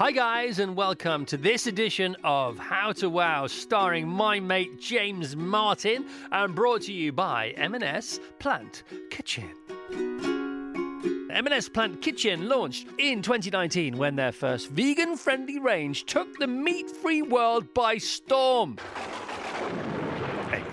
Hi, 0.00 0.10
guys, 0.10 0.58
and 0.58 0.74
welcome 0.74 1.24
to 1.26 1.36
this 1.36 1.68
edition 1.68 2.16
of 2.24 2.58
How 2.58 2.90
to 2.94 3.08
Wow, 3.08 3.46
starring 3.46 4.08
my 4.08 4.40
mate 4.40 4.80
James 4.80 5.36
Martin, 5.36 6.06
and 6.32 6.52
brought 6.52 6.82
to 6.82 6.92
you 6.92 7.12
by 7.12 7.50
M&S 7.50 8.18
Plant 8.40 8.82
Kitchen. 9.10 9.48
M&S 11.30 11.68
Plant 11.68 12.02
Kitchen 12.02 12.48
launched 12.48 12.88
in 12.98 13.22
2019 13.22 13.96
when 13.96 14.16
their 14.16 14.32
first 14.32 14.68
vegan-friendly 14.70 15.60
range 15.60 16.06
took 16.06 16.38
the 16.38 16.48
meat-free 16.48 17.22
world 17.22 17.72
by 17.72 17.96
storm. 17.96 18.76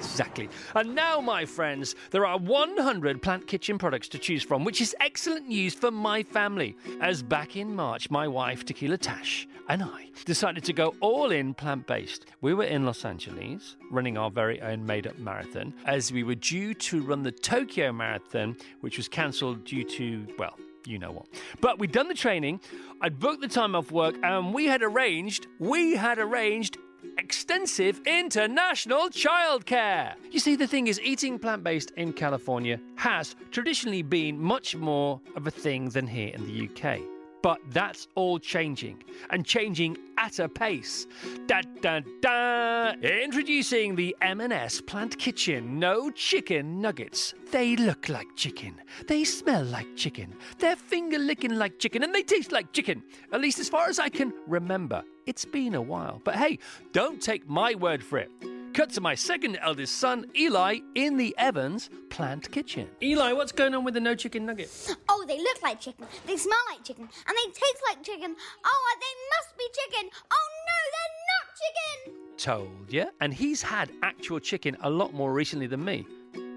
Exactly. 0.01 0.49
And 0.73 0.95
now, 0.95 1.21
my 1.21 1.45
friends, 1.45 1.95
there 2.09 2.25
are 2.25 2.37
100 2.37 3.21
Plant 3.21 3.47
Kitchen 3.47 3.77
products 3.77 4.07
to 4.09 4.17
choose 4.17 4.41
from, 4.41 4.63
which 4.63 4.81
is 4.81 4.95
excellent 4.99 5.47
news 5.47 5.75
for 5.75 5.91
my 5.91 6.23
family. 6.23 6.75
As 6.99 7.21
back 7.21 7.55
in 7.55 7.75
March, 7.75 8.09
my 8.09 8.27
wife, 8.27 8.65
Tequila 8.65 8.97
Tash, 8.97 9.47
and 9.69 9.83
I 9.83 10.09
decided 10.25 10.63
to 10.65 10.73
go 10.73 10.95
all 11.01 11.31
in 11.31 11.53
plant 11.53 11.85
based. 11.85 12.25
We 12.41 12.53
were 12.55 12.63
in 12.63 12.85
Los 12.85 13.05
Angeles 13.05 13.77
running 13.91 14.17
our 14.17 14.31
very 14.31 14.59
own 14.61 14.85
made 14.85 15.05
up 15.05 15.17
marathon 15.19 15.73
as 15.85 16.11
we 16.11 16.23
were 16.23 16.35
due 16.35 16.73
to 16.73 17.03
run 17.03 17.21
the 17.21 17.31
Tokyo 17.31 17.91
Marathon, 17.91 18.57
which 18.81 18.97
was 18.97 19.07
cancelled 19.07 19.63
due 19.65 19.83
to, 19.83 20.27
well, 20.39 20.57
you 20.85 20.97
know 20.97 21.11
what. 21.11 21.27
But 21.61 21.77
we'd 21.77 21.91
done 21.91 22.07
the 22.07 22.15
training, 22.15 22.59
I'd 23.01 23.19
booked 23.19 23.41
the 23.41 23.47
time 23.47 23.75
off 23.75 23.91
work, 23.91 24.15
and 24.23 24.53
we 24.53 24.65
had 24.65 24.81
arranged, 24.81 25.45
we 25.59 25.95
had 25.95 26.17
arranged 26.17 26.77
extensive 27.17 28.01
international 28.05 29.09
childcare. 29.09 30.15
You 30.31 30.39
see, 30.39 30.55
the 30.55 30.67
thing 30.67 30.87
is, 30.87 30.99
eating 31.01 31.39
plant 31.39 31.63
based 31.63 31.91
in 31.97 32.13
California 32.13 32.79
has 32.95 33.35
traditionally 33.51 34.01
been 34.01 34.39
much 34.39 34.75
more 34.75 35.21
of 35.35 35.47
a 35.47 35.51
thing 35.51 35.89
than 35.89 36.07
here 36.07 36.31
in 36.33 36.45
the 36.45 36.69
UK. 36.69 37.01
But 37.41 37.59
that's 37.71 38.07
all 38.15 38.37
changing, 38.37 39.03
and 39.31 39.45
changing 39.45 39.97
at 40.17 40.37
a 40.39 40.47
pace. 40.47 41.07
Da 41.47 41.61
da 41.81 42.01
da! 42.21 42.91
Introducing 43.01 43.95
the 43.95 44.15
M&S 44.21 44.79
Plant 44.81 45.17
Kitchen 45.17 45.79
No 45.79 46.11
Chicken 46.11 46.79
Nuggets. 46.79 47.33
They 47.51 47.75
look 47.75 48.09
like 48.09 48.27
chicken. 48.35 48.75
They 49.07 49.23
smell 49.23 49.63
like 49.63 49.95
chicken. 49.95 50.35
They're 50.59 50.75
finger 50.75 51.17
licking 51.17 51.55
like 51.55 51.79
chicken, 51.79 52.03
and 52.03 52.13
they 52.13 52.23
taste 52.23 52.51
like 52.51 52.71
chicken. 52.73 53.01
At 53.33 53.41
least 53.41 53.59
as 53.59 53.69
far 53.69 53.87
as 53.87 53.97
I 53.97 54.09
can 54.09 54.33
remember. 54.47 55.03
It's 55.25 55.45
been 55.45 55.75
a 55.75 55.81
while, 55.81 56.21
but 56.23 56.35
hey, 56.35 56.59
don't 56.93 57.21
take 57.21 57.49
my 57.49 57.73
word 57.75 58.03
for 58.03 58.19
it. 58.19 58.31
Cut 58.73 58.89
to 58.91 59.01
my 59.01 59.15
second 59.15 59.57
eldest 59.61 59.97
son, 59.97 60.27
Eli, 60.33 60.79
in 60.95 61.17
the 61.17 61.35
Evans 61.37 61.89
plant 62.09 62.49
kitchen. 62.51 62.87
Eli, 63.03 63.33
what's 63.33 63.51
going 63.51 63.75
on 63.75 63.83
with 63.83 63.95
the 63.95 63.99
no 63.99 64.15
chicken 64.15 64.45
nugget? 64.45 64.95
Oh, 65.09 65.25
they 65.27 65.37
look 65.37 65.61
like 65.61 65.81
chicken. 65.81 66.05
They 66.25 66.37
smell 66.37 66.57
like 66.69 66.81
chicken. 66.81 67.03
And 67.03 67.37
they 67.37 67.51
taste 67.51 67.81
like 67.89 68.01
chicken. 68.01 68.33
Oh, 68.63 68.97
they 69.01 69.15
must 69.35 69.57
be 69.57 69.65
chicken. 69.73 70.09
Oh, 70.31 70.47
no, 70.67 70.79
they're 70.93 71.17
not 71.33 72.15
chicken. 72.15 72.37
Told 72.37 72.93
ya. 72.93 73.05
And 73.19 73.33
he's 73.33 73.61
had 73.61 73.91
actual 74.03 74.39
chicken 74.39 74.77
a 74.83 74.89
lot 74.89 75.13
more 75.13 75.33
recently 75.33 75.67
than 75.67 75.83
me. 75.83 76.05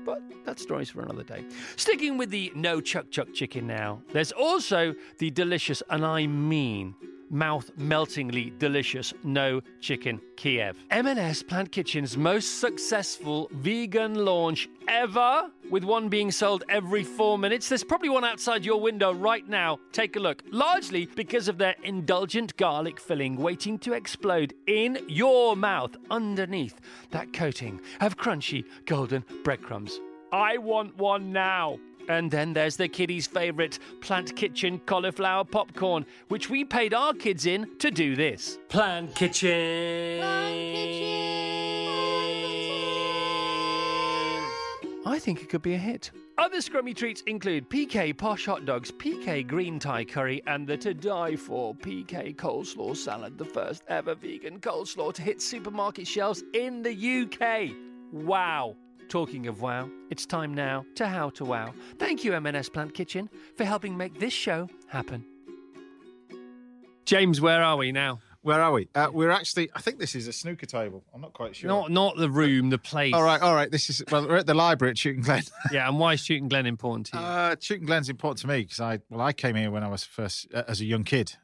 But 0.04 0.22
that 0.44 0.60
story's 0.60 0.90
for 0.90 1.02
another 1.02 1.24
day. 1.24 1.44
Sticking 1.74 2.16
with 2.16 2.30
the 2.30 2.52
no 2.54 2.80
chuck 2.80 3.10
chuck 3.10 3.32
chicken 3.34 3.66
now, 3.66 4.02
there's 4.12 4.30
also 4.30 4.94
the 5.18 5.30
delicious, 5.30 5.82
and 5.90 6.04
I 6.04 6.28
mean 6.28 6.94
mouth 7.34 7.70
meltingly 7.76 8.52
delicious 8.58 9.12
no 9.24 9.60
chicken 9.80 10.20
Kiev. 10.36 10.76
M&S 10.90 11.42
Plant 11.42 11.72
Kitchen's 11.72 12.16
most 12.16 12.60
successful 12.60 13.50
vegan 13.52 14.14
launch 14.24 14.68
ever, 14.88 15.50
with 15.70 15.84
one 15.84 16.08
being 16.08 16.30
sold 16.30 16.64
every 16.68 17.02
four 17.02 17.36
minutes. 17.36 17.68
There's 17.68 17.84
probably 17.84 18.08
one 18.08 18.24
outside 18.24 18.64
your 18.64 18.80
window 18.80 19.12
right 19.12 19.46
now. 19.48 19.78
Take 19.92 20.16
a 20.16 20.20
look. 20.20 20.42
Largely 20.50 21.06
because 21.06 21.48
of 21.48 21.58
their 21.58 21.74
indulgent 21.82 22.56
garlic 22.56 23.00
filling 23.00 23.36
waiting 23.36 23.78
to 23.80 23.92
explode 23.92 24.54
in 24.66 24.98
your 25.08 25.56
mouth 25.56 25.96
underneath 26.10 26.80
that 27.10 27.32
coating 27.32 27.80
of 28.00 28.16
crunchy 28.16 28.64
golden 28.86 29.24
breadcrumbs. 29.42 30.00
I 30.32 30.58
want 30.58 30.96
one 30.96 31.32
now. 31.32 31.78
And 32.08 32.30
then 32.30 32.52
there's 32.52 32.76
the 32.76 32.88
kiddies' 32.88 33.26
favourite 33.26 33.78
Plant 34.00 34.36
Kitchen 34.36 34.80
cauliflower 34.86 35.44
popcorn, 35.44 36.04
which 36.28 36.50
we 36.50 36.64
paid 36.64 36.94
our 36.94 37.14
kids 37.14 37.46
in 37.46 37.68
to 37.78 37.90
do 37.90 38.16
this. 38.16 38.58
Plant 38.68 39.14
Kitchen. 39.14 40.22
I 45.06 45.18
think 45.18 45.42
it 45.42 45.48
could 45.48 45.62
be 45.62 45.74
a 45.74 45.78
hit. 45.78 46.10
Other 46.38 46.58
scrummy 46.58 46.96
treats 46.96 47.20
include 47.22 47.68
PK 47.68 48.16
Posh 48.16 48.46
Hot 48.46 48.64
Dogs, 48.64 48.90
PK 48.90 49.46
Green 49.46 49.78
Thai 49.78 50.04
Curry, 50.04 50.42
and 50.46 50.66
the 50.66 50.76
to 50.78 50.94
die 50.94 51.36
for 51.36 51.74
PK 51.74 52.34
Coleslaw 52.34 52.96
Salad, 52.96 53.38
the 53.38 53.44
first 53.44 53.84
ever 53.88 54.14
vegan 54.14 54.58
coleslaw 54.58 55.12
to 55.14 55.22
hit 55.22 55.40
supermarket 55.40 56.08
shelves 56.08 56.42
in 56.54 56.82
the 56.82 56.92
UK. 56.92 57.70
Wow. 58.12 58.76
Talking 59.08 59.46
of 59.46 59.60
wow, 59.60 59.88
it's 60.10 60.26
time 60.26 60.54
now 60.54 60.84
to 60.96 61.06
How 61.06 61.30
to 61.30 61.44
Wow. 61.44 61.72
Thank 61.98 62.24
you, 62.24 62.34
M&S 62.34 62.68
Plant 62.68 62.94
Kitchen, 62.94 63.28
for 63.56 63.64
helping 63.64 63.96
make 63.96 64.18
this 64.18 64.32
show 64.32 64.68
happen. 64.88 65.24
James, 67.04 67.40
where 67.40 67.62
are 67.62 67.76
we 67.76 67.92
now? 67.92 68.20
Where 68.42 68.60
are 68.60 68.72
we? 68.72 68.88
Uh, 68.94 69.08
we're 69.10 69.30
actually. 69.30 69.70
I 69.74 69.80
think 69.80 69.98
this 69.98 70.14
is 70.14 70.28
a 70.28 70.32
snooker 70.32 70.66
table. 70.66 71.02
I'm 71.14 71.22
not 71.22 71.32
quite 71.32 71.56
sure. 71.56 71.68
Not 71.68 71.90
not 71.90 72.16
the 72.16 72.28
room, 72.28 72.68
the 72.68 72.76
place. 72.76 73.14
All 73.14 73.22
right, 73.22 73.40
all 73.40 73.54
right. 73.54 73.70
This 73.70 73.88
is 73.88 74.02
well. 74.10 74.28
We're 74.28 74.36
at 74.36 74.46
the 74.46 74.52
library 74.52 74.90
at 74.90 74.96
Chewton 74.98 75.22
Glen. 75.22 75.42
Yeah, 75.72 75.88
and 75.88 75.98
why 75.98 76.12
is 76.12 76.22
Chewton 76.22 76.48
Glen 76.48 76.66
important 76.66 77.06
to 77.06 77.16
you? 77.16 77.22
Uh, 77.22 77.56
Chewton 77.56 77.86
Glen's 77.86 78.10
important 78.10 78.40
to 78.40 78.46
me 78.46 78.60
because 78.62 78.80
I 78.80 78.98
well, 79.08 79.22
I 79.22 79.32
came 79.32 79.56
here 79.56 79.70
when 79.70 79.82
I 79.82 79.88
was 79.88 80.04
first 80.04 80.46
uh, 80.52 80.62
as 80.68 80.82
a 80.82 80.84
young 80.84 81.04
kid, 81.04 81.36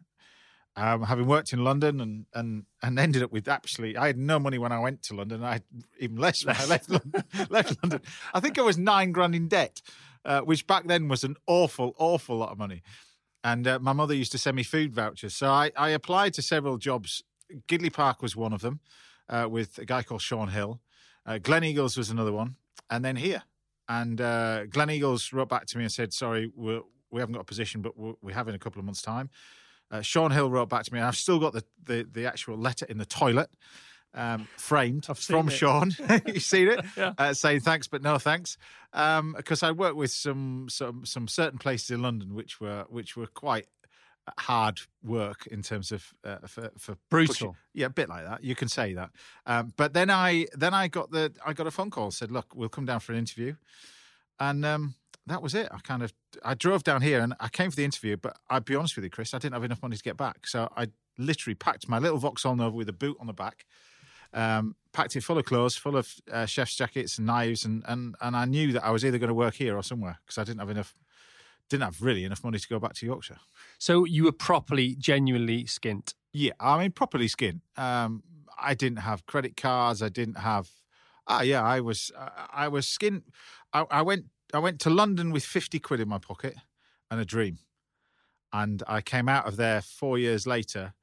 um, 0.77 1.03
having 1.03 1.27
worked 1.27 1.53
in 1.53 1.65
London 1.65 2.01
and 2.01 2.27
and 2.35 2.65
and 2.83 2.99
ended 2.99 3.23
up 3.23 3.33
with 3.33 3.49
actually 3.49 3.97
I 3.97 4.07
had 4.07 4.19
no 4.19 4.39
money 4.39 4.59
when 4.59 4.73
I 4.73 4.79
went 4.79 5.03
to 5.05 5.15
London. 5.15 5.43
I 5.43 5.55
had 5.55 5.65
even 5.99 6.17
less 6.17 6.45
when 6.45 6.57
I 6.57 6.65
left 6.67 6.91
London, 6.91 7.25
left 7.51 7.77
London. 7.83 8.01
I 8.33 8.41
think 8.41 8.59
I 8.59 8.63
was 8.63 8.79
nine 8.79 9.13
grand 9.13 9.35
in 9.35 9.49
debt, 9.49 9.83
uh, 10.25 10.41
which 10.41 10.67
back 10.67 10.87
then 10.87 11.09
was 11.09 11.25
an 11.25 11.37
awful, 11.47 11.95
awful 11.99 12.37
lot 12.37 12.51
of 12.51 12.59
money. 12.59 12.83
And 13.43 13.67
uh, 13.67 13.79
my 13.81 13.93
mother 13.93 14.15
used 14.15 14.33
to 14.33 14.39
send 14.39 14.57
me 14.57 14.63
food 14.63 14.95
vouchers, 14.95 15.35
so 15.35 15.49
I, 15.49 15.73
I 15.77 15.91
applied 15.91 16.35
to 16.35 16.43
several 16.43 16.77
jobs. 16.77 17.23
Gidleigh 17.67 17.91
Park 17.93 18.21
was 18.23 18.37
one 18.37 18.53
of 18.53 18.61
them, 18.61 18.81
uh, 19.31 19.49
with 19.51 19.79
a 19.79 19.87
guy 19.87 20.03
called 20.03 20.21
Sean 20.21 20.49
Hill. 20.49 20.81
Uh, 21.25 21.39
Gleneagles 21.39 21.97
was 21.97 22.11
another 22.11 22.33
one, 22.33 22.57
and 22.91 23.05
then 23.05 23.17
here. 23.17 23.43
And 23.89 24.21
uh, 24.21 24.67
Gleneagles 24.67 25.33
wrote 25.33 25.49
back 25.49 25.67
to 25.67 25.79
me 25.79 25.85
and 25.85 25.93
said, 25.93 26.13
"Sorry, 26.13 26.53
we're, 26.55 26.83
we 27.11 27.21
haven't 27.21 27.33
got 27.33 27.41
a 27.41 27.45
position, 27.45 27.81
but 27.81 27.97
we're, 27.97 28.13
we 28.21 28.33
have 28.35 28.47
in 28.47 28.55
a 28.55 28.59
couple 28.59 28.79
of 28.79 28.85
months' 28.85 29.03
time." 29.03 29.31
Uh, 29.91 30.01
Sean 30.03 30.31
Hill 30.31 30.51
wrote 30.51 30.69
back 30.69 30.85
to 30.85 30.93
me, 30.93 30.99
and 31.01 31.07
I've 31.09 31.17
still 31.17 31.39
got 31.39 31.53
the, 31.53 31.65
the, 31.85 32.07
the 32.11 32.27
actual 32.27 32.57
letter 32.57 32.87
in 32.89 32.99
the 32.99 33.07
toilet, 33.07 33.51
um, 34.15 34.47
framed 34.57 35.07
from 35.07 35.49
it. 35.49 35.53
Sean. 35.53 35.93
You've 36.27 36.43
seen 36.43 36.69
it, 36.69 36.85
Yeah. 36.97 37.13
uh, 37.19 37.33
saying 37.35 37.61
thanks 37.61 37.89
but 37.89 38.03
no 38.03 38.19
thanks, 38.19 38.57
because 38.93 39.63
I 39.63 39.71
worked 39.73 39.97
with 39.97 40.11
some 40.11 40.67
some 40.69 41.05
some 41.05 41.29
certain 41.29 41.59
places 41.59 41.91
in 41.91 42.03
London 42.03 42.35
which 42.35 42.61
were 42.61 42.85
which 42.89 43.17
were 43.17 43.27
quite 43.29 43.67
hard 44.39 44.81
work 45.03 45.47
in 45.49 45.63
terms 45.63 45.91
of 45.93 46.13
uh, 46.25 46.37
for, 46.47 46.71
for 46.79 46.97
Brutal. 47.09 47.57
yeah, 47.73 47.87
a 47.87 47.91
bit 47.91 48.09
like 48.09 48.25
that. 48.25 48.45
You 48.45 48.55
can 48.55 48.69
say 48.69 48.95
that. 48.95 49.11
Um, 49.47 49.73
but 49.77 49.93
then 49.93 50.11
I 50.11 50.47
then 50.55 50.75
I 50.75 50.89
got 50.89 51.11
the 51.11 51.33
I 51.45 51.53
got 51.53 51.67
a 51.67 51.71
phone 51.71 51.91
call 51.91 52.11
said, 52.11 52.31
look, 52.31 52.55
we'll 52.55 52.69
come 52.69 52.87
down 52.87 53.01
for 53.01 53.13
an 53.13 53.19
interview, 53.19 53.55
and 54.39 54.65
um, 54.65 54.95
that 55.31 55.43
was 55.43 55.55
it. 55.55 55.69
I 55.71 55.79
kind 55.79 56.03
of 56.03 56.13
I 56.45 56.55
drove 56.55 56.85
down 56.85 57.03
here 57.03 57.21
and 57.21 57.35
I 57.41 57.49
came 57.49 57.71
for 57.71 57.77
the 57.77 57.85
interview, 57.85 58.17
but 58.17 58.37
I'd 58.49 58.65
be 58.65 58.75
honest 58.75 58.97
with 58.97 59.05
you, 59.05 59.11
Chris, 59.11 59.35
I 59.35 59.39
didn't 59.39 59.55
have 59.55 59.65
enough 59.65 59.83
money 59.83 59.97
to 59.97 60.03
get 60.03 60.17
back, 60.17 60.47
so 60.47 60.69
I 60.77 60.89
literally 61.19 61.55
packed 61.55 61.89
my 61.89 61.99
little 61.99 62.19
Vauxhall 62.19 62.57
Nova 62.57 62.77
with 62.77 62.89
a 62.89 62.93
boot 62.93 63.17
on 63.21 63.27
the 63.27 63.33
back. 63.33 63.67
Um, 64.33 64.77
packed 64.93 65.17
it 65.17 65.23
full 65.23 65.39
of 65.39 65.45
clothes, 65.45 65.77
full 65.77 65.97
of 65.97 66.15
uh, 66.31 66.47
chef's 66.47 66.77
jackets 66.77 67.19
and 67.19 67.27
knives, 67.27 67.65
and, 67.65 67.83
and 67.89 68.15
and 68.21 68.37
I 68.37 68.45
knew 68.45 68.73
that 68.73 68.85
I 68.85 68.91
was 68.91 69.05
either 69.05 69.19
going 69.19 69.29
to 69.29 69.35
work 69.35 69.55
here 69.55 69.77
or 69.77 69.83
somewhere 69.83 70.19
because 70.25 70.39
I 70.39 70.45
didn't 70.45 70.61
have 70.61 70.71
enough, 70.71 70.95
didn't 71.69 71.85
have 71.85 72.01
really 72.01 72.25
enough 72.25 72.45
money 72.45 72.59
to 72.59 72.69
go 72.69 72.79
back 72.79 72.95
to 72.95 73.07
Yorkshire. 73.07 73.39
So 73.79 74.05
you 74.05 74.25
were 74.25 74.33
properly, 74.33 74.95
genuinely 74.95 75.65
skint. 75.65 76.15
Yeah, 76.33 76.53
I 76.61 76.79
mean 76.79 76.93
properly 76.93 77.27
skint. 77.27 77.61
Um, 77.77 78.23
I 78.61 78.75
didn't 78.75 78.99
have 78.99 79.27
credit 79.27 79.57
cards. 79.57 80.03
I 80.03 80.11
didn't 80.11 80.39
have. 80.39 80.71
Ah, 81.27 81.43
yeah, 81.43 81.63
I 81.63 81.81
was. 81.81 82.13
I 82.17 82.65
I 82.65 82.69
was 82.69 82.87
skint. 82.87 83.23
I, 83.73 83.85
I 83.91 84.03
went. 84.03 84.27
I 84.53 84.59
went 84.59 84.81
to 84.81 84.91
London 84.91 85.31
with 85.31 85.45
fifty 85.45 85.79
quid 85.79 86.01
in 86.01 86.09
my 86.09 86.19
pocket 86.19 86.57
and 87.11 87.21
a 87.21 87.25
dream, 87.25 87.59
and 88.53 88.83
I 88.87 89.01
came 89.01 89.29
out 89.29 89.47
of 89.47 89.57
there 89.57 89.81
four 89.81 90.19
years 90.19 90.47
later, 90.47 90.95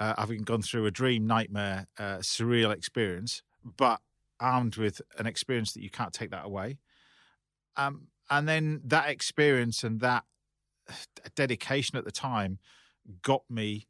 uh, 0.00 0.14
having 0.18 0.42
gone 0.42 0.62
through 0.62 0.86
a 0.86 0.90
dream, 0.90 1.26
nightmare, 1.26 1.86
uh, 1.98 2.18
surreal 2.18 2.72
experience, 2.72 3.42
but 3.64 4.00
armed 4.40 4.76
with 4.76 5.00
an 5.18 5.26
experience 5.26 5.72
that 5.72 5.82
you 5.82 5.90
can't 5.90 6.12
take 6.12 6.30
that 6.30 6.44
away. 6.44 6.78
Um, 7.76 8.08
and 8.28 8.48
then 8.48 8.80
that 8.84 9.08
experience 9.08 9.84
and 9.84 10.00
that 10.00 10.24
dedication 11.34 11.96
at 11.96 12.04
the 12.04 12.12
time 12.12 12.58
got 13.22 13.42
me 13.48 13.86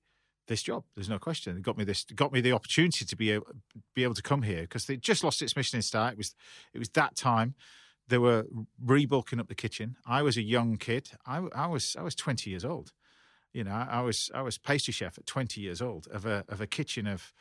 this 0.48 0.62
job. 0.62 0.84
There's 0.94 1.08
no 1.08 1.18
question. 1.18 1.56
It 1.56 1.62
got 1.62 1.76
me 1.76 1.84
this. 1.84 2.04
Got 2.04 2.32
me 2.32 2.40
the 2.40 2.52
opportunity 2.52 3.04
to 3.04 3.16
be 3.16 3.32
able, 3.32 3.46
be 3.94 4.04
able 4.04 4.14
to 4.14 4.22
come 4.22 4.42
here 4.42 4.62
because 4.62 4.86
they 4.86 4.96
just 4.96 5.24
lost 5.24 5.42
its 5.42 5.56
Michelin 5.56 5.82
star. 5.82 6.10
It 6.10 6.18
was 6.18 6.34
it 6.72 6.78
was 6.78 6.88
that 6.90 7.16
time. 7.16 7.54
They 8.08 8.18
were 8.18 8.46
rebulking 8.84 9.40
up 9.40 9.48
the 9.48 9.54
kitchen. 9.54 9.96
I 10.06 10.22
was 10.22 10.36
a 10.36 10.42
young 10.42 10.76
kid. 10.76 11.10
I, 11.26 11.38
I 11.54 11.66
was 11.66 11.96
I 11.98 12.02
was 12.02 12.14
20 12.14 12.50
years 12.50 12.64
old. 12.64 12.92
You 13.52 13.64
know, 13.64 13.72
I 13.72 14.00
was 14.02 14.30
I 14.34 14.42
was 14.42 14.58
pastry 14.58 14.92
chef 14.92 15.18
at 15.18 15.26
20 15.26 15.60
years 15.60 15.80
old 15.80 16.06
of 16.12 16.26
a 16.26 16.44
of 16.48 16.60
a 16.60 16.66
kitchen 16.66 17.06
of 17.06 17.32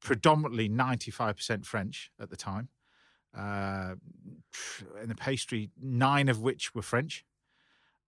predominantly 0.00 0.68
95% 0.68 1.64
French 1.64 2.10
at 2.20 2.30
the 2.30 2.36
time. 2.36 2.68
Uh, 3.36 3.96
in 5.02 5.08
the 5.08 5.14
pastry, 5.14 5.70
nine 5.82 6.28
of 6.28 6.40
which 6.40 6.74
were 6.74 6.82
French. 6.82 7.24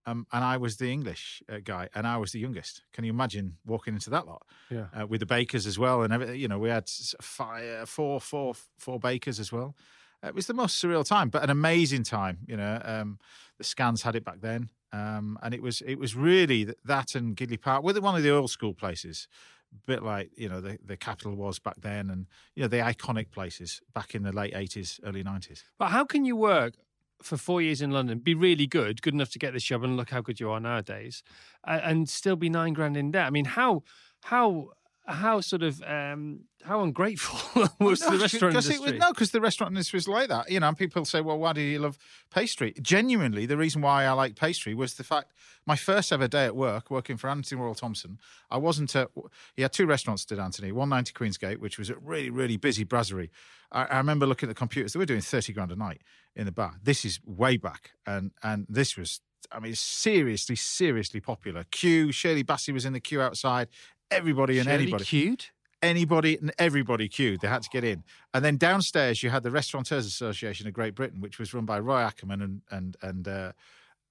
Um, 0.05 0.25
and 0.31 0.41
I 0.41 0.55
was 0.55 0.77
the 0.77 0.89
English 0.89 1.43
uh, 1.49 1.57
guy, 1.61 1.89
and 1.93 2.07
I 2.07 2.15
was 2.15 2.31
the 2.31 2.39
youngest. 2.39 2.83
Can 2.93 3.03
you 3.03 3.11
imagine 3.11 3.57
walking 3.65 3.93
into 3.93 4.09
that 4.11 4.25
lot? 4.25 4.43
Yeah. 4.69 4.85
Uh, 4.97 5.05
with 5.05 5.19
the 5.19 5.25
bakers 5.25 5.67
as 5.67 5.77
well, 5.77 6.01
and 6.01 6.13
everything. 6.13 6.39
You 6.39 6.47
know, 6.47 6.59
we 6.59 6.69
had 6.69 6.87
five, 6.87 7.89
four, 7.89 8.21
four, 8.21 8.53
four 8.77 8.99
bakers 8.99 9.37
as 9.37 9.51
well. 9.51 9.75
It 10.23 10.33
was 10.33 10.47
the 10.47 10.53
most 10.53 10.81
surreal 10.83 11.07
time, 11.07 11.29
but 11.29 11.43
an 11.43 11.49
amazing 11.49 12.03
time. 12.03 12.39
You 12.47 12.57
know, 12.57 12.81
um, 12.83 13.19
the 13.57 13.63
scans 13.63 14.01
had 14.01 14.15
it 14.15 14.25
back 14.25 14.41
then, 14.41 14.69
um, 14.91 15.37
and 15.43 15.53
it 15.53 15.61
was 15.61 15.81
it 15.81 15.95
was 15.99 16.15
really 16.15 16.73
that 16.85 17.15
and 17.15 17.35
Gidleigh 17.35 17.61
Park, 17.61 17.83
were 17.83 17.93
one 18.01 18.15
of 18.15 18.23
the 18.23 18.31
old 18.31 18.49
school 18.49 18.73
places, 18.73 19.27
a 19.71 19.85
bit 19.85 20.03
like 20.03 20.31
you 20.35 20.49
know 20.49 20.61
the 20.61 20.79
the 20.83 20.97
capital 20.97 21.35
was 21.35 21.59
back 21.59 21.75
then, 21.81 22.09
and 22.09 22.25
you 22.55 22.63
know 22.63 22.67
the 22.67 22.77
iconic 22.77 23.31
places 23.31 23.81
back 23.93 24.15
in 24.15 24.23
the 24.23 24.31
late 24.31 24.55
eighties, 24.55 24.99
early 25.03 25.23
nineties. 25.23 25.63
But 25.77 25.89
how 25.89 26.03
can 26.05 26.25
you 26.25 26.35
work 26.35 26.73
for 27.21 27.37
four 27.37 27.61
years 27.61 27.81
in 27.81 27.91
London, 27.91 28.19
be 28.19 28.35
really 28.35 28.67
good, 28.67 29.01
good 29.01 29.13
enough 29.13 29.31
to 29.31 29.39
get 29.39 29.53
this 29.53 29.63
job, 29.63 29.83
and 29.83 29.97
look 29.97 30.09
how 30.09 30.21
good 30.21 30.39
you 30.39 30.49
are 30.51 30.59
nowadays, 30.59 31.23
uh, 31.67 31.79
and 31.83 32.09
still 32.09 32.35
be 32.35 32.49
nine 32.49 32.73
grand 32.73 32.97
in 32.97 33.11
debt? 33.11 33.27
I 33.27 33.29
mean, 33.29 33.45
how 33.45 33.83
how 34.23 34.71
how 35.07 35.39
sort 35.39 35.63
of 35.63 35.81
um, 35.83 36.41
how 36.63 36.81
ungrateful 36.81 37.63
was 37.79 38.01
the 38.01 38.17
restaurant 38.17 38.53
because 38.53 38.69
industry? 38.69 38.75
It 38.75 38.81
was, 38.81 38.99
no, 38.99 39.11
because 39.13 39.31
the 39.31 39.39
restaurant 39.39 39.71
industry 39.71 39.97
was 39.97 40.07
like 40.07 40.27
that. 40.29 40.51
You 40.51 40.59
know, 40.59 40.67
and 40.67 40.77
people 40.77 41.05
say, 41.05 41.21
"Well, 41.21 41.39
why 41.39 41.53
do 41.53 41.61
you 41.61 41.79
love 41.79 41.97
pastry?" 42.29 42.73
Genuinely, 42.81 43.45
the 43.45 43.57
reason 43.57 43.81
why 43.81 44.05
I 44.05 44.11
like 44.11 44.35
pastry 44.35 44.73
was 44.73 44.95
the 44.95 45.03
fact 45.03 45.33
my 45.65 45.77
first 45.77 46.11
ever 46.11 46.27
day 46.27 46.45
at 46.45 46.55
work, 46.55 46.91
working 46.91 47.15
for 47.17 47.29
Antony 47.29 47.59
Worrall 47.59 47.75
Thompson, 47.75 48.19
I 48.51 48.57
wasn't 48.57 48.95
at. 48.95 49.09
He 49.55 49.61
had 49.61 49.71
two 49.71 49.85
restaurants, 49.85 50.25
did 50.25 50.39
Anthony? 50.39 50.71
One 50.71 50.89
ninety 50.89 51.13
Queensgate, 51.13 51.59
which 51.59 51.79
was 51.79 51.89
a 51.89 51.95
really, 51.95 52.29
really 52.29 52.57
busy 52.57 52.83
brasserie. 52.83 53.31
I, 53.71 53.85
I 53.85 53.97
remember 53.97 54.25
looking 54.25 54.49
at 54.49 54.55
the 54.55 54.59
computers; 54.59 54.93
they 54.93 54.99
were 54.99 55.05
doing 55.05 55.21
thirty 55.21 55.53
grand 55.53 55.71
a 55.71 55.75
night 55.75 56.01
in 56.35 56.45
the 56.45 56.51
bar. 56.51 56.75
This 56.83 57.05
is 57.05 57.19
way 57.25 57.57
back, 57.57 57.91
and 58.05 58.31
and 58.43 58.65
this 58.67 58.97
was. 58.97 59.21
I 59.49 59.61
mean, 59.61 59.75
seriously, 59.75 60.57
seriously 60.57 61.21
popular. 61.21 61.63
Queue. 61.71 62.11
Shirley 62.11 62.43
Bassey 62.43 62.73
was 62.73 62.83
in 62.83 62.91
the 62.91 62.99
queue 62.99 63.21
outside. 63.21 63.69
Everybody 64.11 64.59
and 64.59 64.69
anybody 64.69 65.03
queued. 65.03 65.45
anybody 65.81 66.37
and 66.37 66.51
everybody 66.57 67.07
queued. 67.07 67.41
They 67.41 67.47
had 67.47 67.63
to 67.63 67.69
get 67.69 67.83
in. 67.83 68.03
And 68.33 68.43
then 68.43 68.57
downstairs, 68.57 69.21
you 69.21 69.29
had 69.29 69.43
the 69.43 69.51
Restaurateurs 69.51 70.05
Association 70.05 70.67
of 70.67 70.73
Great 70.73 70.95
Britain, 70.95 71.21
which 71.21 71.39
was 71.39 71.53
run 71.53 71.65
by 71.65 71.79
Roy 71.79 71.99
Ackerman 72.01 72.41
and 72.41 72.61
and 72.71 72.97
and 73.01 73.27
uh, 73.27 73.51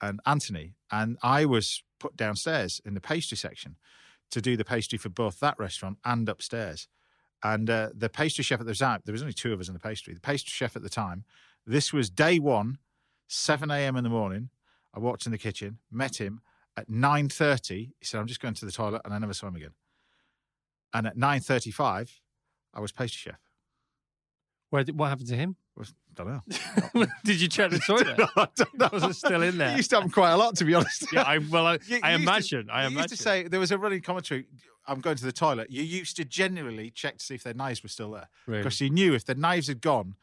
and 0.03 0.21
Anthony. 0.27 0.75
And 0.91 1.17
I 1.23 1.45
was 1.45 1.83
put 1.99 2.17
downstairs 2.17 2.81
in 2.85 2.95
the 2.95 3.01
pastry 3.01 3.37
section 3.37 3.77
to 4.31 4.41
do 4.41 4.57
the 4.57 4.65
pastry 4.65 4.99
for 4.99 5.09
both 5.09 5.41
that 5.41 5.59
restaurant 5.59 5.99
and 6.05 6.29
upstairs. 6.29 6.89
And 7.43 7.71
uh, 7.71 7.91
the 7.95 8.09
pastry 8.09 8.43
chef 8.43 8.61
at 8.61 8.67
the 8.67 8.75
time, 8.75 9.01
there 9.05 9.13
was 9.13 9.23
only 9.23 9.35
two 9.35 9.53
of 9.53 9.61
us 9.61 9.69
in 9.69 9.75
the 9.75 9.81
pastry. 9.81 10.15
The 10.15 10.21
pastry 10.21 10.51
chef 10.51 10.75
at 10.75 10.83
the 10.83 10.89
time, 10.89 11.25
this 11.67 11.93
was 11.93 12.11
day 12.11 12.39
one, 12.39 12.79
7 13.29 13.71
a.m. 13.71 13.97
in 13.97 14.05
the 14.05 14.11
morning. 14.11 14.51
I 14.95 14.99
walked 14.99 15.27
in 15.27 15.33
the 15.33 15.39
kitchen, 15.39 15.79
met 15.91 16.21
him 16.21 16.41
at 16.77 16.89
9.30. 16.91 17.71
He 17.71 17.95
said, 18.03 18.19
I'm 18.19 18.27
just 18.27 18.41
going 18.41 18.55
to 18.55 18.65
the 18.65 18.73
toilet, 18.73 19.03
and 19.05 19.15
I 19.15 19.19
never 19.19 19.35
saw 19.35 19.49
him 19.49 19.57
again. 19.57 19.73
And 20.97 21.07
at 21.07 21.17
9.35, 21.17 22.11
I 22.75 22.81
was 22.81 22.91
pastry 22.93 23.31
chef. 23.33 23.41
Where 24.71 24.83
did, 24.83 24.99
what 24.99 25.09
happened 25.09 25.29
to 25.29 25.37
him? 25.37 25.57
Was, 25.77 25.93
don't 26.15 26.29
know. 26.29 27.07
did 27.25 27.41
you 27.41 27.49
check 27.49 27.71
the 27.71 27.79
toilet? 27.87 28.19
I 28.37 28.49
don't 28.57 28.79
know. 28.79 28.89
Was 28.93 29.05
it 29.05 29.15
still 29.17 29.43
in 29.43 29.59
there? 29.59 29.73
It 29.75 29.77
used 29.77 29.91
to 29.91 29.97
happen 29.97 30.11
quite 30.11 30.31
a 30.31 30.37
lot, 30.37 30.57
to 30.57 30.65
be 30.65 30.75
honest. 30.75 31.07
yeah, 31.13 31.23
I 31.23 31.39
well, 31.39 31.67
I, 31.67 31.75
You- 31.87 32.01
I 32.03 32.13
you 32.15 32.19
used 32.19 32.27
to- 32.51 32.57
imagine. 32.59 32.71
I 32.71 32.81
imagine. 32.87 32.99
used 32.99 33.09
to 33.11 33.17
say 33.17 33.43
there 33.47 33.61
was 33.61 33.71
a 33.73 33.79
running 33.79 34.01
commentary. 34.01 34.47
I'm 34.89 35.01
going 35.01 35.17
to 35.17 35.25
the 35.25 35.33
toilet. 35.33 35.71
You 35.71 35.83
used 35.83 36.17
to 36.17 36.25
generally 36.25 36.91
check 36.91 37.19
to 37.19 37.25
see 37.25 37.35
if 37.35 37.43
their 37.43 37.55
knives 37.55 37.83
were 37.83 37.89
still 37.91 38.13
there 38.13 38.29
Really? 38.47 38.63
because 38.63 38.81
you 38.81 38.89
knew 38.89 39.15
if 39.15 39.25
the 39.27 39.35
knives 39.35 39.67
had 39.69 39.81
gone 39.83 40.15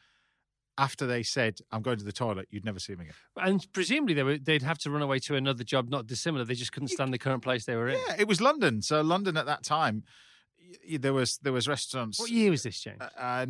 after 0.78 1.06
they 1.06 1.22
said 1.22 1.60
"I'm 1.72 1.82
going 1.84 1.98
to 2.00 2.06
the 2.06 2.12
toilet," 2.14 2.48
you'd 2.50 2.66
never 2.66 2.80
see 2.80 2.94
them 2.94 3.02
again. 3.02 3.14
and 3.38 3.68
presumably 3.74 4.16
they 4.16 4.24
were, 4.24 4.38
they'd 4.40 4.64
have 4.64 4.80
to 4.80 4.90
run 4.90 5.02
away 5.04 5.20
to 5.20 5.36
another 5.36 5.64
job 5.64 5.90
not 5.90 6.08
dissimilar. 6.08 6.46
They 6.46 6.56
just 6.56 6.72
couldn't 6.72 6.88
stand 6.88 7.14
the 7.14 7.18
current 7.20 7.44
place 7.44 7.66
they 7.66 7.76
were 7.76 7.90
in. 7.90 8.00
Yeah, 8.08 8.16
it 8.20 8.28
was 8.28 8.42
London. 8.42 8.82
So 8.82 9.02
London 9.02 9.38
at 9.38 9.46
that 9.46 9.64
time, 9.64 10.04
there 11.00 11.14
was 11.14 11.38
there 11.40 11.54
was 11.54 11.68
restaurants. 11.68 12.20
What 12.20 12.30
year 12.30 12.52
was 12.52 12.64
this, 12.64 12.80
James? 12.82 13.02
Uh, 13.02 13.46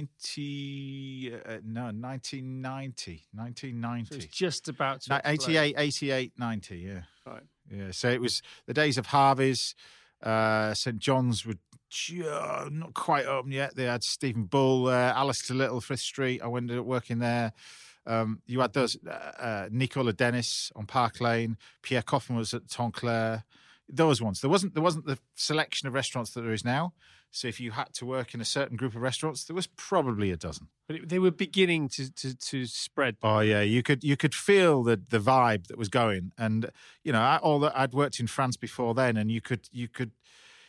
1990, 0.00 1.32
uh, 1.34 1.58
no, 1.64 1.84
1990, 1.90 3.24
1990. 3.32 4.20
So 4.20 4.26
just 4.30 4.68
about 4.68 5.02
to 5.02 5.14
Ni- 5.14 5.20
88, 5.24 5.74
88, 5.78 6.32
90, 6.38 6.76
yeah. 6.78 7.00
Right. 7.26 7.42
Yeah, 7.70 7.90
so 7.92 8.08
it 8.10 8.20
was 8.20 8.42
the 8.66 8.74
days 8.74 8.98
of 8.98 9.06
Harvey's. 9.06 9.74
Uh, 10.22 10.74
St 10.74 10.98
John's 10.98 11.46
were 11.46 11.54
ju- 11.88 12.24
not 12.70 12.94
quite 12.94 13.26
open 13.26 13.52
yet. 13.52 13.74
They 13.76 13.84
had 13.84 14.02
Stephen 14.04 14.44
Bull, 14.44 14.88
uh, 14.88 14.92
Alastair 15.14 15.56
Little, 15.56 15.80
Frith 15.80 16.00
Street. 16.00 16.40
I 16.42 16.46
ended 16.48 16.78
up 16.78 16.84
working 16.84 17.18
there. 17.20 17.52
Um, 18.06 18.40
you 18.46 18.60
had 18.60 18.72
those, 18.72 18.96
uh, 19.06 19.10
uh, 19.10 19.68
Nico 19.70 20.02
Ladenis 20.02 20.72
on 20.74 20.86
Park 20.86 21.20
Lane. 21.20 21.56
Pierre 21.82 22.02
Koffmann 22.02 22.36
was 22.36 22.52
at 22.54 22.68
Tante 22.68 22.98
Claire. 22.98 23.44
Those 23.92 24.22
ones. 24.22 24.40
There 24.40 24.50
wasn't 24.50 24.74
there 24.74 24.82
wasn't 24.82 25.06
the 25.06 25.18
selection 25.34 25.88
of 25.88 25.94
restaurants 25.94 26.30
that 26.32 26.42
there 26.42 26.52
is 26.52 26.64
now. 26.64 26.92
So 27.32 27.46
if 27.46 27.60
you 27.60 27.70
had 27.72 27.94
to 27.94 28.06
work 28.06 28.34
in 28.34 28.40
a 28.40 28.44
certain 28.44 28.76
group 28.76 28.96
of 28.96 29.02
restaurants, 29.02 29.44
there 29.44 29.54
was 29.54 29.68
probably 29.68 30.32
a 30.32 30.36
dozen. 30.36 30.68
But 30.88 30.96
it, 30.96 31.08
they 31.08 31.20
were 31.20 31.30
beginning 31.30 31.88
to, 31.90 32.12
to, 32.12 32.36
to 32.36 32.66
spread. 32.66 33.16
Oh 33.22 33.38
yeah, 33.40 33.60
you 33.60 33.82
could 33.82 34.02
you 34.02 34.16
could 34.16 34.34
feel 34.34 34.82
the 34.82 35.00
the 35.08 35.20
vibe 35.20 35.68
that 35.68 35.78
was 35.78 35.88
going, 35.88 36.32
and 36.36 36.70
you 37.04 37.12
know, 37.12 37.20
I, 37.20 37.36
all 37.38 37.60
that 37.60 37.78
I'd 37.78 37.92
worked 37.92 38.18
in 38.18 38.26
France 38.26 38.56
before 38.56 38.94
then, 38.94 39.16
and 39.16 39.30
you 39.30 39.40
could 39.40 39.68
you 39.70 39.86
could 39.86 40.10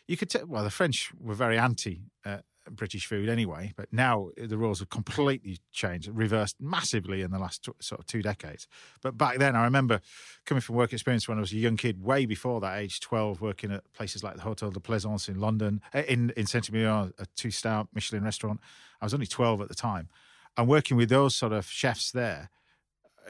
you 0.08 0.18
could 0.18 0.30
tell. 0.30 0.46
Well, 0.46 0.64
the 0.64 0.70
French 0.70 1.12
were 1.20 1.34
very 1.34 1.58
anti 1.58 2.02
uh, 2.26 2.40
British 2.70 3.06
food 3.06 3.30
anyway, 3.30 3.74
but 3.76 3.92
now 3.92 4.30
the 4.38 4.58
rules 4.58 4.80
have 4.80 4.90
completely 4.90 5.60
changed, 5.72 6.10
reversed 6.14 6.58
massively 6.60 7.22
in 7.22 7.32
the 7.32 7.40
last 7.40 7.64
t- 7.64 7.72
sort 7.80 8.00
of 8.00 8.06
two 8.06 8.22
decades. 8.22 8.68
But 9.02 9.18
back 9.18 9.40
then, 9.40 9.56
I 9.56 9.64
remember 9.64 10.02
coming 10.46 10.62
from 10.62 10.76
work 10.76 10.94
experience 10.94 11.28
when 11.28 11.38
I 11.38 11.42
was 11.42 11.52
a 11.52 11.58
young 11.58 11.78
kid, 11.78 12.04
way 12.04 12.26
before 12.26 12.62
that 12.62 12.78
age, 12.78 13.00
twelve, 13.00 13.42
working 13.42 13.72
at 13.72 13.92
places 13.94 14.24
like 14.24 14.36
the 14.36 14.42
Hotel 14.42 14.72
de 14.72 14.80
Plaisance 14.80 15.28
in 15.28 15.40
London, 15.40 15.82
uh, 15.94 16.04
in 16.08 16.32
in 16.38 16.46
Saint 16.46 16.70
Emilion, 16.70 17.14
a 17.18 17.26
two 17.36 17.52
star 17.52 17.88
Michelin 17.94 18.24
restaurant. 18.24 18.60
I 19.02 19.06
was 19.06 19.14
only 19.14 19.28
twelve 19.28 19.62
at 19.62 19.68
the 19.68 19.76
time, 19.76 20.10
and 20.58 20.68
working 20.68 20.98
with 20.98 21.10
those 21.10 21.36
sort 21.36 21.54
of 21.54 21.66
chefs 21.68 22.12
there 22.12 22.50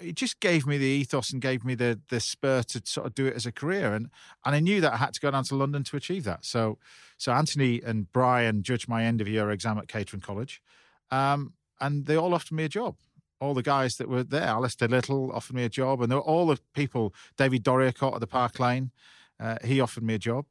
it 0.01 0.15
just 0.15 0.39
gave 0.39 0.65
me 0.65 0.77
the 0.77 0.86
ethos 0.86 1.31
and 1.31 1.42
gave 1.42 1.63
me 1.63 1.75
the 1.75 2.00
the 2.09 2.19
spur 2.19 2.63
to 2.63 2.81
sort 2.86 3.07
of 3.07 3.15
do 3.15 3.25
it 3.25 3.36
as 3.36 3.45
a 3.45 3.51
career. 3.51 3.94
And 3.94 4.09
and 4.45 4.56
I 4.56 4.59
knew 4.59 4.81
that 4.81 4.94
I 4.94 4.98
had 4.98 5.13
to 5.13 5.19
go 5.19 5.31
down 5.31 5.44
to 5.45 5.56
London 5.56 5.83
to 5.86 5.98
achieve 5.98 6.24
that. 6.25 6.45
So 6.45 6.77
so 7.18 7.31
Anthony 7.31 7.81
and 7.81 8.12
Brian 8.12 8.63
judged 8.63 8.88
my 8.88 9.03
end 9.03 9.22
of 9.22 9.27
year 9.27 9.50
exam 9.51 9.77
at 9.77 9.88
Catering 9.88 10.22
College. 10.22 10.62
Um, 11.10 11.53
and 11.79 12.05
they 12.05 12.15
all 12.15 12.34
offered 12.34 12.53
me 12.53 12.63
a 12.63 12.70
job. 12.70 12.96
All 13.39 13.53
the 13.53 13.63
guys 13.63 13.96
that 13.98 14.08
were 14.08 14.24
there 14.24 14.43
Alastair 14.43 14.88
Little 14.88 15.31
offered 15.31 15.55
me 15.55 15.63
a 15.63 15.70
job 15.70 16.01
and 16.01 16.13
all 16.13 16.48
the 16.48 16.60
people 16.74 17.13
David 17.38 17.63
Doriacott 17.63 18.13
at 18.13 18.20
the 18.20 18.27
Park 18.27 18.60
Lane 18.60 18.91
uh, 19.39 19.58
he 19.63 19.81
offered 19.81 20.03
me 20.03 20.13
a 20.13 20.20
job. 20.20 20.46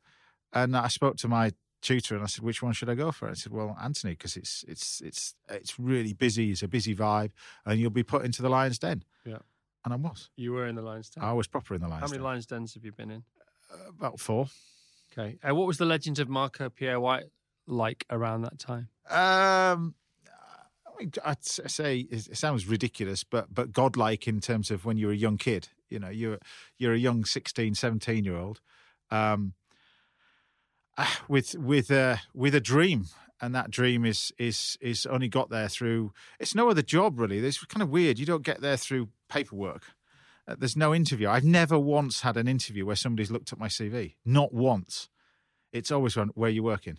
And 0.53 0.77
I 0.77 0.89
spoke 0.89 1.17
to 1.19 1.29
my 1.29 1.53
tutor 1.81 2.15
and 2.15 2.25
I 2.25 2.27
said 2.27 2.45
which 2.45 2.63
one 2.63 2.73
should 2.73 2.91
I 2.91 2.95
go 2.95 3.11
for? 3.13 3.29
I 3.29 3.35
said 3.35 3.53
well 3.53 3.77
Anthony 3.83 4.13
because 4.15 4.37
it's 4.37 4.65
it's 4.69 5.01
it's 5.01 5.35
it's 5.49 5.79
really 5.79 6.13
busy 6.13 6.51
it's 6.51 6.63
a 6.63 6.69
busy 6.69 6.95
vibe 6.95 7.31
and 7.65 7.81
you'll 7.81 7.91
be 7.91 8.03
put 8.03 8.25
into 8.25 8.43
the 8.43 8.51
Lion's 8.51 8.79
Den 8.79 9.05
Yeah. 9.25 9.39
and 9.85 9.93
I 9.95 9.97
was 9.97 10.31
You 10.37 10.53
were 10.53 10.67
in 10.67 10.75
the 10.75 10.83
Lions 10.83 11.11
Den. 11.11 11.25
I 11.25 11.33
was 11.33 11.47
proper 11.47 11.75
in 11.75 11.81
the 11.81 11.89
Lions 11.89 12.01
How 12.03 12.07
many 12.07 12.19
Den. 12.19 12.25
Lions 12.25 12.47
Dens 12.47 12.75
have 12.75 12.85
you 12.85 12.93
been 12.93 13.11
in? 13.11 13.25
about 13.89 14.19
four 14.21 14.49
Okay. 15.13 15.39
Uh, 15.43 15.55
what 15.55 15.67
was 15.67 15.79
the 15.79 15.85
legend 15.87 16.19
of 16.21 16.29
Marco 16.29 16.69
Pierre 16.71 17.01
White 17.01 17.25
like 17.67 18.05
around 18.11 18.43
that 18.43 18.59
time? 18.59 18.89
um 19.11 19.95
I'd 21.25 21.43
say 21.43 22.01
it 22.11 22.37
sounds 22.37 22.67
ridiculous 22.67 23.25
but 23.25 23.55
but 23.55 23.73
godlike 23.73 24.29
in 24.29 24.41
terms 24.41 24.71
of 24.71 24.85
when 24.85 24.99
you're 24.99 25.13
a 25.13 25.17
young 25.17 25.39
kid 25.39 25.69
you 25.89 25.99
know 25.99 26.11
you're 26.11 26.39
you're 26.77 26.93
a 26.93 26.99
young 26.99 27.25
16 27.25 27.75
17 27.75 28.25
year 28.25 28.37
old 28.37 28.61
um 29.11 29.55
ah, 30.99 31.23
with 31.27 31.55
with 31.55 31.91
a 31.91 32.21
with 32.35 32.55
a 32.55 32.61
dream 32.61 33.07
and 33.41 33.55
that 33.55 33.71
dream 33.71 34.05
is 34.05 34.33
is 34.39 34.77
is 34.81 35.07
only 35.07 35.29
got 35.29 35.51
there 35.51 35.69
through 35.69 36.13
it's 36.39 36.55
no 36.55 36.71
other 36.71 36.83
job 36.83 37.19
really. 37.19 37.39
It's 37.39 37.65
kind 37.65 37.83
of 37.83 37.91
weird. 37.91 38.19
You 38.19 38.27
don't 38.27 38.43
get 38.43 38.61
there 38.61 38.77
through 38.77 39.09
paperwork. 39.29 39.85
Uh, 40.47 40.57
there's 40.59 40.77
no 40.77 40.95
interview. 40.95 41.29
I've 41.29 41.45
never 41.45 41.79
once 41.79 42.23
had 42.23 42.37
an 42.37 42.49
interview 42.49 42.87
where 42.87 42.97
somebody's 42.97 43.31
looked 43.31 43.53
at 43.53 43.59
my 43.59 43.69
cv 43.69 44.15
not 44.25 44.53
once. 44.53 45.09
It's 45.73 45.91
always 45.91 46.15
gone 46.15 46.31
where 46.35 46.51
you're 46.51 46.65
working? 46.65 46.99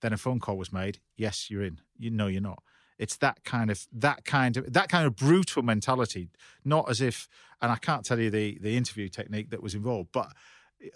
Then 0.00 0.12
a 0.12 0.16
phone 0.16 0.40
call 0.40 0.56
was 0.56 0.72
made. 0.72 0.98
Yes 1.16 1.50
you're 1.50 1.64
in. 1.64 1.80
You 1.98 2.10
know 2.10 2.26
you're 2.26 2.40
not. 2.40 2.62
It's 2.98 3.16
that 3.16 3.44
kind 3.44 3.70
of 3.70 3.86
that 3.92 4.24
kind 4.24 4.56
of 4.56 4.72
that 4.72 4.88
kind 4.88 5.06
of 5.06 5.16
brutal 5.16 5.62
mentality. 5.62 6.28
Not 6.64 6.88
as 6.88 7.00
if 7.00 7.28
and 7.62 7.70
i 7.70 7.76
can't 7.76 8.04
tell 8.04 8.18
you 8.18 8.28
the 8.28 8.58
the 8.60 8.76
interview 8.76 9.08
technique 9.08 9.50
that 9.50 9.62
was 9.62 9.74
involved 9.74 10.10
but 10.12 10.32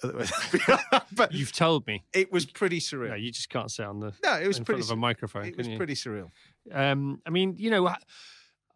but 1.12 1.32
You've 1.32 1.52
told 1.52 1.86
me. 1.86 2.04
it 2.12 2.32
was 2.32 2.46
pretty 2.46 2.80
surreal 2.80 3.10
No, 3.10 3.14
you 3.14 3.30
just 3.30 3.48
can't 3.48 3.70
say 3.70 3.84
on 3.84 4.00
the 4.00 4.12
no, 4.24 4.34
it 4.40 4.46
was 4.46 4.58
in 4.58 4.64
pretty. 4.64 4.80
front 4.82 4.90
of 4.92 4.98
a 4.98 5.00
microphone. 5.00 5.44
it 5.46 5.56
was 5.56 5.68
you? 5.68 5.76
pretty 5.76 5.94
surreal. 5.94 6.30
Um, 6.72 7.20
I 7.26 7.30
mean, 7.30 7.54
you 7.58 7.70
know, 7.70 7.86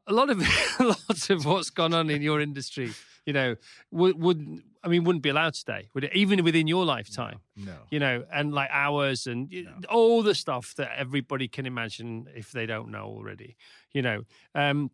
a 0.06 0.12
lot 0.12 0.30
of 0.30 0.40
a 0.80 0.84
lot 0.84 1.30
of 1.30 1.44
what's 1.44 1.70
gone 1.70 1.94
on 1.94 2.10
in 2.10 2.22
your 2.22 2.40
industry, 2.40 2.92
you 3.26 3.32
know, 3.32 3.56
would, 3.90 4.20
would 4.20 4.62
I 4.82 4.88
mean, 4.88 5.04
wouldn't 5.04 5.22
be 5.22 5.28
allowed 5.28 5.54
today, 5.54 5.88
would 5.94 6.04
it? 6.04 6.14
Even 6.14 6.42
within 6.44 6.66
your 6.66 6.84
lifetime, 6.84 7.40
No. 7.56 7.74
you 7.90 7.98
know, 7.98 8.24
and 8.32 8.52
like 8.52 8.70
hours 8.72 9.26
and 9.26 9.48
y 9.52 9.66
all 9.88 10.22
the 10.22 10.34
stuff 10.34 10.74
that 10.76 10.92
everybody 10.96 11.48
can 11.48 11.66
imagine 11.66 12.28
if 12.34 12.50
they 12.52 12.66
don't 12.66 12.90
know 12.90 13.04
already, 13.04 13.56
you 13.92 14.02
know. 14.02 14.22
Um, 14.54 14.90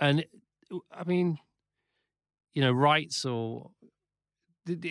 and 0.00 0.24
I 0.92 1.04
mean, 1.04 1.38
you 2.54 2.62
know, 2.62 2.72
rights 2.72 3.24
or 3.24 3.70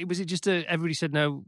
was 0.07 0.19
it 0.19 0.25
just 0.25 0.48
a, 0.48 0.65
everybody 0.69 0.93
said 0.93 1.13
no? 1.13 1.43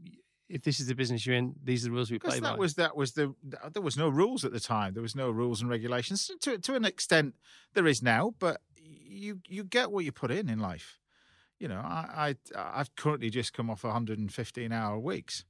If 0.48 0.62
this 0.62 0.80
is 0.80 0.88
the 0.88 0.96
business 0.96 1.24
you're 1.24 1.36
in, 1.36 1.54
these 1.62 1.84
are 1.84 1.88
the 1.88 1.92
rules 1.94 2.10
we 2.10 2.16
Because 2.18 2.34
play 2.34 2.40
that 2.40 2.54
by. 2.54 2.58
was 2.58 2.74
that 2.74 2.96
was 2.96 3.12
the 3.12 3.34
there 3.72 3.82
was 3.82 3.96
no 3.96 4.08
rules 4.08 4.44
at 4.44 4.52
the 4.52 4.58
time. 4.58 4.94
There 4.94 5.02
was 5.02 5.14
no 5.14 5.30
rules 5.30 5.60
and 5.60 5.70
regulations. 5.70 6.28
To 6.40 6.58
to 6.58 6.74
an 6.74 6.84
extent, 6.84 7.34
there 7.74 7.86
is 7.86 8.02
now, 8.02 8.34
but 8.38 8.60
you 8.76 9.40
you 9.46 9.62
get 9.62 9.92
what 9.92 10.04
you 10.04 10.10
put 10.12 10.30
in 10.32 10.48
in 10.48 10.58
life. 10.58 10.98
You 11.60 11.68
know, 11.68 11.78
I, 11.78 12.34
I 12.56 12.70
I've 12.80 12.94
currently 12.96 13.30
just 13.30 13.52
come 13.52 13.70
off 13.70 13.84
115 13.84 14.72
hour 14.72 14.98
weeks. 14.98 15.44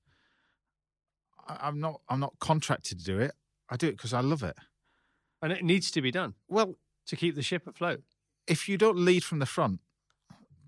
I, 1.49 1.59
I'm 1.63 1.81
not 1.81 2.01
I'm 2.09 2.21
not 2.21 2.35
contracted 2.39 2.99
to 2.99 3.05
do 3.05 3.19
it. 3.19 3.33
I 3.69 3.77
do 3.77 3.89
it 3.89 3.97
because 3.97 4.13
I 4.13 4.21
love 4.21 4.43
it. 4.43 4.57
and 5.43 5.53
it 5.53 5.65
needs 5.65 5.91
to 5.93 6.03
be 6.03 6.11
done 6.11 6.35
Well, 6.49 6.77
to 7.07 7.17
keep 7.17 7.35
the 7.37 7.43
ship 7.43 7.67
afloat. 7.67 8.03
if 8.47 8.69
you 8.69 8.77
don't 8.77 8.99
lead 8.99 9.25
from 9.25 9.39
the 9.39 9.47
front, 9.47 9.81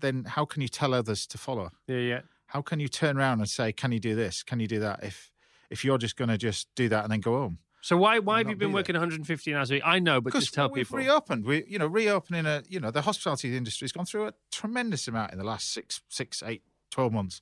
then 0.03 0.25
how 0.25 0.45
can 0.45 0.61
you 0.61 0.67
tell 0.67 0.93
others 0.93 1.25
to 1.27 1.37
follow? 1.37 1.71
Yeah, 1.87 1.97
yeah. 1.97 2.21
How 2.47 2.61
can 2.61 2.79
you 2.79 2.87
turn 2.87 3.17
around 3.17 3.39
and 3.39 3.49
say, 3.49 3.71
"Can 3.71 3.91
you 3.91 3.99
do 3.99 4.13
this? 4.13 4.43
Can 4.43 4.59
you 4.59 4.67
do 4.67 4.79
that?" 4.79 5.03
If 5.03 5.31
if 5.71 5.83
you're 5.83 5.97
just 5.97 6.15
going 6.15 6.29
to 6.29 6.37
just 6.37 6.67
do 6.75 6.89
that 6.89 7.03
and 7.03 7.11
then 7.11 7.21
go 7.21 7.33
home. 7.39 7.57
So 7.81 7.97
why 7.97 8.19
why 8.19 8.37
have 8.37 8.49
you 8.49 8.55
been 8.55 8.69
be 8.69 8.75
working 8.75 8.93
115 8.93 9.55
hours 9.55 9.71
a 9.71 9.75
week? 9.75 9.83
I 9.85 9.99
know, 9.99 10.21
but 10.21 10.33
just 10.33 10.53
tell 10.53 10.69
we've 10.69 10.85
people. 10.85 10.99
reopened. 10.99 11.45
We, 11.45 11.65
you 11.67 11.79
know, 11.79 11.87
reopening 11.87 12.45
a, 12.45 12.63
you 12.69 12.79
know, 12.79 12.91
the 12.91 13.01
hospitality 13.01 13.57
industry 13.57 13.85
has 13.85 13.91
gone 13.91 14.05
through 14.05 14.27
a 14.27 14.33
tremendous 14.51 15.07
amount 15.07 15.33
in 15.33 15.37
the 15.37 15.43
last 15.43 15.73
six, 15.73 16.01
six, 16.07 16.41
eight, 16.45 16.63
12 16.91 17.11
months. 17.11 17.41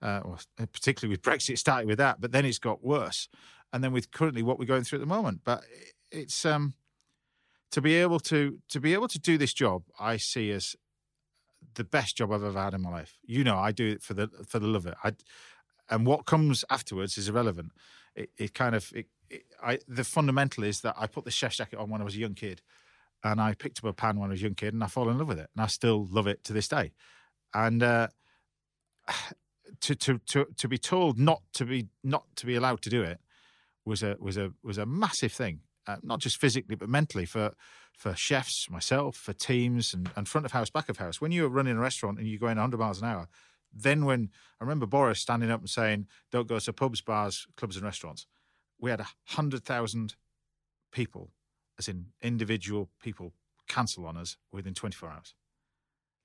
Uh, 0.00 0.20
or 0.24 0.38
particularly 0.58 1.12
with 1.12 1.22
Brexit, 1.22 1.50
it 1.50 1.58
started 1.58 1.86
with 1.86 1.98
that, 1.98 2.20
but 2.20 2.32
then 2.32 2.44
it's 2.44 2.58
got 2.58 2.82
worse. 2.82 3.28
And 3.72 3.84
then 3.84 3.92
with 3.92 4.10
currently 4.10 4.42
what 4.42 4.58
we're 4.58 4.64
going 4.64 4.82
through 4.82 4.98
at 4.98 5.00
the 5.00 5.06
moment. 5.06 5.42
But 5.44 5.62
it's 6.10 6.44
um 6.46 6.74
to 7.72 7.80
be 7.80 7.94
able 7.96 8.20
to 8.20 8.58
to 8.68 8.80
be 8.80 8.94
able 8.94 9.08
to 9.08 9.18
do 9.18 9.36
this 9.36 9.52
job, 9.52 9.82
I 9.98 10.16
see 10.16 10.50
as 10.52 10.76
the 11.74 11.84
best 11.84 12.16
job 12.16 12.32
I've 12.32 12.44
ever 12.44 12.58
had 12.58 12.74
in 12.74 12.82
my 12.82 12.90
life. 12.90 13.18
You 13.24 13.44
know, 13.44 13.56
I 13.58 13.72
do 13.72 13.86
it 13.88 14.02
for 14.02 14.14
the 14.14 14.28
for 14.46 14.58
the 14.58 14.66
love 14.66 14.86
of 14.86 14.92
it. 14.92 14.98
I, 15.04 15.12
and 15.90 16.06
what 16.06 16.26
comes 16.26 16.64
afterwards 16.70 17.18
is 17.18 17.28
irrelevant. 17.28 17.72
It, 18.14 18.30
it 18.36 18.54
kind 18.54 18.74
of 18.74 18.90
it, 18.94 19.06
it, 19.30 19.44
I 19.62 19.78
the 19.88 20.04
fundamental 20.04 20.64
is 20.64 20.80
that 20.82 20.94
I 20.98 21.06
put 21.06 21.24
the 21.24 21.30
chef's 21.30 21.56
jacket 21.56 21.78
on 21.78 21.90
when 21.90 22.00
I 22.00 22.04
was 22.04 22.14
a 22.14 22.18
young 22.18 22.34
kid, 22.34 22.62
and 23.24 23.40
I 23.40 23.54
picked 23.54 23.78
up 23.78 23.84
a 23.84 23.92
pan 23.92 24.18
when 24.18 24.30
I 24.30 24.32
was 24.32 24.40
a 24.40 24.44
young 24.44 24.54
kid, 24.54 24.74
and 24.74 24.82
I 24.82 24.86
fall 24.86 25.08
in 25.08 25.18
love 25.18 25.28
with 25.28 25.38
it, 25.38 25.50
and 25.54 25.62
I 25.62 25.66
still 25.66 26.06
love 26.10 26.26
it 26.26 26.44
to 26.44 26.52
this 26.52 26.68
day. 26.68 26.92
And 27.54 27.82
uh, 27.82 28.08
to 29.80 29.94
to 29.94 30.18
to 30.18 30.46
to 30.56 30.68
be 30.68 30.78
told 30.78 31.18
not 31.18 31.42
to 31.54 31.64
be 31.64 31.88
not 32.02 32.24
to 32.36 32.46
be 32.46 32.54
allowed 32.54 32.82
to 32.82 32.90
do 32.90 33.02
it 33.02 33.20
was 33.84 34.02
a 34.02 34.16
was 34.20 34.36
a 34.36 34.52
was 34.62 34.78
a 34.78 34.86
massive 34.86 35.32
thing, 35.32 35.60
uh, 35.86 35.96
not 36.02 36.20
just 36.20 36.40
physically 36.40 36.76
but 36.76 36.88
mentally 36.88 37.24
for 37.24 37.52
for 37.96 38.14
chefs, 38.14 38.70
myself, 38.70 39.16
for 39.16 39.34
teams, 39.34 39.92
and, 39.92 40.10
and 40.16 40.26
front 40.26 40.46
of 40.46 40.52
house, 40.52 40.70
back 40.70 40.88
of 40.88 40.96
house. 40.96 41.20
When 41.20 41.30
you're 41.30 41.48
running 41.48 41.76
a 41.76 41.80
restaurant 41.80 42.18
and 42.18 42.26
you're 42.26 42.38
going 42.38 42.56
100 42.56 42.80
miles 42.80 43.02
an 43.02 43.06
hour, 43.08 43.28
then 43.72 44.06
when 44.06 44.30
I 44.60 44.64
remember 44.64 44.86
Boris 44.86 45.20
standing 45.20 45.50
up 45.50 45.60
and 45.60 45.70
saying, 45.70 46.06
"Don't 46.30 46.48
go 46.48 46.58
to 46.58 46.72
pubs, 46.72 47.00
bars, 47.00 47.46
clubs, 47.56 47.76
and 47.76 47.84
restaurants," 47.84 48.26
we 48.80 48.90
had 48.90 49.00
a 49.00 49.08
hundred 49.24 49.64
thousand 49.64 50.14
people, 50.90 51.30
as 51.78 51.88
in 51.88 52.06
individual 52.22 52.90
people, 53.02 53.34
cancel 53.68 54.06
on 54.06 54.16
us 54.16 54.36
within 54.52 54.74
24 54.74 55.10
hours, 55.10 55.34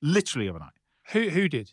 literally 0.02 0.50
overnight. 0.50 0.74
Who 1.12 1.30
who 1.30 1.48
did 1.48 1.72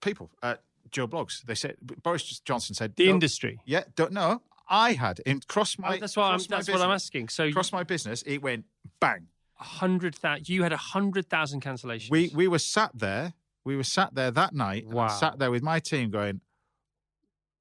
People, 0.00 0.30
uh, 0.42 0.56
Joe 0.90 1.08
Bloggs, 1.08 1.42
they 1.42 1.54
said 1.54 1.76
Boris 1.80 2.40
Johnson 2.40 2.74
said, 2.74 2.94
the 2.96 3.08
industry? 3.08 3.58
Yeah, 3.64 3.84
don't 3.96 4.12
know. 4.12 4.42
I 4.68 4.92
had 4.92 5.20
in 5.20 5.40
cross 5.46 5.76
oh, 5.78 5.82
my. 5.82 5.96
Oh, 5.96 6.00
that's 6.00 6.16
what 6.16 6.24
I'm. 6.24 6.30
cross 6.38 6.46
That's 6.46 6.68
what 6.68 6.80
I'm 6.80 6.90
asking. 6.90 7.28
So 7.28 7.44
Across 7.44 7.72
my 7.72 7.84
business, 7.84 8.22
it 8.26 8.42
went 8.42 8.64
bang. 9.00 9.28
hundred 9.54 10.14
thousand. 10.14 10.48
You 10.48 10.62
had 10.62 10.72
a 10.72 10.76
hundred 10.78 11.28
thousand 11.28 11.62
cancellations. 11.62 12.10
We 12.10 12.30
we 12.34 12.48
were 12.48 12.58
sat 12.58 12.92
there. 12.94 13.34
We 13.64 13.76
were 13.76 13.84
sat 13.84 14.14
there 14.14 14.30
that 14.30 14.54
night. 14.54 14.86
Wow. 14.86 15.08
sat 15.08 15.38
there 15.38 15.50
with 15.50 15.62
my 15.62 15.80
team, 15.80 16.10
going, 16.10 16.42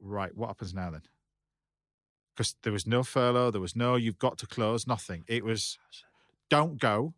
right, 0.01 0.36
what 0.36 0.48
happens 0.48 0.74
now 0.74 0.91
then? 0.91 1.03
Because 2.36 2.55
there 2.63 2.74
was 2.74 2.86
no 2.86 3.03
furlough, 3.03 3.51
there 3.51 3.62
was 3.62 3.75
no 3.75 3.95
you've 3.95 4.19
got 4.19 4.38
to 4.39 4.48
close, 4.48 4.86
nothing. 4.86 5.24
It 5.27 5.45
was 5.45 5.77
don't 6.50 6.79
go, 6.79 7.13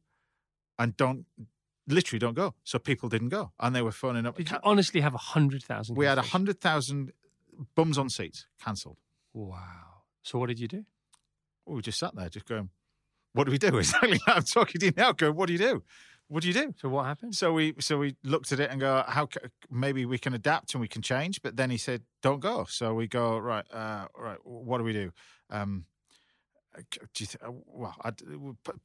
and 0.78 0.96
don't 0.98 1.26
literally 1.88 2.20
don't 2.20 2.36
go. 2.36 2.54
So 2.64 2.80
people 2.80 3.10
didn't 3.10 3.30
go, 3.30 3.52
and 3.60 3.76
they 3.76 3.82
were 3.82 3.92
phoning 3.92 4.26
up. 4.26 4.38
Did 4.38 4.52
you 4.52 4.58
honestly 4.64 5.02
have 5.02 5.14
a 5.14 5.20
hundred 5.20 5.64
thousand? 5.64 5.96
we 5.96 6.06
had 6.06 6.18
a 6.18 6.24
hundred 6.24 6.60
thousand 6.60 7.12
bums 7.76 7.98
on 7.98 8.10
seats 8.10 8.46
cancelled. 8.64 8.98
Wow. 9.36 10.04
So 10.24 10.40
what 10.40 10.48
did 10.48 10.60
you 10.62 10.70
do? 10.70 10.86
We 11.66 11.82
just 11.82 12.00
sat 12.00 12.16
there, 12.16 12.30
just 12.30 12.46
going, 12.46 12.70
what 13.34 13.44
do 13.44 13.52
we 13.52 13.58
do? 13.58 13.78
Exactly 13.78 14.20
I'm 14.28 14.44
talking 14.44 14.80
to 14.80 14.86
you 14.88 14.94
now. 14.96 15.12
Going, 15.12 15.36
what 15.36 15.48
do 15.48 15.54
you 15.54 15.60
do? 15.60 15.84
What 16.30 16.42
do 16.42 16.48
you 16.48 16.54
do? 16.54 16.74
So 16.78 16.88
what 16.88 17.06
happened? 17.06 17.36
So 17.36 17.52
we 17.54 17.76
so 17.80 17.98
we 17.98 18.16
looked 18.24 18.52
at 18.54 18.60
it 18.62 18.72
and 18.72 18.80
go, 18.80 19.04
how 19.08 19.26
ca- 19.28 19.50
maybe 19.70 20.06
we 20.06 20.18
can 20.18 20.34
adapt 20.34 20.74
and 20.74 20.82
we 20.82 20.88
can 20.88 21.02
change. 21.02 21.42
But 21.42 21.58
then 21.58 21.70
he 21.70 21.78
said, 21.78 22.04
don't 22.24 22.40
go. 22.40 22.66
So 22.70 22.94
we 22.94 23.08
go 23.08 23.38
right, 23.38 23.66
uh, 23.72 24.08
right. 24.18 24.38
What 24.44 24.78
do 24.78 24.86
we 24.86 24.94
do? 24.94 25.12
Um, 25.50 25.86
uh, 26.76 26.82
do 27.14 27.24
you 27.24 27.28
th- 27.28 27.44
uh, 27.46 27.52
well, 27.68 27.96
I, 28.04 28.12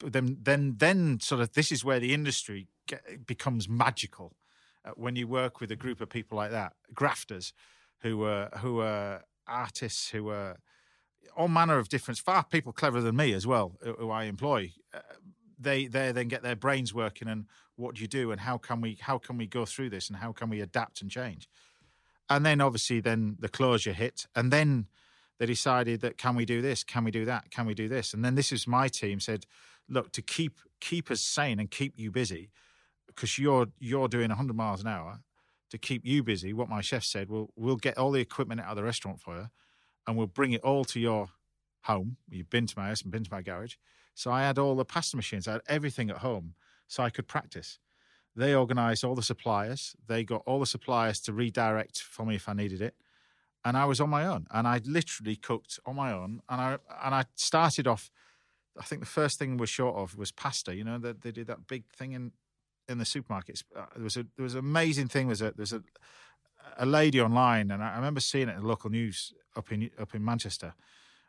then 0.04 0.36
then 0.42 0.74
then 0.78 1.20
sort 1.20 1.40
of 1.40 1.52
this 1.52 1.70
is 1.72 1.84
where 1.84 2.00
the 2.00 2.12
industry 2.12 2.66
get, 2.88 3.24
becomes 3.24 3.68
magical 3.68 4.36
uh, 4.84 4.90
when 4.96 5.16
you 5.16 5.28
work 5.28 5.60
with 5.60 5.70
a 5.70 5.76
group 5.76 6.00
of 6.00 6.10
people 6.10 6.36
like 6.36 6.50
that, 6.50 6.74
grafters, 6.92 7.54
who 8.00 8.24
are 8.24 8.50
who 8.58 8.80
are 8.80 9.22
artists, 9.46 10.10
who 10.10 10.28
are 10.28 10.58
all 11.36 11.48
manner 11.48 11.78
of 11.78 11.88
different, 11.88 12.18
far 12.18 12.44
people 12.44 12.72
cleverer 12.72 13.00
than 13.00 13.16
me 13.16 13.32
as 13.32 13.46
well, 13.46 13.76
who 13.82 14.10
I 14.10 14.24
employ. 14.24 14.72
Uh, 14.92 15.00
they 15.60 15.86
they 15.86 16.10
then 16.10 16.28
get 16.28 16.42
their 16.42 16.56
brains 16.56 16.94
working 16.94 17.28
and 17.28 17.46
what 17.76 17.94
do 17.94 18.02
you 18.02 18.08
do 18.08 18.32
and 18.32 18.40
how 18.40 18.56
can 18.56 18.80
we 18.80 18.98
how 19.00 19.18
can 19.18 19.36
we 19.36 19.46
go 19.46 19.64
through 19.64 19.90
this 19.90 20.08
and 20.08 20.18
how 20.18 20.32
can 20.32 20.48
we 20.48 20.60
adapt 20.60 21.02
and 21.02 21.10
change 21.10 21.48
and 22.28 22.44
then 22.46 22.60
obviously 22.60 23.00
then 23.00 23.36
the 23.38 23.48
closure 23.48 23.92
hit 23.92 24.26
and 24.34 24.50
then 24.52 24.86
they 25.38 25.46
decided 25.46 26.00
that 26.00 26.16
can 26.16 26.34
we 26.34 26.44
do 26.44 26.62
this 26.62 26.82
can 26.82 27.04
we 27.04 27.10
do 27.10 27.24
that 27.24 27.50
can 27.50 27.66
we 27.66 27.74
do 27.74 27.88
this 27.88 28.14
and 28.14 28.24
then 28.24 28.34
this 28.34 28.52
is 28.52 28.66
my 28.66 28.88
team 28.88 29.20
said 29.20 29.44
look 29.88 30.10
to 30.12 30.22
keep 30.22 30.60
keep 30.80 31.10
us 31.10 31.20
sane 31.20 31.60
and 31.60 31.70
keep 31.70 31.98
you 31.98 32.10
busy 32.10 32.50
because 33.06 33.38
you're 33.38 33.66
you're 33.78 34.08
doing 34.08 34.28
100 34.28 34.56
miles 34.56 34.80
an 34.80 34.86
hour 34.86 35.20
to 35.70 35.78
keep 35.78 36.04
you 36.04 36.22
busy 36.22 36.52
what 36.52 36.68
my 36.68 36.80
chef 36.80 37.04
said 37.04 37.28
we'll 37.28 37.50
we'll 37.56 37.76
get 37.76 37.96
all 37.96 38.10
the 38.10 38.20
equipment 38.20 38.60
out 38.60 38.70
of 38.70 38.76
the 38.76 38.84
restaurant 38.84 39.20
for 39.20 39.36
you 39.36 39.48
and 40.06 40.16
we'll 40.16 40.26
bring 40.26 40.52
it 40.52 40.62
all 40.62 40.84
to 40.84 41.00
your 41.00 41.28
home 41.84 42.16
you've 42.28 42.50
been 42.50 42.66
to 42.66 42.78
my 42.78 42.88
house 42.88 43.02
and 43.02 43.10
been 43.10 43.24
to 43.24 43.32
my 43.32 43.42
garage 43.42 43.74
so 44.20 44.30
I 44.30 44.42
had 44.42 44.58
all 44.58 44.74
the 44.74 44.84
pasta 44.84 45.16
machines, 45.16 45.48
I 45.48 45.52
had 45.52 45.62
everything 45.66 46.10
at 46.10 46.18
home 46.18 46.54
so 46.88 47.02
I 47.02 47.08
could 47.08 47.26
practice. 47.26 47.78
They 48.36 48.54
organised 48.54 49.02
all 49.02 49.14
the 49.14 49.22
suppliers. 49.22 49.96
They 50.06 50.24
got 50.24 50.42
all 50.46 50.60
the 50.60 50.66
suppliers 50.66 51.20
to 51.22 51.32
redirect 51.32 52.02
for 52.02 52.24
me 52.24 52.36
if 52.36 52.46
I 52.46 52.52
needed 52.52 52.82
it. 52.82 52.94
And 53.64 53.78
I 53.78 53.86
was 53.86 53.98
on 53.98 54.10
my 54.10 54.26
own. 54.26 54.46
And 54.50 54.68
I 54.68 54.80
literally 54.84 55.36
cooked 55.36 55.80
on 55.86 55.96
my 55.96 56.12
own. 56.12 56.40
And 56.50 56.60
I 56.60 56.72
and 57.02 57.14
I 57.14 57.24
started 57.34 57.86
off, 57.86 58.10
I 58.78 58.84
think 58.84 59.00
the 59.00 59.06
first 59.06 59.38
thing 59.38 59.56
we're 59.56 59.66
short 59.66 59.96
of 59.96 60.16
was 60.16 60.32
pasta. 60.32 60.74
You 60.74 60.84
know, 60.84 60.98
they, 60.98 61.12
they 61.12 61.32
did 61.32 61.46
that 61.46 61.66
big 61.66 61.84
thing 61.90 62.12
in 62.12 62.32
in 62.90 62.98
the 62.98 63.04
supermarkets. 63.04 63.62
Uh, 63.74 63.86
there 63.94 64.04
was 64.04 64.16
a 64.16 64.26
there 64.36 64.44
was 64.44 64.54
an 64.54 64.60
amazing 64.60 65.08
thing. 65.08 65.28
There's 65.28 65.42
a 65.42 65.52
there's 65.52 65.72
a 65.72 65.82
a 66.76 66.86
lady 66.86 67.20
online, 67.20 67.70
and 67.70 67.82
I 67.82 67.92
I 67.92 67.96
remember 67.96 68.20
seeing 68.20 68.48
it 68.48 68.56
in 68.56 68.62
the 68.62 68.68
local 68.68 68.90
news 68.90 69.32
up 69.56 69.72
in 69.72 69.90
up 69.98 70.14
in 70.14 70.24
Manchester 70.24 70.74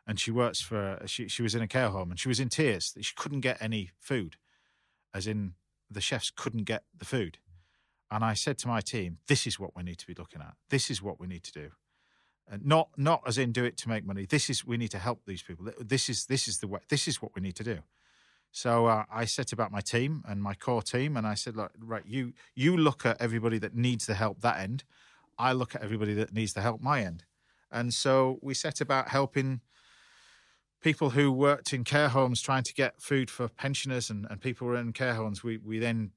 and 0.06 0.18
she 0.18 0.30
works 0.30 0.60
for 0.60 1.00
she 1.06 1.28
she 1.28 1.42
was 1.42 1.54
in 1.54 1.62
a 1.62 1.68
care 1.68 1.88
home 1.88 2.10
and 2.10 2.18
she 2.18 2.28
was 2.28 2.40
in 2.40 2.48
tears 2.48 2.92
that 2.92 3.04
she 3.04 3.14
couldn't 3.16 3.40
get 3.40 3.60
any 3.60 3.90
food 3.98 4.36
as 5.14 5.26
in 5.26 5.54
the 5.90 6.00
chefs 6.00 6.30
couldn't 6.30 6.64
get 6.64 6.84
the 6.96 7.04
food 7.04 7.38
and 8.10 8.24
i 8.24 8.34
said 8.34 8.58
to 8.58 8.68
my 8.68 8.80
team 8.80 9.18
this 9.28 9.46
is 9.46 9.58
what 9.58 9.76
we 9.76 9.82
need 9.82 9.98
to 9.98 10.06
be 10.06 10.14
looking 10.14 10.40
at 10.40 10.54
this 10.70 10.90
is 10.90 11.02
what 11.02 11.20
we 11.20 11.26
need 11.26 11.42
to 11.42 11.52
do 11.52 11.70
and 12.50 12.64
not 12.64 12.88
not 12.96 13.22
as 13.26 13.38
in 13.38 13.52
do 13.52 13.64
it 13.64 13.76
to 13.76 13.88
make 13.88 14.04
money 14.04 14.26
this 14.26 14.50
is 14.50 14.66
we 14.66 14.76
need 14.76 14.90
to 14.90 14.98
help 14.98 15.20
these 15.26 15.42
people 15.42 15.66
this 15.78 16.08
is 16.08 16.26
this 16.26 16.48
is 16.48 16.58
the 16.58 16.66
way 16.66 16.80
this 16.88 17.06
is 17.06 17.22
what 17.22 17.32
we 17.34 17.40
need 17.40 17.56
to 17.56 17.64
do 17.64 17.78
so 18.52 18.86
uh, 18.86 19.04
i 19.10 19.24
set 19.24 19.52
about 19.52 19.72
my 19.72 19.80
team 19.80 20.22
and 20.28 20.42
my 20.42 20.54
core 20.54 20.82
team 20.82 21.16
and 21.16 21.26
i 21.26 21.34
said 21.34 21.56
look 21.56 21.72
right 21.80 22.04
you 22.06 22.32
you 22.54 22.76
look 22.76 23.04
at 23.04 23.20
everybody 23.20 23.58
that 23.58 23.74
needs 23.74 24.06
the 24.06 24.14
help 24.14 24.40
that 24.40 24.58
end 24.60 24.84
i 25.38 25.52
look 25.52 25.74
at 25.74 25.82
everybody 25.82 26.14
that 26.14 26.32
needs 26.32 26.52
the 26.52 26.60
help 26.60 26.80
my 26.80 27.02
end 27.02 27.24
and 27.72 27.92
so 27.94 28.38
we 28.42 28.54
set 28.54 28.80
about 28.80 29.08
helping 29.08 29.60
people 30.82 31.10
who 31.10 31.32
worked 31.32 31.72
in 31.72 31.84
care 31.84 32.08
homes 32.08 32.42
trying 32.42 32.64
to 32.64 32.74
get 32.74 33.00
food 33.00 33.30
for 33.30 33.48
pensioners 33.48 34.10
and, 34.10 34.26
and 34.28 34.40
people 34.40 34.66
who 34.66 34.74
were 34.74 34.80
in 34.80 34.92
care 34.92 35.14
homes. 35.14 35.42
We 35.42 35.58
we 35.58 35.78
then 35.78 36.10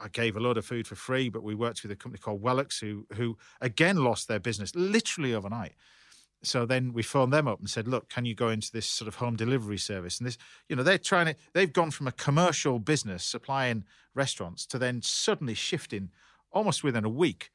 I 0.00 0.08
gave 0.08 0.36
a 0.36 0.40
lot 0.40 0.56
of 0.56 0.64
food 0.64 0.86
for 0.86 0.96
free, 0.96 1.28
but 1.28 1.42
we 1.42 1.54
worked 1.54 1.82
with 1.82 1.92
a 1.92 1.96
company 1.96 2.20
called 2.20 2.42
Wellux 2.42 2.80
who 2.80 3.06
who 3.14 3.36
again 3.60 4.02
lost 4.02 4.26
their 4.26 4.40
business 4.40 4.74
literally 4.74 5.34
overnight. 5.34 5.74
So 6.42 6.66
then 6.66 6.92
we 6.92 7.02
phoned 7.02 7.32
them 7.32 7.48
up 7.48 7.58
and 7.58 7.68
said, 7.68 7.88
"Look, 7.88 8.08
can 8.08 8.24
you 8.24 8.34
go 8.34 8.48
into 8.48 8.70
this 8.70 8.86
sort 8.86 9.08
of 9.08 9.16
home 9.16 9.36
delivery 9.36 9.78
service?" 9.78 10.18
And 10.18 10.26
this, 10.26 10.38
you 10.68 10.76
know, 10.76 10.82
they're 10.82 10.98
trying 10.98 11.26
to. 11.26 11.36
They've 11.52 11.72
gone 11.72 11.90
from 11.90 12.06
a 12.06 12.12
commercial 12.12 12.78
business 12.78 13.24
supplying 13.24 13.84
restaurants 14.14 14.64
to 14.66 14.78
then 14.78 15.02
suddenly 15.02 15.54
shifting, 15.54 16.10
almost 16.52 16.84
within 16.84 17.04
a 17.04 17.08
week, 17.08 17.50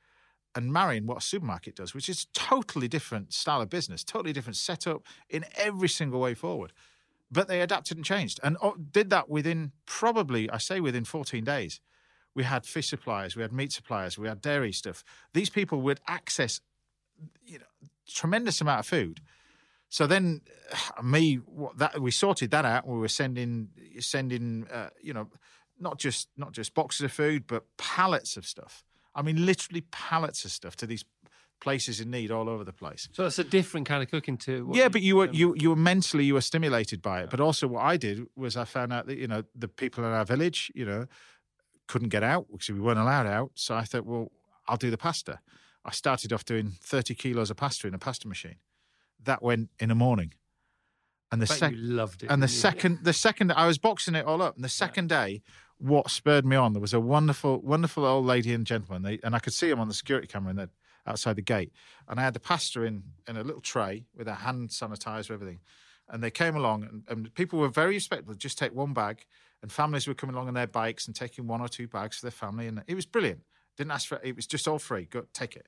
and 0.55 0.71
marrying 0.71 1.05
what 1.05 1.17
a 1.17 1.21
supermarket 1.21 1.75
does, 1.75 1.93
which 1.93 2.09
is 2.09 2.27
totally 2.33 2.87
different 2.87 3.33
style 3.33 3.61
of 3.61 3.69
business, 3.69 4.03
totally 4.03 4.33
different 4.33 4.57
setup 4.57 5.03
in 5.29 5.45
every 5.55 5.89
single 5.89 6.19
way 6.19 6.33
forward. 6.33 6.73
But 7.31 7.47
they 7.47 7.61
adapted 7.61 7.97
and 7.97 8.05
changed, 8.05 8.39
and 8.43 8.57
oh, 8.61 8.75
did 8.75 9.09
that 9.09 9.29
within 9.29 9.71
probably, 9.85 10.49
I 10.49 10.57
say, 10.57 10.79
within 10.79 11.05
14 11.05 11.43
days. 11.43 11.79
We 12.35 12.43
had 12.43 12.65
fish 12.65 12.89
suppliers, 12.89 13.35
we 13.35 13.43
had 13.43 13.53
meat 13.53 13.71
suppliers, 13.71 14.17
we 14.17 14.27
had 14.27 14.41
dairy 14.41 14.73
stuff. 14.73 15.03
These 15.33 15.49
people 15.49 15.81
would 15.81 15.99
access, 16.07 16.61
you 17.45 17.59
know, 17.59 17.89
tremendous 18.07 18.61
amount 18.61 18.79
of 18.79 18.85
food. 18.87 19.21
So 19.89 20.07
then, 20.07 20.41
me, 21.03 21.35
what 21.35 21.77
that 21.77 21.99
we 21.99 22.11
sorted 22.11 22.51
that 22.51 22.65
out. 22.65 22.87
We 22.87 22.97
were 22.97 23.07
sending, 23.07 23.69
sending, 23.99 24.67
uh, 24.71 24.89
you 25.01 25.13
know, 25.13 25.27
not 25.79 25.99
just 25.99 26.29
not 26.37 26.51
just 26.51 26.73
boxes 26.73 27.01
of 27.05 27.11
food, 27.11 27.45
but 27.47 27.65
pallets 27.77 28.37
of 28.37 28.45
stuff. 28.45 28.83
I 29.15 29.21
mean, 29.21 29.45
literally 29.45 29.81
pallets 29.91 30.45
of 30.45 30.51
stuff 30.51 30.75
to 30.77 30.87
these 30.87 31.05
places 31.61 32.01
in 32.01 32.11
need 32.11 32.29
all 32.29 32.49
over 32.49 32.63
the 32.63 32.73
place. 32.73 33.07
So 33.13 33.25
it's 33.25 33.39
a 33.39 33.43
different 33.43 33.87
kind 33.87 34.03
of 34.03 34.09
cooking 34.09 34.37
too. 34.37 34.69
yeah, 34.73 34.89
but 34.89 35.01
you 35.01 35.15
were 35.15 35.29
you 35.31 35.55
you 35.57 35.69
were 35.69 35.75
mentally 35.75 36.25
you 36.25 36.33
were 36.33 36.41
stimulated 36.41 37.01
by 37.01 37.21
it. 37.21 37.29
But 37.29 37.39
also, 37.39 37.67
what 37.67 37.83
I 37.83 37.97
did 37.97 38.25
was 38.35 38.57
I 38.57 38.65
found 38.65 38.91
out 38.91 39.07
that 39.07 39.17
you 39.17 39.27
know 39.27 39.43
the 39.55 39.67
people 39.67 40.03
in 40.03 40.11
our 40.11 40.25
village, 40.25 40.71
you 40.75 40.85
know, 40.85 41.05
couldn't 41.87 42.09
get 42.09 42.23
out 42.23 42.47
because 42.51 42.69
we 42.69 42.79
weren't 42.79 42.99
allowed 42.99 43.27
out. 43.27 43.51
So 43.55 43.75
I 43.75 43.83
thought, 43.83 44.05
well, 44.05 44.31
I'll 44.67 44.77
do 44.77 44.91
the 44.91 44.97
pasta. 44.97 45.39
I 45.85 45.91
started 45.91 46.31
off 46.31 46.45
doing 46.45 46.73
thirty 46.81 47.15
kilos 47.15 47.49
of 47.49 47.57
pasta 47.57 47.87
in 47.87 47.93
a 47.93 47.99
pasta 47.99 48.27
machine. 48.27 48.55
That 49.23 49.41
went 49.41 49.69
in 49.79 49.91
a 49.91 49.95
morning. 49.95 50.33
And 51.31 51.41
the 51.41 51.47
second 51.47 51.79
loved 51.79 52.23
it. 52.23 52.29
and 52.29 52.43
the 52.43 52.47
you? 52.47 52.53
second 52.53 52.99
the 53.03 53.13
second 53.13 53.51
I 53.51 53.65
was 53.65 53.77
boxing 53.79 54.13
it 54.13 54.25
all 54.25 54.41
up. 54.41 54.55
And 54.55 54.63
the 54.63 54.69
second 54.69 55.09
day, 55.09 55.41
what 55.79 56.11
spurred 56.11 56.45
me 56.45 56.55
on, 56.55 56.73
there 56.73 56.81
was 56.81 56.93
a 56.93 56.99
wonderful, 56.99 57.59
wonderful 57.59 58.05
old 58.05 58.25
lady 58.25 58.53
and 58.53 58.65
gentleman. 58.67 59.01
They, 59.01 59.19
and 59.23 59.35
I 59.35 59.39
could 59.39 59.53
see 59.53 59.69
them 59.69 59.79
on 59.79 59.87
the 59.87 59.93
security 59.93 60.27
camera 60.27 60.51
in 60.51 60.57
the, 60.57 60.69
outside 61.07 61.35
the 61.35 61.41
gate. 61.41 61.73
And 62.07 62.19
I 62.19 62.23
had 62.23 62.33
the 62.33 62.39
pasta 62.39 62.83
in 62.83 63.03
in 63.27 63.35
a 63.35 63.43
little 63.43 63.61
tray 63.61 64.05
with 64.15 64.27
a 64.27 64.35
hand 64.35 64.69
sanitizer, 64.69 65.31
everything. 65.31 65.59
And 66.07 66.21
they 66.21 66.29
came 66.29 66.55
along, 66.55 66.83
and, 66.83 67.03
and 67.07 67.33
people 67.33 67.59
were 67.59 67.69
very 67.69 67.95
respectful. 67.95 68.35
Just 68.35 68.57
take 68.57 68.75
one 68.75 68.93
bag, 68.93 69.25
and 69.61 69.71
families 69.71 70.07
were 70.07 70.13
coming 70.13 70.35
along 70.35 70.49
on 70.49 70.53
their 70.53 70.67
bikes 70.67 71.07
and 71.07 71.15
taking 71.15 71.47
one 71.47 71.61
or 71.61 71.67
two 71.67 71.87
bags 71.87 72.17
for 72.19 72.25
their 72.25 72.31
family, 72.31 72.67
and 72.67 72.83
it 72.85 72.95
was 72.95 73.05
brilliant. 73.05 73.41
Didn't 73.77 73.91
ask 73.91 74.07
for 74.07 74.17
it; 74.17 74.21
it 74.23 74.35
was 74.35 74.45
just 74.45 74.67
all 74.67 74.79
free. 74.79 75.05
Go 75.05 75.25
take 75.33 75.55
it. 75.55 75.67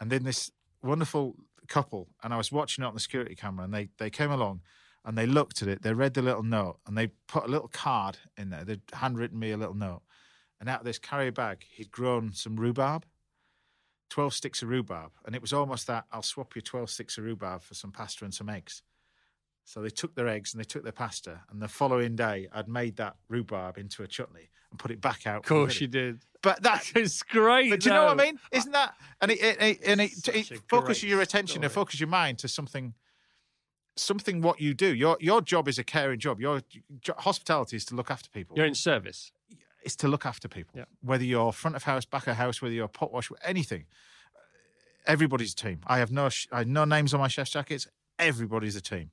And 0.00 0.10
then 0.10 0.24
this 0.24 0.50
wonderful 0.82 1.36
couple, 1.68 2.08
and 2.22 2.32
I 2.32 2.36
was 2.36 2.50
watching 2.50 2.82
it 2.84 2.86
on 2.86 2.94
the 2.94 3.00
security 3.00 3.34
camera, 3.34 3.64
and 3.64 3.74
they 3.74 3.90
they 3.98 4.10
came 4.10 4.30
along, 4.30 4.62
and 5.04 5.16
they 5.16 5.26
looked 5.26 5.62
at 5.62 5.68
it. 5.68 5.82
They 5.82 5.92
read 5.92 6.14
the 6.14 6.22
little 6.22 6.42
note, 6.42 6.78
and 6.86 6.96
they 6.96 7.08
put 7.28 7.44
a 7.44 7.48
little 7.48 7.68
card 7.68 8.18
in 8.36 8.50
there. 8.50 8.64
They'd 8.64 8.82
handwritten 8.92 9.38
me 9.38 9.50
a 9.50 9.56
little 9.56 9.74
note, 9.74 10.02
and 10.58 10.68
out 10.68 10.80
of 10.80 10.86
this 10.86 10.98
carrier 10.98 11.32
bag, 11.32 11.64
he'd 11.70 11.90
grown 11.90 12.32
some 12.32 12.56
rhubarb. 12.56 13.04
12 14.10 14.34
sticks 14.34 14.62
of 14.62 14.68
rhubarb. 14.68 15.12
And 15.24 15.36
it 15.36 15.40
was 15.40 15.52
almost 15.52 15.86
that 15.86 16.04
I'll 16.10 16.22
swap 16.22 16.56
you 16.56 16.62
12 16.62 16.90
sticks 16.90 17.16
of 17.16 17.22
rhubarb 17.22 17.62
for 17.62 17.74
some 17.74 17.92
pasta 17.92 18.24
and 18.24 18.34
some 18.34 18.48
eggs. 18.48 18.82
So 19.70 19.80
they 19.80 19.88
took 19.88 20.16
their 20.16 20.26
eggs 20.26 20.52
and 20.52 20.58
they 20.60 20.64
took 20.66 20.82
their 20.82 20.90
pasta. 20.90 21.42
And 21.48 21.62
the 21.62 21.68
following 21.68 22.16
day, 22.16 22.48
I'd 22.52 22.66
made 22.66 22.96
that 22.96 23.14
rhubarb 23.28 23.78
into 23.78 24.02
a 24.02 24.06
chutney 24.08 24.50
and 24.68 24.80
put 24.80 24.90
it 24.90 25.00
back 25.00 25.28
out. 25.28 25.36
Of 25.36 25.46
course 25.46 25.80
you 25.80 25.86
did. 25.86 26.24
But 26.42 26.64
that 26.64 26.90
is 26.96 27.22
great. 27.22 27.70
But 27.70 27.78
do 27.78 27.90
you 27.90 27.94
know 27.94 28.06
what 28.06 28.20
I 28.20 28.24
mean? 28.24 28.40
Isn't 28.50 28.72
that 28.72 28.94
and 29.20 29.30
it, 29.30 29.40
it, 29.40 29.62
it 29.62 29.78
and 29.86 30.00
it, 30.00 30.26
it 30.26 30.60
focuses 30.68 31.04
your 31.04 31.20
attention 31.20 31.62
and 31.62 31.72
focuses 31.72 32.00
your 32.00 32.08
mind 32.08 32.38
to 32.38 32.48
something, 32.48 32.94
something 33.94 34.40
what 34.40 34.60
you 34.60 34.74
do. 34.74 34.92
Your 34.92 35.16
your 35.20 35.40
job 35.40 35.68
is 35.68 35.78
a 35.78 35.84
caring 35.84 36.18
job. 36.18 36.40
Your 36.40 36.62
jo- 37.00 37.14
hospitality 37.18 37.76
is 37.76 37.84
to 37.86 37.94
look 37.94 38.10
after 38.10 38.28
people 38.28 38.56
You're 38.56 38.66
in 38.66 38.74
service. 38.74 39.30
is 39.84 39.94
to 39.96 40.08
look 40.08 40.26
after 40.26 40.48
people. 40.48 40.72
Yeah. 40.76 40.86
Whether 41.00 41.22
you're 41.22 41.52
front 41.52 41.76
of 41.76 41.84
house, 41.84 42.04
back 42.04 42.26
of 42.26 42.34
house, 42.34 42.60
whether 42.60 42.74
you're 42.74 42.88
pot 42.88 43.12
wash, 43.12 43.30
anything. 43.44 43.84
Everybody's 45.06 45.52
a 45.52 45.56
team. 45.56 45.80
I 45.86 45.98
have 45.98 46.10
no 46.10 46.28
sh- 46.28 46.48
I 46.50 46.58
have 46.58 46.66
no 46.66 46.84
names 46.84 47.14
on 47.14 47.20
my 47.20 47.28
chef's 47.28 47.52
jackets. 47.52 47.86
Everybody's 48.18 48.74
a 48.74 48.80
team, 48.80 49.12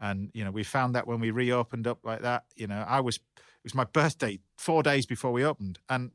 and 0.00 0.30
you 0.34 0.44
know 0.44 0.50
we 0.50 0.62
found 0.62 0.94
that 0.94 1.06
when 1.06 1.20
we 1.20 1.30
reopened 1.30 1.86
up 1.86 1.98
like 2.04 2.22
that. 2.22 2.44
You 2.56 2.66
know, 2.66 2.84
I 2.86 3.00
was 3.00 3.16
it 3.16 3.64
was 3.64 3.74
my 3.74 3.84
birthday 3.84 4.38
four 4.56 4.82
days 4.82 5.06
before 5.06 5.32
we 5.32 5.44
opened, 5.44 5.78
and 5.88 6.12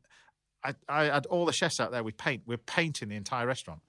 I 0.63 0.75
I 0.88 1.03
had 1.05 1.25
all 1.27 1.45
the 1.45 1.53
chefs 1.53 1.79
out 1.79 1.91
there 1.91 2.03
with 2.03 2.17
paint. 2.17 2.43
We're 2.45 2.57
painting 2.57 3.10
the 3.10 3.15
entire 3.15 3.47
restaurant. 3.47 3.81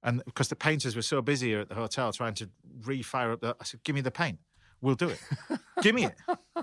And 0.00 0.22
because 0.24 0.48
the 0.48 0.56
painters 0.56 0.94
were 0.94 1.02
so 1.02 1.20
busy 1.20 1.54
at 1.54 1.68
the 1.68 1.74
hotel 1.74 2.12
trying 2.12 2.34
to 2.34 2.48
refire 2.82 3.32
up 3.32 3.40
the, 3.40 3.56
I 3.60 3.64
said, 3.64 3.82
"Give 3.82 3.94
me 3.94 4.00
the 4.00 4.12
paint. 4.12 4.38
We'll 4.80 4.94
do 4.94 5.08
it. 5.08 5.20
Give 5.82 5.94
me 5.94 6.06
it." 6.06 6.14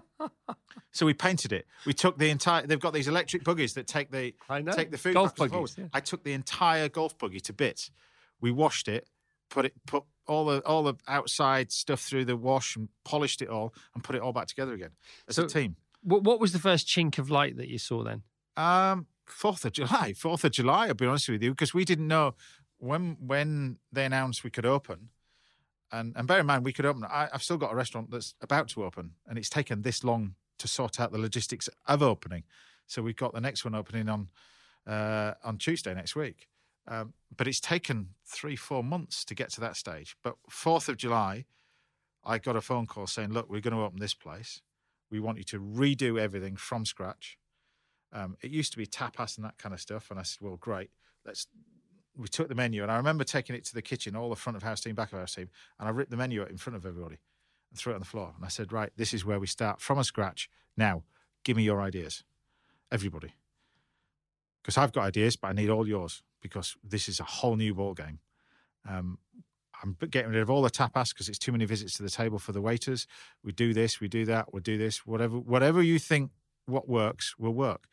So 0.96 1.06
we 1.06 1.14
painted 1.14 1.52
it. 1.52 1.68
We 1.86 1.92
took 1.92 2.18
the 2.18 2.30
entire. 2.30 2.66
They've 2.66 2.80
got 2.80 2.94
these 2.94 3.10
electric 3.10 3.44
buggies 3.44 3.74
that 3.74 3.86
take 3.86 4.12
the 4.12 4.34
I 4.50 4.62
know. 4.62 4.72
take 4.72 4.92
the 4.92 4.98
food 4.98 5.14
Golf 5.14 5.36
buggies, 5.36 5.76
yeah. 5.78 5.88
I 5.94 6.00
took 6.00 6.24
the 6.24 6.32
entire 6.32 6.88
golf 6.88 7.18
buggy 7.18 7.42
to 7.42 7.52
bits. 7.54 7.92
We 8.40 8.50
washed 8.50 8.88
it, 8.88 9.10
put 9.50 9.66
it, 9.66 9.74
put 9.86 10.06
all 10.28 10.46
the 10.46 10.60
all 10.66 10.84
the 10.84 10.96
outside 11.08 11.72
stuff 11.72 12.02
through 12.02 12.26
the 12.26 12.36
wash 12.38 12.76
and 12.76 12.90
polished 13.04 13.42
it 13.42 13.50
all 13.50 13.74
and 13.94 14.04
put 14.04 14.16
it 14.16 14.22
all 14.22 14.34
back 14.34 14.48
together 14.48 14.74
again 14.74 14.92
as 15.28 15.36
So- 15.36 15.46
a 15.46 15.48
team. 15.48 15.76
What, 16.02 16.24
what 16.24 16.40
was 16.40 16.54
the 16.54 16.60
first 16.60 16.86
chink 16.88 17.18
of 17.18 17.32
light 17.32 17.58
that 17.58 17.68
you 17.68 17.80
saw 17.80 18.04
then? 18.04 18.22
Um, 18.56 19.08
Fourth 19.26 19.66
of 19.66 19.72
July. 19.72 20.14
Fourth 20.18 20.44
of 20.44 20.52
July. 20.52 20.88
I'll 20.88 20.94
be 20.94 21.08
honest 21.08 21.30
with 21.30 21.42
you, 21.42 21.50
because 21.50 21.74
we 21.74 21.84
didn't 21.84 22.08
know 22.08 22.36
when 22.78 23.18
when 23.20 23.78
they 23.92 24.06
announced 24.06 24.44
we 24.44 24.52
could 24.52 24.66
open. 24.68 25.10
And 25.92 26.14
and 26.16 26.28
bear 26.28 26.40
in 26.40 26.46
mind, 26.46 26.64
we 26.64 26.74
could 26.74 26.86
open. 26.86 27.04
I, 27.06 27.30
I've 27.34 27.42
still 27.44 27.58
got 27.58 27.72
a 27.72 27.76
restaurant 27.76 28.12
that's 28.12 28.36
about 28.42 28.68
to 28.70 28.84
open, 28.84 29.12
and 29.28 29.38
it's 29.40 29.50
taken 29.50 29.82
this 29.82 30.04
long 30.04 30.36
to 30.60 30.68
sort 30.68 31.00
out 31.00 31.12
the 31.12 31.18
logistics 31.18 31.70
of 31.88 32.04
opening. 32.04 32.44
So 32.88 33.02
we've 33.02 33.16
got 33.16 33.34
the 33.34 33.42
next 33.42 33.66
one 33.66 33.74
opening 33.76 34.08
on 34.08 34.28
uh, 34.86 35.34
on 35.44 35.58
Tuesday 35.58 35.94
next 35.96 36.16
week. 36.16 36.48
Um, 36.88 37.14
but 37.36 37.48
it's 37.48 37.60
taken 37.60 38.10
three, 38.26 38.56
four 38.56 38.84
months 38.84 39.26
to 39.26 39.36
get 39.36 39.50
to 39.52 39.62
that 39.62 39.76
stage. 39.76 40.16
But 40.24 40.36
Fourth 40.50 40.88
of 40.88 40.98
July, 40.98 41.46
I 42.24 42.38
got 42.38 42.56
a 42.56 42.62
phone 42.62 42.86
call 42.86 43.08
saying, 43.08 43.32
"Look, 43.32 43.50
we're 43.50 43.62
going 43.62 43.76
to 43.76 43.82
open 43.82 44.00
this 44.00 44.14
place. 44.14 44.62
We 45.10 45.20
want 45.20 45.38
you 45.38 45.44
to 45.46 45.60
redo 45.60 46.20
everything 46.20 46.56
from 46.56 46.86
scratch." 46.86 47.38
Um, 48.14 48.38
it 48.42 48.52
used 48.52 48.72
to 48.74 48.78
be 48.78 48.86
tapas 48.86 49.38
and 49.38 49.46
that 49.46 49.58
kind 49.58 49.74
of 49.74 49.82
stuff, 49.82 50.12
and 50.12 50.20
I 50.20 50.24
said, 50.24 50.42
"Well, 50.42 50.58
great. 50.58 50.92
Let's." 51.26 51.48
We 52.18 52.30
took 52.30 52.48
the 52.48 52.56
menu, 52.56 52.82
and 52.82 52.90
I 52.90 52.96
remember 52.96 53.26
taking 53.26 53.58
it 53.58 53.66
to 53.66 53.74
the 53.74 53.82
kitchen, 53.82 54.16
all 54.16 54.30
the 54.30 54.38
front 54.38 54.56
of 54.56 54.64
house 54.64 54.80
team, 54.80 54.96
back 54.96 55.12
of 55.12 55.20
house 55.20 55.36
team, 55.36 55.50
and 55.80 55.88
I 55.88 55.92
ripped 55.92 56.12
the 56.12 56.18
menu 56.18 56.44
in 56.44 56.56
front 56.58 56.78
of 56.78 56.86
everybody 56.86 57.18
and 57.70 57.78
threw 57.78 57.92
it 57.92 57.96
on 57.96 58.02
the 58.02 58.06
floor. 58.06 58.34
And 58.38 58.46
I 58.46 58.48
said, 58.48 58.72
"Right, 58.72 58.92
this 58.96 59.14
is 59.14 59.26
where 59.26 59.40
we 59.40 59.48
start 59.48 59.82
from 59.82 59.98
a 59.98 60.04
scratch. 60.04 60.50
Now, 60.78 61.04
give 61.44 61.58
me 61.58 61.64
your 61.64 61.82
ideas, 61.82 62.24
everybody, 62.90 63.34
because 64.62 64.78
I've 64.78 64.94
got 64.94 65.04
ideas, 65.04 65.36
but 65.36 65.50
I 65.50 65.54
need 65.54 65.70
all 65.70 65.88
yours 65.88 66.24
because 66.46 66.76
this 66.84 67.10
is 67.10 67.20
a 67.20 67.24
whole 67.24 67.56
new 67.56 67.74
ball 67.74 67.94
game." 67.94 68.20
Um, 68.88 69.18
I'm 69.84 69.98
getting 70.10 70.32
rid 70.32 70.42
of 70.42 70.50
all 70.50 70.62
the 70.62 70.70
tapas 70.70 71.10
because 71.14 71.30
it's 71.30 71.40
too 71.40 71.52
many 71.52 71.66
visits 71.66 71.96
to 71.98 72.04
the 72.04 72.10
table 72.10 72.40
for 72.40 72.52
the 72.52 72.62
waiters. 72.62 73.08
We 73.44 73.52
do 73.52 73.74
this, 73.74 74.00
we 74.00 74.08
do 74.08 74.26
that, 74.26 74.54
we'll 74.54 74.62
do 74.62 74.78
this, 74.78 75.06
whatever, 75.06 75.38
whatever 75.38 75.82
you 75.82 76.00
think 76.00 76.32
what 76.66 76.88
works 76.88 77.38
will 77.38 77.54
work. 77.54 77.86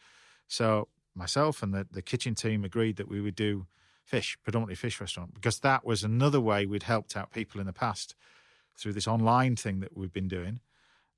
So 0.48 0.88
myself 1.14 1.62
and 1.62 1.74
the, 1.74 1.86
the 1.90 2.02
kitchen 2.02 2.34
team 2.34 2.64
agreed 2.64 2.96
that 2.96 3.08
we 3.08 3.20
would 3.20 3.34
do 3.34 3.66
fish, 4.04 4.38
predominantly 4.42 4.74
fish 4.76 5.00
restaurant, 5.00 5.34
because 5.34 5.60
that 5.60 5.84
was 5.84 6.02
another 6.02 6.40
way 6.40 6.66
we'd 6.66 6.84
helped 6.84 7.16
out 7.16 7.32
people 7.32 7.60
in 7.60 7.66
the 7.66 7.72
past 7.72 8.14
through 8.76 8.92
this 8.92 9.08
online 9.08 9.56
thing 9.56 9.80
that 9.80 9.96
we've 9.96 10.12
been 10.12 10.28
doing. 10.28 10.60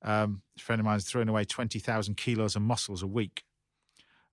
Um, 0.01 0.41
a 0.57 0.61
friend 0.61 0.79
of 0.79 0.85
mine's 0.85 1.05
throwing 1.05 1.29
away 1.29 1.45
20,000 1.45 2.15
kilos 2.15 2.55
of 2.55 2.61
mussels 2.61 3.01
a 3.01 3.07
week 3.07 3.43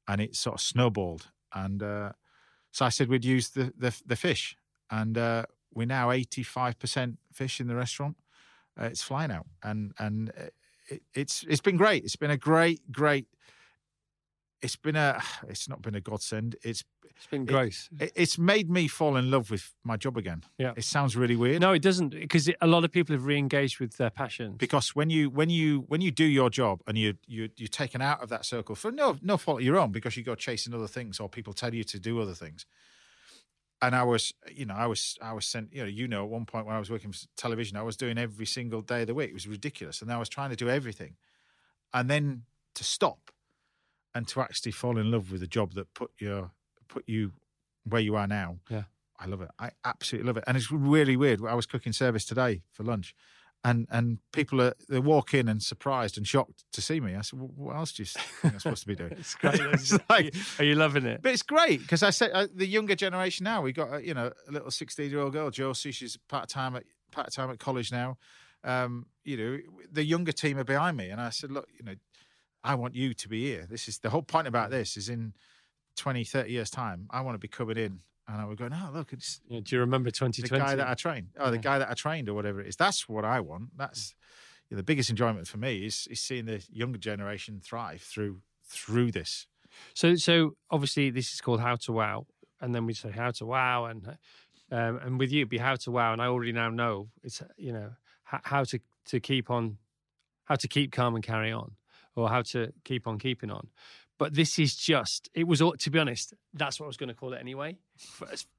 and 0.08 0.20
it 0.20 0.36
sort 0.36 0.54
of 0.54 0.60
snowballed. 0.60 1.28
And 1.54 1.82
uh, 1.82 2.12
so 2.72 2.84
I 2.84 2.88
said 2.88 3.08
we'd 3.08 3.24
use 3.24 3.50
the, 3.50 3.72
the, 3.76 3.94
the 4.04 4.16
fish. 4.16 4.56
And 4.90 5.16
uh, 5.16 5.44
we're 5.72 5.86
now 5.86 6.08
85% 6.08 7.16
fish 7.32 7.60
in 7.60 7.66
the 7.66 7.76
restaurant. 7.76 8.16
Uh, 8.78 8.86
it's 8.86 9.02
flying 9.02 9.30
out. 9.30 9.46
And, 9.62 9.92
and 9.98 10.30
uh, 10.30 10.44
it, 10.88 11.02
it's 11.14 11.44
it's 11.48 11.60
been 11.60 11.76
great. 11.76 12.04
It's 12.04 12.16
been 12.16 12.30
a 12.30 12.36
great, 12.36 12.90
great. 12.90 13.26
It's 14.60 14.76
been 14.76 14.96
a. 14.96 15.22
It's 15.48 15.68
not 15.68 15.82
been 15.82 15.94
a 15.94 16.00
godsend. 16.00 16.56
It's 16.62 16.84
It's 17.16 17.26
been 17.26 17.44
great. 17.44 17.88
it, 17.98 18.12
it's 18.14 18.38
made 18.38 18.70
me 18.70 18.88
fall 18.88 19.16
in 19.16 19.30
love 19.30 19.50
with 19.50 19.74
my 19.84 19.96
job 19.96 20.16
again. 20.16 20.44
Yeah. 20.58 20.72
it 20.76 20.84
sounds 20.84 21.16
really 21.16 21.36
weird. 21.36 21.60
no, 21.60 21.72
it 21.72 21.82
doesn't, 21.82 22.10
because 22.10 22.50
a 22.60 22.66
lot 22.66 22.84
of 22.84 22.92
people 22.92 23.14
have 23.14 23.26
re-engaged 23.26 23.80
with 23.80 23.96
their 23.96 24.10
passion. 24.10 24.54
because 24.56 24.94
when 24.94 25.10
you 25.10 25.30
when 25.30 25.50
you 25.50 25.84
when 25.88 26.00
you 26.00 26.10
do 26.10 26.24
your 26.24 26.50
job 26.50 26.80
and 26.86 26.96
you 26.98 27.14
you 27.26 27.48
you're 27.56 27.68
taken 27.68 28.00
out 28.02 28.22
of 28.22 28.28
that 28.28 28.44
circle 28.44 28.74
for 28.74 28.90
no 28.90 29.16
no 29.22 29.36
fault 29.36 29.60
of 29.60 29.64
your 29.66 29.78
own 29.78 29.92
because 29.92 30.16
you 30.16 30.22
go 30.22 30.34
chasing 30.34 30.74
other 30.74 30.88
things 30.88 31.20
or 31.20 31.28
people 31.28 31.52
tell 31.52 31.74
you 31.74 31.84
to 31.84 31.98
do 31.98 32.20
other 32.20 32.34
things. 32.34 32.66
And 33.80 33.96
I 33.96 34.04
was, 34.04 34.32
you 34.48 34.64
know, 34.64 34.74
I 34.74 34.86
was, 34.86 35.18
I 35.20 35.32
was 35.32 35.44
sent, 35.44 35.72
you 35.72 35.82
know, 35.82 35.88
you 35.88 36.06
know, 36.06 36.22
at 36.22 36.30
one 36.30 36.46
point 36.46 36.66
when 36.66 36.76
I 36.76 36.78
was 36.78 36.88
working 36.88 37.10
for 37.10 37.18
television, 37.36 37.76
I 37.76 37.82
was 37.82 37.96
doing 37.96 38.16
every 38.16 38.46
single 38.46 38.80
day 38.80 39.00
of 39.00 39.08
the 39.08 39.14
week. 39.14 39.30
It 39.30 39.34
was 39.34 39.48
ridiculous, 39.48 40.00
and 40.00 40.12
I 40.12 40.18
was 40.18 40.28
trying 40.28 40.50
to 40.50 40.56
do 40.56 40.68
everything, 40.70 41.16
and 41.92 42.08
then 42.08 42.44
to 42.76 42.84
stop, 42.84 43.32
and 44.14 44.28
to 44.28 44.40
actually 44.40 44.70
fall 44.70 44.98
in 44.98 45.10
love 45.10 45.32
with 45.32 45.42
a 45.42 45.48
job 45.48 45.72
that 45.74 45.92
put 45.94 46.12
your 46.20 46.52
put 46.94 47.04
you 47.08 47.32
where 47.84 48.00
you 48.00 48.14
are 48.16 48.26
now. 48.26 48.58
Yeah. 48.70 48.84
I 49.18 49.26
love 49.26 49.40
it. 49.42 49.50
I 49.58 49.70
absolutely 49.84 50.26
love 50.26 50.36
it, 50.36 50.44
and 50.46 50.56
it's 50.56 50.70
really 50.72 51.16
weird. 51.16 51.40
I 51.46 51.54
was 51.54 51.66
cooking 51.66 51.92
service 51.92 52.24
today 52.24 52.62
for 52.72 52.82
lunch, 52.82 53.14
and 53.62 53.86
and 53.88 54.18
people 54.32 54.60
are 54.60 54.74
they 54.88 54.98
walk 54.98 55.32
in 55.32 55.48
and 55.48 55.62
surprised 55.62 56.16
and 56.18 56.26
shocked 56.26 56.64
to 56.72 56.80
see 56.82 56.98
me. 57.00 57.14
I 57.14 57.20
said, 57.20 57.38
well, 57.38 57.50
"What 57.54 57.76
else 57.76 57.92
do 57.92 58.02
you 58.02 58.06
think 58.06 58.54
I'm 58.54 58.58
supposed 58.58 58.82
to 58.82 58.88
be 58.88 58.96
doing?" 58.96 59.12
It's 59.18 59.34
great. 59.36 59.60
It's 59.74 59.96
like- 60.10 60.34
Are 60.58 60.64
you 60.64 60.74
loving 60.74 61.06
it? 61.06 61.22
but 61.22 61.30
it's 61.32 61.42
great 61.56 61.80
because 61.82 62.02
I 62.02 62.10
said 62.10 62.30
uh, 62.34 62.48
the 62.52 62.66
younger 62.66 62.96
generation 62.96 63.44
now. 63.44 63.62
We 63.62 63.72
got 63.72 63.92
uh, 63.92 63.98
you 63.98 64.14
know 64.14 64.32
a 64.48 64.52
little 64.52 64.70
sixteen-year-old 64.72 65.32
girl, 65.32 65.50
Josie. 65.50 65.92
She's 65.92 66.16
part 66.28 66.48
time 66.48 66.74
at 66.74 66.82
part 67.12 67.32
time 67.32 67.50
at 67.50 67.60
college 67.60 67.92
now. 67.92 68.18
Um, 68.64 69.06
you 69.24 69.36
know, 69.36 69.58
the 69.92 70.04
younger 70.04 70.32
team 70.32 70.58
are 70.58 70.64
behind 70.64 70.96
me, 70.96 71.10
and 71.10 71.20
I 71.20 71.30
said, 71.30 71.52
"Look, 71.52 71.68
you 71.78 71.84
know, 71.84 71.94
I 72.64 72.74
want 72.74 72.96
you 72.96 73.14
to 73.14 73.28
be 73.28 73.42
here. 73.50 73.66
This 73.70 73.86
is 73.86 73.98
the 74.00 74.10
whole 74.10 74.22
point 74.22 74.48
about 74.48 74.70
this. 74.70 74.96
Is 74.96 75.08
in 75.08 75.34
20, 75.96 76.24
30 76.24 76.50
years 76.52 76.70
time, 76.70 77.06
I 77.10 77.20
want 77.20 77.34
to 77.34 77.38
be 77.38 77.48
coming 77.48 77.76
in." 77.76 78.00
And 78.28 78.40
I 78.40 78.44
would 78.44 78.58
go, 78.58 78.68
"No, 78.68 78.90
look, 78.92 79.12
it's 79.12 79.40
Yeah, 79.48 79.60
do 79.60 79.76
you 79.76 79.80
remember 79.80 80.10
the 80.10 80.16
2020? 80.16 80.62
guy 80.62 80.76
that 80.76 80.88
I 80.88 80.94
trained, 80.94 81.28
or 81.38 81.50
the 81.50 81.58
guy 81.58 81.78
that 81.78 81.90
I 81.90 81.94
trained, 81.94 82.28
or 82.28 82.34
whatever 82.34 82.60
it 82.60 82.68
is. 82.68 82.76
That's 82.76 83.08
what 83.08 83.24
I 83.24 83.40
want. 83.40 83.76
That's 83.76 84.14
you 84.68 84.76
know, 84.76 84.78
the 84.78 84.84
biggest 84.84 85.10
enjoyment 85.10 85.48
for 85.48 85.58
me 85.58 85.84
is 85.86 86.06
is 86.10 86.20
seeing 86.20 86.46
the 86.46 86.64
younger 86.70 86.98
generation 86.98 87.60
thrive 87.60 88.02
through 88.02 88.42
through 88.64 89.12
this. 89.12 89.46
So, 89.94 90.14
so 90.16 90.52
obviously 90.70 91.10
this 91.10 91.32
is 91.32 91.40
called 91.40 91.60
How 91.60 91.76
to 91.76 91.92
Wow, 91.92 92.26
and 92.60 92.74
then 92.74 92.86
we 92.86 92.94
say 92.94 93.10
How 93.10 93.30
to 93.32 93.46
Wow, 93.46 93.86
and 93.86 94.18
um, 94.70 94.98
and 94.98 95.18
with 95.18 95.30
you 95.32 95.40
it'd 95.40 95.48
be 95.50 95.58
How 95.58 95.76
to 95.76 95.90
Wow, 95.90 96.12
and 96.12 96.22
I 96.22 96.26
already 96.26 96.52
now 96.52 96.70
know 96.70 97.10
it's 97.22 97.42
you 97.56 97.72
know 97.72 97.92
how, 98.24 98.40
how 98.44 98.64
to 98.64 98.80
to 99.06 99.20
keep 99.20 99.50
on, 99.50 99.78
how 100.44 100.56
to 100.56 100.68
keep 100.68 100.92
calm 100.92 101.14
and 101.14 101.24
carry 101.24 101.52
on, 101.52 101.76
or 102.14 102.28
how 102.28 102.42
to 102.42 102.72
keep 102.84 103.06
on 103.06 103.18
keeping 103.18 103.50
on. 103.50 103.68
But 104.22 104.34
this 104.34 104.56
is 104.56 104.76
just 104.76 105.28
it 105.34 105.48
was 105.48 105.58
to 105.58 105.90
be 105.90 105.98
honest. 105.98 106.32
That's 106.54 106.78
what 106.78 106.86
I 106.86 106.86
was 106.86 106.96
going 106.96 107.08
to 107.08 107.14
call 107.14 107.32
it 107.32 107.38
anyway 107.40 107.76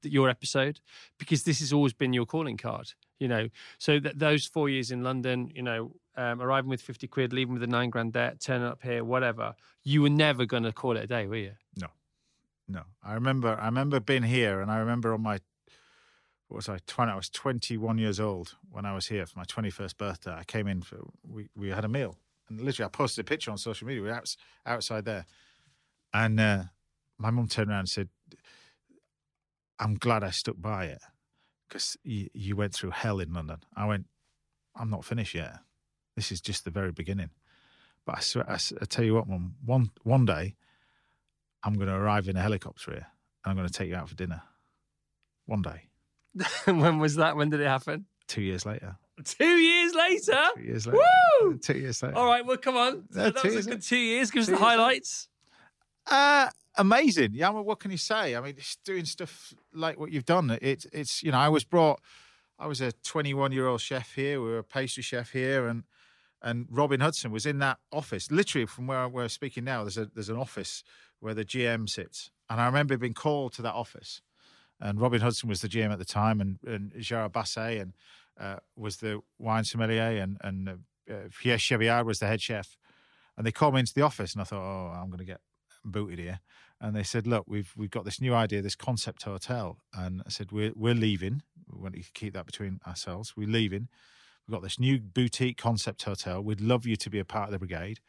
your 0.02 0.28
episode 0.28 0.78
because 1.18 1.44
this 1.44 1.60
has 1.60 1.72
always 1.72 1.94
been 1.94 2.12
your 2.12 2.26
calling 2.26 2.58
card. 2.58 2.92
You 3.18 3.28
know, 3.28 3.48
so 3.78 3.98
that 4.00 4.18
those 4.18 4.44
four 4.44 4.68
years 4.68 4.90
in 4.90 5.02
London, 5.02 5.50
you 5.54 5.62
know, 5.62 5.92
um, 6.18 6.42
arriving 6.42 6.68
with 6.68 6.82
fifty 6.82 7.06
quid, 7.06 7.32
leaving 7.32 7.54
with 7.54 7.62
a 7.62 7.66
nine 7.66 7.88
grand 7.88 8.12
debt, 8.12 8.40
turning 8.40 8.66
up 8.66 8.82
here, 8.82 9.02
whatever. 9.04 9.54
You 9.82 10.02
were 10.02 10.10
never 10.10 10.44
going 10.44 10.64
to 10.64 10.72
call 10.72 10.98
it 10.98 11.04
a 11.04 11.06
day, 11.06 11.26
were 11.26 11.36
you? 11.36 11.52
No, 11.80 11.86
no. 12.68 12.82
I 13.02 13.14
remember. 13.14 13.58
I 13.58 13.64
remember 13.64 14.00
being 14.00 14.24
here, 14.24 14.60
and 14.60 14.70
I 14.70 14.76
remember 14.76 15.14
on 15.14 15.22
my 15.22 15.38
what 16.48 16.56
was 16.56 16.68
I 16.68 16.76
twenty? 16.86 17.10
I 17.10 17.16
was 17.16 17.30
twenty 17.30 17.78
one 17.78 17.96
years 17.96 18.20
old 18.20 18.54
when 18.70 18.84
I 18.84 18.94
was 18.94 19.06
here 19.06 19.24
for 19.24 19.38
my 19.38 19.44
twenty 19.44 19.70
first 19.70 19.96
birthday. 19.96 20.34
I 20.34 20.44
came 20.44 20.66
in 20.66 20.82
for 20.82 20.98
we 21.26 21.48
we 21.56 21.70
had 21.70 21.86
a 21.86 21.88
meal, 21.88 22.18
and 22.50 22.60
literally 22.60 22.84
I 22.84 22.90
posted 22.90 23.24
a 23.24 23.26
picture 23.26 23.50
on 23.50 23.56
social 23.56 23.86
media. 23.86 24.02
We 24.02 24.08
were 24.08 24.14
outs, 24.14 24.36
outside 24.66 25.06
there, 25.06 25.24
and 26.14 26.40
uh, 26.40 26.62
my 27.18 27.30
mum 27.30 27.48
turned 27.48 27.70
around 27.70 27.80
and 27.80 27.88
said, 27.88 28.08
"I'm 29.78 29.96
glad 29.96 30.24
I 30.24 30.30
stuck 30.30 30.56
by 30.58 30.86
it 30.86 31.02
because 31.68 31.96
you, 32.02 32.28
you 32.32 32.56
went 32.56 32.72
through 32.72 32.90
hell 32.90 33.20
in 33.20 33.34
London." 33.34 33.58
I 33.76 33.86
went, 33.86 34.06
"I'm 34.74 34.88
not 34.88 35.04
finished 35.04 35.34
yet. 35.34 35.58
This 36.16 36.32
is 36.32 36.40
just 36.40 36.64
the 36.64 36.70
very 36.70 36.92
beginning." 36.92 37.30
But 38.06 38.18
I, 38.18 38.20
swear, 38.20 38.50
I, 38.50 38.54
I 38.54 38.84
tell 38.86 39.04
you 39.04 39.14
what, 39.14 39.28
mum, 39.28 39.56
one 39.64 39.90
one 40.02 40.24
day. 40.24 40.54
I'm 41.66 41.74
going 41.74 41.88
to 41.88 41.94
arrive 41.94 42.28
in 42.28 42.36
a 42.36 42.42
helicopter 42.42 42.90
here 42.90 43.06
and 43.42 43.50
I'm 43.50 43.56
going 43.56 43.66
to 43.66 43.72
take 43.72 43.88
you 43.88 43.96
out 43.96 44.06
for 44.06 44.14
dinner. 44.14 44.42
One 45.46 45.62
day, 45.62 45.88
when 46.66 46.98
was 46.98 47.16
that? 47.16 47.36
When 47.36 47.48
did 47.48 47.60
it 47.60 47.66
happen? 47.66 48.04
two 48.26 48.42
years 48.42 48.66
later. 48.66 48.96
Two 49.24 49.44
years 49.44 49.94
later. 49.94 50.42
Two 50.56 50.62
years 50.62 50.86
later. 50.86 50.98
Woo! 51.40 51.58
Two 51.58 51.78
years 51.78 52.02
later. 52.02 52.16
All 52.16 52.26
right, 52.26 52.44
well, 52.44 52.56
come 52.56 52.76
on. 52.76 53.04
Yeah, 53.14 53.30
that 53.30 53.36
two 53.36 53.48
was 53.48 53.52
a 53.52 53.52
years 53.52 53.66
good 53.66 53.82
two 53.82 53.96
years. 53.96 54.30
Give 54.30 54.40
us 54.40 54.46
the 54.46 54.52
years 54.52 54.60
highlights. 54.62 55.28
Uh, 56.06 56.48
amazing. 56.76 57.30
Yeah, 57.32 57.50
I 57.50 57.52
mean, 57.52 57.64
what 57.64 57.80
can 57.80 57.90
you 57.90 57.96
say? 57.96 58.36
I 58.36 58.40
mean, 58.40 58.54
it's 58.56 58.76
doing 58.84 59.04
stuff 59.04 59.54
like 59.72 59.98
what 59.98 60.12
you've 60.12 60.26
done. 60.26 60.56
It's, 60.60 60.86
it's, 60.92 61.22
you 61.22 61.32
know, 61.32 61.38
I 61.38 61.48
was 61.48 61.64
brought, 61.64 62.00
I 62.58 62.66
was 62.66 62.80
a 62.80 62.92
21 62.92 63.52
year 63.52 63.66
old 63.66 63.80
chef 63.80 64.14
here. 64.14 64.40
We 64.40 64.48
were 64.48 64.58
a 64.58 64.64
pastry 64.64 65.02
chef 65.02 65.30
here. 65.30 65.66
And, 65.66 65.84
and 66.42 66.66
Robin 66.70 67.00
Hutson 67.00 67.30
was 67.30 67.46
in 67.46 67.58
that 67.60 67.78
office, 67.90 68.30
literally 68.30 68.66
from 68.66 68.86
where 68.86 69.08
we're 69.08 69.28
speaking 69.28 69.64
now. 69.64 69.82
There's 69.82 69.98
a, 69.98 70.10
there's 70.14 70.28
an 70.28 70.36
office 70.36 70.84
where 71.20 71.34
the 71.34 71.44
GM 71.44 71.88
sits. 71.88 72.30
And 72.50 72.60
I 72.60 72.66
remember 72.66 72.98
being 72.98 73.14
called 73.14 73.54
to 73.54 73.62
that 73.62 73.74
office. 73.74 74.20
And 74.80 75.00
Robin 75.00 75.20
Hutson 75.20 75.44
was 75.44 75.62
the 75.62 75.68
GM 75.68 75.90
at 75.90 75.98
the 75.98 76.04
time, 76.04 76.40
and, 76.40 76.58
and 76.66 76.92
Gerard 77.00 77.32
Basset 77.32 77.80
and 77.80 77.92
uh, 78.38 78.56
was 78.76 78.98
the 78.98 79.20
wine 79.38 79.64
sommelier, 79.64 80.20
and, 80.20 80.36
and 80.42 80.68
uh, 80.68 80.72
uh, 81.10 81.14
Pierre 81.40 81.56
Chevillard 81.56 82.04
was 82.04 82.18
the 82.18 82.26
head 82.26 82.42
chef. 82.42 82.76
And 83.36 83.46
they 83.46 83.52
called 83.52 83.74
me 83.74 83.80
into 83.80 83.94
the 83.94 84.02
office, 84.02 84.34
and 84.34 84.42
I 84.42 84.44
thought, 84.44 84.60
oh, 84.60 84.92
I'm 84.94 85.08
going 85.08 85.18
to 85.18 85.24
get 85.24 85.40
booted 85.84 86.18
here. 86.18 86.40
And 86.80 86.94
they 86.94 87.02
said, 87.02 87.26
look, 87.26 87.44
we've 87.46 87.72
we've 87.76 87.90
got 87.90 88.04
this 88.04 88.20
new 88.20 88.34
idea, 88.34 88.62
this 88.62 88.76
concept 88.76 89.22
hotel. 89.22 89.78
And 89.92 90.22
I 90.26 90.30
said, 90.30 90.52
we're 90.52 90.72
we're 90.74 90.94
leaving. 90.94 91.42
We 91.70 91.80
want 91.80 91.94
to 91.94 92.02
keep 92.12 92.34
that 92.34 92.46
between 92.46 92.80
ourselves. 92.86 93.34
We're 93.36 93.48
leaving. 93.48 93.88
We've 94.46 94.54
got 94.54 94.62
this 94.62 94.78
new 94.78 94.98
boutique 94.98 95.56
concept 95.56 96.02
hotel. 96.02 96.42
We'd 96.42 96.60
love 96.60 96.84
you 96.86 96.96
to 96.96 97.10
be 97.10 97.18
a 97.18 97.24
part 97.24 97.46
of 97.46 97.52
the 97.52 97.58
brigade, 97.58 98.00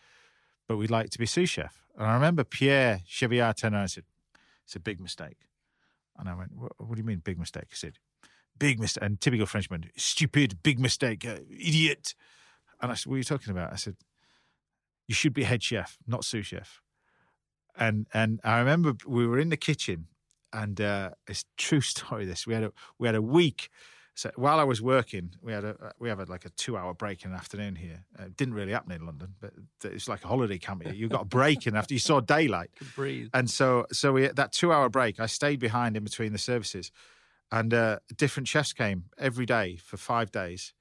but 0.68 0.78
we'd 0.78 0.92
like 0.92 1.10
to 1.12 1.20
be 1.20 1.26
sous 1.26 1.50
chef. 1.50 1.86
And 1.98 2.06
I 2.06 2.14
remember 2.14 2.44
Pierre 2.44 3.02
Chevillard 3.08 3.56
turned 3.56 3.74
around 3.74 3.84
and 3.84 3.84
I 3.84 3.88
said, 3.88 4.04
it's 4.66 4.76
a 4.76 4.80
big 4.80 5.00
mistake. 5.00 5.38
And 6.18 6.28
I 6.28 6.36
went, 6.36 6.52
what, 6.54 6.74
what 6.78 6.96
do 6.96 6.98
you 6.98 7.06
mean, 7.06 7.20
big 7.20 7.40
mistake? 7.40 7.68
He 7.70 7.76
said, 7.76 8.00
big 8.60 8.80
mistake. 8.80 9.04
And 9.04 9.22
typical 9.22 9.46
Frenchman, 9.46 9.86
stupid, 9.96 10.62
big 10.62 10.80
mistake, 10.80 11.26
uh, 11.26 11.38
idiot. 11.50 12.16
And 12.82 12.92
I 12.92 12.96
said, 12.96 13.10
what 13.10 13.16
are 13.16 13.20
you 13.20 13.24
talking 13.24 13.52
about? 13.52 13.72
I 13.72 13.78
said, 13.78 13.96
you 15.08 15.16
should 15.16 15.34
be 15.34 15.44
head 15.44 15.64
chef, 15.64 15.98
not 16.06 16.26
sous 16.26 16.48
chef. 16.48 16.82
And 17.78 18.08
and 18.14 18.40
I 18.44 18.60
remember 18.60 18.94
we 19.06 19.28
were 19.28 19.40
in 19.40 19.50
the 19.50 19.58
kitchen, 19.58 20.08
and 20.54 20.80
uh, 20.80 21.12
it's 21.28 21.42
a 21.42 21.46
true 21.58 21.82
story. 21.82 22.26
This 22.26 22.48
we 22.48 22.54
had 22.54 22.64
a 22.64 22.74
we 22.98 23.08
had 23.08 23.16
a 23.16 23.22
week. 23.22 23.70
So 24.18 24.32
while 24.38 24.60
I 24.60 24.64
was 24.64 24.82
working, 24.82 25.32
we 25.42 25.52
had 25.52 25.66
a 25.66 25.92
we 26.00 26.08
have 26.08 26.30
like 26.30 26.46
a 26.46 26.50
two 26.50 26.78
hour 26.78 26.94
break 26.94 27.26
in 27.26 27.32
the 27.32 27.38
afternoon 27.38 27.76
here. 27.76 28.06
Uh, 28.18 28.26
it 28.26 28.38
didn't 28.38 28.54
really 28.54 28.72
happen 28.72 28.94
in 28.94 29.06
London, 29.06 29.36
but 29.42 29.52
it's 29.84 30.08
like 30.08 30.24
a 30.24 30.28
holiday 30.28 30.58
camp 30.58 30.84
here. 30.84 30.94
You 30.94 31.10
got 31.10 31.24
a 31.24 31.26
break 31.26 31.68
in 31.68 31.76
after 31.76 31.94
you 31.94 32.00
saw 32.00 32.22
daylight. 32.22 32.72
Could 32.78 32.96
breathe. 32.96 33.30
And 33.34 33.50
so, 33.50 33.86
so 33.92 34.14
we 34.14 34.28
that 34.28 34.54
two 34.54 34.72
hour 34.72 34.88
break, 34.88 35.20
I 35.20 35.26
stayed 35.26 35.60
behind 35.60 35.98
in 35.98 36.04
between 36.06 36.32
the 36.32 36.38
services, 36.38 36.92
and 37.52 37.74
uh, 37.74 38.00
different 38.16 38.48
chefs 38.48 38.72
came 38.72 39.06
every 39.18 39.46
day 39.46 39.76
for 39.76 39.98
five 39.98 40.32
days, 40.32 40.74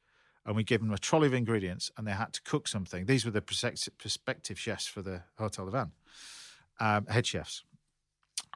and 0.46 0.54
we 0.54 0.62
gave 0.62 0.78
them 0.78 0.92
a 0.92 0.98
trolley 0.98 1.26
of 1.26 1.34
ingredients, 1.34 1.90
and 1.96 2.06
they 2.06 2.12
had 2.12 2.32
to 2.34 2.42
cook 2.42 2.68
something. 2.68 3.06
These 3.06 3.24
were 3.24 3.32
the 3.32 3.42
prospective, 3.42 3.98
prospective 3.98 4.60
chefs 4.60 4.86
for 4.86 5.02
the 5.02 5.22
Hotel 5.38 5.64
du 5.64 5.72
Vin, 5.72 5.90
um, 6.80 7.06
head 7.06 7.26
chefs. 7.26 7.64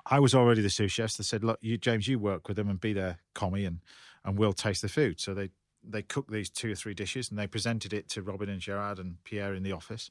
I 0.07 0.21
was 0.21 0.35
already 0.35 0.63
the 0.63 0.71
sous 0.71 0.91
chefs. 0.91 1.17
They 1.17 1.25
said, 1.25 1.45
"Look, 1.45 1.59
you, 1.61 1.77
James, 1.79 2.09
you 2.09 2.19
work 2.19 2.49
with 2.49 2.57
them 2.57 2.69
and 2.69 2.81
be 2.81 2.93
their 2.93 3.19
commie, 3.35 3.65
and 3.65 3.81
and 4.25 4.39
we'll 4.39 4.53
taste 4.53 4.83
the 4.83 4.89
food." 4.89 5.21
So 5.21 5.35
they 5.35 5.51
they 5.83 6.03
cooked 6.03 6.31
these 6.31 6.51
two 6.51 6.73
or 6.73 6.75
three 6.75 6.95
dishes, 6.95 7.31
and 7.31 7.39
they 7.39 7.47
presented 7.47 7.93
it 7.93 8.09
to 8.11 8.23
Robin 8.23 8.49
and 8.49 8.61
Gerard 8.61 8.99
and 8.99 9.23
Pierre 9.25 9.55
in 9.55 9.63
the 9.63 9.73
office. 9.73 10.11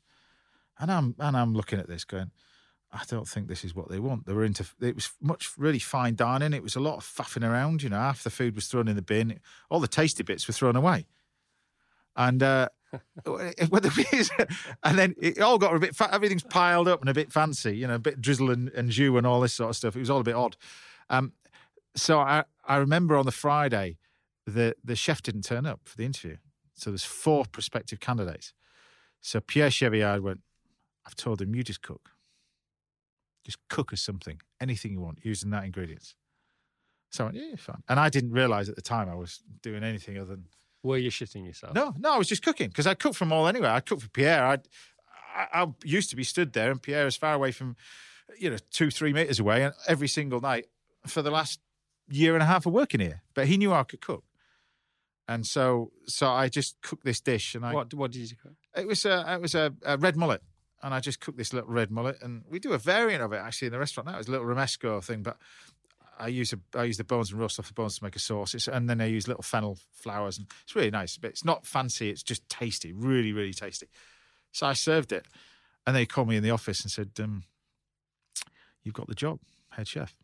And 0.79 0.91
I'm 0.91 1.15
and 1.19 1.35
I'm 1.35 1.53
looking 1.53 1.79
at 1.79 1.87
this, 1.87 2.05
going, 2.05 2.31
I 2.91 3.01
don't 3.07 3.27
think 3.27 3.47
this 3.47 3.65
is 3.65 3.75
what 3.75 3.89
they 3.89 3.99
want. 3.99 4.25
They 4.25 4.33
were 4.33 4.45
into 4.45 4.65
it 4.79 4.95
was 4.95 5.11
much 5.21 5.51
really 5.57 5.79
fine 5.79 6.15
dining. 6.15 6.53
It 6.53 6.63
was 6.63 6.75
a 6.75 6.79
lot 6.79 6.97
of 6.97 7.03
faffing 7.03 7.47
around. 7.47 7.83
You 7.83 7.89
know, 7.89 7.97
half 7.97 8.23
the 8.23 8.29
food 8.29 8.55
was 8.55 8.67
thrown 8.67 8.87
in 8.87 8.95
the 8.95 9.01
bin. 9.01 9.39
All 9.69 9.79
the 9.79 9.87
tasty 9.87 10.23
bits 10.23 10.47
were 10.47 10.53
thrown 10.53 10.75
away. 10.75 11.05
And 12.15 12.41
uh, 12.41 12.69
and 14.83 14.97
then 14.97 15.15
it 15.19 15.39
all 15.39 15.57
got 15.57 15.75
a 15.75 15.79
bit. 15.79 15.95
Fa- 15.95 16.13
everything's 16.13 16.43
piled 16.43 16.87
up 16.87 17.01
and 17.01 17.09
a 17.09 17.13
bit 17.13 17.31
fancy. 17.31 17.75
You 17.77 17.87
know, 17.87 17.95
a 17.95 17.99
bit 17.99 18.21
drizzle 18.21 18.51
and, 18.51 18.69
and 18.69 18.89
jus 18.89 19.17
and 19.17 19.27
all 19.27 19.41
this 19.41 19.53
sort 19.53 19.69
of 19.69 19.75
stuff. 19.75 19.95
It 19.95 19.99
was 19.99 20.09
all 20.09 20.19
a 20.19 20.23
bit 20.23 20.35
odd. 20.35 20.57
Um, 21.09 21.33
so 21.95 22.19
I 22.19 22.43
I 22.65 22.77
remember 22.77 23.17
on 23.17 23.25
the 23.25 23.31
Friday, 23.31 23.97
the 24.45 24.75
the 24.83 24.95
chef 24.95 25.21
didn't 25.21 25.43
turn 25.43 25.65
up 25.65 25.81
for 25.85 25.97
the 25.97 26.05
interview. 26.05 26.37
So 26.75 26.91
there's 26.91 27.03
four 27.03 27.45
prospective 27.45 27.99
candidates. 27.99 28.53
So 29.21 29.39
Pierre 29.39 29.69
Chevillard 29.69 30.21
went. 30.21 30.41
I've 31.05 31.15
told 31.15 31.41
him 31.41 31.55
you 31.55 31.63
just 31.63 31.81
cook 31.81 32.11
just 33.47 33.65
cook 33.69 33.93
us 33.93 34.01
something, 34.01 34.41
anything 34.59 34.91
you 34.91 34.99
want, 34.99 35.19
using 35.23 35.49
that 35.51 35.63
ingredients. 35.63 36.15
So 37.11 37.23
I 37.23 37.27
went, 37.27 37.37
yeah, 37.37 37.55
fine. 37.57 37.81
And 37.87 37.97
I 37.97 38.09
didn't 38.09 38.31
realize 38.31 38.67
at 38.67 38.75
the 38.75 38.81
time 38.81 39.09
I 39.09 39.15
was 39.15 39.41
doing 39.61 39.85
anything 39.85 40.17
other 40.17 40.31
than 40.31 40.43
Were 40.87 40.97
you 40.97 41.11
shitting 41.11 41.45
yourself? 41.45 41.73
no, 41.73 41.93
no, 41.97 42.13
I 42.13 42.17
was 42.17 42.27
just 42.27 42.43
cooking 42.43 42.69
because 42.69 42.87
I 42.87 42.93
cooked 42.93 43.15
from 43.15 43.31
all 43.31 43.47
anyway. 43.47 43.69
I 43.69 43.79
cooked 43.81 44.01
for 44.03 44.09
Pierre. 44.09 44.45
I'd, 44.45 44.67
I, 45.35 45.63
I 45.63 45.67
used 45.83 46.09
to 46.11 46.15
be 46.15 46.23
stood 46.23 46.53
there, 46.53 46.71
and 46.71 46.81
Pierre 46.81 47.05
is 47.07 47.15
far 47.15 47.33
away 47.33 47.51
from, 47.51 47.75
you 48.39 48.49
know, 48.49 48.57
two, 48.71 48.89
three 48.89 49.13
meters 49.13 49.39
away, 49.39 49.63
and 49.63 49.73
every 49.87 50.07
single 50.07 50.41
night 50.41 50.65
for 51.05 51.21
the 51.21 51.31
last 51.31 51.59
year 52.09 52.33
and 52.33 52.41
a 52.41 52.45
half 52.45 52.65
of 52.65 52.73
working 52.73 53.01
here. 53.01 53.21
But 53.33 53.47
he 53.47 53.57
knew 53.57 53.73
I 53.73 53.83
could 53.83 54.01
cook, 54.01 54.23
and 55.27 55.45
so 55.45 55.91
so 56.07 56.27
I 56.29 56.49
just 56.49 56.81
cooked 56.81 57.03
this 57.05 57.21
dish, 57.21 57.53
and 57.55 57.65
I 57.65 57.73
What 57.73 57.93
What 57.93 58.11
did 58.11 58.29
you 58.31 58.37
cook? 58.41 58.53
it 58.75 58.87
was 58.87 59.05
a 59.05 59.25
it 59.33 59.41
was 59.41 59.55
a, 59.55 59.73
a 59.85 59.97
red 59.97 60.15
mullet, 60.15 60.41
and 60.81 60.93
I 60.93 60.99
just 60.99 61.19
cooked 61.19 61.37
this 61.37 61.53
little 61.53 61.69
red 61.69 61.91
mullet, 61.91 62.17
and 62.21 62.43
we 62.49 62.59
do 62.59 62.73
a 62.73 62.77
variant 62.77 63.21
of 63.23 63.33
it 63.33 63.37
actually 63.37 63.67
in 63.67 63.73
the 63.73 63.79
restaurant 63.79 64.07
now. 64.09 64.17
It's 64.17 64.27
a 64.27 64.31
little 64.31 64.47
romesco 64.47 65.03
thing, 65.03 65.21
but 65.23 65.37
I 66.19 66.27
use 66.27 66.53
a, 66.53 66.59
I 66.77 66.83
use 66.85 66.97
the 66.97 67.03
bones 67.03 67.31
and 67.31 67.39
roast 67.39 67.59
off 67.59 67.67
the 67.67 67.73
bones 67.73 67.97
to 67.99 68.03
make 68.03 68.15
a 68.15 68.19
sauce, 68.19 68.53
it's, 68.55 68.67
and 68.67 68.89
then 68.89 69.01
I 69.01 69.05
use 69.05 69.27
little 69.27 69.43
fennel 69.43 69.77
flowers, 69.91 70.37
and 70.37 70.47
it's 70.63 70.75
really 70.75 70.91
nice. 70.91 71.17
But 71.17 71.29
it's 71.31 71.45
not 71.45 71.65
fancy; 71.65 72.09
it's 72.09 72.23
just 72.23 72.47
tasty, 72.49 72.91
really, 72.93 73.33
really 73.33 73.53
tasty. 73.53 73.87
So 74.51 74.65
I 74.67 74.73
served 74.73 75.11
it, 75.11 75.25
and 75.85 75.95
they 75.95 76.05
called 76.05 76.27
me 76.29 76.37
in 76.37 76.43
the 76.43 76.51
office 76.51 76.81
and 76.81 76.91
said, 76.91 77.11
um, 77.21 77.43
"You've 78.83 78.95
got 78.95 79.07
the 79.07 79.15
job, 79.15 79.39
head 79.71 79.87
chef." 79.87 80.15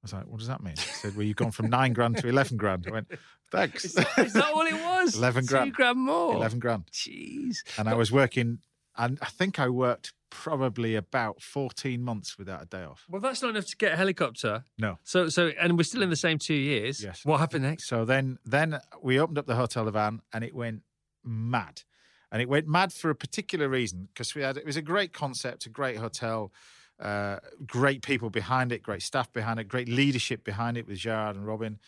I 0.00 0.02
was 0.02 0.12
like, 0.12 0.26
what 0.26 0.38
does 0.38 0.46
that 0.46 0.62
mean? 0.62 0.74
He 0.76 0.82
said, 0.82 1.16
well, 1.16 1.26
you've 1.26 1.36
gone 1.36 1.50
from 1.50 1.68
nine 1.68 1.92
grand 1.92 2.18
to 2.18 2.28
11 2.28 2.56
grand. 2.56 2.84
I 2.86 2.92
went, 2.92 3.08
thanks. 3.50 3.84
Is 3.84 3.94
that, 3.94 4.06
is 4.18 4.32
that 4.34 4.44
all 4.44 4.64
it 4.64 4.72
was? 4.72 5.16
11 5.18 5.42
Two 5.42 5.48
grand. 5.48 5.72
grand 5.74 5.98
more. 5.98 6.34
11 6.34 6.60
grand. 6.60 6.84
Jeez. 6.92 7.56
And 7.76 7.88
I 7.88 7.94
was 7.94 8.12
working, 8.12 8.60
and 8.98 9.18
I 9.22 9.26
think 9.26 9.58
I 9.58 9.68
worked 9.68 10.12
probably 10.30 10.94
about 10.94 11.40
14 11.40 12.02
months 12.02 12.36
without 12.36 12.62
a 12.62 12.66
day 12.66 12.82
off. 12.82 13.04
Well, 13.08 13.20
that's 13.20 13.40
not 13.40 13.50
enough 13.50 13.66
to 13.66 13.76
get 13.76 13.92
a 13.92 13.96
helicopter. 13.96 14.64
No. 14.78 14.98
So, 15.04 15.28
so, 15.28 15.52
and 15.60 15.78
we're 15.78 15.84
still 15.84 16.02
in 16.02 16.10
the 16.10 16.16
same 16.16 16.38
two 16.38 16.54
years. 16.54 17.02
Yes. 17.02 17.24
What 17.24 17.38
happened 17.38 17.64
next? 17.64 17.88
So 17.88 18.04
then, 18.04 18.38
then 18.44 18.80
we 19.00 19.18
opened 19.18 19.38
up 19.38 19.46
the 19.46 19.54
Hotel 19.54 19.84
du 19.84 19.92
Vin, 19.92 20.20
and 20.32 20.44
it 20.44 20.54
went 20.54 20.82
mad, 21.24 21.82
and 22.30 22.42
it 22.42 22.48
went 22.48 22.66
mad 22.66 22.92
for 22.92 23.10
a 23.10 23.14
particular 23.14 23.68
reason 23.68 24.08
because 24.12 24.34
we 24.34 24.42
had 24.42 24.56
it 24.56 24.66
was 24.66 24.76
a 24.76 24.82
great 24.82 25.12
concept, 25.12 25.66
a 25.66 25.70
great 25.70 25.96
hotel, 25.96 26.52
uh, 27.00 27.38
great 27.66 28.02
people 28.02 28.30
behind 28.30 28.72
it, 28.72 28.82
great 28.82 29.02
staff 29.02 29.32
behind 29.32 29.60
it, 29.60 29.68
great 29.68 29.88
leadership 29.88 30.44
behind 30.44 30.76
it 30.76 30.86
with 30.86 30.98
Gerard 30.98 31.36
and 31.36 31.46
Robin. 31.46 31.78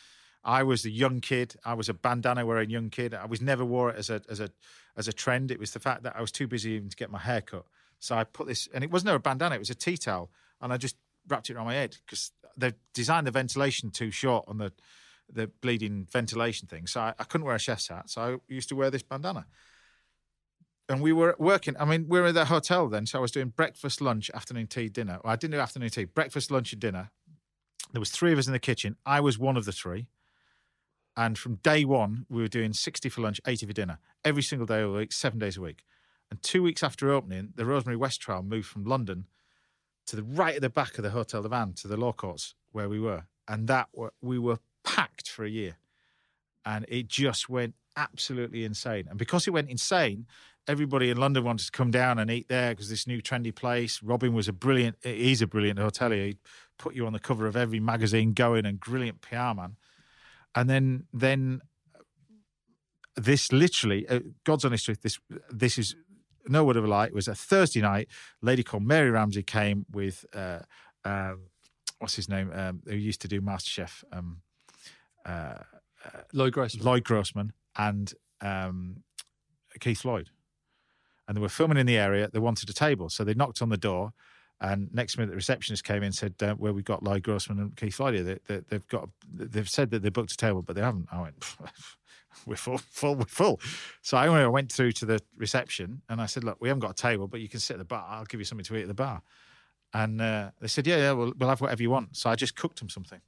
I 0.43 0.63
was 0.63 0.85
a 0.87 0.91
young 0.91 1.21
kid. 1.21 1.57
I 1.65 1.75
was 1.75 1.89
a 1.89 1.95
bandana 1.95 2.47
wearing 2.47 2.71
young 2.71 2.89
kid. 2.89 3.13
I 3.13 3.27
was 3.27 3.43
never 3.43 3.65
wore 3.65 3.91
it 3.91 3.97
as 3.97 4.09
a 4.09 4.23
as 4.29 4.41
a 4.41 4.51
as 4.97 5.09
a 5.09 5.13
trend. 5.13 5.51
It 5.51 5.59
was 5.59 5.73
the 5.73 5.81
fact 5.81 6.03
that 6.03 6.17
I 6.17 6.21
was 6.21 6.33
too 6.33 6.47
busy 6.47 6.73
even 6.73 6.89
to 6.89 6.97
get 6.97 7.11
my 7.11 7.19
hair 7.19 7.41
cut. 7.41 7.65
So 7.99 8.17
I 8.17 8.25
put 8.25 8.47
this, 8.47 8.69
and 8.73 8.83
it 8.83 8.91
wasn't 8.91 9.15
a 9.15 9.19
bandana; 9.19 9.55
it 9.55 9.59
was 9.59 9.71
a 9.71 9.75
tea 9.75 9.97
towel, 9.97 10.31
and 10.61 10.73
I 10.73 10.77
just 10.77 10.97
wrapped 11.29 11.51
it 11.51 11.57
around 11.57 11.67
my 11.67 11.75
head 11.75 11.97
because 12.05 12.33
they've 12.57 12.75
designed 12.95 13.27
the 13.27 13.31
ventilation 13.31 13.91
too 13.91 14.11
short 14.11 14.45
on 14.49 14.59
the 14.59 14.73
the 15.33 15.47
bleeding 15.61 16.07
ventilation 16.11 16.67
thing. 16.69 16.87
So 16.87 17.01
I, 17.01 17.15
I 17.19 17.25
couldn't 17.25 17.47
wear 17.47 17.55
a 17.55 17.59
chef's 17.59 17.89
hat. 17.89 18.11
So 18.11 18.21
I 18.21 18.53
used 18.53 18.69
to 18.71 18.77
wear 18.77 18.91
this 18.91 19.03
bandana. 19.03 19.47
And 20.89 21.01
we 21.01 21.13
were 21.13 21.37
working. 21.39 21.77
I 21.79 21.85
mean, 21.85 22.07
we 22.09 22.21
were 22.21 22.27
at 22.27 22.35
the 22.35 22.47
hotel 22.47 22.89
then. 22.89 23.07
So 23.07 23.19
I 23.19 23.23
was 23.23 23.31
doing 23.31 23.51
breakfast, 23.51 24.01
lunch, 24.01 24.29
afternoon 24.35 24.67
tea, 24.67 24.89
dinner. 24.89 25.21
Well, 25.23 25.33
I 25.33 25.37
didn't 25.37 25.53
do 25.53 25.61
afternoon 25.61 25.91
tea. 25.91 26.05
Breakfast, 26.05 26.51
lunch, 26.51 26.73
and 26.73 26.81
dinner. 26.81 27.11
There 27.93 28.01
was 28.01 28.11
three 28.11 28.33
of 28.33 28.39
us 28.39 28.49
in 28.49 28.53
the 28.53 28.59
kitchen. 28.59 28.97
I 29.07 29.21
was 29.21 29.39
one 29.39 29.57
of 29.57 29.67
the 29.67 29.73
three. 29.73 30.09
And 31.17 31.37
from 31.37 31.57
day 31.57 31.85
one, 31.85 32.27
we 32.29 32.43
were 32.43 32.49
doing 32.49 32.73
60 32.73 33.09
for 33.09 33.21
lunch, 33.21 33.41
80 33.47 33.67
for 33.67 33.73
dinner, 33.73 33.99
every 34.25 34.43
single 34.43 34.67
day 34.67 34.83
of 34.83 34.93
the 34.93 34.99
week, 34.99 35.13
seven 35.13 35.39
days 35.39 35.57
a 35.57 35.61
week. 35.61 35.85
And 36.31 36.43
two 36.43 36.63
weeks 36.63 36.83
after 36.83 37.11
opening, 37.11 37.53
the 37.57 37.67
Rosemary 37.67 37.97
West 37.97 38.21
trial 38.21 38.43
moved 38.43 38.69
from 38.69 38.85
London 38.85 39.27
to 40.07 40.17
the 40.17 40.23
right 40.23 40.55
at 40.55 40.63
the 40.63 40.71
back 40.71 40.97
of 40.97 41.05
the 41.05 41.11
Hotel 41.11 41.43
du 41.43 41.49
Vin 41.49 41.73
to 41.75 41.89
the 41.89 41.97
law 41.97 42.13
courts 42.13 42.55
where 42.73 42.89
we 42.89 43.01
were. 43.01 43.25
And 43.49 43.67
that 43.67 43.89
we 44.23 44.39
were 44.39 44.59
packed 44.85 45.29
for 45.29 45.45
a 45.45 45.51
year. 45.51 45.77
And 46.65 46.87
it 46.89 47.09
just 47.09 47.49
went 47.49 47.75
absolutely 47.97 48.65
insane. 48.65 49.07
And 49.09 49.19
because 49.19 49.47
it 49.47 49.51
went 49.51 49.69
insane, 49.69 50.27
everybody 50.69 51.11
in 51.11 51.17
London 51.17 51.43
wanted 51.43 51.67
to 51.67 51.73
come 51.73 51.91
down 51.91 52.19
and 52.19 52.31
eat 52.31 52.49
there 52.49 52.71
because 52.71 52.89
this 52.89 53.07
new 53.07 53.21
trendy 53.21 53.55
place. 53.55 54.03
Robin 54.03 54.33
was 54.33 54.47
a 54.47 54.53
brilliant, 54.53 54.97
he's 55.03 55.43
a 55.43 55.47
brilliant 55.47 55.79
hotelier. 55.79 56.27
He'd 56.27 56.39
put 56.79 56.95
you 56.95 57.07
on 57.07 57.13
the 57.13 57.19
cover 57.19 57.47
of 57.47 57.57
every 57.57 57.81
magazine 57.81 58.33
going 58.33 58.65
and 58.65 58.79
brilliant 58.79 59.21
PR 59.21 59.55
man. 59.55 59.77
And 60.55 60.69
then, 60.69 61.05
then 61.13 61.61
this 63.17 63.53
literally, 63.53 64.09
uh, 64.09 64.21
God's 64.45 64.65
honest 64.65 64.85
truth, 64.85 65.03
this, 65.03 65.19
this 65.51 65.79
is 65.79 65.95
no 66.49 66.65
word 66.65 66.77
of 66.77 66.85
a 66.85 66.89
lie. 66.89 67.07
It 67.07 67.15
was 67.15 67.29
a 67.29 67.35
Thursday 67.35 67.81
night. 67.81 68.09
A 68.43 68.47
lady 68.47 68.63
called 68.63 68.83
Mary 68.83 69.11
Ramsey 69.11 69.43
came 69.43 69.87
with, 69.91 70.25
uh, 70.35 70.61
um, 71.05 71.43
what's 71.99 72.17
his 72.17 72.29
name, 72.29 72.51
um, 72.53 72.83
who 72.87 72.97
used 72.97 73.21
to 73.23 73.29
do 73.29 73.41
MasterChef, 73.41 74.05
um, 74.13 74.39
uh, 75.25 75.59
Lloyd 76.33 76.53
Grossman. 76.53 76.85
Lloyd 76.85 77.05
Grossman 77.05 77.53
and 77.77 78.15
um, 78.41 79.03
Keith 79.79 80.01
Floyd. 80.01 80.31
And 81.29 81.37
they 81.37 81.41
were 81.41 81.49
filming 81.49 81.79
in 81.79 81.87
the 81.87 81.97
area. 81.97 82.29
They 82.33 82.41
wanted 82.41 82.69
a 82.71 82.73
table. 82.73 83.09
So 83.09 83.23
they 83.23 83.35
knocked 83.35 83.63
on 83.63 83.69
the 83.69 83.77
door. 83.77 84.13
And 84.61 84.93
next 84.93 85.17
minute, 85.17 85.31
the 85.31 85.37
receptionist 85.37 85.85
came 85.85 85.99
in 85.99 86.05
and 86.05 86.15
said, 86.15 86.35
uh, 86.43 86.55
"Well, 86.59 86.73
we've 86.73 86.85
got 86.85 87.03
Lloyd 87.03 87.23
Grossman 87.23 87.59
and 87.59 87.77
Keith 87.77 87.97
here. 87.97 88.23
They, 88.23 88.39
they, 88.47 88.61
they've 88.69 88.89
got, 88.89 89.09
they've 89.33 89.69
said 89.69 89.91
that 89.91 90.03
they 90.03 90.11
booked 90.11 90.33
a 90.33 90.37
table, 90.37 90.61
but 90.61 90.77
they 90.77 90.83
haven't." 90.83 91.09
I 91.11 91.23
went, 91.23 91.57
"We're 92.47 92.57
full, 92.57 92.79
full, 92.79 93.15
we're 93.15 93.25
full." 93.25 93.61
So 94.03 94.19
I 94.19 94.27
I 94.27 94.47
went 94.49 94.71
through 94.71 94.93
to 94.93 95.07
the 95.07 95.21
reception 95.37 96.03
and 96.11 96.21
I 96.21 96.27
said, 96.27 96.45
"Look, 96.45 96.59
we 96.61 96.69
haven't 96.69 96.81
got 96.81 96.91
a 96.91 96.95
table, 97.03 97.27
but 97.27 97.41
you 97.41 97.49
can 97.49 97.61
sit 97.61 97.75
at 97.75 97.79
the 97.79 97.85
bar. 97.87 98.07
I'll 98.09 98.25
give 98.25 98.39
you 98.39 98.45
something 98.45 98.65
to 98.65 98.77
eat 98.77 98.83
at 98.83 98.89
the 98.89 98.95
bar." 98.95 99.23
And 99.95 100.21
uh, 100.21 100.51
they 100.61 100.69
said, 100.69 100.87
"Yeah, 100.87 100.99
yeah, 100.99 101.13
we'll, 101.13 101.33
we'll 101.39 101.49
have 101.49 101.63
whatever 101.63 101.83
you 101.83 101.91
want." 101.91 102.17
So 102.17 102.29
I 102.29 102.35
just 102.35 102.55
cooked 102.55 102.81
them 102.81 102.91
something. 102.91 103.21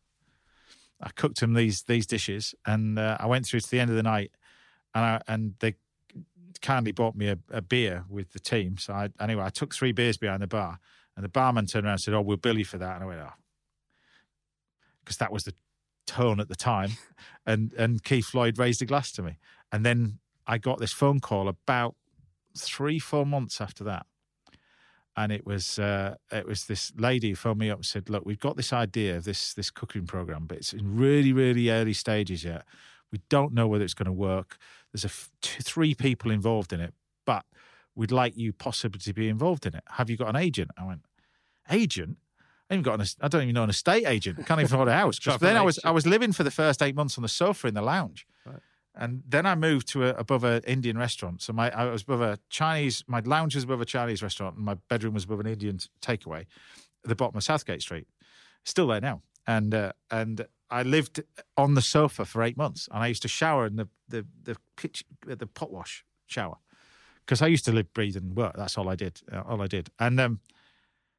I 1.01 1.11
cooked 1.11 1.41
them 1.41 1.55
these 1.55 1.83
these 1.85 2.07
dishes, 2.07 2.55
and 2.67 2.99
uh, 2.99 3.17
I 3.19 3.27
went 3.27 3.47
through 3.47 3.61
to 3.61 3.71
the 3.71 3.81
end 3.81 3.89
of 3.89 3.97
the 3.97 4.03
night, 4.03 4.33
and 4.95 5.05
I, 5.05 5.21
and 5.27 5.55
they 5.61 5.77
kindly 6.61 6.93
bought 6.93 7.17
me 7.17 7.29
a, 7.29 7.39
a 7.51 7.63
beer 7.63 8.05
with 8.09 8.33
the 8.33 8.39
team. 8.39 8.77
So 8.77 8.93
I, 8.93 9.09
anyway, 9.19 9.45
I 9.45 9.49
took 9.49 9.75
three 9.75 9.93
beers 9.93 10.17
behind 10.17 10.43
the 10.43 10.47
bar, 10.47 10.79
and 11.17 11.25
the 11.25 11.29
barman 11.29 11.67
turned 11.67 11.87
around 11.87 11.95
and 11.95 12.01
said, 12.01 12.15
"Oh, 12.15 12.21
we'll 12.21 12.37
bill 12.37 12.59
you 12.59 12.65
for 12.65 12.79
that." 12.79 12.97
And 12.97 13.05
I 13.05 13.07
went, 13.07 13.21
"Oh," 13.21 13.33
because 15.05 15.17
that 15.19 15.33
was 15.33 15.45
the 15.45 15.55
tone 16.07 16.41
at 16.41 16.49
the 16.49 16.57
time. 16.57 16.93
and 17.47 17.73
and 17.75 18.03
Keith 18.03 18.27
Floyd 18.27 18.59
raised 18.59 18.83
a 18.83 18.87
glass 18.87 19.13
to 19.13 19.23
me, 19.23 19.39
and 19.71 19.85
then 19.85 20.19
I 20.47 20.59
got 20.59 20.79
this 20.79 20.93
phone 20.93 21.21
call 21.21 21.49
about 21.49 21.95
three 22.57 22.99
four 22.99 23.27
months 23.27 23.61
after 23.61 23.85
that. 23.85 24.07
And 25.15 25.31
it 25.31 25.45
was 25.45 25.79
uh, 25.79 26.15
it 26.31 26.47
was 26.47 26.65
this 26.65 26.93
lady 26.97 27.31
who 27.31 27.37
phoned 27.37 27.59
me 27.59 27.71
up 27.71 27.79
and 27.79 27.87
said, 27.87 28.09
"Look, 28.09 28.25
we've 28.25 28.41
got 28.41 28.57
this 28.57 28.73
idea 28.73 29.17
of 29.19 29.25
this 29.25 29.53
this 29.53 29.71
cooking 29.71 30.07
program, 30.07 30.47
but 30.47 30.57
it's 30.59 30.73
in 30.73 30.97
really 30.97 31.33
really 31.33 31.71
early 31.71 31.93
stages 31.93 32.45
yet. 32.45 32.65
We 33.11 33.21
don't 33.29 33.53
know 33.53 33.69
whether 33.69 33.85
it's 33.85 33.93
going 33.93 34.07
to 34.07 34.13
work. 34.13 34.57
There's 34.91 35.05
a 35.05 35.09
f- 35.09 35.31
two, 35.43 35.63
three 35.63 35.95
people 35.95 36.31
involved 36.31 36.73
in 36.73 36.81
it, 36.81 36.95
we'd 37.95 38.11
like 38.11 38.37
you 38.37 38.53
possibly 38.53 39.01
to 39.01 39.13
be 39.13 39.29
involved 39.29 39.67
in 39.67 39.75
it. 39.75 39.85
Have 39.89 40.11
you 40.11 40.17
got 40.17 40.29
an 40.29 40.37
agent?" 40.37 40.71
I 40.77 40.85
went, 40.85 41.05
"Agent? 41.71 42.19
I 42.71 42.75
haven't 42.75 42.85
got 42.85 43.01
an. 43.01 43.07
I 43.21 43.29
don't 43.29 43.43
even 43.43 43.55
know 43.55 43.65
an 43.65 43.71
estate 43.71 44.07
agent. 44.07 44.39
I 44.39 44.43
can't 44.43 44.61
even 44.61 44.73
afford 44.73 44.89
a 44.89 44.93
house." 44.93 45.19
Travel 45.19 45.47
then 45.47 45.57
I 45.57 45.63
was. 45.63 45.79
I 45.85 45.91
was 45.91 46.07
living 46.07 46.33
for 46.33 46.43
the 46.43 46.51
first 46.51 46.83
eight 46.83 46.95
months 46.95 47.19
on 47.19 47.23
the 47.23 47.29
sofa 47.29 47.69
in 47.69 47.75
the 47.75 47.83
lounge. 47.83 48.27
And 48.95 49.23
then 49.27 49.47
I 49.47 49.55
moved 49.55 49.89
to 49.89 50.05
a, 50.05 50.11
above 50.15 50.45
an 50.45 50.63
Indian 50.67 50.99
restaurant. 50.99 51.41
So 51.41 51.53
my 51.55 51.71
I 51.71 51.91
was 51.91 52.03
above 52.03 52.21
a 52.21 52.39
Chinese. 52.51 53.05
My 53.07 53.21
lounge 53.21 53.55
was 53.55 53.65
above 53.65 53.81
a 53.81 53.87
Chinese 53.87 54.23
restaurant, 54.23 54.57
and 54.57 54.65
my 54.65 54.75
bedroom 54.89 55.15
was 55.15 55.25
above 55.25 55.41
an 55.41 55.47
Indian 55.47 55.79
takeaway 56.03 56.41
at 56.41 57.09
the 57.09 57.15
bottom 57.15 57.37
of 57.37 57.45
Southgate 57.45 57.83
Street. 57.83 58.07
Still 58.65 58.87
there 58.89 59.01
now. 59.01 59.23
And 59.47 59.75
uh, 59.75 59.93
and 60.11 60.47
I 60.71 60.83
lived 60.83 61.23
on 61.57 61.75
the 61.75 61.83
sofa 61.83 62.25
for 62.25 62.43
eight 62.43 62.57
months, 62.57 62.89
and 62.93 63.03
I 63.03 63.07
used 63.07 63.23
to 63.23 63.29
shower 63.29 63.67
in 63.67 63.77
the 63.77 63.89
the 64.09 64.27
the 64.43 64.57
pitch 64.77 65.05
the 65.27 65.47
pot 65.47 65.71
wash 65.71 66.05
shower 66.27 66.59
because 67.25 67.43
I 67.43 67.47
used 67.47 67.65
to 67.67 67.73
live, 67.73 67.93
breathe, 67.93 68.17
and 68.17 68.37
work. 68.37 68.55
That's 68.57 68.77
all 68.77 68.89
I 68.89 68.95
did. 68.95 69.21
Uh, 69.31 69.43
all 69.47 69.63
I 69.63 69.67
did. 69.67 69.91
And 69.99 70.21
um, 70.21 70.41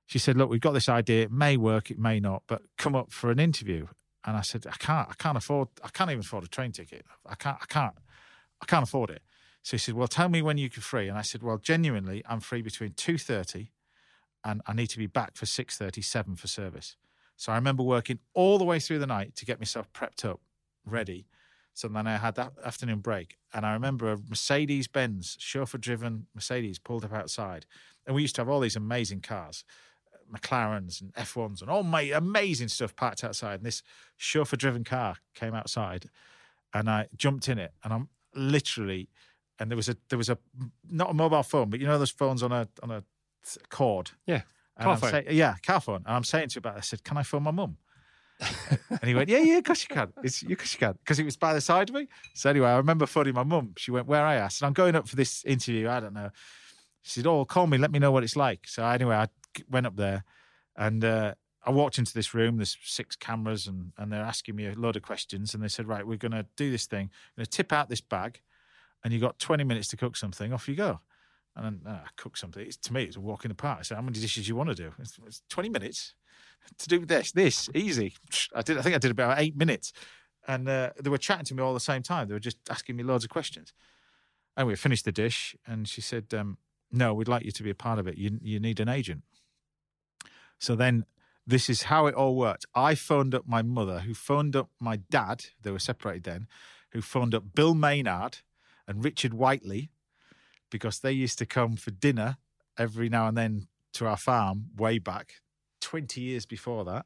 she 0.06 0.20
said, 0.20 0.38
"Look, 0.38 0.50
we've 0.50 0.62
got 0.62 0.74
this 0.74 0.90
idea. 0.90 1.24
It 1.24 1.32
may 1.32 1.58
work, 1.58 1.90
it 1.92 2.00
may 2.00 2.20
not, 2.20 2.44
but 2.48 2.62
come 2.78 2.96
up 2.96 3.12
for 3.12 3.32
an 3.32 3.40
interview." 3.40 3.88
And 4.26 4.38
I 4.38 4.42
said, 4.42 4.66
"I 4.68 4.76
can't. 4.78 5.10
I 5.10 5.14
can't 5.18 5.38
afford. 5.38 5.70
I 5.84 5.90
can't 5.90 6.10
even 6.12 6.22
afford 6.22 6.44
a 6.44 6.48
train 6.48 6.72
ticket. 6.72 7.06
I 7.26 7.36
can't. 7.36 7.58
I 7.62 7.66
can't. 7.66 7.96
I 8.62 8.66
can't 8.66 8.84
afford 8.84 9.10
it." 9.10 9.22
So 9.64 9.72
he 9.72 9.80
said, 9.80 9.96
"Well, 9.96 10.08
tell 10.08 10.30
me 10.30 10.42
when 10.42 10.58
you 10.58 10.70
can 10.70 10.82
free." 10.82 11.08
And 11.08 11.18
I 11.18 11.22
said, 11.22 11.42
"Well, 11.42 11.58
genuinely, 11.58 12.24
I'm 12.28 12.40
free 12.40 12.62
between 12.62 12.94
two 12.94 13.18
thirty, 13.18 13.72
and 14.44 14.62
I 14.68 14.74
need 14.74 14.88
to 14.88 14.98
be 14.98 15.08
back 15.08 15.36
for 15.36 15.46
six 15.46 15.78
thirty, 15.78 16.02
seven 16.02 16.36
for 16.36 16.48
service." 16.48 16.96
So 17.36 17.52
I 17.52 17.56
remember 17.56 17.84
working 17.84 18.20
all 18.34 18.58
the 18.58 18.64
way 18.64 18.80
through 18.80 19.00
the 19.00 19.08
night 19.08 19.36
to 19.38 19.46
get 19.46 19.60
myself 19.60 19.92
prepped 19.92 20.24
up, 20.24 20.40
ready. 20.86 21.26
So 21.74 21.88
then 21.88 22.06
I 22.08 22.18
had 22.18 22.36
that 22.36 22.54
afternoon 22.64 23.00
break, 23.00 23.38
and 23.54 23.66
I 23.66 23.74
remember 23.74 24.12
a 24.12 24.18
Mercedes 24.30 24.88
Benz 24.88 25.38
chauffeur-driven 25.40 26.28
Mercedes 26.36 26.78
pulled 26.80 27.04
up 27.04 27.14
outside, 27.14 27.66
and 28.06 28.16
we 28.16 28.22
used 28.22 28.36
to 28.36 28.42
have 28.42 28.50
all 28.50 28.60
these 28.60 28.76
amazing 28.76 29.22
cars. 29.22 29.64
Uh, 30.14 30.38
McLarens 30.38 31.02
and 31.02 31.14
F1s 31.14 31.62
and 31.62 31.70
all 31.70 31.84
my 31.84 32.02
amazing 32.02 32.68
stuff 32.68 32.96
parked 32.96 33.24
outside. 33.24 33.56
And 33.56 33.66
this 33.66 33.82
chauffeur 34.18 34.58
driven 34.58 34.84
car 34.84 35.16
came 35.34 35.54
outside 35.54 36.10
and 36.74 36.90
I 36.90 37.08
jumped 37.16 37.48
in 37.48 37.58
it 37.58 37.72
and 37.84 37.94
I'm 37.94 38.10
literally 38.36 39.10
and 39.60 39.70
there 39.70 39.76
was 39.76 39.90
a 39.90 39.96
there 40.10 40.18
was 40.18 40.30
a 40.30 40.38
not 40.90 41.12
a 41.12 41.14
mobile 41.14 41.44
phone, 41.44 41.70
but 41.70 41.80
you 41.80 41.88
know 41.88 41.98
those 42.00 42.10
phones 42.12 42.44
on 42.44 42.52
a 42.52 42.68
on 42.82 42.92
a 42.92 42.98
uh, 42.98 43.02
cord. 43.70 44.12
Yeah. 44.26 44.42
Car 44.82 44.98
phone. 44.98 45.12
say- 45.12 45.26
yeah, 45.30 45.56
car 45.66 45.80
phone. 45.80 46.04
And 46.06 46.16
I'm 46.16 46.24
saying 46.24 46.50
to 46.50 46.58
him 46.58 46.62
about 46.62 46.78
I 46.78 46.82
said, 46.82 47.04
Can 47.04 47.18
I 47.18 47.24
phone 47.24 47.44
my 47.44 47.52
mum? 47.52 47.78
and 48.90 49.04
he 49.04 49.16
went, 49.16 49.30
Yeah, 49.30 49.40
yeah, 49.40 49.58
of 49.58 49.64
course 49.64 49.86
you 49.88 49.94
can. 49.94 50.14
It's 50.24 50.42
of 50.42 50.58
course 50.58 50.74
you 50.74 50.80
can. 50.80 50.94
Because 50.94 51.20
it 51.20 51.26
was 51.26 51.38
by 51.38 51.54
the 51.54 51.62
side 51.62 51.90
of 51.90 51.96
me. 51.96 52.08
So 52.34 52.50
anyway, 52.50 52.70
I 52.70 52.78
remember 52.78 53.06
phoning 53.06 53.34
my 53.34 53.44
mum. 53.44 53.74
She 53.78 53.92
went, 53.92 54.08
Where 54.08 54.22
are 54.22 54.36
you? 54.36 54.42
I 54.42 54.48
said, 54.48 54.66
I'm 54.66 54.74
going 54.74 54.96
up 54.96 55.08
for 55.08 55.16
this 55.16 55.44
interview. 55.46 55.90
I 55.90 56.00
don't 56.00 56.14
know. 56.14 56.30
She 57.02 57.20
said, 57.20 57.28
Oh, 57.28 57.46
call 57.46 57.68
me, 57.68 57.78
let 57.78 57.92
me 57.92 58.00
know 58.00 58.12
what 58.12 58.24
it's 58.24 58.36
like. 58.36 58.68
So 58.68 58.86
anyway, 58.86 59.16
I 59.16 59.28
went 59.70 59.86
up 59.86 59.96
there 59.96 60.24
and 60.76 61.04
uh, 61.04 61.36
I 61.66 61.72
walked 61.72 61.98
into 61.98 62.14
this 62.14 62.34
room. 62.34 62.58
There's 62.58 62.78
six 62.84 63.16
cameras, 63.16 63.68
and, 63.68 63.92
and 63.98 64.12
they're 64.12 64.22
asking 64.22 64.56
me 64.56 64.68
a 64.68 64.74
load 64.74 64.96
of 64.96 65.02
questions. 65.02 65.54
And 65.54 65.64
they 65.64 65.68
said, 65.68 65.88
Right, 65.88 66.06
we're 66.06 66.18
going 66.18 66.32
to 66.32 66.46
do 66.56 66.72
this 66.72 66.86
thing. 66.86 67.10
I'm 67.12 67.38
going 67.38 67.46
to 67.46 67.52
tip 67.52 67.72
out 67.72 67.90
this 67.90 68.02
bag, 68.02 68.42
and 69.04 69.14
you've 69.14 69.22
got 69.22 69.40
20 69.40 69.64
minutes 69.64 69.88
to 69.90 69.98
cook 69.98 70.18
something. 70.18 70.54
Off 70.54 70.68
you 70.68 70.76
go. 70.76 71.00
And 71.56 71.66
then 71.66 71.94
uh, 71.94 72.00
I 72.06 72.08
cook 72.18 72.36
something. 72.36 72.66
It's, 72.66 72.78
to 72.78 72.94
me, 72.94 73.04
it's 73.04 73.16
a 73.16 73.22
walk 73.22 73.46
in 73.46 73.50
the 73.50 73.56
park. 73.56 73.80
I 73.80 73.84
said, 73.84 73.96
How 73.96 74.02
many 74.02 74.20
dishes 74.20 74.46
do 74.46 74.48
you 74.48 74.56
want 74.56 74.70
to 74.70 74.76
do? 74.76 74.92
It's, 75.00 75.18
it's 75.26 75.42
20 75.50 75.70
minutes 75.70 76.16
to 76.78 76.88
do 76.88 77.06
this, 77.06 77.32
this, 77.32 77.70
easy. 77.74 78.16
I 78.56 78.62
did. 78.62 78.78
I 78.78 78.82
think 78.82 78.96
I 78.96 79.00
did 79.00 79.12
about 79.12 79.40
eight 79.40 79.56
minutes. 79.56 79.94
And 80.48 80.68
uh, 80.68 80.92
they 81.02 81.10
were 81.10 81.18
chatting 81.18 81.46
to 81.46 81.56
me 81.56 81.64
all 81.64 81.74
the 81.74 81.80
same 81.80 82.04
time. 82.04 82.28
They 82.28 82.34
were 82.34 82.40
just 82.40 82.58
asking 82.70 82.98
me 82.98 83.04
loads 83.04 83.24
of 83.24 83.30
questions. 83.30 83.74
And 84.58 84.68
we 84.68 84.76
finished 84.76 85.06
the 85.06 85.12
dish, 85.12 85.56
and 85.66 85.88
she 85.88 86.02
said, 86.02 86.34
um, 86.34 86.58
"No, 86.92 87.14
we'd 87.14 87.28
like 87.30 87.46
you 87.46 87.52
to 87.52 87.64
be 87.64 87.70
a 87.70 87.76
part 87.76 87.98
of 88.00 88.08
it. 88.08 88.18
You 88.18 88.40
you 88.42 88.60
need 88.60 88.80
an 88.80 88.90
agent." 88.90 89.24
So 90.60 90.76
then 90.76 91.06
This 91.46 91.70
is 91.70 91.84
how 91.84 92.08
it 92.08 92.16
all 92.16 92.36
worked. 92.36 92.66
I 92.74 92.96
phoned 92.96 93.36
up 93.36 93.46
my 93.46 93.62
mother, 93.62 94.00
who 94.00 94.14
phoned 94.14 94.56
up 94.56 94.70
my 94.80 94.98
dad. 94.98 95.46
They 95.62 95.72
were 95.72 95.80
separated 95.80 96.24
then. 96.24 96.48
Who 96.92 97.02
phoned 97.02 97.36
up 97.36 97.54
Bill 97.54 97.74
Maynard 97.74 98.40
and 98.88 99.04
Richard 99.04 99.34
Whiteley 99.34 99.90
because 100.70 101.00
they 101.00 101.12
used 101.12 101.38
to 101.40 101.46
come 101.46 101.76
for 101.76 101.92
dinner 101.92 102.38
every 102.78 103.10
now 103.10 103.28
and 103.28 103.38
then 103.38 103.68
to 103.94 104.08
our 104.08 104.18
farm 104.18 104.68
way 104.78 105.00
back 105.00 105.42
20 105.84 106.22
years 106.22 106.46
before 106.46 106.86
that. 106.86 107.06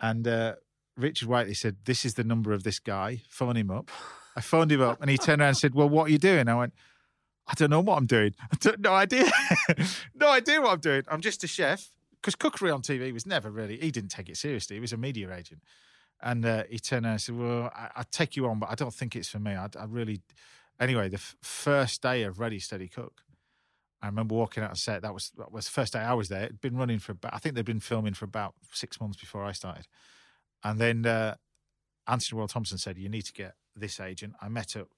And 0.00 0.28
uh, 0.28 0.54
Richard 0.96 1.28
Whiteley 1.28 1.54
said, 1.54 1.76
This 1.84 2.04
is 2.04 2.14
the 2.14 2.24
number 2.24 2.52
of 2.52 2.62
this 2.62 2.78
guy. 2.78 3.22
Phone 3.28 3.56
him 3.56 3.70
up. 3.70 3.90
I 4.36 4.40
phoned 4.40 4.70
him 4.70 4.82
up 4.82 5.00
and 5.00 5.10
he 5.10 5.18
turned 5.18 5.40
around 5.40 5.48
and 5.48 5.56
said, 5.56 5.74
Well, 5.74 5.88
what 5.88 6.08
are 6.08 6.10
you 6.10 6.18
doing? 6.18 6.48
I 6.48 6.54
went, 6.54 6.74
I 7.48 7.54
don't 7.54 7.70
know 7.70 7.80
what 7.80 7.96
I'm 7.96 8.06
doing. 8.06 8.34
I 8.52 8.56
don't, 8.60 8.80
no 8.80 8.92
idea. 8.92 9.30
no 10.14 10.30
idea 10.30 10.60
what 10.60 10.72
I'm 10.72 10.80
doing. 10.80 11.02
I'm 11.08 11.20
just 11.20 11.42
a 11.42 11.48
chef. 11.48 11.90
Because 12.20 12.34
cookery 12.34 12.70
on 12.70 12.82
TV 12.82 13.12
was 13.12 13.26
never 13.26 13.48
really, 13.48 13.78
he 13.78 13.92
didn't 13.92 14.10
take 14.10 14.28
it 14.28 14.36
seriously. 14.36 14.76
He 14.76 14.80
was 14.80 14.92
a 14.92 14.96
media 14.96 15.32
agent. 15.34 15.62
And 16.20 16.44
uh, 16.44 16.64
he 16.68 16.78
turned 16.80 17.06
around 17.06 17.12
and 17.12 17.22
said, 17.22 17.38
Well, 17.38 17.72
I, 17.74 17.90
I'll 17.96 18.04
take 18.10 18.36
you 18.36 18.46
on, 18.46 18.58
but 18.58 18.70
I 18.70 18.74
don't 18.74 18.92
think 18.92 19.16
it's 19.16 19.28
for 19.28 19.38
me. 19.38 19.52
I, 19.52 19.68
I 19.78 19.84
really. 19.88 20.20
Anyway, 20.80 21.08
the 21.08 21.16
f- 21.16 21.36
first 21.42 22.02
day 22.02 22.22
of 22.22 22.38
Ready 22.38 22.60
Steady 22.60 22.86
Cook, 22.86 23.22
I 24.00 24.06
remember 24.06 24.34
walking 24.34 24.62
out 24.62 24.70
and 24.70 24.78
set. 24.78 25.02
That 25.02 25.12
was 25.14 25.32
that 25.38 25.50
was 25.50 25.64
the 25.66 25.72
first 25.72 25.92
day 25.92 25.98
I 26.00 26.14
was 26.14 26.28
there. 26.28 26.44
It'd 26.44 26.60
been 26.60 26.76
running 26.76 26.98
for 26.98 27.12
about. 27.12 27.34
I 27.34 27.38
think 27.38 27.54
they'd 27.54 27.64
been 27.64 27.80
filming 27.80 28.14
for 28.14 28.24
about 28.24 28.54
six 28.72 29.00
months 29.00 29.16
before 29.18 29.44
I 29.44 29.52
started, 29.52 29.86
and 30.62 30.78
then 30.80 31.04
uh, 31.04 31.34
Antony 32.06 32.36
Worrall 32.36 32.48
Thompson 32.48 32.78
said, 32.78 32.96
"You 32.98 33.08
need 33.08 33.22
to 33.22 33.32
get 33.32 33.54
this 33.74 33.98
agent." 34.00 34.34
I 34.40 34.48
met 34.48 34.76
up 34.76 34.88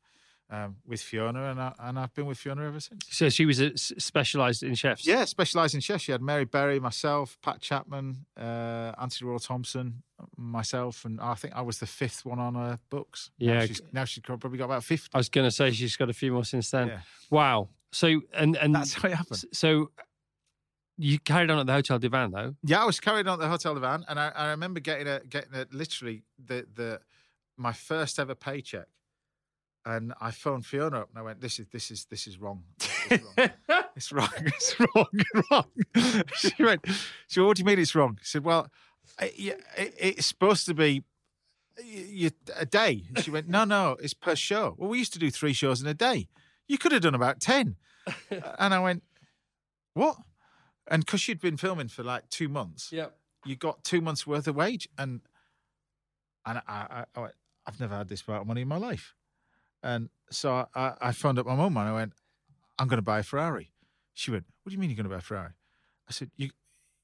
um, 0.50 0.76
with 0.86 1.00
Fiona, 1.00 1.50
and 1.50 1.60
I, 1.60 1.72
and 1.78 1.98
I've 1.98 2.12
been 2.12 2.26
with 2.26 2.36
Fiona 2.38 2.66
ever 2.66 2.80
since. 2.80 3.06
So 3.10 3.30
she 3.30 3.46
was 3.46 3.60
a, 3.60 3.76
specialised 3.78 4.62
in 4.62 4.74
chefs. 4.74 5.06
Yeah, 5.06 5.24
specialised 5.24 5.74
in 5.74 5.80
chefs. 5.80 6.04
She 6.04 6.12
had 6.12 6.20
Mary 6.20 6.44
Berry, 6.44 6.78
myself, 6.78 7.38
Pat 7.42 7.60
Chapman, 7.60 8.26
uh, 8.36 8.92
Antony 9.00 9.28
Worrall 9.28 9.38
Thompson, 9.38 10.02
myself, 10.36 11.04
and 11.04 11.20
I 11.20 11.34
think 11.34 11.54
I 11.54 11.62
was 11.62 11.78
the 11.78 11.86
fifth 11.86 12.26
one 12.26 12.38
on 12.38 12.54
her 12.54 12.78
books. 12.90 13.30
Now 13.38 13.52
Yeah. 13.54 13.66
she's, 13.66 13.80
now 13.92 14.04
she's 14.04 14.22
probably 14.22 14.58
got 14.58 14.66
about 14.66 14.84
fifty. 14.84 15.08
I 15.14 15.18
was 15.18 15.28
going 15.28 15.46
to 15.46 15.50
say 15.50 15.70
she's 15.70 15.96
got 15.96 16.10
a 16.10 16.12
few 16.14 16.32
more 16.32 16.44
since 16.44 16.70
then. 16.70 16.88
Yeah. 16.88 17.00
Wow. 17.30 17.68
So 17.92 18.22
and 18.32 18.56
and 18.56 18.74
That's 18.74 18.94
how 18.94 19.08
it 19.08 19.14
happened. 19.14 19.42
so 19.52 19.90
you 20.96 21.18
carried 21.18 21.50
on 21.50 21.58
at 21.58 21.66
the 21.66 21.72
Hotel 21.72 21.98
Divan 21.98 22.30
though. 22.30 22.54
Yeah, 22.62 22.82
I 22.82 22.84
was 22.84 23.00
carried 23.00 23.26
on 23.26 23.34
at 23.34 23.40
the 23.40 23.48
Hotel 23.48 23.74
de 23.74 23.80
Van, 23.80 24.04
and 24.08 24.20
I, 24.20 24.28
I 24.28 24.50
remember 24.50 24.80
getting 24.80 25.08
a 25.08 25.20
getting 25.20 25.54
a 25.54 25.66
literally 25.72 26.22
the 26.44 26.66
the 26.74 27.00
my 27.56 27.72
first 27.72 28.18
ever 28.18 28.34
paycheck, 28.34 28.86
and 29.84 30.12
I 30.20 30.30
phoned 30.30 30.66
Fiona 30.66 31.00
up 31.00 31.08
and 31.10 31.18
I 31.18 31.22
went, 31.22 31.40
"This 31.40 31.58
is 31.58 31.66
this 31.68 31.90
is 31.90 32.04
this 32.06 32.26
is 32.26 32.38
wrong. 32.38 32.64
This 32.78 33.20
is 33.20 33.22
wrong. 33.22 33.50
it's 33.96 34.12
wrong. 34.12 34.28
It's 34.44 34.76
wrong. 34.78 35.06
It's 35.12 35.50
wrong." 35.50 36.22
she 36.36 36.62
went, 36.62 36.86
"So 37.28 37.46
what 37.46 37.56
do 37.56 37.60
you 37.60 37.66
mean 37.66 37.78
it's 37.78 37.94
wrong?" 37.94 38.18
She 38.22 38.28
said, 38.32 38.44
"Well, 38.44 38.68
I, 39.18 39.32
yeah, 39.36 39.54
it, 39.76 39.94
it's 39.98 40.26
supposed 40.26 40.66
to 40.66 40.74
be." 40.74 41.02
You, 41.82 42.30
a 42.56 42.66
day. 42.66 43.04
And 43.08 43.24
She 43.24 43.30
went, 43.30 43.48
no, 43.48 43.64
no, 43.64 43.96
it's 44.02 44.12
per 44.12 44.34
show. 44.36 44.74
Well, 44.76 44.90
we 44.90 44.98
used 44.98 45.14
to 45.14 45.18
do 45.18 45.30
three 45.30 45.54
shows 45.54 45.80
in 45.80 45.86
a 45.86 45.94
day. 45.94 46.28
You 46.70 46.78
could 46.78 46.92
have 46.92 47.02
done 47.02 47.16
about 47.16 47.40
10. 47.40 47.74
and 48.30 48.72
I 48.74 48.78
went, 48.78 49.02
what? 49.94 50.16
And 50.86 51.04
because 51.04 51.20
she'd 51.20 51.40
been 51.40 51.56
filming 51.56 51.88
for 51.88 52.04
like 52.04 52.28
two 52.30 52.48
months, 52.48 52.92
Yeah. 52.92 53.06
you 53.44 53.56
got 53.56 53.82
two 53.82 54.00
months 54.00 54.24
worth 54.24 54.46
of 54.46 54.54
wage, 54.54 54.88
and 54.96 55.20
and 56.46 56.58
I, 56.58 56.62
I, 56.68 57.04
I 57.16 57.20
went, 57.20 57.34
I've 57.66 57.80
never 57.80 57.96
had 57.96 58.08
this 58.08 58.22
amount 58.26 58.42
of 58.42 58.46
money 58.46 58.60
in 58.62 58.68
my 58.68 58.76
life, 58.76 59.14
and 59.82 60.10
so 60.30 60.68
I, 60.74 60.94
I 61.00 61.12
phoned 61.12 61.40
up 61.40 61.46
my 61.46 61.56
mum 61.56 61.76
and 61.76 61.88
I 61.88 61.92
went, 61.92 62.12
I'm 62.78 62.86
going 62.86 62.98
to 62.98 63.02
buy 63.02 63.18
a 63.18 63.22
Ferrari. 63.24 63.72
She 64.14 64.30
went, 64.30 64.44
What 64.62 64.70
do 64.70 64.74
you 64.74 64.78
mean 64.80 64.90
you're 64.90 64.96
going 64.96 65.04
to 65.04 65.10
buy 65.10 65.18
a 65.18 65.22
Ferrari? 65.22 65.52
I 66.08 66.12
said, 66.12 66.30
You, 66.36 66.50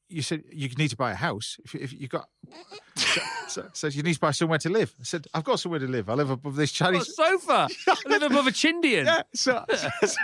you 0.09 0.23
said 0.23 0.45
you 0.53 0.69
need 0.79 0.89
to 0.89 0.97
buy 0.97 1.13
a 1.13 1.17
house 1.17 1.59
if, 1.65 1.75
if 1.75 1.93
you 1.93 2.09
got. 2.09 2.29
So, 2.97 3.21
so, 3.49 3.69
so 3.73 3.87
you 3.89 4.03
need 4.03 4.15
to 4.15 4.21
buy 4.21 4.31
somewhere 4.31 4.59
to 4.59 4.71
live. 4.71 4.95
I 4.99 5.05
said, 5.05 5.27
I've 5.33 5.45
got 5.45 5.61
somewhere 5.61 5.81
to 5.81 5.87
live. 5.87 6.09
I 6.09 6.15
live 6.15 6.31
above 6.31 6.57
this 6.57 6.73
Chinese. 6.73 7.15
sofa. 7.15 7.69
I 7.89 7.97
live 8.07 8.23
above 8.23 8.47
a 8.47 8.51
Chindian. 8.51 9.05
Yeah, 9.05 9.23
so, 9.35 9.65
so 10.05 10.19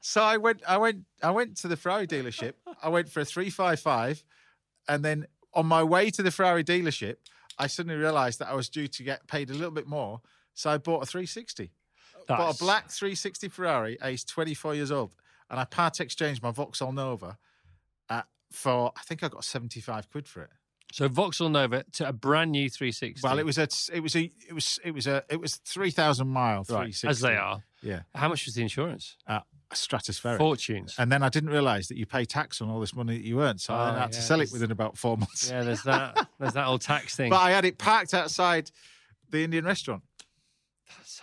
so 0.00 0.22
I 0.22 0.36
went 0.36 0.62
I 0.66 0.76
went 0.76 1.04
I 1.22 1.30
went 1.30 1.56
to 1.58 1.68
the 1.68 1.76
Ferrari 1.76 2.06
dealership. 2.06 2.52
I 2.82 2.88
went 2.90 3.08
for 3.08 3.20
a 3.20 3.24
three 3.24 3.50
five 3.50 3.80
five, 3.80 4.22
and 4.86 5.04
then 5.04 5.26
on 5.54 5.66
my 5.66 5.82
way 5.82 6.10
to 6.10 6.22
the 6.22 6.30
Ferrari 6.30 6.62
dealership, 6.62 7.16
I 7.58 7.66
suddenly 7.66 7.96
realised 7.96 8.38
that 8.40 8.48
I 8.48 8.54
was 8.54 8.68
due 8.68 8.86
to 8.86 9.02
get 9.02 9.26
paid 9.26 9.50
a 9.50 9.54
little 9.54 9.70
bit 9.70 9.86
more. 9.86 10.20
So 10.54 10.70
I 10.70 10.78
bought 10.78 11.02
a 11.02 11.06
three 11.06 11.26
sixty. 11.26 11.72
Bought 12.28 12.54
a 12.54 12.58
black 12.58 12.90
three 12.90 13.14
sixty 13.14 13.48
Ferrari, 13.48 13.98
aged 14.02 14.28
twenty 14.28 14.54
four 14.54 14.74
years 14.74 14.92
old, 14.92 15.16
and 15.50 15.58
I 15.58 15.64
part 15.64 16.00
exchanged 16.00 16.42
my 16.42 16.50
Vauxhall 16.50 16.92
Nova 16.92 17.38
for 18.54 18.92
I 18.96 19.02
think 19.02 19.22
I 19.22 19.28
got 19.28 19.44
seventy 19.44 19.80
five 19.80 20.10
quid 20.10 20.26
for 20.28 20.42
it. 20.42 20.50
So 20.92 21.08
Vauxhall 21.08 21.48
Nova 21.48 21.82
to 21.94 22.08
a 22.08 22.12
brand 22.12 22.52
new 22.52 22.70
360. 22.70 23.26
Well, 23.26 23.40
it 23.40 23.44
was 23.44 23.58
a 23.58 23.66
it 23.92 24.00
was 24.00 24.14
a 24.14 24.30
it 24.48 24.52
was 24.54 24.78
it 24.84 24.92
was 24.92 25.06
a 25.08 25.24
it 25.28 25.40
was 25.40 25.56
three 25.56 25.90
thousand 25.90 26.28
mile 26.28 26.62
three 26.62 26.76
right, 26.76 26.86
sixty 26.94 27.08
as 27.08 27.20
they 27.20 27.36
are. 27.36 27.64
Yeah, 27.82 28.02
How 28.14 28.28
much 28.28 28.46
was 28.46 28.54
the 28.54 28.62
insurance? 28.62 29.16
uh, 29.26 29.40
stratospheric. 29.72 30.38
Fortunes. 30.38 30.94
And 30.98 31.10
then 31.12 31.22
I 31.22 31.28
didn't 31.28 31.50
realise 31.50 31.88
that 31.88 31.98
you 31.98 32.06
pay 32.06 32.24
tax 32.24 32.60
on 32.62 32.70
all 32.70 32.80
this 32.80 32.94
money 32.94 33.16
that 33.18 33.26
you 33.26 33.42
earn, 33.42 33.58
so 33.58 33.74
I 33.74 33.90
Oh, 33.90 33.98
had 33.98 34.12
to 34.12 34.22
sell 34.22 34.40
it 34.40 34.50
within 34.52 34.70
about 34.70 34.96
four 34.96 35.16
months. 35.18 35.50
Yeah, 35.50 35.64
there's 35.64 35.82
that. 35.82 36.28
There's 36.38 36.52
that 36.54 36.66
old 36.66 36.80
tax 36.80 37.14
thing. 37.16 37.28
But 37.30 37.40
I 37.40 37.50
had 37.50 37.64
it 37.66 37.76
parked 37.76 38.14
outside 38.14 38.70
the 39.30 39.42
Indian 39.44 39.64
restaurant. 39.64 40.02
That's. 40.96 41.20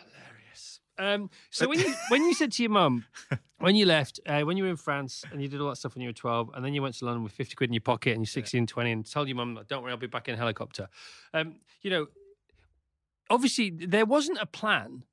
Um, 0.98 1.30
so 1.50 1.68
when 1.68 1.80
you 1.80 1.94
when 2.10 2.24
you 2.26 2.34
said 2.34 2.52
to 2.54 2.64
your 2.64 2.70
mum 2.72 3.06
when 3.60 3.76
you 3.76 3.86
left 3.86 4.20
uh, 4.26 4.42
when 4.42 4.58
you 4.58 4.64
were 4.66 4.70
in 4.70 4.76
France 4.78 5.24
and 5.32 5.42
you 5.42 5.48
did 5.48 5.60
all 5.62 5.70
that 5.70 5.78
stuff 5.78 5.96
when 5.96 6.02
you 6.04 6.10
were 6.10 6.14
12 6.14 6.52
and 6.54 6.64
then 6.64 6.74
you 6.74 6.82
went 6.82 6.96
to 6.96 7.06
London 7.06 7.24
with 7.24 7.32
50 7.34 7.56
quid 7.56 7.70
in 7.70 7.74
your 7.74 7.82
pocket 7.82 8.12
and 8.12 8.20
you're 8.22 8.26
16 8.28 8.68
20 8.68 8.92
and 8.92 9.10
told 9.12 9.28
your 9.28 9.38
mum 9.38 9.60
don't 9.68 9.82
worry 9.84 9.92
I'll 9.92 9.98
be 9.98 10.08
back 10.08 10.28
in 10.28 10.36
a 10.36 10.38
helicopter 10.38 10.90
um, 11.34 11.56
you 11.82 11.90
know 11.90 12.08
obviously 13.30 13.70
there 13.70 14.06
wasn't 14.06 14.38
a 14.42 14.46
plan 14.46 15.04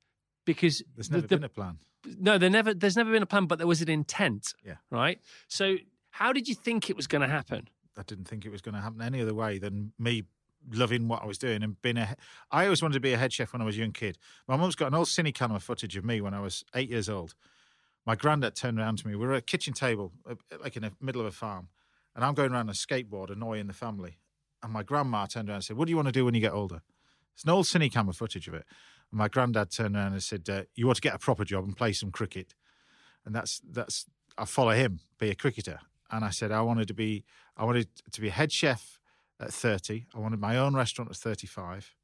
because 0.45 0.83
There's 0.95 1.09
the- 1.09 1.17
never 1.17 1.27
the- 1.27 1.35
been 1.37 1.43
a 1.45 1.49
plan. 1.49 1.77
no 2.19 2.37
there 2.37 2.49
never 2.49 2.73
there's 2.73 2.97
never 2.97 3.11
been 3.11 3.23
a 3.23 3.27
plan 3.27 3.45
but 3.45 3.57
there 3.57 3.67
was 3.67 3.81
an 3.81 3.89
intent 3.89 4.53
Yeah. 4.65 4.75
right 4.91 5.19
so 5.47 5.77
how 6.11 6.33
did 6.33 6.47
you 6.47 6.55
think 6.55 6.89
it 6.89 6.95
was 6.95 7.07
going 7.07 7.21
to 7.21 7.27
happen 7.27 7.67
I 7.97 8.03
didn't 8.03 8.25
think 8.25 8.45
it 8.45 8.49
was 8.49 8.61
going 8.61 8.75
to 8.75 8.81
happen 8.81 9.01
any 9.01 9.21
other 9.21 9.33
way 9.33 9.57
than 9.57 9.91
me 9.99 10.23
loving 10.71 11.07
what 11.07 11.23
I 11.23 11.25
was 11.25 11.37
doing 11.37 11.63
and 11.63 11.81
being 11.81 11.97
a. 11.97 12.15
I 12.51 12.65
always 12.65 12.81
wanted 12.81 12.95
to 12.95 12.99
be 12.99 13.13
a 13.13 13.17
head 13.17 13.33
chef 13.33 13.53
when 13.53 13.61
I 13.61 13.65
was 13.65 13.75
a 13.75 13.79
young 13.79 13.91
kid. 13.91 14.17
My 14.47 14.55
mum's 14.55 14.75
got 14.75 14.87
an 14.87 14.95
old 14.95 15.07
cine 15.07 15.33
camera 15.33 15.59
footage 15.59 15.97
of 15.97 16.05
me 16.05 16.21
when 16.21 16.33
I 16.33 16.39
was 16.39 16.63
eight 16.75 16.89
years 16.89 17.09
old. 17.09 17.35
My 18.05 18.15
granddad 18.15 18.55
turned 18.55 18.79
around 18.79 18.99
to 18.99 19.07
me. 19.07 19.15
We 19.15 19.25
were 19.25 19.33
at 19.33 19.39
a 19.39 19.41
kitchen 19.41 19.73
table, 19.73 20.11
uh, 20.29 20.35
like 20.61 20.75
in 20.75 20.83
the 20.83 20.91
middle 21.01 21.21
of 21.21 21.27
a 21.27 21.31
farm, 21.31 21.69
and 22.15 22.23
I'm 22.23 22.33
going 22.33 22.51
around 22.51 22.67
on 22.67 22.69
a 22.69 22.73
skateboard 22.73 23.31
annoying 23.31 23.67
the 23.67 23.73
family. 23.73 24.19
And 24.61 24.73
my 24.73 24.83
grandma 24.83 25.25
turned 25.25 25.49
around 25.49 25.57
and 25.57 25.63
said, 25.63 25.77
"What 25.77 25.85
do 25.85 25.91
you 25.91 25.95
want 25.95 26.07
to 26.07 26.11
do 26.11 26.25
when 26.25 26.33
you 26.33 26.41
get 26.41 26.53
older?" 26.53 26.81
It's 27.33 27.43
an 27.43 27.51
old 27.51 27.65
cine 27.65 27.91
camera 27.91 28.13
footage 28.13 28.47
of 28.47 28.53
it. 28.53 28.65
And 29.11 29.17
my 29.17 29.27
granddad 29.27 29.71
turned 29.71 29.95
around 29.95 30.13
and 30.13 30.23
said, 30.23 30.49
uh, 30.49 30.63
"You 30.75 30.89
ought 30.89 30.95
to 30.95 31.01
get 31.01 31.15
a 31.15 31.19
proper 31.19 31.45
job 31.45 31.63
and 31.63 31.75
play 31.75 31.93
some 31.93 32.11
cricket." 32.11 32.55
And 33.25 33.33
that's 33.35 33.61
that's 33.63 34.05
I 34.37 34.45
follow 34.45 34.71
him, 34.71 34.99
be 35.17 35.29
a 35.29 35.35
cricketer. 35.35 35.79
And 36.11 36.25
I 36.25 36.31
said 36.31 36.51
I 36.51 36.61
wanted 36.61 36.87
to 36.87 36.93
be 36.93 37.23
I 37.55 37.65
wanted 37.65 37.87
to 38.11 38.21
be 38.21 38.29
a 38.29 38.31
head 38.31 38.51
chef 38.51 38.98
at 39.39 39.53
30. 39.53 40.07
I 40.13 40.19
wanted 40.19 40.39
my 40.39 40.57
own 40.57 40.75
restaurant 40.75 41.09
at 41.11 41.17
35. 41.17 41.95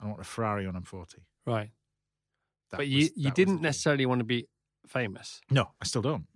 I 0.00 0.06
want 0.06 0.20
a 0.20 0.24
Ferrari 0.24 0.66
when 0.66 0.76
I'm 0.76 0.82
40. 0.84 1.18
right 1.46 1.70
That 2.70 2.78
but 2.78 2.80
was- 2.80 2.88
you, 2.88 3.08
you 3.16 3.30
didn't 3.30 3.60
necessarily 3.60 4.06
want 4.06 4.20
to 4.20 4.24
be 4.24 4.48
famous 4.86 5.40
No, 5.50 5.70
I 5.80 5.84
still 5.84 6.02
don't. 6.02 6.26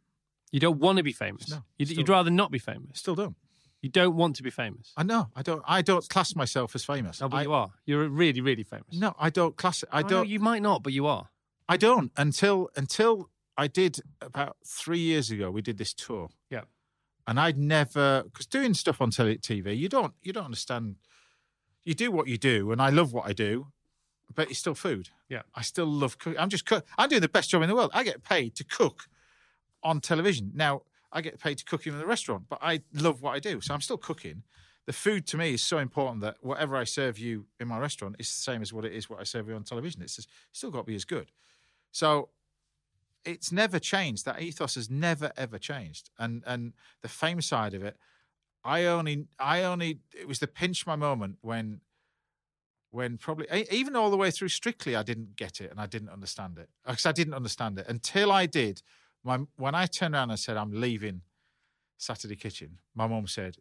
you 0.52 0.60
don't 0.60 0.78
want 0.78 0.98
to 0.98 1.02
be 1.04 1.12
famous 1.12 1.50
No, 1.50 1.64
you'd, 1.78 1.90
you'd 1.90 2.08
rather 2.08 2.30
not 2.30 2.50
be 2.50 2.58
famous 2.58 2.98
still 2.98 3.14
don't. 3.14 3.36
you 3.80 3.88
don't 3.88 4.14
want 4.16 4.36
to 4.36 4.42
be 4.42 4.50
famous 4.50 4.92
I 4.96 5.02
know. 5.02 5.28
I 5.34 5.42
don't. 5.42 5.62
I 5.66 5.82
don't 5.82 6.06
class 6.08 6.36
myself 6.36 6.74
as 6.74 6.84
famous. 6.84 7.20
No, 7.20 7.28
but 7.28 7.38
I, 7.38 7.42
you 7.42 7.52
are. 7.52 7.70
You're 7.86 8.08
really, 8.08 8.40
really 8.40 8.62
famous. 8.64 8.92
No, 8.92 9.14
I 9.18 9.30
don't 9.30 9.56
class. 9.56 9.82
I 9.90 10.02
know 10.02 10.08
don't. 10.08 10.28
you 10.28 10.40
might 10.40 10.62
not, 10.62 10.82
but 10.82 10.92
you 10.92 11.06
are. 11.06 11.28
I 11.68 11.76
don't 11.76 12.12
until 12.16 12.68
until 12.76 13.30
I 13.56 13.66
did 13.66 14.00
about 14.20 14.56
three 14.66 14.98
years 15.00 15.30
ago. 15.30 15.50
We 15.50 15.62
did 15.62 15.76
this 15.78 15.92
tour. 15.94 16.28
Yeah. 16.50 16.62
And 17.26 17.40
I'd 17.40 17.58
never 17.58 18.22
because 18.24 18.46
doing 18.46 18.74
stuff 18.74 19.00
on 19.00 19.10
TV, 19.10 19.76
you 19.76 19.88
don't 19.88 20.14
you 20.22 20.32
don't 20.32 20.44
understand. 20.44 20.96
You 21.84 21.94
do 21.94 22.10
what 22.10 22.28
you 22.28 22.38
do, 22.38 22.72
and 22.72 22.80
I 22.80 22.88
love 22.88 23.12
what 23.12 23.26
I 23.26 23.32
do, 23.32 23.66
but 24.34 24.50
it's 24.50 24.58
still 24.58 24.74
food. 24.74 25.10
Yeah. 25.28 25.42
I 25.54 25.62
still 25.62 25.86
love 25.86 26.18
cooking. 26.18 26.38
I'm 26.38 26.48
just 26.48 26.64
cook. 26.64 26.86
I'm 26.96 27.08
doing 27.08 27.20
the 27.20 27.28
best 27.28 27.50
job 27.50 27.62
in 27.62 27.68
the 27.68 27.74
world. 27.74 27.90
I 27.92 28.04
get 28.04 28.22
paid 28.22 28.54
to 28.56 28.64
cook 28.64 29.04
on 29.82 30.00
television. 30.00 30.50
Now 30.54 30.82
I 31.12 31.20
get 31.20 31.38
paid 31.38 31.58
to 31.58 31.64
cook 31.64 31.86
in 31.86 31.96
the 31.98 32.06
restaurant, 32.06 32.44
but 32.48 32.58
I 32.62 32.82
love 32.92 33.22
what 33.22 33.34
I 33.34 33.38
do, 33.38 33.60
so 33.60 33.74
I'm 33.74 33.80
still 33.80 33.98
cooking. 33.98 34.42
The 34.86 34.92
food 34.92 35.26
to 35.28 35.38
me 35.38 35.54
is 35.54 35.62
so 35.62 35.78
important 35.78 36.20
that 36.22 36.36
whatever 36.40 36.76
I 36.76 36.84
serve 36.84 37.18
you 37.18 37.46
in 37.58 37.68
my 37.68 37.78
restaurant 37.78 38.16
is 38.18 38.28
the 38.28 38.42
same 38.42 38.60
as 38.60 38.72
what 38.72 38.84
it 38.84 38.92
is 38.92 39.08
what 39.08 39.18
I 39.20 39.24
serve 39.24 39.48
you 39.48 39.54
on 39.54 39.62
television. 39.62 40.02
It's 40.02 40.16
just, 40.16 40.28
still 40.52 40.70
got 40.70 40.80
to 40.80 40.84
be 40.84 40.94
as 40.94 41.06
good. 41.06 41.30
So 41.90 42.28
it's 43.24 43.52
never 43.52 43.78
changed. 43.78 44.24
That 44.24 44.40
ethos 44.40 44.74
has 44.74 44.90
never 44.90 45.32
ever 45.36 45.58
changed. 45.58 46.10
And 46.18 46.42
and 46.46 46.72
the 47.02 47.08
fame 47.08 47.40
side 47.40 47.74
of 47.74 47.82
it, 47.82 47.96
I 48.64 48.84
only 48.84 49.26
I 49.38 49.62
only 49.62 50.00
it 50.12 50.28
was 50.28 50.38
the 50.38 50.46
pinch 50.46 50.86
my 50.86 50.96
moment 50.96 51.38
when 51.40 51.80
when 52.90 53.18
probably 53.18 53.46
even 53.70 53.96
all 53.96 54.10
the 54.10 54.16
way 54.16 54.30
through 54.30 54.48
Strictly 54.48 54.94
I 54.94 55.02
didn't 55.02 55.36
get 55.36 55.60
it 55.60 55.70
and 55.70 55.80
I 55.80 55.86
didn't 55.86 56.10
understand 56.10 56.58
it 56.58 56.68
because 56.86 57.06
I 57.06 57.12
didn't 57.12 57.34
understand 57.34 57.78
it 57.78 57.86
until 57.88 58.30
I 58.30 58.46
did. 58.46 58.82
My 59.22 59.40
when 59.56 59.74
I 59.74 59.86
turned 59.86 60.14
around 60.14 60.30
and 60.30 60.38
said 60.38 60.56
I'm 60.56 60.72
leaving 60.72 61.22
Saturday 61.96 62.36
Kitchen, 62.36 62.78
my 62.94 63.06
mum 63.06 63.26
said, 63.26 63.56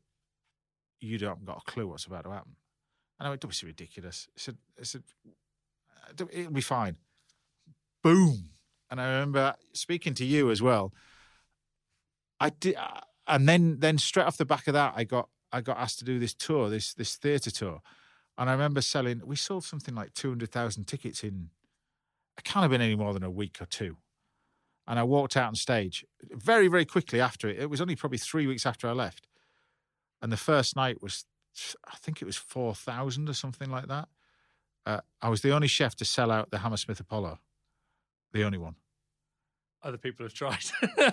you 1.00 1.18
don't 1.18 1.46
got 1.46 1.64
a 1.66 1.72
clue 1.72 1.88
what's 1.88 2.06
about 2.06 2.24
to 2.24 2.32
happen. 2.32 2.56
And 3.20 3.28
I 3.28 3.30
went, 3.30 3.42
don't 3.42 3.50
be 3.50 3.56
so 3.56 3.68
ridiculous. 3.68 4.28
I 4.36 4.40
said, 4.40 4.58
I 4.80 4.84
said, 4.84 5.04
"Uh, 6.20 6.26
it'll 6.32 6.52
be 6.52 6.62
fine. 6.62 6.96
Boom. 8.02 8.50
And 8.94 9.02
I 9.02 9.06
remember 9.06 9.56
speaking 9.74 10.14
to 10.14 10.24
you 10.24 10.52
as 10.52 10.62
well. 10.62 10.94
I 12.40 12.50
did, 12.50 12.76
uh, 12.76 13.00
and 13.26 13.50
then 13.50 13.80
then 13.80 13.98
straight 13.98 14.28
off 14.28 14.38
the 14.38 14.46
back 14.46 14.68
of 14.68 14.76
that, 14.76 14.94
I 14.96 15.04
got 15.04 15.30
I 15.52 15.62
got 15.62 15.80
asked 15.80 15.98
to 16.00 16.06
do 16.06 16.20
this 16.20 16.36
tour, 16.36 16.70
this 16.70 16.94
this 16.94 17.16
theatre 17.16 17.50
tour, 17.50 17.82
and 18.38 18.52
I 18.52 18.54
remember 18.54 18.82
selling. 18.82 19.24
We 19.26 19.36
sold 19.36 19.64
something 19.64 19.96
like 19.96 20.14
two 20.14 20.30
hundred 20.30 20.52
thousand 20.52 20.86
tickets 20.86 21.24
in. 21.24 21.50
It 22.38 22.44
can't 22.44 22.62
have 22.62 22.70
been 22.70 22.82
any 22.82 22.96
more 22.96 23.14
than 23.14 23.24
a 23.24 23.32
week 23.32 23.58
or 23.60 23.66
two. 23.66 23.98
And 24.86 25.00
I 25.00 25.04
walked 25.04 25.36
out 25.36 25.48
on 25.48 25.56
stage 25.56 26.06
very 26.22 26.68
very 26.68 26.86
quickly 26.86 27.20
after 27.20 27.50
it. 27.50 27.58
It 27.58 27.72
was 27.72 27.82
only 27.82 27.96
probably 27.96 28.20
three 28.20 28.46
weeks 28.46 28.64
after 28.64 28.88
I 28.88 28.92
left, 28.92 29.26
and 30.22 30.32
the 30.32 30.38
first 30.38 30.76
night 30.76 31.02
was, 31.02 31.26
I 31.92 31.96
think 31.96 32.22
it 32.22 32.26
was 32.26 32.38
four 32.38 32.76
thousand 32.76 33.28
or 33.28 33.34
something 33.34 33.72
like 33.72 33.88
that. 33.88 34.08
Uh, 34.86 35.02
I 35.20 35.30
was 35.30 35.42
the 35.42 35.50
only 35.52 35.68
chef 35.68 35.96
to 35.96 36.06
sell 36.06 36.30
out 36.30 36.52
the 36.52 36.60
Hammersmith 36.60 37.00
Apollo, 37.00 37.40
the 38.34 38.44
only 38.44 38.60
one. 38.60 38.76
Other 39.84 39.98
people 39.98 40.26
have 40.26 40.34
tried. 40.34 40.64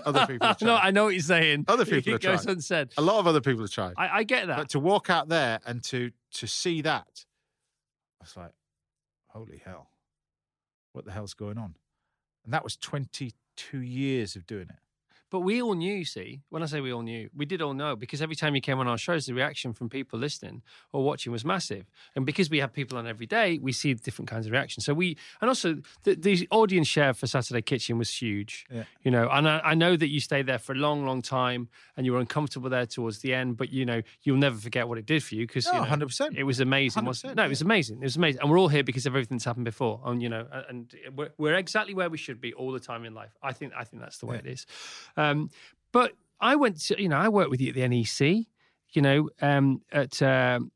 Other 0.07 0.27
people 0.27 0.47
have 0.47 0.61
no. 0.63 0.77
I 0.77 0.91
know 0.93 1.05
what 1.05 1.15
you're 1.15 1.23
saying. 1.23 1.65
Other 1.67 1.85
people 1.85 2.11
it 2.15 2.23
have 2.23 2.37
goes 2.37 2.45
tried. 2.45 2.53
unsaid. 2.55 2.91
A 2.97 3.03
lot 3.03 3.19
of 3.19 3.27
other 3.27 3.41
people 3.41 3.63
have 3.63 3.71
tried. 3.71 3.95
I, 3.97 4.19
I 4.19 4.23
get 4.23 4.47
that. 4.47 4.57
But 4.59 4.69
to 4.71 4.79
walk 4.81 5.11
out 5.11 5.29
there 5.29 5.59
and 5.67 5.83
to 5.85 6.13
to 6.35 6.47
see 6.47 6.81
that, 6.83 7.25
I 8.21 8.25
was 8.25 8.37
like, 8.37 8.53
holy 9.29 9.61
hell, 9.65 9.91
what 10.93 11.05
the 11.05 11.11
hell's 11.11 11.35
going 11.35 11.59
on? 11.59 11.75
And 12.45 12.55
that 12.55 12.63
was 12.63 12.77
22 12.77 13.81
years 13.81 14.37
of 14.37 14.47
doing 14.47 14.69
it. 14.71 14.79
But 15.31 15.41
we 15.41 15.63
all 15.63 15.75
knew, 15.75 16.05
see, 16.05 16.41
when 16.49 16.63
I 16.63 16.67
say 16.67 16.81
we 16.81 16.93
all 16.93 17.03
knew, 17.03 17.31
we 17.37 17.47
did 17.47 17.63
all 17.63 17.73
know 17.75 17.95
because 17.97 18.21
every 18.21 18.35
time 18.35 18.55
you 18.57 18.61
came 18.61 18.79
on 18.81 18.89
our 18.89 18.99
shows, 18.99 19.27
the 19.27 19.35
reaction 19.35 19.73
from 19.73 19.89
people 19.89 20.19
listening 20.19 20.63
or 20.93 21.05
watching 21.05 21.31
was 21.31 21.45
massive. 21.45 21.87
And 22.17 22.27
because 22.27 22.51
we 22.51 22.59
have 22.59 22.73
people 22.73 22.99
on 22.99 23.07
every 23.07 23.27
day, 23.27 23.59
we 23.63 23.71
see 23.73 23.95
different 23.95 24.29
kinds 24.29 24.47
of 24.47 24.53
reactions. 24.53 24.85
So 24.85 24.93
we, 24.93 25.17
and 25.41 25.49
also 25.49 25.77
the, 26.03 26.17
the 26.17 26.49
audience 26.51 26.89
share 26.89 27.15
for 27.15 27.29
Saturday 27.29 27.63
Kitchen 27.63 27.97
was 27.97 28.11
huge, 28.11 28.67
Yeah. 28.73 28.85
you 29.05 29.11
know, 29.13 29.29
and 29.31 29.49
I, 29.49 29.61
I 29.65 29.75
know 29.75 29.97
that 29.97 30.09
you 30.09 30.19
stayed 30.19 30.47
there 30.47 30.59
for 30.59 30.73
a 30.73 30.77
long, 30.77 31.07
long 31.07 31.23
time 31.23 31.69
and 31.97 32.05
you 32.05 32.13
were 32.13 32.19
uncomfortable 32.19 32.69
there 32.69 32.87
towards 32.87 33.21
the 33.21 33.33
end, 33.33 33.57
but 33.57 33.71
you 33.73 33.87
know, 33.87 34.03
you'll 34.25 34.37
never 34.37 34.57
forget 34.57 34.89
what 34.89 34.99
it 34.99 35.07
did 35.07 35.23
for 35.23 35.37
you 35.37 35.47
because 35.47 35.67
No, 35.67 35.75
you 35.75 35.79
know, 35.97 36.07
100%. 36.07 36.37
it 36.37 36.43
was 36.43 36.59
amazing. 36.59 37.05
wasn't 37.05 37.33
it? 37.33 37.37
No, 37.37 37.45
it 37.45 37.49
was 37.49 37.63
amazing. 37.63 37.99
It 37.99 38.05
was 38.05 38.17
amazing. 38.17 38.41
And 38.41 38.51
we're 38.51 38.59
all 38.59 38.69
here 38.69 38.83
because 38.83 39.07
of 39.07 39.15
everything 39.15 39.37
that's 39.37 39.45
happened 39.45 39.65
before. 39.67 40.01
And, 40.05 40.21
you 40.21 40.29
know, 40.29 40.47
and 40.69 40.93
we're, 41.15 41.31
we're 41.39 41.55
exactly 41.55 41.95
where 41.95 42.11
we 42.11 42.19
should 42.19 42.41
be 42.41 42.53
all 42.55 42.73
the 42.73 42.81
time 42.81 43.05
in 43.05 43.15
life. 43.15 43.31
I 43.43 43.53
think, 43.53 43.73
I 43.79 43.85
think 43.85 44.03
that's 44.03 44.19
the 44.19 44.27
way 44.27 44.37
it 44.39 44.47
is. 44.47 44.67
Um, 45.17 45.20
but 45.93 46.13
I 46.41 46.57
went 46.57 46.81
to, 46.83 47.01
you 47.03 47.09
know, 47.09 47.17
I 47.17 47.29
worked 47.29 47.51
with 47.51 47.61
you 47.61 47.69
at 47.71 47.75
the 47.75 47.87
NEC, 47.89 48.47
you 48.93 49.03
know, 49.03 49.29
um, 49.43 49.83
at, 49.93 50.21
um, 50.23 50.71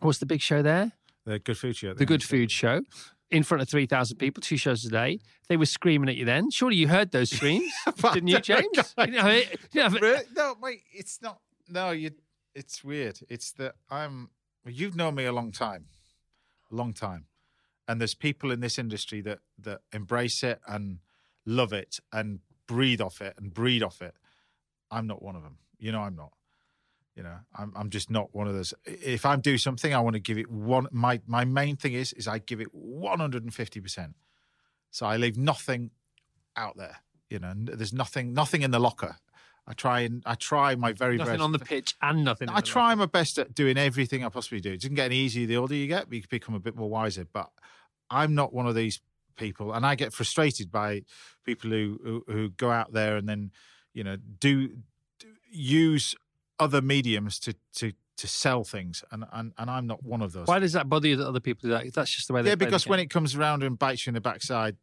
what's 0.00 0.18
the 0.18 0.26
big 0.26 0.40
show 0.40 0.62
there? 0.62 0.92
The 1.26 1.38
good 1.38 1.58
food 1.58 1.76
show. 1.76 1.94
The 1.94 2.06
Good 2.06 2.22
Food 2.22 2.50
Show. 2.50 2.82
In 3.30 3.44
front 3.44 3.62
of 3.62 3.68
3,000 3.68 4.16
people, 4.16 4.40
two 4.40 4.56
shows 4.56 4.84
a 4.84 4.88
day. 4.90 5.20
They 5.48 5.56
were 5.56 5.66
screaming 5.66 6.08
at 6.08 6.16
you 6.16 6.24
then. 6.24 6.50
Surely 6.50 6.74
you 6.76 6.88
heard 6.88 7.12
those 7.12 7.30
screams, 7.30 7.72
didn't 8.12 8.26
you, 8.26 8.40
James? 8.40 8.94
You 8.98 9.06
know, 9.08 9.26
it- 9.28 9.60
you 9.72 9.82
know, 9.82 9.88
Really? 9.90 10.24
No, 10.34 10.56
wait, 10.60 10.82
it's 10.92 11.20
not. 11.22 11.38
No, 11.68 11.90
you. 11.90 12.10
It's 12.56 12.82
weird. 12.82 13.20
It's 13.28 13.52
that 13.52 13.74
I'm. 13.88 14.30
You've 14.66 14.96
known 14.96 15.14
me 15.14 15.26
a 15.26 15.32
long 15.32 15.52
time, 15.52 15.84
a 16.72 16.74
long 16.74 16.92
time, 16.92 17.26
and 17.86 18.00
there's 18.00 18.14
people 18.16 18.50
in 18.50 18.58
this 18.58 18.76
industry 18.78 19.20
that 19.20 19.38
that 19.60 19.82
embrace 19.92 20.42
it 20.42 20.60
and 20.66 20.98
love 21.46 21.72
it 21.72 22.00
and 22.12 22.40
breathe 22.70 23.00
off 23.00 23.20
it 23.20 23.34
and 23.36 23.52
breed 23.52 23.82
off 23.82 24.00
it. 24.00 24.14
I'm 24.92 25.08
not 25.08 25.20
one 25.20 25.34
of 25.34 25.42
them. 25.42 25.58
You 25.78 25.90
know, 25.90 26.02
I'm 26.02 26.14
not. 26.14 26.32
You 27.16 27.24
know, 27.24 27.36
I'm 27.54 27.72
I'm 27.74 27.90
just 27.90 28.10
not 28.10 28.32
one 28.32 28.46
of 28.46 28.54
those. 28.54 28.72
If 28.84 29.26
I 29.26 29.34
do 29.36 29.58
something, 29.58 29.92
I 29.92 29.98
want 30.00 30.14
to 30.14 30.20
give 30.20 30.38
it 30.38 30.48
one. 30.48 30.86
My 30.92 31.20
my 31.26 31.44
main 31.44 31.76
thing 31.76 31.94
is 31.94 32.12
is 32.12 32.28
I 32.28 32.38
give 32.38 32.60
it 32.60 32.68
150 32.72 33.80
percent. 33.80 34.14
So 34.90 35.04
I 35.04 35.16
leave 35.16 35.36
nothing 35.36 35.90
out 36.56 36.76
there. 36.76 36.98
You 37.28 37.40
know, 37.40 37.52
there's 37.56 37.92
nothing 37.92 38.32
nothing 38.32 38.62
in 38.62 38.70
the 38.70 38.78
locker. 38.78 39.16
I 39.66 39.72
try 39.72 40.00
and 40.00 40.22
I 40.24 40.36
try 40.36 40.76
my 40.76 40.92
very 40.92 41.16
nothing 41.16 41.34
best. 41.34 41.42
on 41.42 41.52
the 41.52 41.58
pitch 41.58 41.96
and 42.00 42.24
nothing. 42.24 42.48
I 42.48 42.60
try 42.60 42.94
my 42.94 43.06
best 43.06 43.38
at 43.38 43.54
doing 43.54 43.76
everything 43.76 44.24
I 44.24 44.28
possibly 44.28 44.60
do. 44.60 44.72
It 44.72 44.80
doesn't 44.80 44.94
get 44.94 45.06
any 45.06 45.16
easier 45.16 45.46
the 45.46 45.56
older 45.56 45.74
you 45.74 45.88
get, 45.88 46.08
but 46.08 46.16
you 46.16 46.22
become 46.30 46.54
a 46.54 46.60
bit 46.60 46.76
more 46.76 46.88
wiser. 46.88 47.26
But 47.30 47.50
I'm 48.08 48.34
not 48.34 48.52
one 48.52 48.66
of 48.66 48.74
these 48.76 49.00
people, 49.40 49.72
and 49.72 49.84
I 49.84 49.96
get 49.96 50.12
frustrated 50.12 50.70
by 50.70 51.02
people 51.44 51.70
who 51.70 51.98
who, 52.04 52.32
who 52.32 52.50
go 52.50 52.70
out 52.70 52.92
there 52.92 53.16
and 53.16 53.28
then 53.28 53.50
you 53.92 54.04
know 54.04 54.16
do, 54.16 54.68
do 55.18 55.26
use 55.50 56.14
other 56.58 56.80
mediums 56.80 57.40
to 57.40 57.54
to 57.76 57.92
to 58.20 58.28
sell 58.28 58.64
things, 58.64 59.02
and 59.10 59.24
and, 59.32 59.52
and 59.56 59.70
I'm 59.70 59.86
not 59.86 60.04
one 60.04 60.22
of 60.22 60.32
those. 60.32 60.46
Why 60.46 60.58
does 60.58 60.74
that 60.74 60.88
bother 60.88 61.08
you 61.08 61.16
that 61.16 61.26
other 61.26 61.40
people 61.40 61.68
do 61.68 61.70
that? 61.70 61.92
That's 61.94 62.14
just 62.14 62.28
the 62.28 62.34
way 62.34 62.42
they 62.42 62.50
yeah, 62.50 62.54
because 62.54 62.86
when 62.86 63.00
it 63.00 63.10
comes 63.10 63.34
around 63.34 63.62
and 63.62 63.78
bites 63.78 64.06
you 64.06 64.10
in 64.10 64.14
the 64.14 64.20
backside, 64.20 64.76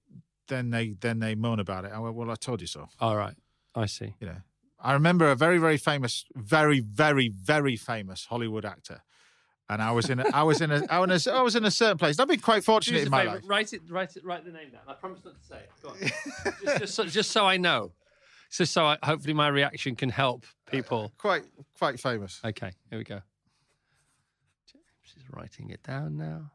then 0.47 0.71
they 0.71 0.95
then 0.99 1.19
they 1.19 1.35
moan 1.35 1.59
about 1.59 1.85
it. 1.85 1.91
I 1.93 1.99
went, 1.99 2.15
well, 2.15 2.31
I 2.31 2.35
told 2.35 2.61
you 2.61 2.67
so. 2.67 2.87
All 2.99 3.15
right. 3.15 3.35
I 3.75 3.85
see. 3.85 4.15
You 4.19 4.27
know, 4.27 4.41
I 4.79 4.93
remember 4.93 5.29
a 5.29 5.35
very 5.35 5.59
very 5.59 5.77
famous, 5.77 6.25
very 6.35 6.79
very 6.79 7.29
very 7.29 7.75
famous 7.75 8.25
Hollywood 8.25 8.65
actor, 8.65 9.03
and 9.69 9.81
I 9.81 9.91
was 9.91 10.09
in 10.09 10.19
a, 10.19 10.25
I 10.33 10.43
was 10.43 10.61
in 10.61 10.71
a 10.71 10.85
I 10.89 10.99
was 10.99 11.27
in 11.27 11.33
a, 11.33 11.37
I 11.37 11.41
was 11.41 11.55
in 11.55 11.65
a 11.65 11.71
certain 11.71 11.97
place. 11.97 12.19
I've 12.19 12.27
been 12.27 12.39
quite 12.39 12.63
fortunate 12.63 13.03
in 13.03 13.09
my 13.09 13.23
favour, 13.23 13.35
life. 13.35 13.43
Write 13.45 13.73
it, 13.73 13.81
write 13.89 14.15
it, 14.15 14.23
write 14.23 14.45
the 14.45 14.51
name 14.51 14.69
down. 14.69 14.81
I 14.87 14.93
promise 14.93 15.19
not 15.25 15.35
to 15.39 15.47
say 15.47 15.57
it. 15.57 15.69
Go 15.81 15.89
on. 15.89 15.97
just, 16.63 16.79
just, 16.79 16.95
so, 16.95 17.05
just 17.05 17.31
so 17.31 17.45
I 17.45 17.57
know. 17.57 17.91
Just 18.49 18.71
so 18.71 18.85
I, 18.85 18.97
hopefully 19.03 19.33
my 19.33 19.49
reaction 19.49 19.95
can 19.95 20.09
help 20.09 20.45
people. 20.71 21.11
Quite 21.17 21.43
quite 21.77 21.99
famous. 21.99 22.39
Okay, 22.45 22.71
here 22.89 22.97
we 22.97 23.03
go. 23.03 23.21
James 24.71 25.15
is 25.17 25.23
writing 25.31 25.69
it 25.69 25.83
down 25.83 26.17
now. 26.17 26.51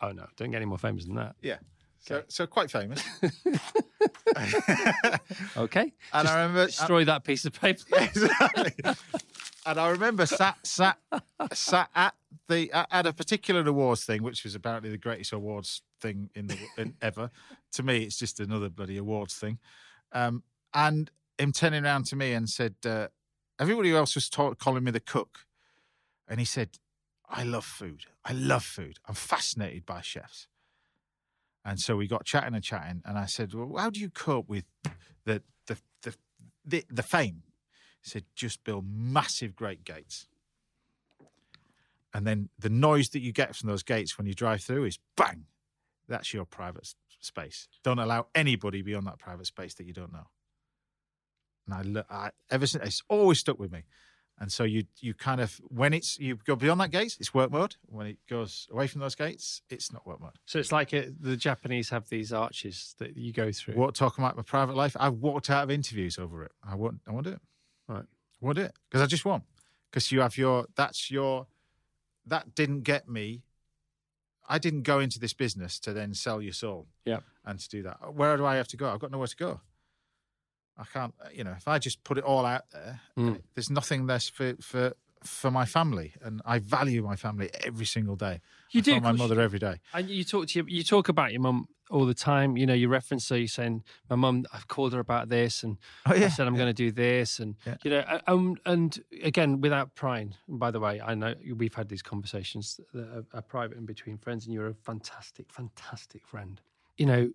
Oh 0.00 0.10
no, 0.10 0.26
don't 0.36 0.50
get 0.50 0.56
any 0.58 0.66
more 0.66 0.78
famous 0.78 1.04
than 1.04 1.14
that. 1.16 1.36
Yeah. 1.40 1.58
So, 2.08 2.22
so 2.28 2.46
quite 2.46 2.70
famous. 2.70 3.02
Okay. 5.56 5.92
And 6.12 6.26
Just 6.26 6.34
I 6.34 6.40
remember- 6.42 6.66
destroy 6.66 7.04
that 7.04 7.24
piece 7.24 7.44
of 7.44 7.52
paper. 7.52 7.82
exactly. 7.96 8.72
And 9.66 9.78
I 9.78 9.90
remember 9.90 10.24
sat 10.24 10.56
sat 10.66 10.98
sat 11.52 11.90
at 11.94 12.14
the 12.48 12.70
at 12.72 13.06
a 13.06 13.12
particular 13.12 13.66
awards 13.66 14.04
thing, 14.04 14.22
which 14.22 14.44
was 14.44 14.54
apparently 14.54 14.90
the 14.90 14.98
greatest 14.98 15.32
awards 15.32 15.82
thing 16.00 16.30
in 16.34 16.46
the 16.46 16.56
in, 16.76 16.94
ever. 17.02 17.30
To 17.72 17.82
me, 17.82 18.04
it's 18.04 18.16
just 18.16 18.40
another 18.40 18.68
bloody 18.70 18.96
awards 18.96 19.34
thing. 19.34 19.58
Um, 20.12 20.42
and 20.72 21.10
him 21.38 21.52
turning 21.52 21.84
around 21.84 22.06
to 22.06 22.16
me 22.16 22.32
and 22.32 22.48
said, 22.48 22.76
uh, 22.86 23.08
"Everybody 23.58 23.92
else 23.94 24.14
was 24.14 24.28
calling 24.58 24.84
me 24.84 24.90
the 24.90 25.00
cook," 25.00 25.40
and 26.26 26.38
he 26.38 26.46
said, 26.46 26.78
"I 27.28 27.42
love 27.42 27.64
food. 27.64 28.06
I 28.24 28.32
love 28.32 28.64
food. 28.64 28.98
I'm 29.06 29.14
fascinated 29.14 29.84
by 29.84 30.00
chefs." 30.00 30.46
And 31.68 31.78
so 31.78 31.96
we 31.96 32.06
got 32.08 32.24
chatting 32.24 32.54
and 32.54 32.64
chatting, 32.64 33.02
and 33.04 33.18
I 33.18 33.26
said, 33.26 33.52
"Well, 33.52 33.76
how 33.76 33.90
do 33.90 34.00
you 34.00 34.08
cope 34.08 34.48
with 34.48 34.64
the 35.26 35.42
the 35.66 35.76
the 36.00 36.14
the, 36.64 36.84
the 36.88 37.02
fame?" 37.02 37.42
He 38.02 38.08
said, 38.08 38.24
"Just 38.34 38.64
build 38.64 38.86
massive 38.88 39.54
great 39.54 39.84
gates, 39.84 40.28
and 42.14 42.26
then 42.26 42.48
the 42.58 42.70
noise 42.70 43.10
that 43.10 43.20
you 43.20 43.32
get 43.32 43.54
from 43.54 43.68
those 43.68 43.82
gates 43.82 44.16
when 44.16 44.26
you 44.26 44.32
drive 44.32 44.62
through 44.62 44.84
is 44.84 44.98
bang. 45.14 45.44
That's 46.08 46.32
your 46.32 46.46
private 46.46 46.94
space. 47.20 47.68
Don't 47.84 47.98
allow 47.98 48.28
anybody 48.34 48.80
beyond 48.80 49.06
that 49.06 49.18
private 49.18 49.46
space 49.46 49.74
that 49.74 49.84
you 49.84 49.92
don't 49.92 50.12
know." 50.12 50.28
And 51.70 51.98
I, 51.98 52.04
I 52.08 52.30
ever 52.50 52.66
since 52.66 52.82
it's 52.82 53.02
always 53.10 53.40
stuck 53.40 53.58
with 53.58 53.72
me. 53.72 53.82
And 54.40 54.52
so 54.52 54.64
you 54.64 54.84
you 55.00 55.14
kind 55.14 55.40
of 55.40 55.60
when 55.68 55.92
it's 55.92 56.18
you 56.18 56.36
go 56.36 56.54
beyond 56.54 56.80
that 56.80 56.90
gate, 56.90 57.16
it's 57.18 57.34
work 57.34 57.50
mode. 57.50 57.76
When 57.86 58.06
it 58.06 58.18
goes 58.28 58.68
away 58.70 58.86
from 58.86 59.00
those 59.00 59.16
gates, 59.16 59.62
it's 59.68 59.92
not 59.92 60.06
work 60.06 60.20
mode. 60.20 60.38
so 60.46 60.58
it's 60.58 60.70
like 60.70 60.92
it, 60.92 61.20
the 61.20 61.36
Japanese 61.36 61.90
have 61.90 62.08
these 62.08 62.32
arches 62.32 62.94
that 62.98 63.16
you 63.16 63.32
go 63.32 63.50
through. 63.50 63.74
What 63.74 63.94
talking 63.94 64.24
about 64.24 64.36
my 64.36 64.42
private 64.42 64.76
life? 64.76 64.96
I've 64.98 65.14
walked 65.14 65.50
out 65.50 65.64
of 65.64 65.70
interviews 65.70 66.18
over 66.18 66.44
it. 66.44 66.52
I 66.62 66.76
won't. 66.76 67.00
I 67.06 67.12
won't 67.12 67.24
do 67.24 67.32
it. 67.32 67.40
Right. 67.88 68.04
I 68.04 68.44
won't 68.44 68.56
do 68.56 68.62
it 68.62 68.74
because 68.88 69.02
I 69.02 69.06
just 69.06 69.24
won't. 69.24 69.44
Because 69.90 70.12
you 70.12 70.20
have 70.20 70.36
your. 70.36 70.66
That's 70.76 71.10
your. 71.10 71.48
That 72.24 72.54
didn't 72.54 72.82
get 72.82 73.08
me. 73.08 73.42
I 74.48 74.58
didn't 74.58 74.82
go 74.82 75.00
into 75.00 75.18
this 75.18 75.34
business 75.34 75.78
to 75.80 75.92
then 75.92 76.14
sell 76.14 76.40
your 76.40 76.52
soul. 76.52 76.86
Yeah. 77.04 77.20
And 77.44 77.58
to 77.58 77.68
do 77.68 77.82
that, 77.82 78.14
where 78.14 78.36
do 78.36 78.44
I 78.46 78.56
have 78.56 78.68
to 78.68 78.76
go? 78.76 78.88
I've 78.90 79.00
got 79.00 79.10
nowhere 79.10 79.26
to 79.26 79.36
go. 79.36 79.60
I 80.78 80.84
can't. 80.92 81.14
You 81.32 81.44
know, 81.44 81.52
if 81.56 81.66
I 81.66 81.78
just 81.78 82.04
put 82.04 82.18
it 82.18 82.24
all 82.24 82.46
out 82.46 82.70
there, 82.72 83.00
Mm. 83.16 83.40
there's 83.54 83.70
nothing 83.70 84.06
less 84.06 84.28
for 84.28 84.54
for 84.60 84.94
for 85.24 85.50
my 85.50 85.64
family, 85.66 86.14
and 86.22 86.40
I 86.44 86.60
value 86.60 87.02
my 87.02 87.16
family 87.16 87.50
every 87.64 87.86
single 87.86 88.14
day. 88.14 88.40
You 88.70 88.80
I 88.80 88.82
do, 88.82 89.00
my 89.00 89.10
mother 89.12 89.40
every 89.40 89.58
day. 89.58 89.80
And 89.92 90.08
you 90.08 90.22
talk 90.22 90.46
to 90.48 90.58
your, 90.60 90.68
you 90.68 90.84
talk 90.84 91.08
about 91.08 91.32
your 91.32 91.40
mum 91.40 91.66
all 91.90 92.06
the 92.06 92.14
time. 92.14 92.56
You 92.56 92.66
know, 92.66 92.74
you 92.74 92.88
reference 92.88 93.28
her. 93.30 93.36
you're 93.36 93.48
saying 93.48 93.82
my 94.08 94.14
mum. 94.14 94.44
I've 94.52 94.68
called 94.68 94.92
her 94.92 95.00
about 95.00 95.28
this, 95.28 95.64
and 95.64 95.76
Oh 96.06 96.12
I 96.12 96.28
said 96.28 96.46
I'm 96.46 96.54
going 96.54 96.68
to 96.68 96.72
do 96.86 96.92
this, 96.92 97.40
and 97.40 97.56
Yeah. 97.66 97.76
you 97.82 97.90
know, 97.90 97.98
uh, 98.00 98.20
um, 98.28 98.56
and 98.64 98.96
again 99.24 99.60
without 99.60 99.96
prying. 99.96 100.36
And 100.46 100.60
by 100.60 100.70
the 100.70 100.78
way, 100.78 101.00
I 101.00 101.14
know 101.16 101.34
we've 101.56 101.74
had 101.74 101.88
these 101.88 102.02
conversations 102.02 102.78
that 102.94 103.08
are, 103.08 103.24
are 103.38 103.42
private 103.42 103.76
and 103.76 103.86
between 103.88 104.18
friends, 104.18 104.44
and 104.46 104.54
you're 104.54 104.68
a 104.68 104.74
fantastic, 104.74 105.50
fantastic 105.52 106.28
friend. 106.28 106.60
You 106.96 107.06
know, 107.06 107.30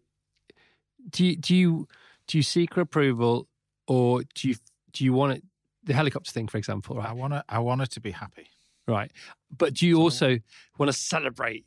do 1.10 1.26
you 1.26 1.36
do 1.36 1.54
you 1.56 1.88
do 2.28 2.38
you 2.38 2.44
seek 2.44 2.74
her 2.76 2.82
approval, 2.82 3.48
or 3.88 4.24
do 4.36 4.50
you 4.50 4.56
do 4.92 5.04
you 5.04 5.14
want 5.14 5.34
it? 5.34 5.44
The 5.84 5.94
helicopter 5.94 6.32
thing, 6.32 6.48
for 6.48 6.58
example, 6.58 7.00
I 7.00 7.12
want 7.14 7.34
to. 7.34 7.44
I 7.50 7.60
want 7.60 7.82
her 7.82 7.88
to 7.88 8.00
be 8.00 8.12
happy. 8.12 8.48
Right. 8.88 9.12
But 9.56 9.76
do 9.76 9.88
you 9.88 10.00
also 10.00 10.40
want 10.78 10.92
to 10.92 10.98
celebrate? 10.98 11.66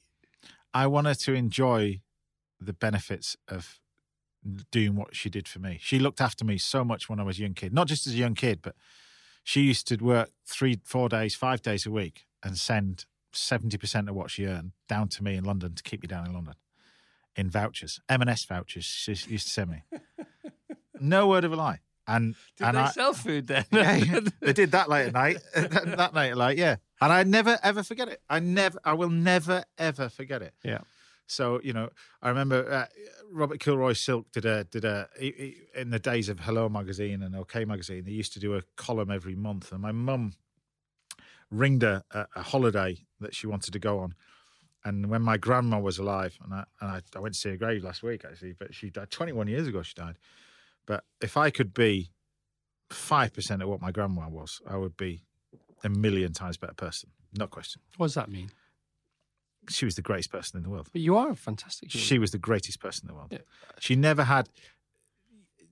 I 0.74 0.86
want 0.86 1.06
her 1.06 1.14
to 1.14 1.32
enjoy 1.32 2.00
the 2.60 2.72
benefits 2.72 3.36
of 3.48 3.78
doing 4.70 4.96
what 4.96 5.16
she 5.16 5.30
did 5.30 5.48
for 5.48 5.58
me. 5.58 5.78
She 5.80 5.98
looked 5.98 6.20
after 6.20 6.44
me 6.44 6.58
so 6.58 6.84
much 6.84 7.08
when 7.08 7.18
I 7.18 7.22
was 7.22 7.38
a 7.38 7.42
young 7.42 7.54
kid, 7.54 7.72
not 7.72 7.88
just 7.88 8.06
as 8.06 8.14
a 8.14 8.16
young 8.16 8.34
kid, 8.34 8.60
but 8.62 8.74
she 9.42 9.62
used 9.62 9.88
to 9.88 9.96
work 9.96 10.30
three, 10.46 10.78
four 10.84 11.08
days, 11.08 11.34
five 11.34 11.62
days 11.62 11.86
a 11.86 11.90
week 11.90 12.26
and 12.42 12.56
send 12.58 13.06
70% 13.32 14.08
of 14.08 14.14
what 14.14 14.30
she 14.30 14.46
earned 14.46 14.72
down 14.88 15.08
to 15.08 15.24
me 15.24 15.36
in 15.36 15.44
London 15.44 15.74
to 15.74 15.82
keep 15.82 16.02
me 16.02 16.06
down 16.06 16.26
in 16.26 16.34
London 16.34 16.54
in 17.36 17.50
vouchers, 17.50 18.00
M&S 18.08 18.44
vouchers 18.44 18.84
she 18.84 19.12
used 19.12 19.46
to 19.46 19.52
send 19.52 19.70
me. 19.70 19.82
no 21.00 21.28
word 21.28 21.44
of 21.44 21.52
a 21.52 21.56
lie. 21.56 21.80
And, 22.08 22.36
Did 22.56 22.68
and 22.68 22.76
they 22.76 22.82
I, 22.82 22.90
sell 22.90 23.12
food 23.12 23.48
then? 23.48 23.64
yeah, 23.72 23.96
yeah. 23.96 24.20
they 24.40 24.52
did 24.52 24.70
that 24.72 24.88
late 24.88 25.08
at 25.08 25.12
night. 25.12 25.38
that, 25.54 25.96
that 25.96 26.14
night, 26.14 26.36
like 26.36 26.56
yeah, 26.56 26.76
and 27.00 27.12
I 27.12 27.24
never 27.24 27.58
ever 27.64 27.82
forget 27.82 28.08
it. 28.08 28.20
I 28.30 28.38
never, 28.38 28.78
I 28.84 28.92
will 28.92 29.10
never 29.10 29.64
ever 29.76 30.08
forget 30.08 30.40
it. 30.40 30.54
Yeah. 30.62 30.78
So 31.26 31.60
you 31.64 31.72
know, 31.72 31.88
I 32.22 32.28
remember 32.28 32.70
uh, 32.70 32.86
Robert 33.32 33.58
Kilroy 33.58 33.94
Silk 33.94 34.30
did 34.30 34.44
a 34.44 34.62
did 34.62 34.84
a 34.84 35.08
he, 35.18 35.32
he, 35.36 35.80
in 35.80 35.90
the 35.90 35.98
days 35.98 36.28
of 36.28 36.38
Hello 36.38 36.68
magazine 36.68 37.24
and 37.24 37.34
OK 37.34 37.64
magazine. 37.64 38.04
They 38.04 38.12
used 38.12 38.32
to 38.34 38.40
do 38.40 38.54
a 38.54 38.62
column 38.76 39.10
every 39.10 39.34
month, 39.34 39.72
and 39.72 39.82
my 39.82 39.90
mum 39.90 40.34
ringed 41.50 41.82
a, 41.82 42.04
a, 42.12 42.26
a 42.36 42.42
holiday 42.42 42.98
that 43.18 43.34
she 43.34 43.48
wanted 43.48 43.72
to 43.72 43.80
go 43.80 43.98
on. 43.98 44.14
And 44.86 45.10
when 45.10 45.20
my 45.20 45.36
grandma 45.36 45.80
was 45.80 45.98
alive, 45.98 46.38
and 46.44 46.54
I 46.54 46.64
and 46.80 46.90
I, 46.90 47.00
I 47.16 47.18
went 47.18 47.34
to 47.34 47.40
see 47.40 47.50
her 47.50 47.56
grave 47.56 47.82
last 47.82 48.04
week 48.04 48.24
actually, 48.24 48.52
but 48.52 48.72
she 48.72 48.88
died 48.88 49.10
21 49.10 49.48
years 49.48 49.66
ago. 49.66 49.82
She 49.82 49.94
died. 49.94 50.14
But 50.86 51.02
if 51.20 51.36
I 51.36 51.50
could 51.50 51.74
be 51.74 52.12
five 52.88 53.34
percent 53.34 53.62
of 53.62 53.68
what 53.68 53.82
my 53.82 53.90
grandma 53.90 54.28
was, 54.28 54.62
I 54.64 54.76
would 54.76 54.96
be 54.96 55.22
a 55.82 55.88
million 55.88 56.32
times 56.32 56.56
better 56.56 56.74
person. 56.74 57.10
No 57.36 57.48
question. 57.48 57.82
what 57.96 58.06
does 58.06 58.14
that 58.14 58.30
mean? 58.30 58.50
She 59.68 59.84
was 59.84 59.96
the 59.96 60.02
greatest 60.02 60.30
person 60.30 60.56
in 60.56 60.62
the 60.62 60.70
world. 60.70 60.88
But 60.92 61.02
you 61.02 61.16
are 61.16 61.30
a 61.30 61.34
fantastic. 61.34 61.92
human 61.92 62.04
She 62.04 62.18
was 62.20 62.30
the 62.30 62.38
greatest 62.38 62.78
person 62.78 63.08
in 63.08 63.08
the 63.08 63.14
world. 63.14 63.32
Yeah. 63.32 63.38
She 63.80 63.96
never 63.96 64.22
had. 64.22 64.48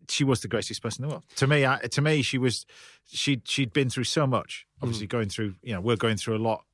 She 0.08 0.24
was 0.24 0.40
the 0.40 0.48
greatest 0.48 0.82
person 0.82 1.04
in 1.04 1.08
the 1.08 1.14
world. 1.14 1.24
To 1.36 1.46
me, 1.46 1.64
I, 1.64 1.78
to 1.78 2.02
me, 2.02 2.22
she 2.22 2.36
was. 2.36 2.66
She 3.06 3.40
she'd 3.44 3.72
been 3.72 3.90
through 3.90 4.04
so 4.04 4.26
much. 4.26 4.66
Obviously, 4.82 5.06
mm. 5.06 5.10
going 5.10 5.28
through. 5.28 5.54
You 5.62 5.74
know, 5.74 5.80
we're 5.80 5.94
going 5.94 6.16
through 6.16 6.36
a 6.36 6.42
lot, 6.42 6.64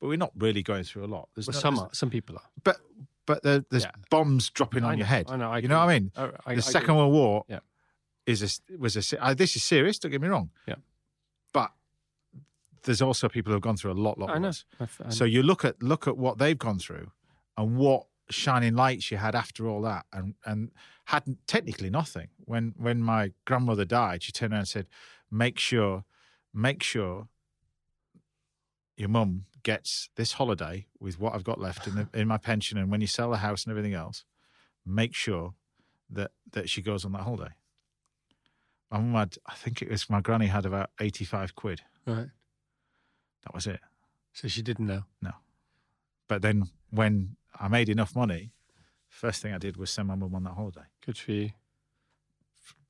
but 0.00 0.08
we're 0.08 0.16
not 0.18 0.32
really 0.36 0.62
going 0.62 0.84
through 0.84 1.04
a 1.04 1.06
lot. 1.16 1.28
There's 1.34 1.46
Well, 1.46 1.54
no- 1.54 1.60
some 1.60 1.74
there's- 1.76 1.90
are, 1.92 1.94
some 1.94 2.10
people 2.10 2.36
are. 2.36 2.48
but 2.64 2.80
but 3.26 3.42
there, 3.42 3.64
there's 3.70 3.82
Yeah. 3.84 3.90
bombs 4.10 4.50
dropping 4.50 4.84
I 4.84 4.92
on 4.92 4.98
your 4.98 5.06
head. 5.08 5.26
I 5.28 5.36
know, 5.36 5.50
I 5.50 5.58
you 5.58 5.66
know 5.68 5.78
what 5.78 5.88
I 5.88 5.98
mean? 5.98 6.12
I- 6.16 6.22
I- 6.46 6.54
the 6.54 6.58
I 6.58 6.60
Second 6.60 6.90
agree. 6.90 6.96
World 6.98 7.12
War 7.12 7.44
Yeah. 7.48 7.58
is 8.26 8.42
a 8.42 8.76
was 8.78 8.96
a 9.12 9.22
uh, 9.24 9.34
this 9.34 9.56
is 9.56 9.64
serious. 9.64 9.98
Don't 9.98 10.12
get 10.12 10.20
me 10.20 10.28
wrong. 10.28 10.50
Yeah. 10.66 10.76
but 11.52 11.72
there's 12.82 13.02
also 13.02 13.28
people 13.28 13.50
who 13.50 13.54
have 13.54 13.62
gone 13.62 13.76
through 13.76 13.90
a 13.92 13.94
lot, 13.94 14.16
lot 14.18 14.30
I 14.30 14.38
know. 14.38 14.48
worse. 14.48 14.64
I 14.78 14.84
f- 14.84 15.00
I 15.06 15.08
So 15.10 15.24
you 15.24 15.42
look 15.42 15.64
at 15.64 15.82
look 15.82 16.06
at 16.06 16.16
what 16.16 16.38
they've 16.38 16.58
gone 16.58 16.78
through, 16.78 17.10
and 17.56 17.76
what 17.76 18.06
shining 18.30 18.74
lights 18.76 19.10
you 19.10 19.16
had 19.16 19.34
after 19.34 19.66
all 19.68 19.80
that, 19.82 20.06
and 20.12 20.34
and 20.44 20.70
had 21.06 21.36
technically 21.48 21.90
nothing. 21.90 22.28
When 22.44 22.74
when 22.76 23.00
my 23.02 23.32
grandmother 23.44 23.84
died, 23.84 24.22
she 24.22 24.30
turned 24.32 24.52
around 24.52 24.60
and 24.60 24.68
said, 24.68 24.86
"Make 25.30 25.58
sure, 25.58 26.04
make 26.52 26.82
sure 26.82 27.28
your 28.96 29.08
mum 29.08 29.46
gets 29.66 30.08
this 30.14 30.32
holiday 30.34 30.86
with 31.00 31.18
what 31.18 31.34
I've 31.34 31.42
got 31.50 31.60
left 31.60 31.88
in 31.88 31.94
the, 31.96 32.08
in 32.20 32.28
my 32.28 32.38
pension, 32.38 32.78
and 32.78 32.88
when 32.90 33.00
you 33.00 33.08
sell 33.08 33.30
the 33.30 33.38
house 33.48 33.64
and 33.64 33.72
everything 33.72 33.94
else, 33.94 34.24
make 34.86 35.12
sure 35.14 35.54
that 36.08 36.30
that 36.52 36.70
she 36.70 36.80
goes 36.80 37.04
on 37.04 37.12
that 37.12 37.22
holiday." 37.22 37.52
My 38.90 38.98
mum 38.98 39.14
had, 39.14 39.36
I 39.44 39.54
think 39.54 39.82
it 39.82 39.90
was 39.90 40.08
my 40.08 40.20
granny 40.20 40.46
had 40.46 40.64
about 40.64 40.90
eighty 41.00 41.24
five 41.24 41.54
quid. 41.56 41.82
right. 42.06 42.30
That 43.44 43.54
was 43.54 43.66
it. 43.66 43.80
So 44.32 44.48
she 44.48 44.62
didn't 44.62 44.86
know. 44.86 45.02
No. 45.22 45.32
But 46.28 46.42
then 46.42 46.64
when 46.90 47.36
I 47.60 47.68
made 47.68 47.88
enough 47.88 48.14
money, 48.16 48.52
first 49.08 49.40
thing 49.42 49.52
I 49.54 49.58
did 49.58 49.76
was 49.76 49.90
send 49.90 50.08
my 50.08 50.16
mum 50.16 50.34
on 50.34 50.44
that 50.44 50.54
holiday. 50.54 50.86
Good 51.04 51.18
for 51.18 51.32
you. 51.32 51.50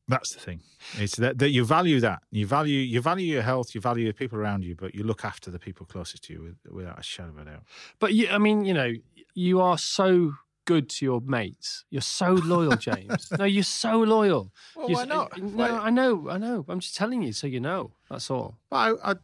That's 0.09 0.33
the 0.35 0.41
thing. 0.41 0.61
It's 0.99 1.17
that, 1.17 1.39
that 1.39 1.51
you 1.51 1.65
value 1.65 1.99
that. 2.01 2.23
You 2.31 2.47
value 2.47 2.79
you 2.79 3.01
value 3.01 3.27
your 3.33 3.43
health, 3.43 3.75
you 3.75 3.81
value 3.81 4.07
the 4.07 4.13
people 4.15 4.39
around 4.39 4.65
you, 4.65 4.75
but 4.77 4.95
you 4.95 5.03
look 5.05 5.25
after 5.25 5.51
the 5.51 5.59
people 5.59 5.85
closest 5.87 6.25
to 6.25 6.33
you 6.33 6.43
with, 6.43 6.73
without 6.73 6.99
a 6.99 7.03
shadow 7.03 7.31
of 7.31 7.39
a 7.39 7.45
doubt. 7.45 7.63
But 7.99 8.15
you, 8.15 8.29
I 8.29 8.39
mean, 8.39 8.65
you 8.65 8.73
know, 8.75 8.93
you 9.35 9.61
are 9.61 9.77
so 9.79 10.35
good 10.65 10.89
to 10.91 11.05
your 11.05 11.21
mates. 11.21 11.85
You're 11.91 12.03
so 12.03 12.33
loyal, 12.33 12.77
James. 12.89 13.29
no, 13.39 13.45
you're 13.45 13.63
so 13.65 13.99
loyal. 14.01 14.53
Well, 14.77 14.89
You 14.89 14.95
why 14.97 15.03
s- 15.03 15.09
not? 15.09 15.39
No, 15.43 15.49
Why- 15.49 15.71
I 15.71 15.91
know, 15.91 16.29
I 16.31 16.39
know. 16.39 16.65
I'm 16.69 16.81
just 16.81 16.97
telling 16.97 17.23
you 17.23 17.33
so 17.33 17.47
you 17.49 17.61
know. 17.61 17.93
That's 18.11 18.31
all. 18.31 18.59
I, 18.71 18.95
I, 19.05 19.15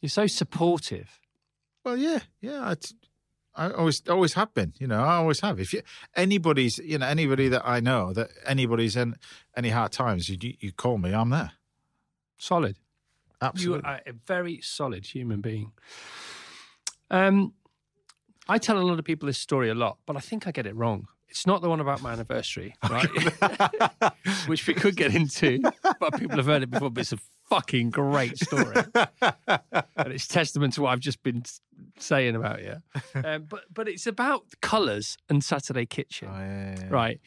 You're 0.00 0.08
so 0.10 0.26
supportive. 0.26 1.20
well, 1.84 1.96
yeah, 1.96 2.20
yeah. 2.40 2.74
I, 3.58 3.70
always 3.72 4.02
always 4.08 4.34
have 4.34 4.54
been. 4.54 4.72
You 4.78 4.86
know, 4.86 5.02
I 5.02 5.16
always 5.16 5.40
have. 5.40 5.58
If 5.60 5.72
you 5.72 5.82
anybody's, 6.14 6.78
you 6.78 6.98
know, 6.98 7.06
anybody 7.06 7.48
that 7.48 7.62
I 7.64 7.80
know 7.80 8.12
that 8.12 8.30
anybody's 8.46 8.96
in 8.96 9.16
any 9.56 9.70
hard 9.70 9.92
times, 9.92 10.28
you 10.28 10.38
you 10.60 10.72
call 10.72 10.98
me, 10.98 11.12
I'm 11.12 11.30
there. 11.30 11.52
Solid. 12.38 12.76
Absolutely. 13.40 13.88
You 13.88 13.94
are 13.94 14.00
a 14.06 14.12
very 14.12 14.60
solid 14.62 15.06
human 15.06 15.40
being. 15.40 15.72
Um, 17.10 17.54
I 18.48 18.58
tell 18.58 18.78
a 18.78 18.82
lot 18.82 18.98
of 18.98 19.04
people 19.04 19.26
this 19.26 19.38
story 19.38 19.68
a 19.68 19.74
lot, 19.74 19.98
but 20.06 20.16
I 20.16 20.20
think 20.20 20.46
I 20.46 20.52
get 20.52 20.66
it 20.66 20.74
wrong. 20.74 21.08
It's 21.28 21.46
not 21.46 21.60
the 21.60 21.68
one 21.68 21.80
about 21.80 22.00
my 22.00 22.12
anniversary, 22.12 22.74
right? 22.90 23.08
Which 24.46 24.66
we 24.66 24.74
could 24.74 24.96
get 24.96 25.14
into, 25.14 25.60
but 26.00 26.18
people 26.18 26.36
have 26.36 26.46
heard 26.46 26.62
it 26.62 26.70
before. 26.70 26.90
But 26.90 27.02
it's 27.02 27.12
a 27.12 27.18
fucking 27.50 27.90
great 27.90 28.38
story, 28.38 28.76
and 28.94 30.12
it's 30.12 30.26
testament 30.26 30.74
to 30.74 30.82
what 30.82 30.90
I've 30.90 31.00
just 31.00 31.22
been 31.22 31.42
saying 31.98 32.36
about 32.36 32.62
you. 32.62 32.76
Um, 33.24 33.44
but 33.48 33.64
but 33.72 33.88
it's 33.88 34.06
about 34.06 34.42
colours 34.62 35.16
and 35.28 35.42
Saturday 35.42 35.86
Kitchen 35.86 36.28
Oh, 36.30 36.38
yeah, 36.38 36.74
yeah, 36.74 36.76
yeah. 36.80 36.86
right? 36.90 37.20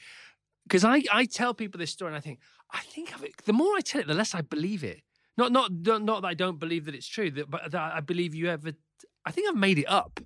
Because 0.63 0.86
I, 0.86 1.03
I 1.11 1.26
tell 1.26 1.53
people 1.53 1.80
this 1.80 1.91
story 1.91 2.09
and 2.09 2.17
I 2.17 2.22
think 2.22 2.39
I 2.72 2.80
think 2.82 3.13
of 3.15 3.24
it. 3.24 3.32
The 3.45 3.53
more 3.53 3.76
I 3.76 3.82
tell 3.82 3.99
it, 4.01 4.07
the 4.07 4.13
less 4.13 4.34
I 4.36 4.41
believe 4.41 4.84
it. 4.84 5.01
Not 5.38 5.51
not 5.51 5.72
not 5.72 6.01
not 6.03 6.22
that 6.22 6.28
I 6.30 6.34
don't 6.34 6.59
believe 6.59 6.86
that 6.86 6.95
it's 6.95 7.07
true, 7.07 7.30
that, 7.32 7.49
but 7.49 7.72
that 7.72 7.93
I 7.93 7.99
believe 7.99 8.34
you 8.36 8.47
ever. 8.49 8.72
I 9.26 9.32
think 9.32 9.49
I've 9.49 9.55
made 9.57 9.80
it 9.80 9.86
up. 9.89 10.19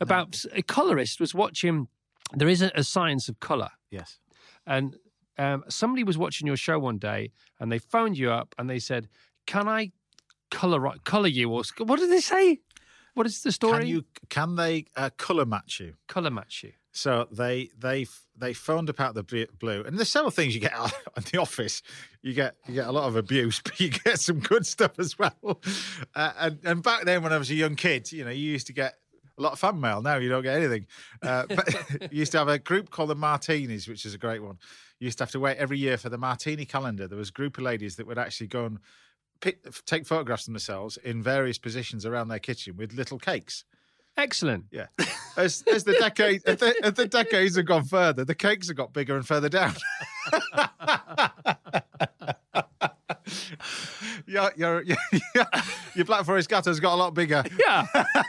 About 0.00 0.42
a 0.52 0.62
colorist 0.62 1.20
was 1.20 1.34
watching. 1.34 1.88
There 2.34 2.48
is 2.48 2.62
a, 2.62 2.70
a 2.74 2.84
science 2.84 3.28
of 3.28 3.38
color, 3.40 3.70
Yes. 3.90 4.18
and 4.66 4.96
um, 5.40 5.64
somebody 5.68 6.04
was 6.04 6.18
watching 6.18 6.46
your 6.46 6.56
show 6.58 6.78
one 6.78 6.98
day, 6.98 7.32
and 7.58 7.72
they 7.72 7.78
phoned 7.78 8.18
you 8.18 8.30
up 8.30 8.54
and 8.58 8.68
they 8.68 8.78
said, 8.78 9.08
"Can 9.46 9.68
I 9.68 9.92
color 10.50 10.92
color 11.04 11.28
you?" 11.28 11.50
Or 11.50 11.62
what 11.78 11.98
did 11.98 12.10
they 12.10 12.20
say? 12.20 12.60
What 13.14 13.26
is 13.26 13.42
the 13.42 13.50
story? 13.50 13.80
Can 13.80 13.88
you 13.88 14.04
can 14.28 14.56
they 14.56 14.84
uh, 14.96 15.08
color 15.16 15.46
match 15.46 15.80
you? 15.80 15.94
color 16.08 16.30
match 16.30 16.62
you? 16.62 16.72
So 16.92 17.26
they 17.32 17.70
they 17.78 18.06
they 18.36 18.52
phoned 18.52 18.90
up 18.90 18.96
about 18.96 19.14
the 19.14 19.48
blue, 19.58 19.82
and 19.82 19.96
there's 19.96 20.10
several 20.10 20.30
things 20.30 20.54
you 20.54 20.60
get 20.60 20.72
out 20.74 20.92
in 21.16 21.22
the 21.32 21.38
office. 21.38 21.82
You 22.20 22.34
get 22.34 22.56
you 22.66 22.74
get 22.74 22.86
a 22.86 22.92
lot 22.92 23.08
of 23.08 23.16
abuse, 23.16 23.60
but 23.64 23.80
you 23.80 23.88
get 23.88 24.20
some 24.20 24.40
good 24.40 24.66
stuff 24.66 24.98
as 24.98 25.18
well. 25.18 25.62
Uh, 26.14 26.32
and 26.38 26.58
and 26.64 26.82
back 26.82 27.04
then, 27.04 27.22
when 27.22 27.32
I 27.32 27.38
was 27.38 27.50
a 27.50 27.54
young 27.54 27.76
kid, 27.76 28.12
you 28.12 28.24
know, 28.24 28.30
you 28.30 28.50
used 28.52 28.66
to 28.66 28.74
get 28.74 28.99
a 29.40 29.42
lot 29.42 29.52
of 29.54 29.58
fan 29.58 29.80
mail. 29.80 30.02
Now 30.02 30.16
you 30.16 30.28
don't 30.28 30.42
get 30.42 30.56
anything. 30.56 30.86
Uh, 31.22 31.46
but 31.48 31.74
you 32.12 32.20
used 32.20 32.32
to 32.32 32.38
have 32.38 32.48
a 32.48 32.58
group 32.58 32.90
called 32.90 33.10
the 33.10 33.16
Martinis, 33.16 33.88
which 33.88 34.04
is 34.04 34.14
a 34.14 34.18
great 34.18 34.42
one. 34.42 34.58
You 35.00 35.06
used 35.06 35.18
to 35.18 35.24
have 35.24 35.32
to 35.32 35.40
wait 35.40 35.56
every 35.56 35.78
year 35.78 35.96
for 35.96 36.08
the 36.08 36.18
Martini 36.18 36.64
calendar. 36.64 37.08
There 37.08 37.18
was 37.18 37.30
a 37.30 37.32
group 37.32 37.58
of 37.58 37.64
ladies 37.64 37.96
that 37.96 38.06
would 38.06 38.18
actually 38.18 38.48
go 38.48 38.66
and 38.66 38.78
pick, 39.40 39.66
take 39.86 40.06
photographs 40.06 40.46
of 40.46 40.52
themselves 40.52 40.98
in 40.98 41.22
various 41.22 41.58
positions 41.58 42.04
around 42.06 42.28
their 42.28 42.38
kitchen 42.38 42.76
with 42.76 42.92
little 42.92 43.18
cakes. 43.18 43.64
Excellent. 44.16 44.66
Yeah. 44.70 44.86
As 45.36 45.64
as 45.72 45.84
the 45.84 45.94
decade 45.94 46.42
as 46.46 46.58
the, 46.58 46.74
as 46.82 46.94
the 46.94 47.06
decades 47.06 47.56
have 47.56 47.64
gone 47.64 47.84
further, 47.84 48.24
the 48.24 48.34
cakes 48.34 48.68
have 48.68 48.76
got 48.76 48.92
bigger 48.92 49.16
and 49.16 49.26
further 49.26 49.48
down. 49.48 49.74
Your 54.26 54.52
your 54.56 54.82
your, 54.82 54.96
your 55.94 56.04
Black 56.04 56.24
Forest 56.24 56.48
Gateau's 56.48 56.80
got 56.80 56.94
a 56.94 56.96
lot 56.96 57.14
bigger. 57.14 57.44
Yeah, 57.58 57.86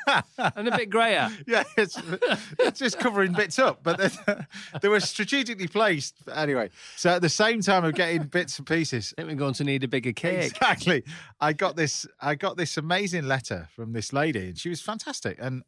and 0.55 0.67
a 0.67 0.77
bit 0.77 0.89
grayer. 0.89 1.29
Yeah, 1.47 1.63
it's, 1.77 1.97
it's 2.59 2.79
just 2.79 2.99
covering 2.99 3.33
bits 3.33 3.59
up, 3.59 3.83
but 3.83 3.97
they, 3.97 4.09
they 4.81 4.87
were 4.87 4.99
strategically 4.99 5.67
placed 5.67 6.15
anyway. 6.33 6.69
So 6.95 7.11
at 7.11 7.21
the 7.21 7.29
same 7.29 7.61
time 7.61 7.83
of 7.83 7.93
getting 7.95 8.23
bits 8.23 8.57
and 8.57 8.67
pieces, 8.67 9.13
I 9.17 9.21
think 9.21 9.31
we're 9.31 9.35
going 9.35 9.53
to 9.55 9.63
need 9.63 9.83
a 9.83 9.87
bigger 9.87 10.13
cake. 10.13 10.51
Exactly. 10.51 11.03
I 11.39 11.53
got 11.53 11.75
this. 11.75 12.05
I 12.19 12.35
got 12.35 12.57
this 12.57 12.77
amazing 12.77 13.27
letter 13.27 13.67
from 13.75 13.93
this 13.93 14.13
lady, 14.13 14.47
and 14.47 14.57
she 14.57 14.69
was 14.69 14.81
fantastic. 14.81 15.37
And 15.39 15.63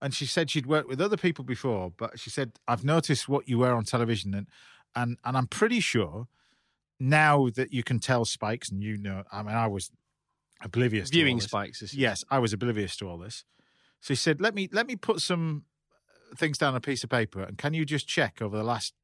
and 0.00 0.14
she 0.14 0.26
said 0.26 0.50
she'd 0.50 0.66
worked 0.66 0.88
with 0.88 1.00
other 1.00 1.16
people 1.16 1.44
before, 1.44 1.92
but 1.96 2.18
she 2.18 2.30
said 2.30 2.52
I've 2.66 2.84
noticed 2.84 3.28
what 3.28 3.48
you 3.48 3.58
wear 3.58 3.74
on 3.74 3.84
television, 3.84 4.34
and 4.34 4.46
and 4.94 5.16
and 5.24 5.36
I'm 5.36 5.46
pretty 5.46 5.80
sure 5.80 6.28
now 7.00 7.48
that 7.50 7.72
you 7.72 7.82
can 7.82 7.98
tell 7.98 8.24
spikes, 8.24 8.70
and 8.70 8.82
you 8.82 8.96
know, 8.96 9.24
I 9.32 9.42
mean, 9.42 9.54
I 9.54 9.66
was 9.66 9.90
oblivious. 10.62 11.10
to 11.10 11.16
all 11.16 11.18
Viewing 11.20 11.36
this. 11.36 11.44
spikes. 11.46 11.82
Is, 11.82 11.94
Yes, 11.94 12.24
I 12.30 12.38
was 12.38 12.52
oblivious 12.52 12.96
to 12.96 13.08
all 13.08 13.18
this. 13.18 13.44
So 14.00 14.08
he 14.08 14.16
said, 14.16 14.40
"Let 14.40 14.54
me 14.54 14.68
let 14.72 14.86
me 14.86 14.96
put 14.96 15.20
some 15.20 15.64
uh, 16.32 16.34
things 16.36 16.58
down 16.58 16.70
on 16.70 16.76
a 16.76 16.80
piece 16.80 17.04
of 17.04 17.10
paper, 17.10 17.42
and 17.42 17.56
can 17.58 17.74
you 17.74 17.84
just 17.84 18.06
check 18.08 18.40
over 18.42 18.56
the 18.56 18.64
last 18.64 18.94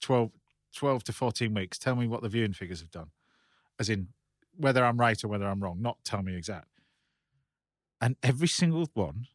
12, 0.00 0.30
12 0.74 1.04
to 1.04 1.12
fourteen 1.12 1.54
weeks? 1.54 1.78
Tell 1.78 1.96
me 1.96 2.06
what 2.06 2.22
the 2.22 2.28
viewing 2.28 2.52
figures 2.52 2.80
have 2.80 2.90
done, 2.90 3.10
as 3.78 3.88
in 3.88 4.08
whether 4.56 4.84
I'm 4.84 4.98
right 4.98 5.22
or 5.24 5.28
whether 5.28 5.46
I'm 5.46 5.62
wrong. 5.62 5.80
Not 5.80 5.98
tell 6.04 6.22
me 6.22 6.36
exact." 6.36 6.68
and 8.00 8.16
every 8.20 8.48
single 8.48 8.88
one, 8.94 9.28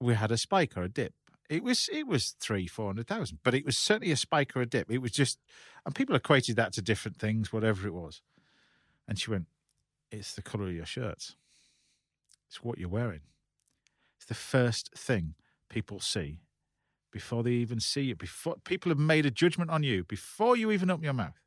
we 0.00 0.14
had 0.14 0.32
a 0.32 0.38
spike 0.38 0.78
or 0.78 0.82
a 0.84 0.88
dip. 0.88 1.12
It 1.48 1.62
was 1.62 1.88
it 1.92 2.06
was 2.06 2.34
three 2.40 2.66
four 2.66 2.86
hundred 2.86 3.06
thousand, 3.06 3.38
but 3.42 3.54
it 3.54 3.64
was 3.64 3.78
certainly 3.78 4.12
a 4.12 4.16
spike 4.16 4.56
or 4.56 4.62
a 4.62 4.66
dip. 4.66 4.90
It 4.90 4.98
was 4.98 5.12
just, 5.12 5.38
and 5.84 5.94
people 5.94 6.16
equated 6.16 6.56
that 6.56 6.72
to 6.74 6.82
different 6.82 7.18
things, 7.18 7.52
whatever 7.52 7.86
it 7.86 7.94
was. 7.94 8.22
And 9.06 9.18
she 9.18 9.30
went, 9.30 9.46
"It's 10.10 10.34
the 10.34 10.42
color 10.42 10.66
of 10.66 10.74
your 10.74 10.86
shirts. 10.86 11.36
It's 12.48 12.62
what 12.62 12.78
you're 12.78 12.88
wearing. 12.88 13.22
It's 14.16 14.26
the 14.26 14.34
first 14.34 14.92
thing 14.94 15.34
people 15.68 16.00
see 16.00 16.40
before 17.12 17.42
they 17.42 17.52
even 17.52 17.80
see 17.80 18.02
you. 18.02 18.16
Before 18.16 18.56
people 18.64 18.90
have 18.90 18.98
made 18.98 19.26
a 19.26 19.30
judgment 19.30 19.70
on 19.70 19.82
you 19.82 20.04
before 20.04 20.56
you 20.56 20.70
even 20.70 20.90
open 20.90 21.04
your 21.04 21.12
mouth. 21.12 21.40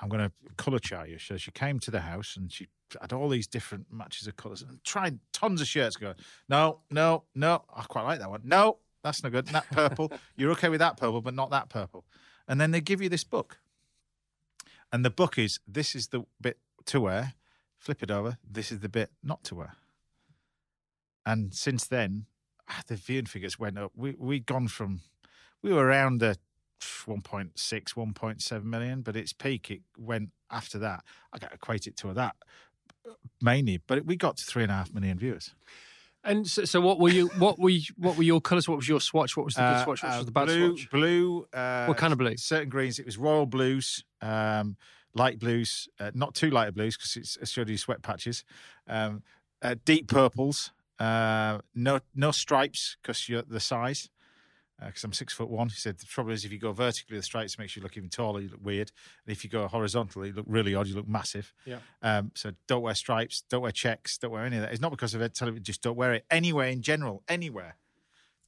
I'm 0.00 0.08
going 0.08 0.22
to 0.28 0.32
color 0.56 0.78
chart 0.78 1.08
you." 1.08 1.18
So 1.18 1.36
she 1.36 1.50
came 1.50 1.78
to 1.80 1.90
the 1.90 2.00
house 2.00 2.36
and 2.36 2.52
she 2.52 2.68
had 3.00 3.12
all 3.12 3.28
these 3.28 3.46
different 3.46 3.86
matches 3.92 4.26
of 4.26 4.36
colors 4.36 4.62
and 4.62 4.82
tried 4.84 5.18
tons 5.32 5.60
of 5.60 5.66
shirts. 5.66 5.96
Going, 5.96 6.14
no, 6.48 6.80
no, 6.90 7.24
no. 7.34 7.64
I 7.74 7.82
quite 7.82 8.02
like 8.02 8.18
that 8.20 8.30
one. 8.30 8.42
No, 8.44 8.78
that's 9.04 9.22
not 9.22 9.30
good. 9.30 9.46
That 9.46 9.70
purple. 9.70 10.10
You're 10.36 10.50
okay 10.52 10.68
with 10.68 10.80
that 10.80 10.96
purple, 10.96 11.20
but 11.20 11.34
not 11.34 11.50
that 11.50 11.68
purple. 11.68 12.04
And 12.48 12.60
then 12.60 12.72
they 12.72 12.80
give 12.80 13.00
you 13.00 13.08
this 13.08 13.22
book. 13.22 13.58
And 14.92 15.04
the 15.04 15.10
book 15.10 15.38
is 15.38 15.60
this 15.68 15.94
is 15.94 16.08
the 16.08 16.24
bit 16.40 16.58
to 16.86 17.00
wear. 17.00 17.34
Flip 17.78 18.02
it 18.02 18.10
over. 18.10 18.38
This 18.48 18.72
is 18.72 18.80
the 18.80 18.88
bit 18.88 19.10
not 19.22 19.44
to 19.44 19.54
wear. 19.54 19.74
And 21.24 21.54
since 21.54 21.86
then, 21.86 22.26
ah, 22.68 22.82
the 22.86 22.96
viewing 22.96 23.26
figures 23.26 23.58
went 23.58 23.78
up. 23.78 23.92
We 23.94 24.16
we'd 24.18 24.46
gone 24.46 24.66
from 24.66 25.00
we 25.62 25.72
were 25.72 25.86
around 25.86 26.18
the 26.18 26.36
1.6, 26.80 27.54
1.7 27.54 28.64
million, 28.64 29.02
but 29.02 29.16
its 29.16 29.32
peak 29.32 29.70
it 29.70 29.82
went 29.96 30.30
after 30.50 30.78
that. 30.78 31.04
I 31.32 31.38
got 31.38 31.50
to 31.50 31.54
equate 31.54 31.86
it 31.86 31.96
to 31.98 32.12
that 32.14 32.36
mainly, 33.40 33.80
but 33.86 34.04
we 34.04 34.16
got 34.16 34.36
to 34.38 34.44
three 34.44 34.62
and 34.62 34.72
a 34.72 34.76
half 34.76 34.92
million 34.92 35.18
viewers. 35.18 35.50
And 36.24 36.46
so, 36.48 36.64
so 36.64 36.80
what 36.80 36.98
were 36.98 37.10
you? 37.10 37.26
What 37.38 37.58
were 37.58 37.68
you, 37.70 37.82
what 37.98 38.16
were 38.16 38.22
your 38.22 38.40
colours? 38.40 38.66
What 38.68 38.76
was 38.76 38.88
your 38.88 39.00
swatch? 39.00 39.36
What 39.36 39.44
was 39.44 39.54
the 39.54 39.60
good 39.60 39.66
Uh, 39.66 39.84
swatch? 39.84 40.02
What 40.02 40.12
uh, 40.12 40.16
was 40.16 40.26
the 40.26 40.32
bad 40.32 40.46
blue, 40.46 40.76
swatch? 40.76 40.90
Blue. 40.90 41.46
Uh, 41.52 41.84
What 41.86 41.98
kind 41.98 42.12
of 42.12 42.18
blue? 42.18 42.36
Certain 42.36 42.68
greens. 42.68 42.98
It 42.98 43.04
was 43.06 43.18
royal 43.18 43.46
blues, 43.46 44.04
um, 44.22 44.76
light 45.14 45.38
blues, 45.38 45.88
uh, 46.00 46.10
not 46.14 46.34
too 46.34 46.50
light 46.50 46.68
of 46.68 46.74
blues 46.74 46.96
because 46.96 47.38
it 47.40 47.48
showed 47.48 47.68
you 47.68 47.76
sweat 47.76 48.02
patches. 48.02 48.42
Um, 48.88 49.22
uh, 49.62 49.74
deep 49.84 50.08
purples. 50.08 50.72
Uh, 50.98 51.58
no, 51.74 52.00
no 52.14 52.30
stripes 52.30 52.96
because 53.02 53.28
you're 53.28 53.42
the 53.42 53.60
size. 53.60 54.08
Because 54.84 55.04
I'm 55.04 55.12
six 55.12 55.32
foot 55.32 55.48
one. 55.48 55.68
He 55.68 55.76
said 55.76 55.98
the 55.98 56.06
trouble 56.06 56.32
is 56.32 56.44
if 56.44 56.52
you 56.52 56.58
go 56.58 56.72
vertically, 56.72 57.16
the 57.16 57.22
stripes 57.22 57.58
makes 57.58 57.76
you 57.76 57.82
look 57.82 57.96
even 57.96 58.08
taller. 58.10 58.40
You 58.40 58.48
look 58.50 58.64
weird, 58.64 58.90
and 59.24 59.32
if 59.32 59.44
you 59.44 59.50
go 59.50 59.68
horizontally, 59.68 60.28
you 60.28 60.34
look 60.34 60.46
really 60.48 60.74
odd. 60.74 60.88
You 60.88 60.96
look 60.96 61.08
massive. 61.08 61.54
Yeah. 61.64 61.78
Um, 62.02 62.32
so 62.34 62.52
don't 62.66 62.82
wear 62.82 62.94
stripes. 62.94 63.44
Don't 63.48 63.62
wear 63.62 63.70
checks. 63.70 64.18
Don't 64.18 64.32
wear 64.32 64.44
any 64.44 64.56
of 64.56 64.62
that. 64.62 64.72
It's 64.72 64.80
not 64.80 64.90
because 64.90 65.14
of 65.14 65.22
it. 65.22 65.34
Tell 65.34 65.50
just 65.52 65.82
don't 65.82 65.96
wear 65.96 66.12
it 66.14 66.24
anywhere 66.30 66.68
in 66.68 66.82
general, 66.82 67.22
anywhere. 67.28 67.76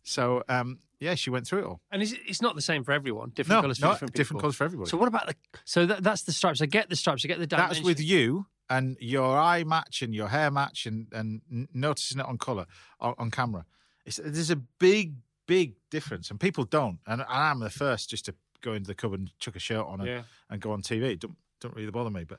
So 0.03 0.43
um, 0.49 0.81
yeah, 0.99 1.15
she 1.15 1.31
went 1.31 1.47
through 1.47 1.61
it 1.61 1.65
all. 1.67 1.81
And 1.91 2.03
is 2.03 2.13
it, 2.13 2.21
it's 2.27 2.43
not 2.43 2.55
the 2.55 2.63
same 2.63 2.85
for 2.85 2.93
everyone. 2.93 3.31
Different 3.31 3.59
No, 3.59 3.63
colours 3.63 3.79
for 3.79 3.87
different 3.87 4.13
people. 4.13 4.19
different 4.19 4.41
colours 4.41 4.57
for 4.57 4.65
everybody. 4.65 4.91
So 4.91 4.97
what 4.97 5.09
about 5.09 5.27
the? 5.27 5.35
So 5.65 5.87
that, 5.87 6.03
that's 6.03 6.23
the 6.23 6.33
stripes. 6.33 6.61
I 6.61 6.67
get 6.67 6.89
the 6.89 6.97
stripes. 6.97 7.25
I 7.25 7.29
get 7.29 7.39
the 7.39 7.47
That's 7.47 7.83
with 7.83 8.01
you 8.01 8.47
and 8.69 8.97
your 9.01 9.39
eye 9.39 9.65
match 9.65 10.03
and 10.03 10.15
your 10.15 10.29
hair 10.29 10.51
match 10.51 10.87
and 10.87 11.07
and 11.13 11.69
noticing 11.73 12.21
it 12.21 12.27
on 12.27 12.39
color 12.39 12.67
on, 13.01 13.15
on 13.19 13.31
camera. 13.31 13.65
It's, 14.05 14.21
there's 14.23 14.51
a 14.51 14.57
big 14.57 15.15
big 15.47 15.75
difference, 15.91 16.31
and 16.31 16.39
people 16.41 16.65
don't. 16.65 16.99
And 17.07 17.23
I'm 17.29 17.61
the 17.61 17.71
first 17.71 18.11
just 18.11 18.25
to 18.27 18.35
go 18.63 18.73
into 18.73 18.87
the 18.89 18.95
cupboard 18.95 19.21
and 19.21 19.39
chuck 19.39 19.57
a 19.57 19.59
shirt 19.59 19.87
on 19.87 20.01
and, 20.01 20.09
Yeah. 20.09 20.23
and 20.51 20.61
go 20.61 20.73
on 20.73 20.83
TV. 20.83 21.19
Don't 21.19 21.37
don't 21.61 21.75
really 21.75 21.91
bother 21.91 22.11
me, 22.11 22.25
but. 22.25 22.39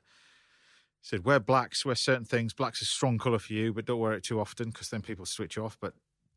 he 1.02 1.08
Said 1.08 1.26
wear 1.26 1.40
blacks, 1.40 1.86
wear 1.86 1.96
certain 1.96 2.26
things. 2.26 2.54
Black's 2.54 2.82
a 2.82 2.86
strong 2.86 3.18
color 3.18 3.40
for 3.40 3.54
you, 3.54 3.72
but 3.74 3.86
don't 3.86 4.00
wear 4.00 4.14
it 4.14 4.24
too 4.24 4.40
often 4.40 4.70
because 4.72 4.90
then 4.90 5.02
people 5.02 5.26
switch 5.26 5.58
off. 5.58 5.78
But 5.80 5.94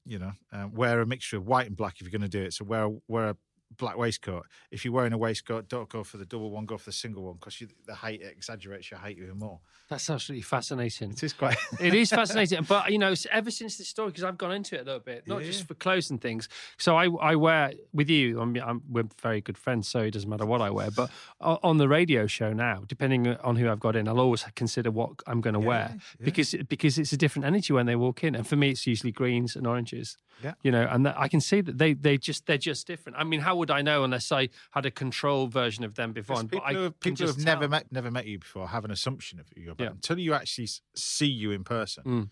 you 0.07 0.19
know, 0.19 0.33
uh, 0.53 0.69
wear 0.73 1.01
a 1.01 1.07
mixture 1.07 1.37
of 1.37 1.47
white 1.47 1.67
and 1.67 1.77
black 1.77 1.97
if 1.97 2.03
you're 2.03 2.11
going 2.19 2.31
to 2.31 2.39
do 2.39 2.43
it. 2.43 2.53
So 2.55 2.65
wear 2.65 2.89
wear 3.09 3.31
a 3.31 3.37
black 3.77 3.97
waistcoat. 3.97 4.47
If 4.71 4.85
you're 4.85 4.95
wearing 4.95 5.13
a 5.13 5.19
waistcoat, 5.19 5.69
don't 5.69 5.89
go 5.89 6.05
for 6.05 6.17
the 6.17 6.27
double 6.27 6.51
one, 6.51 6.67
go 6.67 6.79
for 6.79 6.87
the 6.87 6.93
single 6.93 7.25
one 7.25 7.35
because 7.35 7.63
the 7.87 7.95
height 7.95 8.23
exaggerates 8.23 8.91
your 8.91 9.01
height 9.01 9.17
even 9.19 9.39
more. 9.39 9.61
That's 9.91 10.09
absolutely 10.09 10.43
fascinating. 10.43 11.11
It 11.11 11.23
is 11.25 11.33
quite. 11.33 11.57
it 11.81 11.95
is 11.95 12.11
fascinating, 12.11 12.63
but 12.63 12.93
you 12.93 12.99
know, 12.99 13.13
ever 13.33 13.51
since 13.51 13.77
this 13.77 13.89
story, 13.89 14.11
because 14.11 14.23
I've 14.23 14.39
gone 14.39 14.53
into 14.53 14.77
it 14.77 14.83
a 14.83 14.85
little 14.85 15.01
bit, 15.01 15.27
not 15.27 15.41
Yeah, 15.41 15.49
just 15.49 15.67
for 15.67 15.75
clothes 15.75 16.11
and 16.11 16.21
things. 16.21 16.49
So 16.79 16.97
I, 16.97 17.09
I 17.21 17.35
wear 17.35 17.73
with 17.93 18.09
you. 18.09 18.41
I'm, 18.41 18.57
I'm, 18.57 18.83
we're 18.89 19.09
very 19.21 19.41
good 19.41 19.59
friends, 19.59 19.89
so 19.89 19.99
it 19.99 20.13
doesn't 20.13 20.31
matter 20.31 20.47
what 20.47 20.61
I 20.61 20.71
wear. 20.71 20.91
But 20.93 21.11
on 21.41 21.79
the 21.79 21.89
radio 21.89 22.29
show 22.29 22.53
now, 22.53 22.85
depending 22.87 23.27
on 23.39 23.57
who 23.57 23.69
I've 23.69 23.81
got 23.81 23.97
in, 23.97 24.07
I'll 24.07 24.21
always 24.21 24.45
consider 24.55 24.93
what 24.93 25.11
I'm 25.27 25.41
going 25.41 25.55
to 25.55 25.61
wear 25.61 25.91
yeah. 25.93 26.25
because 26.25 26.55
because 26.69 26.97
it's 26.97 27.13
a 27.13 27.17
different 27.17 27.47
energy 27.47 27.73
when 27.73 27.87
they 27.87 27.97
walk 27.97 28.23
in, 28.23 28.37
and 28.37 28.47
for 28.47 28.55
me, 28.55 28.71
it's 28.71 28.87
usually 28.87 29.13
greens 29.13 29.57
and 29.57 29.67
oranges. 29.67 30.17
Yeah. 30.43 30.55
you 30.63 30.71
know, 30.71 30.89
and 30.91 31.05
that, 31.05 31.19
I 31.19 31.29
can 31.29 31.41
see 31.41 31.61
that 31.61 31.77
they 31.77 31.93
they 31.93 32.17
just 32.17 32.47
they're 32.47 32.57
just 32.57 32.87
different. 32.87 33.19
I 33.19 33.25
mean, 33.25 33.41
how 33.41 33.57
would 33.61 33.71
I 33.71 33.81
know 33.83 34.03
unless 34.05 34.33
I 34.33 34.49
had 34.73 34.85
a 34.87 34.91
control 34.91 35.47
version 35.47 35.85
of 35.85 35.95
them 35.95 36.13
before? 36.13 36.43
People, 36.43 36.59
But 36.61 36.65
I 36.65 36.73
have- 36.83 37.01
people 37.01 37.27
who 37.27 37.33
have 37.33 37.45
never 37.45 37.69
met 37.69 37.93
never 37.93 38.11
met 38.11 38.27
you 38.27 38.39
before 38.41 38.69
have 38.69 38.85
an 38.85 38.91
assumption 38.91 39.39
of 39.39 39.47
you, 39.57 39.75
but 39.75 39.85
Yeah. 39.85 39.91
until 39.91 40.19
you 40.19 40.35
actually 40.35 40.69
see 40.97 41.27
you 41.29 41.53
in 41.53 41.63
person, 41.65 42.05
Mm. 42.05 42.31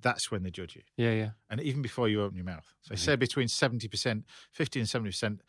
that's 0.00 0.30
when 0.30 0.42
they 0.44 0.50
judge 0.50 0.76
you. 0.76 0.82
Yeah, 0.96 1.12
yeah. 1.12 1.30
And 1.50 1.60
even 1.60 1.82
before 1.82 2.08
you 2.08 2.22
open 2.22 2.36
your 2.36 2.44
mouth, 2.46 2.72
so 2.82 2.92
I 2.92 2.94
Mm-hmm. 2.94 3.04
say 3.04 3.16
between 3.16 3.48
seventy 3.48 3.88
percent, 3.88 4.24
fifty 4.50 4.78
and 4.80 4.88
seventy 4.88 5.10
percent 5.10 5.42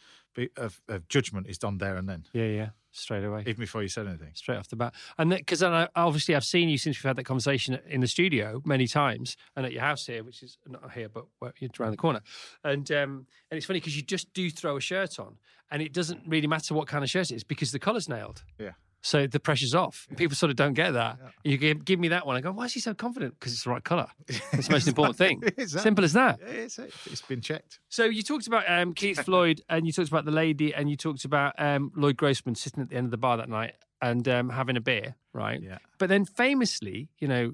of, 0.58 0.82
of 0.88 1.08
judgment 1.08 1.48
is 1.48 1.58
done 1.58 1.78
there 1.78 1.96
and 1.98 2.08
then, 2.10 2.26
Yeah, 2.34 2.46
yeah, 2.46 2.70
straight 2.92 3.24
away. 3.24 3.42
even 3.42 3.60
before 3.60 3.82
you 3.82 3.88
said 3.88 4.08
anything. 4.08 4.32
straight 4.34 4.58
off 4.58 4.68
the 4.68 4.76
bat. 4.76 4.94
And 5.18 5.30
because 5.32 5.60
then 5.60 5.74
I, 5.74 5.88
obviously 5.96 6.36
I've 6.36 6.46
seen 6.46 6.70
you 6.70 6.78
since 6.78 6.98
we've 6.98 7.10
had 7.10 7.16
that 7.18 7.26
conversation 7.26 7.80
in 7.88 8.02
the 8.02 8.08
studio 8.08 8.62
many 8.66 8.88
times 8.88 9.38
and 9.56 9.66
at 9.66 9.72
your 9.72 9.82
house 9.82 10.06
here, 10.06 10.24
which 10.24 10.44
is 10.44 10.58
not 10.68 10.92
here, 10.92 11.10
but 11.10 11.26
it's 11.60 11.80
around 11.80 11.92
the 11.92 11.98
corner. 11.98 12.22
And 12.64 12.92
um, 12.92 13.28
and 13.52 13.58
it's 13.58 13.66
funny 13.66 13.80
because 13.80 13.96
you 13.96 14.04
just 14.04 14.34
do 14.34 14.50
throw 14.50 14.78
a 14.78 14.82
shirt 14.82 15.20
on, 15.20 15.38
and 15.72 15.82
it 15.82 15.94
doesn't 15.94 16.22
really 16.28 16.48
matter 16.48 16.74
what 16.74 16.88
kind 16.88 17.04
of 17.04 17.10
shirt 17.10 17.32
it 17.32 17.36
is 17.36 17.44
because 17.44 17.72
the 17.72 17.80
colour's 17.80 18.10
nailed. 18.10 18.44
Yeah. 18.60 18.72
So 19.02 19.28
the 19.28 19.40
pressure's 19.40 19.74
off. 19.74 20.08
People 20.18 20.36
sort 20.36 20.50
of 20.50 20.58
don't 20.58 20.74
get 20.74 20.92
that. 20.92 21.18
You 21.44 21.58
give, 21.58 21.86
give 21.86 22.00
me 22.00 22.10
that 22.10 22.28
one. 22.28 22.36
I 22.36 22.42
go, 22.42 22.52
why 22.52 22.66
is 22.66 22.74
he 22.74 22.80
so 22.82 22.94
confident? 22.94 23.36
Because 23.40 23.54
it's 23.54 23.64
the 23.64 23.70
right 23.70 23.84
colour. 23.84 24.08
It's 24.28 24.68
the 24.68 24.74
most 24.74 24.88
important 24.90 25.18
thing. 25.18 25.40
That- 25.40 25.70
Simple 25.70 26.04
as 26.04 26.14
that. 26.14 26.40
It's, 26.42 26.78
it's 26.80 27.22
been 27.22 27.40
checked. 27.42 27.80
So 27.88 28.04
you 28.06 28.24
talked 28.24 28.48
about 28.48 28.70
um, 28.70 28.94
Keith 28.94 29.22
Floyd, 29.24 29.62
and 29.70 29.86
you 29.88 29.94
talked 29.94 30.10
about 30.10 30.26
the 30.26 30.32
lady, 30.32 30.74
and 30.74 30.90
you 30.90 30.98
talked 30.98 31.24
about 31.24 31.54
um, 31.58 31.92
Lloyd 31.96 32.18
Grossman 32.18 32.56
sitting 32.56 32.84
at 32.84 32.90
the 32.90 32.98
end 32.98 33.06
of 33.06 33.12
the 33.12 33.18
bar 33.18 33.38
that 33.38 33.48
night 33.50 33.74
and 34.02 34.28
um, 34.28 34.50
having 34.50 34.76
a 34.76 34.82
beer, 34.82 35.16
right? 35.34 35.62
Yeah. 35.62 35.78
But 35.98 36.10
then, 36.10 36.26
famously, 36.26 37.10
you 37.20 37.28
know, 37.30 37.54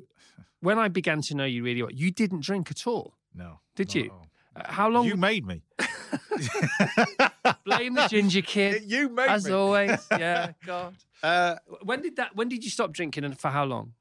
when 0.61 0.79
I 0.79 0.87
began 0.87 1.21
to 1.23 1.35
know 1.35 1.45
you 1.45 1.63
really 1.63 1.81
well, 1.83 1.91
you 1.91 2.09
didn't 2.11 2.41
drink 2.43 2.71
at 2.71 2.87
all. 2.87 3.13
No. 3.35 3.59
Did 3.75 3.93
you? 3.93 4.09
all. 4.11 4.27
How 4.63 4.89
long? 4.89 5.05
You 5.05 5.15
made 5.17 5.45
me. 5.45 5.63
blame 7.65 7.93
the 7.95 8.07
ginger 8.09 8.41
kid, 8.41 8.83
You 8.87 9.09
made 9.09 9.29
as 9.29 9.45
me. 9.45 9.51
always. 9.53 10.07
Yeah, 10.11 10.51
God. 10.65 10.95
Uh, 11.23 11.55
When 11.83 12.01
did 12.01 12.15
that? 12.17 12.35
When 12.35 12.47
did 12.49 12.63
you 12.63 12.69
stop 12.69 12.91
drinking, 12.93 13.23
and 13.23 13.37
for 13.39 13.49
how 13.49 13.65
long? 13.65 13.93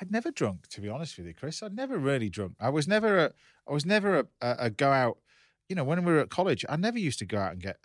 I'd 0.00 0.10
never 0.10 0.30
drunk, 0.30 0.66
to 0.68 0.80
be 0.80 0.88
honest 0.88 1.16
with 1.16 1.26
you, 1.26 1.34
Chris. 1.34 1.62
I'd 1.62 1.74
never 1.74 1.98
really 1.98 2.28
drunk. 2.28 2.52
I 2.60 2.68
was 2.68 2.86
never 2.86 3.18
a, 3.26 3.30
I 3.68 3.72
was 3.72 3.86
never 3.86 4.20
a, 4.20 4.26
a, 4.42 4.56
a 4.66 4.70
go 4.70 4.90
out. 4.92 5.18
You 5.68 5.76
know, 5.76 5.84
when 5.84 6.04
we 6.04 6.12
were 6.12 6.20
at 6.20 6.30
college, 6.30 6.64
I 6.68 6.76
never 6.76 6.98
used 6.98 7.18
to 7.20 7.26
go 7.26 7.38
out 7.38 7.52
and 7.52 7.62
get 7.62 7.76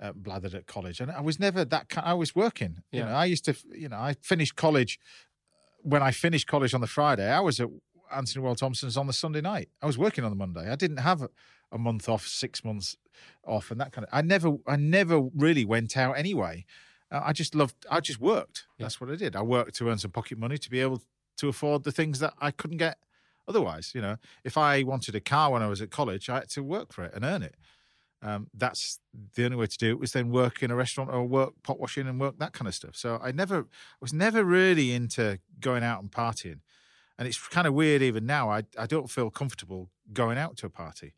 uh, 0.00 0.12
blathered 0.12 0.54
at 0.54 0.66
college, 0.66 1.00
and 1.00 1.10
I 1.10 1.20
was 1.20 1.38
never 1.40 1.64
that. 1.64 1.88
Kind, 1.88 2.06
I 2.06 2.14
was 2.14 2.34
working. 2.34 2.82
You 2.92 3.00
Yeah. 3.00 3.06
know, 3.06 3.12
I 3.12 3.24
used 3.26 3.44
to. 3.46 3.54
You 3.72 3.88
know, 3.88 3.96
I 3.96 4.14
finished 4.22 4.56
college. 4.56 4.98
When 5.82 6.02
I 6.02 6.10
finished 6.10 6.46
college 6.48 6.74
on 6.74 6.80
the 6.80 6.86
Friday, 6.88 7.28
I 7.30 7.38
was 7.40 7.60
at 7.60 7.68
Antony 8.14 8.42
Worrall 8.42 8.54
Thompson's 8.54 8.96
on 8.96 9.06
the 9.06 9.12
Sunday 9.12 9.40
night. 9.40 9.68
I 9.82 9.86
was 9.86 9.98
working 9.98 10.24
on 10.24 10.30
the 10.30 10.36
Monday. 10.36 10.70
I 10.70 10.76
didn't 10.76 10.98
have 10.98 11.22
a, 11.22 11.78
month 11.78 12.08
off, 12.08 12.26
six 12.26 12.64
months 12.64 12.96
off, 13.44 13.70
and 13.70 13.78
that 13.80 13.92
kind 13.92 14.06
of. 14.06 14.10
I 14.12 14.22
never, 14.22 14.56
I 14.66 14.76
never 14.76 15.20
really 15.20 15.64
went 15.64 15.96
out 15.96 16.16
anyway. 16.16 16.64
Uh, 17.10 17.20
I 17.22 17.32
just 17.32 17.54
loved. 17.54 17.74
I 17.90 18.00
just 18.00 18.20
worked. 18.20 18.66
That's 18.78 19.00
what 19.00 19.10
I 19.10 19.16
did. 19.16 19.36
I 19.36 19.42
worked 19.42 19.74
to 19.76 19.88
earn 19.90 19.98
some 19.98 20.10
pocket 20.10 20.38
money 20.38 20.58
to 20.58 20.70
be 20.70 20.80
able 20.80 21.02
to 21.36 21.48
afford 21.48 21.84
the 21.84 21.92
things 21.92 22.18
that 22.20 22.34
I 22.40 22.50
couldn't 22.50 22.78
get 22.78 22.98
otherwise. 23.46 23.92
You 23.94 24.00
know, 24.00 24.16
if 24.42 24.56
I 24.56 24.82
wanted 24.84 25.14
a 25.14 25.20
car 25.20 25.52
when 25.52 25.62
I 25.62 25.68
was 25.68 25.82
at 25.82 25.90
college, 25.90 26.28
I 26.28 26.36
had 26.36 26.50
to 26.50 26.62
work 26.62 26.92
for 26.92 27.04
it 27.04 27.12
and 27.14 27.24
earn 27.24 27.42
it. 27.42 27.56
Um, 28.22 28.48
that's 28.54 28.98
the 29.34 29.44
only 29.44 29.56
way 29.56 29.66
to 29.66 29.78
do 29.78 29.90
it 29.90 30.00
was 30.00 30.12
then 30.12 30.30
work 30.30 30.62
in 30.62 30.70
a 30.70 30.74
restaurant 30.74 31.10
or 31.12 31.24
work 31.24 31.52
pot 31.62 31.78
washing 31.78 32.08
and 32.08 32.18
work 32.18 32.38
that 32.38 32.52
kind 32.52 32.66
of 32.66 32.74
stuff. 32.74 32.96
So 32.96 33.20
I 33.22 33.30
never 33.30 33.60
I 33.60 33.64
was 34.00 34.12
never 34.12 34.42
really 34.42 34.92
into 34.92 35.38
going 35.60 35.84
out 35.84 36.02
and 36.02 36.10
partying. 36.10 36.60
And 37.18 37.26
it's 37.26 37.38
kind 37.48 37.66
of 37.66 37.74
weird 37.74 38.02
even 38.02 38.26
now. 38.26 38.50
I 38.50 38.64
I 38.78 38.86
don't 38.86 39.10
feel 39.10 39.30
comfortable 39.30 39.90
going 40.12 40.38
out 40.38 40.56
to 40.58 40.66
a 40.66 40.70
party. 40.70 41.14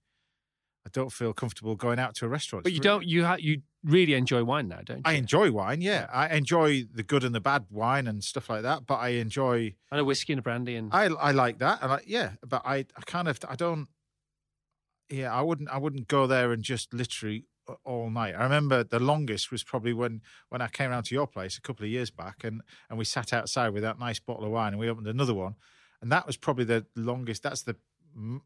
I 0.86 0.90
don't 0.92 1.12
feel 1.12 1.32
comfortable 1.34 1.76
going 1.76 1.98
out 1.98 2.14
to 2.16 2.24
a 2.24 2.28
restaurant. 2.28 2.64
But 2.64 2.72
you 2.72 2.80
don't. 2.80 3.04
You 3.04 3.24
ha- 3.24 3.36
you 3.38 3.62
really 3.84 4.14
enjoy 4.14 4.42
wine 4.44 4.68
now, 4.68 4.80
don't 4.84 4.98
you? 4.98 5.02
I 5.04 5.12
enjoy 5.14 5.50
wine, 5.52 5.80
yeah. 5.80 6.06
I 6.12 6.34
enjoy 6.34 6.84
the 6.92 7.02
good 7.02 7.24
and 7.24 7.34
the 7.34 7.40
bad 7.40 7.66
wine 7.70 8.06
and 8.06 8.24
stuff 8.24 8.48
like 8.48 8.62
that. 8.62 8.86
But 8.86 8.96
I 8.96 9.08
enjoy 9.10 9.74
and 9.90 10.00
a 10.00 10.04
whiskey 10.04 10.32
and 10.32 10.40
a 10.40 10.42
brandy 10.42 10.76
and 10.76 10.90
I 10.92 11.04
I 11.06 11.32
like 11.32 11.58
that, 11.58 11.82
and 11.82 11.92
I, 11.92 12.00
yeah, 12.06 12.32
but 12.46 12.62
I 12.64 12.76
I 12.96 13.02
kind 13.06 13.28
of 13.28 13.38
I 13.48 13.54
don't. 13.54 13.88
Yeah, 15.10 15.32
I 15.34 15.42
wouldn't 15.42 15.68
I 15.68 15.78
wouldn't 15.78 16.08
go 16.08 16.26
there 16.26 16.52
and 16.52 16.62
just 16.62 16.94
literally 16.94 17.44
all 17.84 18.08
night. 18.08 18.34
I 18.34 18.42
remember 18.42 18.82
the 18.82 18.98
longest 18.98 19.50
was 19.50 19.62
probably 19.62 19.92
when 19.92 20.22
when 20.48 20.62
I 20.62 20.68
came 20.68 20.90
around 20.90 21.04
to 21.04 21.14
your 21.14 21.26
place 21.26 21.58
a 21.58 21.60
couple 21.60 21.84
of 21.84 21.90
years 21.90 22.10
back, 22.10 22.44
and 22.44 22.62
and 22.88 22.98
we 22.98 23.04
sat 23.04 23.32
outside 23.32 23.70
with 23.70 23.82
that 23.82 23.98
nice 23.98 24.20
bottle 24.20 24.44
of 24.44 24.52
wine, 24.52 24.72
and 24.72 24.80
we 24.80 24.88
opened 24.88 25.06
another 25.06 25.34
one, 25.34 25.56
and 26.02 26.12
that 26.12 26.26
was 26.26 26.36
probably 26.36 26.64
the 26.64 26.86
longest. 26.96 27.42
That's 27.42 27.62
the 27.62 27.76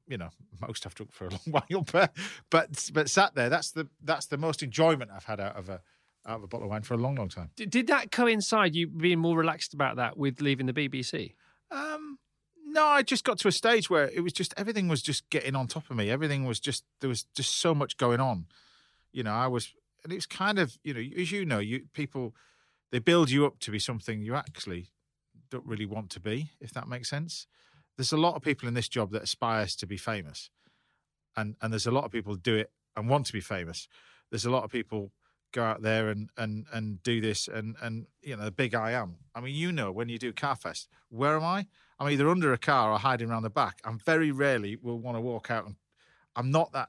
you 0.09 0.18
know, 0.18 0.28
most 0.61 0.86
I've 0.86 0.94
drunk 0.94 1.12
for 1.12 1.26
a 1.26 1.30
long 1.30 1.40
while, 1.68 1.82
but 1.92 2.14
but 2.50 2.90
but 2.92 3.09
sat 3.09 3.34
there. 3.34 3.48
That's 3.48 3.70
the 3.70 3.88
that's 4.03 4.26
the 4.26 4.36
most 4.36 4.62
enjoyment 4.62 5.11
I've 5.14 5.24
had 5.24 5.40
out 5.40 5.57
of 5.57 5.68
a 5.68 5.80
out 6.26 6.36
of 6.38 6.42
a 6.44 6.46
bottle 6.46 6.66
of 6.66 6.70
wine 6.70 6.82
for 6.82 6.94
a 6.94 6.98
long, 6.98 7.16
long 7.16 7.28
time. 7.28 7.50
D- 7.57 7.66
Did 7.66 7.88
that 7.88 8.12
coincide 8.12 8.74
you 8.76 8.86
being 8.86 9.18
more 9.18 9.36
relaxed 9.36 9.74
about 9.74 9.96
that 9.96 10.16
with 10.16 10.40
leaving 10.40 10.66
the 10.66 10.72
BBC? 10.72 11.34
Um, 11.70 12.18
no, 12.64 12.84
I 12.86 13.03
just 13.03 13.24
got 13.24 13.38
to 13.40 13.48
a 13.48 13.53
stage 13.53 13.90
where 13.90 14.09
it 14.09 14.20
was 14.20 14.32
just 14.32 14.55
everything 14.57 14.88
was 14.88 15.03
just 15.03 15.28
getting 15.30 15.57
on 15.57 15.66
top 15.66 15.90
of 15.90 15.96
me. 15.96 16.11
Everything 16.11 16.44
was 16.44 16.61
just 16.61 16.84
there 17.00 17.09
was 17.09 17.24
just 17.34 17.57
so 17.57 17.74
much 17.74 17.96
going 17.96 18.20
on. 18.20 18.46
You 19.12 19.22
know, 19.24 19.32
I 19.32 19.46
was, 19.46 19.74
and 20.05 20.12
it 20.12 20.16
was 20.16 20.26
kind 20.26 20.59
of 20.59 20.78
you 20.84 20.94
know, 20.94 21.00
as 21.18 21.32
you 21.32 21.44
know, 21.44 21.59
you 21.59 21.86
people 21.92 22.34
they 22.90 22.98
build 22.98 23.30
you 23.30 23.46
up 23.46 23.59
to 23.61 23.70
be 23.70 23.78
something 23.78 24.22
you 24.22 24.34
actually 24.34 24.90
don't 25.53 25.66
really 25.66 25.86
want 25.86 26.11
to 26.11 26.20
be, 26.20 26.50
if 26.61 26.72
that 26.72 26.88
makes 26.88 27.09
sense. 27.09 27.46
There's 27.96 28.12
a 28.12 28.16
lot 28.16 28.34
of 28.34 28.42
people 28.42 28.66
in 28.66 28.74
this 28.74 28.88
job 28.88 29.12
that 29.12 29.22
aspires 29.22 29.76
to 29.76 29.86
be 29.86 29.96
famous, 29.96 30.50
and 31.36 31.57
and 31.61 31.72
there's 31.72 31.86
a 31.86 31.90
lot 31.90 32.05
of 32.05 32.11
people 32.11 32.34
do 32.34 32.57
it 32.57 32.70
and 32.96 33.09
want 33.09 33.26
to 33.26 33.32
be 33.32 33.40
famous. 33.40 33.86
There's 34.30 34.46
a 34.46 34.50
lot 34.50 34.64
of 34.64 34.72
people 34.72 35.12
go 35.53 35.62
out 35.62 35.82
there 35.82 36.09
and 36.09 36.30
and 36.38 36.66
and 36.72 37.03
do 37.03 37.20
this 37.20 37.46
and 37.46 37.76
and 37.82 38.07
you 38.22 38.34
know 38.34 38.44
the 38.44 38.50
big 38.50 38.74
I 38.74 38.92
am. 38.92 39.16
I 39.34 39.40
mean, 39.40 39.55
you 39.55 39.70
know, 39.70 39.92
when 39.92 40.09
you 40.09 40.18
do 40.18 40.32
Carfest, 40.32 40.88
where 41.11 41.36
am 41.36 41.44
I? 41.44 41.66
I'm 41.98 42.09
either 42.09 42.28
under 42.28 42.53
a 42.53 42.59
car 42.59 42.90
or 42.90 42.98
hiding 42.98 43.30
around 43.30 43.42
the 43.42 43.50
back. 43.50 43.80
I'm 43.84 43.98
very 43.98 44.32
rarely 44.32 44.76
will 44.76 44.98
want 44.98 45.16
to 45.16 45.20
walk 45.20 45.50
out 45.50 45.66
and 45.66 45.76
I'm 46.34 46.50
not 46.50 46.72
that. 46.72 46.88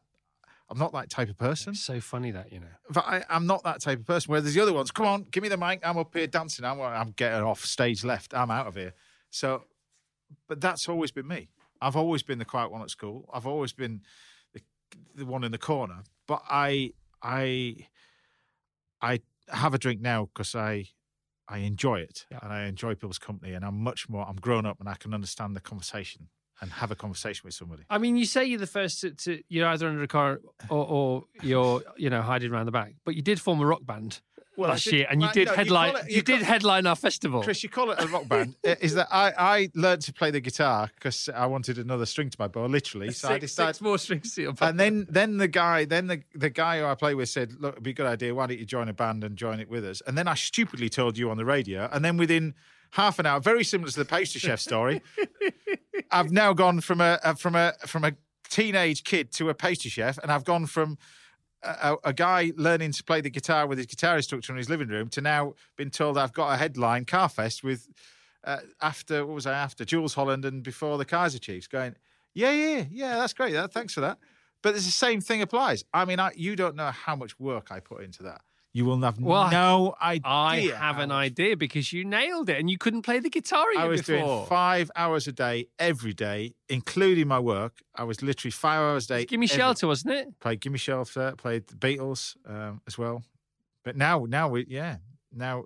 I'm 0.70 0.78
not 0.80 0.94
that 0.94 1.10
type 1.10 1.30
of 1.30 1.38
person. 1.38 1.72
It's 1.72 1.82
so 1.82 2.00
funny 2.00 2.32
that 2.32 2.52
you 2.52 2.60
know. 2.60 2.68
But 2.90 3.06
I, 3.06 3.24
I'm 3.30 3.46
not 3.46 3.64
that 3.64 3.82
type 3.82 4.00
of 4.00 4.06
person. 4.06 4.32
Where 4.32 4.42
there's 4.42 4.56
the 4.56 4.62
other 4.62 4.74
ones. 4.74 4.92
Come 4.92 5.06
on, 5.06 5.24
give 5.30 5.44
me 5.44 5.50
the 5.50 5.58
mic. 5.58 5.82
I'm 5.84 5.98
up 5.98 6.16
here 6.16 6.26
dancing. 6.28 6.66
I'm, 6.66 6.80
I'm 6.82 7.12
getting 7.12 7.44
off 7.44 7.66
stage 7.66 8.04
left. 8.04 8.34
I'm 8.34 8.50
out 8.50 8.68
of 8.68 8.76
here. 8.76 8.94
So, 9.30 9.66
but 10.48 10.62
that's 10.62 10.88
always 10.88 11.12
been 11.12 11.28
me. 11.28 11.50
I've 11.82 11.96
always 11.98 12.24
been 12.24 12.40
the 12.40 12.46
quiet 12.46 12.72
one 12.72 12.82
at 12.82 12.90
school. 12.90 13.30
I've 13.34 13.46
always 13.46 13.74
been 13.74 14.02
the, 14.54 14.62
the 15.16 15.26
one 15.26 15.44
in 15.44 15.52
the 15.52 15.58
corner. 15.58 16.04
But 16.28 16.42
I, 16.50 16.94
I, 17.22 17.88
I 19.02 19.20
have 19.50 19.74
a 19.74 19.78
drink 19.78 20.00
now 20.00 20.30
because 20.34 20.56
I, 20.56 20.86
I 21.50 21.58
enjoy 21.60 22.00
it 22.00 22.26
Yeah. 22.32 22.40
and 22.42 22.54
I 22.54 22.66
enjoy 22.66 22.96
people's 22.96 23.20
company. 23.20 23.54
And 23.54 23.66
I'm 23.66 23.84
much 23.84 24.08
more. 24.08 24.26
I'm 24.28 24.38
grown 24.38 24.66
up 24.66 24.80
and 24.80 24.88
I 24.88 24.96
can 24.96 25.14
understand 25.14 25.56
the 25.56 25.60
conversation 25.62 26.30
and 26.62 26.72
have 26.72 26.92
a 26.92 26.96
conversation 26.96 27.42
with 27.46 27.54
somebody. 27.54 27.84
I 27.90 27.98
mean, 27.98 28.16
you 28.18 28.26
say 28.26 28.46
you're 28.46 28.60
the 28.60 28.68
first 28.68 29.02
to, 29.02 29.12
to 29.12 29.42
you're 29.50 29.68
either 29.68 29.88
under 29.88 30.04
a 30.04 30.08
car 30.08 30.40
or, 30.70 30.86
or 30.88 31.24
you're 31.42 31.82
you 31.98 32.10
know 32.10 32.22
hiding 32.22 32.52
around 32.52 32.66
the 32.68 32.72
back, 32.72 32.94
but 33.06 33.16
you 33.16 33.22
did 33.22 33.40
form 33.42 33.60
a 33.60 33.66
rock 33.66 33.86
band 33.86 34.22
Well, 34.56 34.70
last 34.70 34.86
did- 34.86 34.94
year, 34.94 35.08
and 35.10 35.22
you 35.22 35.30
did 35.34 35.48
no, 35.48 35.56
headline. 35.56 35.94
call 35.94 36.02
it- 36.02 36.10
you 36.10 36.16
you 36.18 36.22
did 36.22 36.42
headline 36.44 36.86
our 36.88 36.96
festival. 36.96 37.42
Chris, 37.44 37.64
you 37.64 37.70
call 37.70 37.92
it 37.92 38.00
a 38.02 38.08
rock 38.08 38.28
band. 38.28 38.56
uh, 38.68 38.76
is 38.82 38.94
that 38.96 39.08
I, 39.12 39.34
I 39.38 39.70
learned 39.76 40.04
to 40.04 40.14
play 40.14 40.32
the 40.32 40.40
guitar 40.40 40.90
because 40.96 41.28
I 41.36 41.48
wanted 41.48 41.78
another 41.80 42.06
string 42.06 42.30
to 42.30 42.38
my 42.40 42.48
bow, 42.48 42.68
literally. 42.68 43.12
So 43.12 43.30
I 43.30 43.32
six, 43.34 43.42
decided. 43.42 43.76
six 43.76 43.82
more 43.82 43.98
strings 43.98 44.36
to 44.36 44.42
your 44.44 44.54
bow. 44.54 44.68
And 44.68 44.80
then, 44.80 45.08
then 45.10 45.38
the 45.38 45.48
guy, 45.48 45.86
then 45.86 46.08
the, 46.08 46.22
the 46.36 46.50
guy 46.52 46.80
who 46.80 46.86
I 46.86 46.96
play 46.96 47.16
with 47.16 47.30
said, 47.30 47.54
"Look, 47.60 47.74
it'd 47.74 47.84
be 47.84 47.92
a 47.92 47.94
good 47.94 48.06
idea. 48.08 48.34
Why 48.36 48.46
don't 48.48 48.60
you 48.60 48.66
join 48.66 48.88
a 48.90 48.94
band 48.94 49.24
and 49.24 49.36
join 49.36 49.60
it 49.60 49.70
with 49.70 49.84
us?" 49.84 50.02
And 50.08 50.16
then 50.18 50.28
I 50.28 50.36
stupidly 50.36 50.88
told 50.90 51.18
you 51.18 51.30
on 51.32 51.38
the 51.38 51.46
radio. 51.46 51.90
And 51.92 52.06
then 52.06 52.16
within 52.18 52.54
half 52.94 53.18
an 53.18 53.26
hour, 53.26 53.40
very 53.40 53.64
similar 53.64 53.92
to 53.92 54.00
the 54.00 54.06
pastry 54.06 54.40
chef 54.40 54.60
story, 54.60 55.02
I've 56.12 56.32
now 56.32 56.54
gone 56.54 56.80
from 56.80 57.02
a, 57.02 57.20
a 57.24 57.36
from 57.36 57.56
a 57.56 57.74
from 57.86 58.04
a 58.04 58.14
teenage 58.50 59.04
kid 59.04 59.32
to 59.34 59.50
a 59.50 59.54
pastry 59.54 59.90
chef, 59.90 60.18
and 60.20 60.32
I've 60.32 60.44
gone 60.44 60.68
from 60.68 60.98
a, 61.64 61.96
a 62.04 62.14
guy 62.14 62.52
learning 62.56 62.92
to 62.92 63.04
play 63.04 63.22
the 63.22 63.32
guitar 63.32 63.66
with 63.66 63.80
his 63.80 63.88
guitar 63.88 64.18
instructor 64.18 64.54
in 64.54 64.58
his 64.58 64.70
living 64.70 64.90
room 64.90 65.10
to 65.10 65.22
now 65.22 65.54
being 65.76 65.90
told 65.90 66.18
I've 66.18 66.34
got 66.34 66.54
a 66.54 66.58
headline 66.58 67.06
Carfest 67.06 67.64
with 67.64 67.88
uh, 68.44 68.60
after 68.82 69.26
what 69.26 69.34
was 69.34 69.48
I 69.48 69.54
after? 69.54 69.86
Jools 69.86 70.14
Holland 70.14 70.46
and 70.46 70.62
before 70.62 70.98
the 70.98 71.06
Kaiser 71.06 71.40
Chiefs 71.40 71.68
going 71.68 71.96
yeah 72.36 72.52
yeah 72.52 72.86
yeah 72.92 73.16
that's 73.18 73.34
great 73.34 73.54
that, 73.54 73.74
thanks 73.74 73.94
for 73.94 74.02
that. 74.02 74.20
But 74.62 74.76
it's 74.76 74.86
the 74.86 74.92
same 74.92 75.20
thing 75.20 75.42
applies. 75.42 75.84
I 75.94 76.06
mean 76.06 76.20
I, 76.20 76.32
you 76.36 76.56
don't 76.56 76.76
know 76.76 76.92
how 76.92 77.16
much 77.16 77.40
work 77.40 77.72
I 77.72 77.80
put 77.80 78.04
into 78.04 78.24
that 78.24 78.42
you 78.74 78.86
will 78.86 79.00
have 79.02 79.20
Well, 79.20 79.52
no 79.52 79.96
idea 80.02 80.22
I 80.26 80.58
have 80.78 80.98
an 81.00 81.12
idea 81.12 81.56
because 81.56 81.94
you 81.94 82.04
nailed 82.04 82.50
it, 82.50 82.58
and 82.60 82.70
you 82.70 82.78
couldn't 82.78 83.04
play 83.04 83.20
the 83.20 83.30
guitar 83.30 83.66
I 83.78 83.86
was 83.88 84.02
before. 84.02 84.18
doing 84.18 84.46
five 84.48 84.90
hours 84.96 85.28
a 85.28 85.32
day 85.32 85.68
every 85.78 86.14
day 86.14 86.56
including 86.70 87.28
my 87.28 87.40
work 87.40 87.82
I 87.96 88.04
was 88.04 88.22
literally 88.24 88.52
five 88.52 88.80
hours 88.80 89.06
a 89.06 89.08
day 89.10 89.26
Give 89.26 89.40
me 89.40 89.48
shelter, 89.48 89.86
wasn't 89.88 90.14
it? 90.16 90.40
played 90.40 90.60
Gimme 90.62 90.78
Shelter, 90.80 91.34
played 91.38 91.68
the 91.68 91.76
Beatles 91.76 92.36
um, 92.48 92.82
as 92.88 92.98
well. 92.98 93.24
But 93.84 93.96
now, 93.96 94.26
now 94.28 94.48
we, 94.50 94.66
yeah, 94.68 94.98
now, 95.32 95.66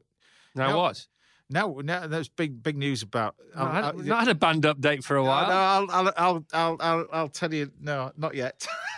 Now 0.56 0.72
No. 0.72 0.78
what? 0.80 1.06
now, 1.50 1.80
now 1.84 2.08
there's 2.08 2.28
big, 2.28 2.62
big 2.62 2.76
news 2.76 3.04
about. 3.04 3.36
Not 3.56 3.74
had, 3.74 3.84
I'll, 3.86 3.94
not 4.00 4.20
had 4.20 4.28
a 4.30 4.36
band 4.36 4.64
update 4.64 5.04
for 5.06 5.16
a 5.18 5.22
no, 5.22 5.28
while. 5.30 5.48
no, 5.48 5.54
I'll, 5.56 5.90
I'll, 5.92 6.14
I'll, 6.18 6.46
I'll, 6.52 6.78
I'll, 6.82 7.06
I'll 7.14 7.28
tell 7.30 7.54
you. 7.54 7.72
No, 7.80 8.12
not 8.18 8.36
yet. 8.36 8.68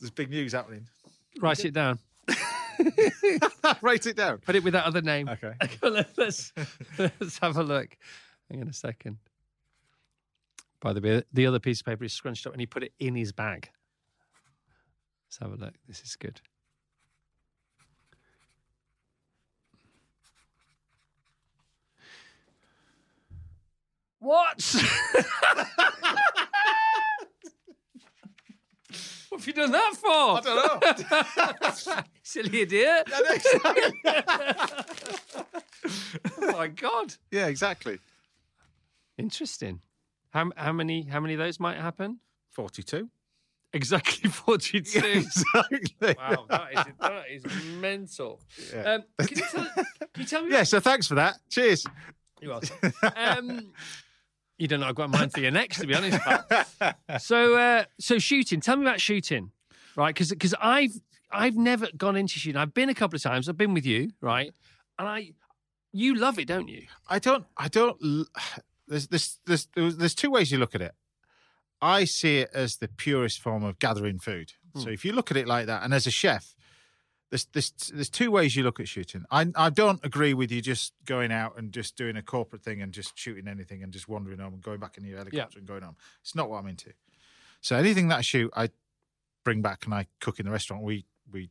there's 0.00 0.10
big 0.14 0.28
news 0.30 0.52
happening. 0.52 0.86
Write 1.40 1.64
it 1.64 1.72
down. 1.72 1.98
Write 3.82 4.06
it 4.06 4.16
down. 4.16 4.38
Put 4.38 4.54
it 4.54 4.64
with 4.64 4.72
that 4.72 4.84
other 4.84 5.02
name. 5.02 5.28
Okay. 5.28 5.54
let's 5.82 6.52
let's 6.98 7.38
have 7.38 7.56
a 7.56 7.62
look. 7.62 7.96
Hang 8.50 8.62
on 8.62 8.68
a 8.68 8.72
second. 8.72 9.18
By 10.80 10.92
the 10.92 11.00
way, 11.00 11.22
the 11.32 11.46
other 11.46 11.60
piece 11.60 11.80
of 11.80 11.86
paper 11.86 12.04
is 12.04 12.12
scrunched 12.12 12.46
up, 12.46 12.52
and 12.52 12.60
he 12.60 12.66
put 12.66 12.82
it 12.82 12.92
in 12.98 13.14
his 13.14 13.32
bag. 13.32 13.70
Let's 15.26 15.38
have 15.38 15.52
a 15.52 15.64
look. 15.64 15.74
This 15.86 16.02
is 16.02 16.16
good. 16.16 16.40
What? 24.18 24.74
what 29.32 29.40
have 29.40 29.46
you 29.46 29.54
done 29.54 29.72
that 29.72 29.94
for? 29.96 30.10
I 30.10 30.40
don't 30.44 31.86
know. 31.86 32.02
Silly 32.22 32.60
idiot. 32.60 33.08
oh 36.38 36.52
my 36.52 36.68
god. 36.68 37.14
yeah, 37.30 37.46
exactly. 37.46 37.98
Interesting. 39.16 39.80
How 40.30 40.50
how 40.54 40.72
many 40.72 41.04
how 41.04 41.20
many 41.20 41.32
of 41.32 41.38
those 41.38 41.58
might 41.58 41.78
happen? 41.78 42.20
Forty-two. 42.50 43.08
Exactly 43.72 44.28
forty 44.30 44.82
two. 44.82 44.98
exactly. 44.98 46.14
wow, 46.18 46.44
that 46.50 46.68
is 46.72 46.84
that 47.00 47.24
is 47.30 47.42
mental. 47.80 48.38
Yeah. 48.70 48.82
Um, 48.82 49.04
can, 49.18 49.38
you 49.38 49.44
tell, 49.50 49.64
can 49.64 49.86
you 50.16 50.24
tell 50.26 50.44
me? 50.44 50.52
Yeah. 50.52 50.64
So 50.64 50.78
thanks 50.78 51.06
for 51.06 51.14
that. 51.14 51.38
Cheers. 51.48 51.86
You're 52.42 52.50
welcome. 52.50 52.92
Um, 53.16 53.72
you 54.58 54.68
don't 54.68 54.80
know. 54.80 54.86
I've 54.86 54.94
got 54.94 55.10
mine 55.10 55.30
for 55.30 55.40
you 55.40 55.50
next, 55.50 55.80
to 55.80 55.86
be 55.86 55.94
honest. 55.94 56.18
so 57.24 57.56
uh, 57.56 57.84
so 57.98 58.18
shooting. 58.18 58.60
Tell 58.60 58.76
me 58.76 58.82
about 58.82 59.00
shooting, 59.00 59.50
right? 59.96 60.14
Because 60.14 60.30
because 60.30 60.54
I've 60.60 60.92
I've 61.30 61.56
never 61.56 61.88
gone 61.96 62.16
into 62.16 62.38
shooting. 62.38 62.56
I've 62.56 62.74
been 62.74 62.88
a 62.88 62.94
couple 62.94 63.16
of 63.16 63.22
times. 63.22 63.48
I've 63.48 63.56
been 63.56 63.74
with 63.74 63.86
you, 63.86 64.10
right? 64.20 64.52
And 64.98 65.08
I, 65.08 65.32
you 65.92 66.14
love 66.14 66.38
it, 66.38 66.46
don't 66.46 66.68
you? 66.68 66.86
I 67.08 67.18
don't. 67.18 67.44
I 67.56 67.68
don't. 67.68 67.96
There's 68.86 69.08
there's 69.08 69.40
there's 69.46 69.68
there's, 69.74 69.96
there's 69.96 70.14
two 70.14 70.30
ways 70.30 70.52
you 70.52 70.58
look 70.58 70.74
at 70.74 70.82
it. 70.82 70.92
I 71.80 72.04
see 72.04 72.38
it 72.38 72.50
as 72.54 72.76
the 72.76 72.86
purest 72.86 73.40
form 73.40 73.64
of 73.64 73.78
gathering 73.80 74.20
food. 74.20 74.52
So 74.76 74.88
if 74.88 75.04
you 75.04 75.12
look 75.12 75.30
at 75.30 75.36
it 75.36 75.46
like 75.46 75.66
that, 75.66 75.82
and 75.82 75.92
as 75.92 76.06
a 76.06 76.10
chef, 76.10 76.54
there's 77.32 77.46
there's 77.46 77.72
there's 77.94 78.10
two 78.10 78.30
ways 78.30 78.54
you 78.54 78.62
look 78.62 78.78
at 78.78 78.86
shooting. 78.86 79.24
I 79.30 79.46
I 79.56 79.70
don't 79.70 80.04
agree 80.04 80.34
with 80.34 80.52
you 80.52 80.60
just 80.60 80.92
going 81.06 81.32
out 81.32 81.56
and 81.56 81.72
just 81.72 81.96
doing 81.96 82.14
a 82.18 82.22
corporate 82.22 82.62
thing 82.62 82.82
and 82.82 82.92
just 82.92 83.18
shooting 83.18 83.48
anything 83.48 83.82
and 83.82 83.90
just 83.90 84.06
wandering 84.06 84.38
home 84.38 84.52
and 84.52 84.62
going 84.62 84.80
back 84.80 84.98
in 84.98 85.04
your 85.04 85.16
helicopter 85.16 85.58
and 85.58 85.66
going 85.66 85.82
home. 85.82 85.96
It's 86.20 86.34
not 86.34 86.50
what 86.50 86.58
I'm 86.58 86.66
into. 86.66 86.92
So 87.62 87.74
anything 87.74 88.08
that 88.08 88.18
I 88.18 88.20
shoot, 88.20 88.52
I 88.54 88.68
bring 89.44 89.62
back 89.62 89.86
and 89.86 89.94
I 89.94 90.08
cook 90.20 90.40
in 90.40 90.44
the 90.44 90.52
restaurant. 90.52 90.82
We 90.82 91.06
we 91.32 91.48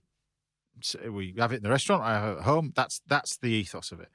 we 1.10 1.34
have 1.40 1.52
it 1.52 1.58
in 1.58 1.64
the 1.64 1.72
restaurant. 1.72 2.04
I 2.04 2.14
have 2.14 2.38
it 2.38 2.40
at 2.42 2.44
home. 2.44 2.74
That's 2.76 3.02
that's 3.08 3.38
the 3.38 3.50
ethos 3.50 3.92
of 3.92 4.02
it 4.02 4.10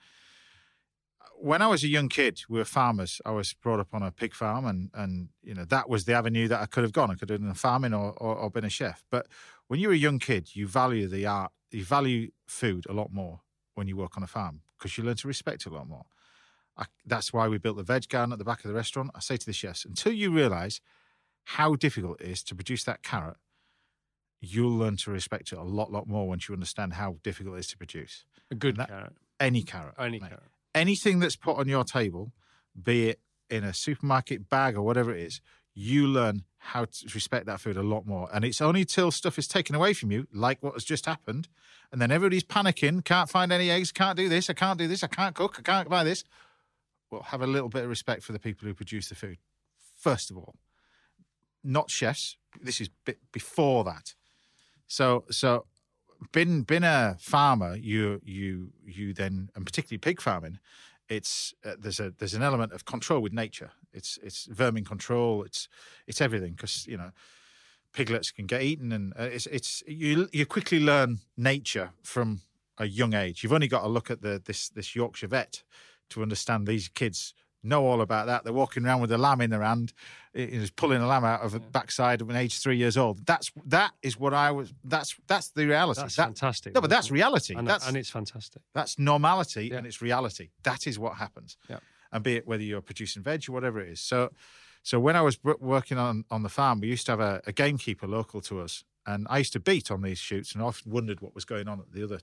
when 1.38 1.62
I 1.62 1.66
was 1.66 1.84
a 1.84 1.88
young 1.88 2.08
kid, 2.08 2.42
we 2.48 2.58
were 2.58 2.64
farmers. 2.64 3.20
I 3.24 3.30
was 3.30 3.52
brought 3.52 3.80
up 3.80 3.88
on 3.92 4.02
a 4.02 4.10
pig 4.10 4.34
farm, 4.34 4.66
and 4.66 4.90
and 4.94 5.28
you 5.42 5.54
know 5.54 5.64
that 5.66 5.88
was 5.88 6.04
the 6.04 6.14
avenue 6.14 6.48
that 6.48 6.60
I 6.60 6.66
could 6.66 6.82
have 6.82 6.92
gone. 6.92 7.10
I 7.10 7.14
could 7.14 7.30
have 7.30 7.40
done 7.40 7.54
farming 7.54 7.94
or, 7.94 8.12
or 8.12 8.34
or 8.36 8.50
been 8.50 8.64
a 8.64 8.70
chef. 8.70 9.04
But 9.10 9.26
when 9.68 9.80
you're 9.80 9.92
a 9.92 9.96
young 9.96 10.18
kid, 10.18 10.54
you 10.54 10.66
value 10.66 11.08
the 11.08 11.26
art, 11.26 11.52
you 11.70 11.84
value 11.84 12.30
food 12.46 12.84
a 12.88 12.92
lot 12.92 13.12
more 13.12 13.40
when 13.74 13.88
you 13.88 13.96
work 13.96 14.16
on 14.16 14.22
a 14.22 14.26
farm 14.26 14.60
because 14.78 14.96
you 14.96 15.04
learn 15.04 15.16
to 15.16 15.28
respect 15.28 15.66
it 15.66 15.70
a 15.72 15.74
lot 15.74 15.88
more. 15.88 16.04
I, 16.76 16.84
that's 17.06 17.32
why 17.32 17.48
we 17.48 17.58
built 17.58 17.76
the 17.78 17.82
veg 17.82 18.08
garden 18.08 18.32
at 18.32 18.38
the 18.38 18.44
back 18.44 18.64
of 18.64 18.68
the 18.68 18.74
restaurant. 18.74 19.10
I 19.14 19.20
say 19.20 19.36
to 19.36 19.46
the 19.46 19.52
chefs, 19.52 19.84
until 19.84 20.12
you 20.12 20.30
realise 20.30 20.80
how 21.44 21.74
difficult 21.74 22.20
it 22.20 22.28
is 22.28 22.42
to 22.44 22.54
produce 22.54 22.84
that 22.84 23.02
carrot, 23.02 23.36
you'll 24.40 24.76
learn 24.76 24.96
to 24.98 25.10
respect 25.10 25.52
it 25.52 25.58
a 25.58 25.62
lot, 25.62 25.90
lot 25.90 26.06
more 26.06 26.28
once 26.28 26.48
you 26.48 26.54
understand 26.54 26.94
how 26.94 27.16
difficult 27.22 27.56
it 27.56 27.60
is 27.60 27.66
to 27.68 27.76
produce 27.78 28.24
A 28.50 28.54
good 28.54 28.76
that- 28.76 28.88
carrot. 28.88 29.14
any 29.40 29.62
carrot. 29.62 29.94
Only 29.98 30.20
mate 30.20 30.28
carrot. 30.30 30.44
anything 30.74 31.18
that's 31.18 31.36
put 31.36 31.56
on 31.56 31.68
your 31.68 31.84
table, 31.84 32.32
be 32.80 33.08
it 33.10 33.20
in 33.48 33.64
a 33.64 33.72
supermarket 33.72 34.48
bag 34.50 34.76
or 34.76 34.82
whatever 34.82 35.14
it 35.14 35.22
is, 35.22 35.40
you 35.78 36.08
learn 36.08 36.42
how 36.58 36.86
to 36.86 37.08
respect 37.14 37.46
that 37.46 37.60
food 37.60 37.76
a 37.76 37.82
lot 37.82 38.06
more. 38.06 38.28
And 38.32 38.44
it's 38.44 38.60
only 38.60 38.84
till 38.84 39.10
stuff 39.12 39.38
is 39.38 39.46
taken 39.46 39.76
away 39.76 39.92
from 39.92 40.10
you, 40.10 40.26
like 40.32 40.62
what 40.62 40.72
has 40.72 40.84
just 40.84 41.06
happened, 41.06 41.48
and 41.92 42.00
then 42.00 42.10
everybody's 42.10 42.44
panicking, 42.44 43.04
can't 43.04 43.30
find 43.30 43.52
any 43.52 43.70
eggs, 43.70 43.92
can't 43.92 44.16
do 44.16 44.28
this, 44.28 44.50
I 44.50 44.54
can't 44.54 44.78
do 44.78 44.88
this, 44.88 45.04
I 45.04 45.08
can't 45.08 45.34
cook, 45.36 45.56
I 45.58 45.62
can't 45.62 45.88
buy 45.88 46.02
this. 46.02 46.24
Well, 47.10 47.22
have 47.22 47.42
a 47.42 47.46
little 47.46 47.68
bit 47.68 47.84
of 47.84 47.90
respect 47.90 48.24
for 48.24 48.32
the 48.32 48.40
people 48.40 48.66
who 48.66 48.74
produce 48.74 49.08
the 49.10 49.14
food, 49.14 49.38
first 49.96 50.30
of 50.30 50.38
all. 50.38 50.56
not 51.62 51.90
chefs. 51.90 52.36
This 52.62 52.80
is 52.80 52.88
before 53.32 53.84
that. 53.84 54.14
So 54.86 55.24
so 55.30 55.66
been 56.32 56.62
been 56.62 56.84
a 56.84 57.16
farmer, 57.20 57.76
you 57.76 58.20
you 58.24 58.72
you 58.84 59.12
then 59.12 59.50
and 59.54 59.66
particularly 59.66 59.98
pig 59.98 60.20
farming, 60.20 60.58
it's 61.08 61.54
uh, 61.64 61.74
there's 61.78 62.00
a 62.00 62.12
there's 62.18 62.34
an 62.34 62.42
element 62.42 62.72
of 62.72 62.84
control 62.84 63.20
with 63.20 63.32
nature. 63.32 63.72
It's 63.96 64.18
it's 64.22 64.44
vermin 64.46 64.84
control. 64.84 65.42
It's 65.42 65.68
it's 66.06 66.20
everything 66.20 66.52
because 66.52 66.86
you 66.86 66.96
know 66.96 67.10
piglets 67.92 68.30
can 68.30 68.46
get 68.46 68.62
eaten 68.62 68.92
and 68.92 69.12
uh, 69.18 69.22
it's 69.24 69.46
it's 69.46 69.82
you 69.86 70.28
you 70.32 70.44
quickly 70.46 70.78
learn 70.80 71.18
nature 71.36 71.90
from 72.02 72.40
a 72.78 72.86
young 72.86 73.14
age. 73.14 73.42
You've 73.42 73.54
only 73.54 73.68
got 73.68 73.82
to 73.82 73.88
look 73.88 74.10
at 74.10 74.20
the 74.22 74.40
this 74.44 74.68
this 74.68 74.94
Yorkshire 74.94 75.28
vet 75.28 75.62
to 76.10 76.22
understand 76.22 76.66
these 76.66 76.88
kids 76.88 77.34
know 77.62 77.84
all 77.84 78.00
about 78.00 78.26
that. 78.26 78.44
They're 78.44 78.52
walking 78.52 78.84
around 78.84 79.00
with 79.00 79.10
a 79.10 79.18
lamb 79.18 79.40
in 79.40 79.50
their 79.50 79.62
hand, 79.62 79.92
is 80.34 80.70
pulling 80.70 81.02
a 81.02 81.06
lamb 81.06 81.24
out 81.24 81.40
of 81.40 81.50
the 81.52 81.58
backside 81.58 82.20
of 82.20 82.30
an 82.30 82.36
age 82.36 82.60
three 82.60 82.76
years 82.76 82.96
old. 82.96 83.26
That's 83.26 83.50
that 83.64 83.92
is 84.02 84.16
what 84.20 84.34
I 84.34 84.50
was. 84.52 84.72
That's 84.84 85.16
that's 85.26 85.48
the 85.48 85.66
reality. 85.66 86.02
That's 86.02 86.16
That- 86.16 86.26
fantastic. 86.26 86.74
No, 86.74 86.80
but 86.80 86.90
that's 86.90 87.10
reality. 87.10 87.54
And, 87.56 87.66
that's 87.66 87.88
and 87.88 87.96
it's 87.96 88.10
fantastic. 88.10 88.62
that's 88.74 88.98
normality 88.98 89.68
Yeah. 89.68 89.78
and 89.78 89.86
it's 89.86 90.00
reality. 90.02 90.50
That 90.62 90.86
is 90.86 90.98
what 90.98 91.14
happens. 91.16 91.56
Yeah. 91.68 91.78
And 92.16 92.24
be 92.24 92.36
it 92.36 92.46
whether 92.46 92.62
you're 92.62 92.80
producing 92.80 93.22
veg 93.22 93.46
or 93.46 93.52
whatever 93.52 93.78
it 93.78 93.90
is. 93.90 94.00
So, 94.00 94.30
so 94.82 94.98
when 94.98 95.16
I 95.16 95.20
was 95.20 95.38
working 95.44 95.98
on 95.98 96.24
on 96.30 96.42
the 96.42 96.48
farm, 96.48 96.80
we 96.80 96.88
used 96.88 97.04
to 97.06 97.12
have 97.12 97.20
a, 97.20 97.42
a 97.46 97.52
gamekeeper 97.52 98.06
local 98.06 98.40
to 98.40 98.60
us, 98.60 98.84
and 99.06 99.26
I 99.28 99.36
used 99.36 99.52
to 99.52 99.60
beat 99.60 99.90
on 99.90 100.00
these 100.00 100.18
shoots, 100.18 100.54
and 100.54 100.62
I 100.62 100.64
often 100.66 100.90
wondered 100.90 101.20
what 101.20 101.34
was 101.34 101.44
going 101.44 101.68
on 101.68 101.78
at 101.78 101.92
the 101.92 102.02
other. 102.02 102.20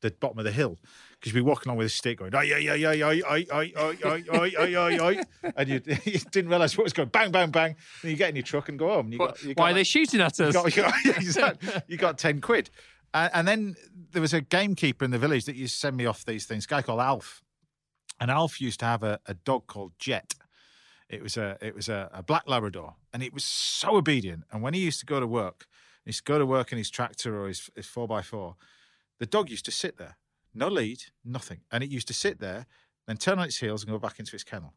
The 0.00 0.10
bottom 0.12 0.38
of 0.38 0.44
the 0.44 0.52
hill, 0.52 0.78
because 1.12 1.32
you'd 1.32 1.38
be 1.38 1.48
walking 1.48 1.68
along 1.68 1.78
with 1.78 1.86
a 1.86 1.90
stick 1.90 2.18
going, 2.18 2.34
ay, 2.34 2.52
ay, 2.54 2.68
ay, 2.70 2.84
ay, 2.84 3.02
ay, 3.02 3.22
ay, 3.30 3.46
ay, 3.52 3.94
ay, 4.04 4.24
ay, 4.58 4.76
ay, 4.76 4.98
ay, 4.98 5.24
and 5.56 5.68
you, 5.68 5.80
you 6.04 6.18
didn't 6.30 6.50
realise 6.50 6.76
what 6.76 6.84
was 6.84 6.92
going, 6.92 7.08
bang, 7.08 7.30
bang, 7.30 7.50
bang. 7.50 7.76
And 8.02 8.10
you 8.10 8.16
get 8.16 8.30
in 8.30 8.36
your 8.36 8.42
truck 8.42 8.68
and 8.68 8.78
go 8.78 8.88
home. 8.88 9.12
You 9.12 9.18
got, 9.18 9.42
you 9.42 9.54
got 9.54 9.62
Why 9.62 9.70
are 9.70 9.74
they 9.74 9.84
shooting 9.84 10.20
at 10.20 10.38
us? 10.40 10.54
you 10.54 10.60
got, 10.60 10.76
you 10.76 10.82
got, 10.82 11.16
exactly. 11.16 11.82
you 11.86 11.96
got 11.96 12.18
10 12.18 12.40
quid. 12.42 12.70
And, 13.14 13.30
and 13.34 13.48
then 13.48 13.76
there 14.12 14.20
was 14.20 14.34
a 14.34 14.42
gamekeeper 14.42 15.04
in 15.04 15.10
the 15.10 15.18
village 15.18 15.46
that 15.46 15.56
used 15.56 15.74
to 15.74 15.80
send 15.80 15.96
me 15.96 16.06
off 16.06 16.24
these 16.24 16.44
things, 16.44 16.64
a 16.64 16.68
guy 16.68 16.82
called 16.82 17.00
Alf. 17.00 17.42
And 18.20 18.30
Alf 18.30 18.60
used 18.60 18.80
to 18.80 18.86
have 18.86 19.02
a, 19.02 19.20
a 19.26 19.34
dog 19.34 19.66
called 19.66 19.92
Jet. 19.98 20.34
It 21.08 21.22
was 21.22 21.36
a 21.36 21.58
it 21.60 21.74
was 21.74 21.88
a, 21.88 22.10
a 22.12 22.22
black 22.22 22.44
Labrador, 22.46 22.94
and 23.12 23.22
it 23.22 23.32
was 23.32 23.44
so 23.44 23.96
obedient. 23.96 24.44
And 24.50 24.62
when 24.62 24.74
he 24.74 24.80
used 24.80 25.00
to 25.00 25.06
go 25.06 25.20
to 25.20 25.26
work, 25.26 25.66
he 26.04 26.08
used 26.08 26.24
to 26.24 26.32
go 26.32 26.38
to 26.38 26.46
work 26.46 26.72
in 26.72 26.78
his 26.78 26.90
tractor 26.90 27.40
or 27.40 27.48
his 27.48 27.70
his 27.74 27.86
four 27.86 28.08
x 28.18 28.28
four. 28.28 28.56
The 29.18 29.26
dog 29.26 29.50
used 29.50 29.64
to 29.66 29.70
sit 29.70 29.96
there, 29.96 30.16
no 30.54 30.68
lead, 30.68 31.04
nothing, 31.24 31.60
and 31.70 31.84
it 31.84 31.90
used 31.90 32.08
to 32.08 32.14
sit 32.14 32.40
there, 32.40 32.66
then 33.06 33.16
turn 33.16 33.38
on 33.38 33.44
its 33.44 33.58
heels 33.58 33.82
and 33.82 33.92
go 33.92 33.98
back 33.98 34.18
into 34.18 34.34
its 34.34 34.44
kennel. 34.44 34.74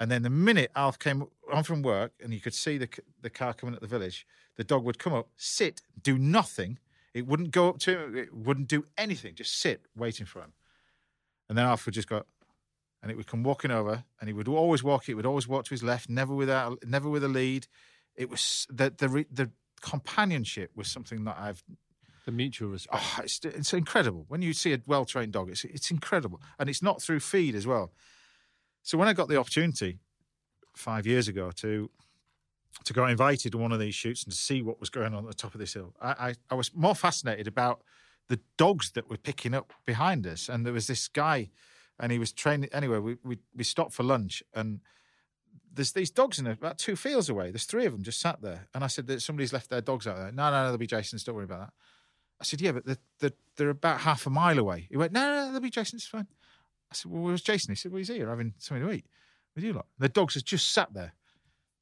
And 0.00 0.10
then 0.10 0.22
the 0.22 0.30
minute 0.30 0.70
Alf 0.76 0.98
came 0.98 1.26
on 1.52 1.64
from 1.64 1.82
work 1.82 2.12
and 2.22 2.32
you 2.32 2.40
could 2.40 2.54
see 2.54 2.78
the 2.78 2.88
the 3.20 3.30
car 3.30 3.54
coming 3.54 3.74
at 3.74 3.80
the 3.80 3.88
village, 3.88 4.26
the 4.56 4.64
dog 4.64 4.84
would 4.84 4.98
come 4.98 5.14
up, 5.14 5.28
sit, 5.36 5.80
do 6.02 6.18
nothing. 6.18 6.78
It 7.14 7.26
wouldn't 7.26 7.50
go 7.50 7.70
up 7.70 7.78
to 7.80 7.98
him. 7.98 8.16
It 8.16 8.34
wouldn't 8.34 8.68
do 8.68 8.84
anything. 8.96 9.34
Just 9.34 9.58
sit, 9.58 9.86
waiting 9.96 10.26
for 10.26 10.40
him. 10.42 10.52
And 11.48 11.56
then 11.56 11.64
Alf 11.64 11.86
would 11.86 11.94
just 11.94 12.08
go, 12.08 12.24
and 13.02 13.10
it 13.10 13.16
would 13.16 13.26
come 13.26 13.42
walking 13.42 13.70
over, 13.70 14.04
and 14.20 14.28
he 14.28 14.32
would 14.32 14.48
always 14.48 14.82
walk. 14.82 15.08
It 15.08 15.14
would 15.14 15.26
always 15.26 15.46
walk 15.46 15.64
to 15.66 15.70
his 15.70 15.82
left, 15.82 16.08
never 16.08 16.34
without, 16.34 16.78
never 16.86 17.08
with 17.08 17.24
a 17.24 17.28
lead. 17.28 17.66
It 18.16 18.28
was 18.30 18.66
the 18.70 18.92
the 18.96 19.26
the 19.30 19.50
companionship 19.80 20.72
was 20.74 20.88
something 20.88 21.24
that 21.24 21.36
I've 21.38 21.62
the 22.28 22.32
mutual 22.32 22.68
respect. 22.68 23.02
Oh, 23.02 23.22
it's, 23.22 23.40
it's 23.42 23.72
incredible. 23.72 24.26
When 24.28 24.42
you 24.42 24.52
see 24.52 24.74
a 24.74 24.80
well 24.86 25.06
trained 25.06 25.32
dog, 25.32 25.48
it's, 25.48 25.64
it's 25.64 25.90
incredible. 25.90 26.42
And 26.58 26.68
it's 26.68 26.82
not 26.82 27.00
through 27.00 27.20
feed 27.20 27.54
as 27.54 27.66
well. 27.66 27.90
So 28.82 28.98
when 28.98 29.08
I 29.08 29.14
got 29.14 29.28
the 29.28 29.38
opportunity 29.38 29.98
five 30.76 31.06
years 31.06 31.26
ago 31.26 31.50
to 31.56 31.90
to 32.84 32.92
go 32.92 33.06
invited 33.06 33.52
to 33.52 33.58
one 33.58 33.72
of 33.72 33.80
these 33.80 33.94
shoots 33.94 34.24
and 34.24 34.32
to 34.32 34.38
see 34.38 34.60
what 34.60 34.78
was 34.78 34.90
going 34.90 35.14
on 35.14 35.24
at 35.24 35.30
the 35.30 35.34
top 35.34 35.54
of 35.54 35.58
this 35.58 35.72
hill, 35.72 35.94
I, 36.02 36.10
I, 36.10 36.34
I 36.50 36.54
was 36.54 36.70
more 36.74 36.94
fascinated 36.94 37.46
about 37.46 37.82
the 38.28 38.38
dogs 38.58 38.90
that 38.92 39.08
were 39.08 39.16
picking 39.16 39.54
up 39.54 39.72
behind 39.86 40.26
us. 40.26 40.50
And 40.50 40.66
there 40.66 40.72
was 40.74 40.86
this 40.86 41.08
guy, 41.08 41.48
and 41.98 42.12
he 42.12 42.18
was 42.18 42.32
training. 42.32 42.68
Anyway, 42.72 42.98
we, 42.98 43.16
we, 43.24 43.38
we 43.56 43.64
stopped 43.64 43.92
for 43.92 44.02
lunch, 44.02 44.42
and 44.54 44.80
there's 45.72 45.92
these 45.92 46.10
dogs 46.10 46.38
in 46.38 46.46
about 46.46 46.78
two 46.78 46.96
fields 46.96 47.28
away. 47.28 47.50
There's 47.50 47.64
three 47.64 47.86
of 47.86 47.92
them 47.92 48.02
just 48.02 48.20
sat 48.20 48.42
there. 48.42 48.66
And 48.74 48.82
I 48.82 48.86
said, 48.88 49.06
that 49.06 49.22
somebody's 49.22 49.52
left 49.52 49.70
their 49.70 49.80
dogs 49.80 50.06
out 50.06 50.16
there. 50.16 50.32
No, 50.32 50.50
no, 50.50 50.64
no, 50.64 50.68
they'll 50.68 50.78
be 50.78 50.86
Jason's. 50.86 51.24
Don't 51.24 51.36
worry 51.36 51.44
about 51.44 51.60
that. 51.60 51.72
I 52.40 52.44
said, 52.44 52.60
yeah, 52.60 52.72
but 52.72 52.84
they're, 52.86 52.96
they're, 53.20 53.32
they're 53.56 53.70
about 53.70 54.00
half 54.00 54.26
a 54.26 54.30
mile 54.30 54.58
away. 54.58 54.86
He 54.90 54.96
went, 54.96 55.12
no, 55.12 55.20
no, 55.20 55.46
no, 55.46 55.52
they'll 55.52 55.60
be 55.60 55.70
Jason's 55.70 56.06
fine. 56.06 56.26
I 56.90 56.94
said, 56.94 57.12
well, 57.12 57.22
where's 57.22 57.42
Jason? 57.42 57.72
He 57.72 57.76
said, 57.76 57.92
well, 57.92 57.98
he's 57.98 58.08
here 58.08 58.28
having 58.28 58.54
something 58.58 58.86
to 58.86 58.92
eat 58.92 59.06
with 59.54 59.64
you 59.64 59.72
lot. 59.72 59.86
The 59.98 60.08
dogs 60.08 60.34
has 60.34 60.42
just 60.42 60.72
sat 60.72 60.94
there 60.94 61.12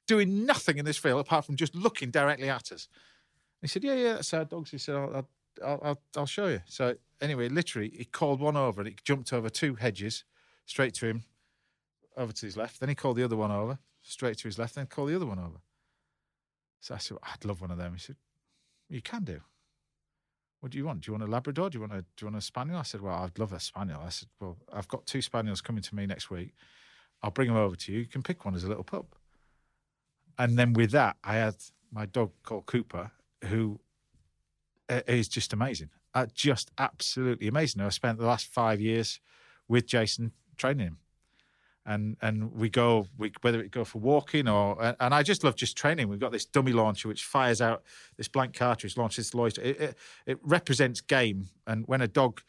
doing 0.07 0.45
nothing 0.45 0.77
in 0.77 0.85
this 0.85 0.97
field 0.97 1.19
apart 1.19 1.45
from 1.45 1.55
just 1.55 1.75
looking 1.75 2.11
directly 2.11 2.49
at 2.49 2.71
us. 2.71 2.87
He 3.61 3.67
said, 3.67 3.83
yeah, 3.83 3.95
yeah, 3.95 4.13
that's 4.13 4.33
our 4.33 4.45
dogs. 4.45 4.71
He 4.71 4.77
said, 4.77 4.95
I'll, 4.95 5.15
I'll, 5.15 5.29
I'll, 5.65 5.79
I'll, 5.83 6.01
I'll 6.15 6.25
show 6.25 6.47
you. 6.47 6.61
So 6.65 6.95
anyway, 7.21 7.49
literally, 7.49 7.91
he 7.95 8.05
called 8.05 8.39
one 8.39 8.57
over 8.57 8.81
and 8.81 8.87
it 8.87 9.03
jumped 9.03 9.33
over 9.33 9.49
two 9.49 9.75
hedges 9.75 10.23
straight 10.65 10.93
to 10.95 11.07
him, 11.07 11.23
over 12.15 12.33
to 12.33 12.45
his 12.45 12.57
left. 12.57 12.79
Then 12.79 12.89
he 12.89 12.95
called 12.95 13.17
the 13.17 13.23
other 13.23 13.37
one 13.37 13.51
over, 13.51 13.79
straight 14.01 14.37
to 14.39 14.47
his 14.47 14.57
left, 14.57 14.75
then 14.75 14.85
called 14.87 15.09
the 15.09 15.15
other 15.15 15.25
one 15.25 15.39
over. 15.39 15.61
So 16.79 16.95
I 16.95 16.97
said, 16.97 17.17
I'd 17.23 17.45
love 17.45 17.61
one 17.61 17.71
of 17.71 17.77
them. 17.77 17.93
He 17.93 17.99
said, 17.99 18.15
you 18.89 19.01
can 19.01 19.23
do. 19.23 19.41
What 20.59 20.71
do 20.71 20.77
you 20.77 20.85
want? 20.85 21.01
Do 21.01 21.09
you 21.09 21.13
want 21.13 21.23
a 21.23 21.31
Labrador? 21.31 21.69
Do 21.69 21.77
you 21.77 21.81
want 21.81 21.93
a 21.93 22.01
Do 22.01 22.25
you 22.25 22.27
want 22.27 22.37
a 22.37 22.41
Spaniel? 22.41 22.79
I 22.79 22.81
said, 22.81 23.01
Well, 23.01 23.13
I'd 23.13 23.37
love 23.37 23.53
a 23.53 23.59
Spaniel. 23.59 24.01
I 24.03 24.09
said, 24.09 24.27
Well, 24.39 24.57
I've 24.73 24.87
got 24.87 25.05
two 25.05 25.21
Spaniels 25.21 25.61
coming 25.61 25.83
to 25.83 25.95
me 25.95 26.07
next 26.07 26.31
week. 26.31 26.53
I'll 27.21 27.31
bring 27.31 27.47
them 27.47 27.57
over 27.57 27.75
to 27.75 27.91
you. 27.91 27.99
You 27.99 28.05
can 28.05 28.23
pick 28.23 28.43
one 28.43 28.55
as 28.55 28.63
a 28.63 28.67
little 28.67 28.83
pup. 28.83 29.15
And 30.37 30.57
then 30.57 30.73
with 30.73 30.91
that, 30.91 31.17
I 31.23 31.35
had 31.35 31.55
my 31.91 32.05
dog 32.05 32.31
called 32.43 32.65
Cooper, 32.65 33.11
who 33.45 33.79
is 34.89 35.27
just 35.27 35.53
amazing. 35.53 35.89
Uh, 36.13 36.25
just 36.33 36.71
absolutely 36.77 37.47
amazing. 37.47 37.81
I 37.81 37.89
spent 37.89 38.17
the 38.19 38.25
last 38.25 38.47
five 38.47 38.79
years 38.81 39.19
with 39.67 39.85
Jason 39.85 40.31
training 40.57 40.87
him. 40.87 40.97
And 41.85 42.17
and 42.21 42.51
we 42.53 42.69
go 42.69 43.07
we, 43.17 43.31
whether 43.41 43.61
it 43.61 43.71
go 43.71 43.85
for 43.85 43.99
walking 43.99 44.49
or 44.49 44.81
and- 44.83 44.97
and 44.99 45.13
I 45.13 45.23
just 45.23 45.43
love 45.45 45.55
just 45.55 45.77
training. 45.77 46.09
We've 46.09 46.19
got 46.19 46.33
this 46.33 46.45
dummy 46.45 46.73
launcher 46.73 47.07
which 47.07 47.23
fires 47.23 47.61
out 47.61 47.83
this 48.17 48.27
blank 48.27 48.53
cartridge, 48.53 48.97
launches 48.97 49.29
the 49.29 49.37
loiter. 49.37 49.61
It, 49.61 49.79
it, 49.79 49.97
it 50.25 50.39
represents 50.43 50.99
game. 50.99 51.47
And 51.65 51.87
when 51.87 52.01
a 52.01 52.07
dog 52.07 52.41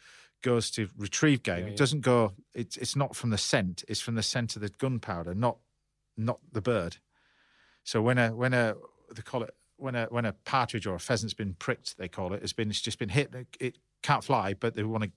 goes 0.43 0.73
to 0.73 0.89
retrieve 0.97 1.45
game, 1.45 1.59
Yeah, 1.61 1.67
it 1.67 1.71
yeah. 1.71 1.77
doesn't 1.77 2.01
go. 2.01 2.33
It's 2.53 2.77
it's 2.79 2.97
not 2.97 3.15
from 3.15 3.31
the 3.31 3.39
scent. 3.39 3.85
It's 3.87 4.01
from 4.01 4.17
the 4.17 4.25
scent 4.25 4.57
of 4.57 4.63
the 4.63 4.71
gunpowder, 4.71 5.35
not 5.35 5.59
not 6.17 6.41
the 6.51 6.61
bird. 6.61 6.97
So 7.85 8.03
when 8.03 8.19
a 8.19 8.35
when 8.35 8.53
a 8.55 8.75
they 9.15 9.23
call 9.23 9.45
it 9.45 9.55
when 9.79 9.95
a 9.95 10.07
when 10.07 10.25
a 10.25 10.33
partridge 10.45 10.87
or 10.87 10.95
a 10.95 11.01
pheasant's 11.01 11.35
been 11.35 11.55
pricked, 11.55 11.97
they 11.97 12.09
call 12.09 12.35
it. 12.35 12.43
It's 12.43 12.53
been 12.53 12.69
it's 12.69 12.81
just 12.81 12.99
been 12.99 13.09
hit. 13.09 13.35
It, 13.61 13.79
can't 14.01 14.23
fly, 14.23 14.55
but 14.55 14.75
they 14.75 14.85
want 14.85 15.05
to 15.05 15.11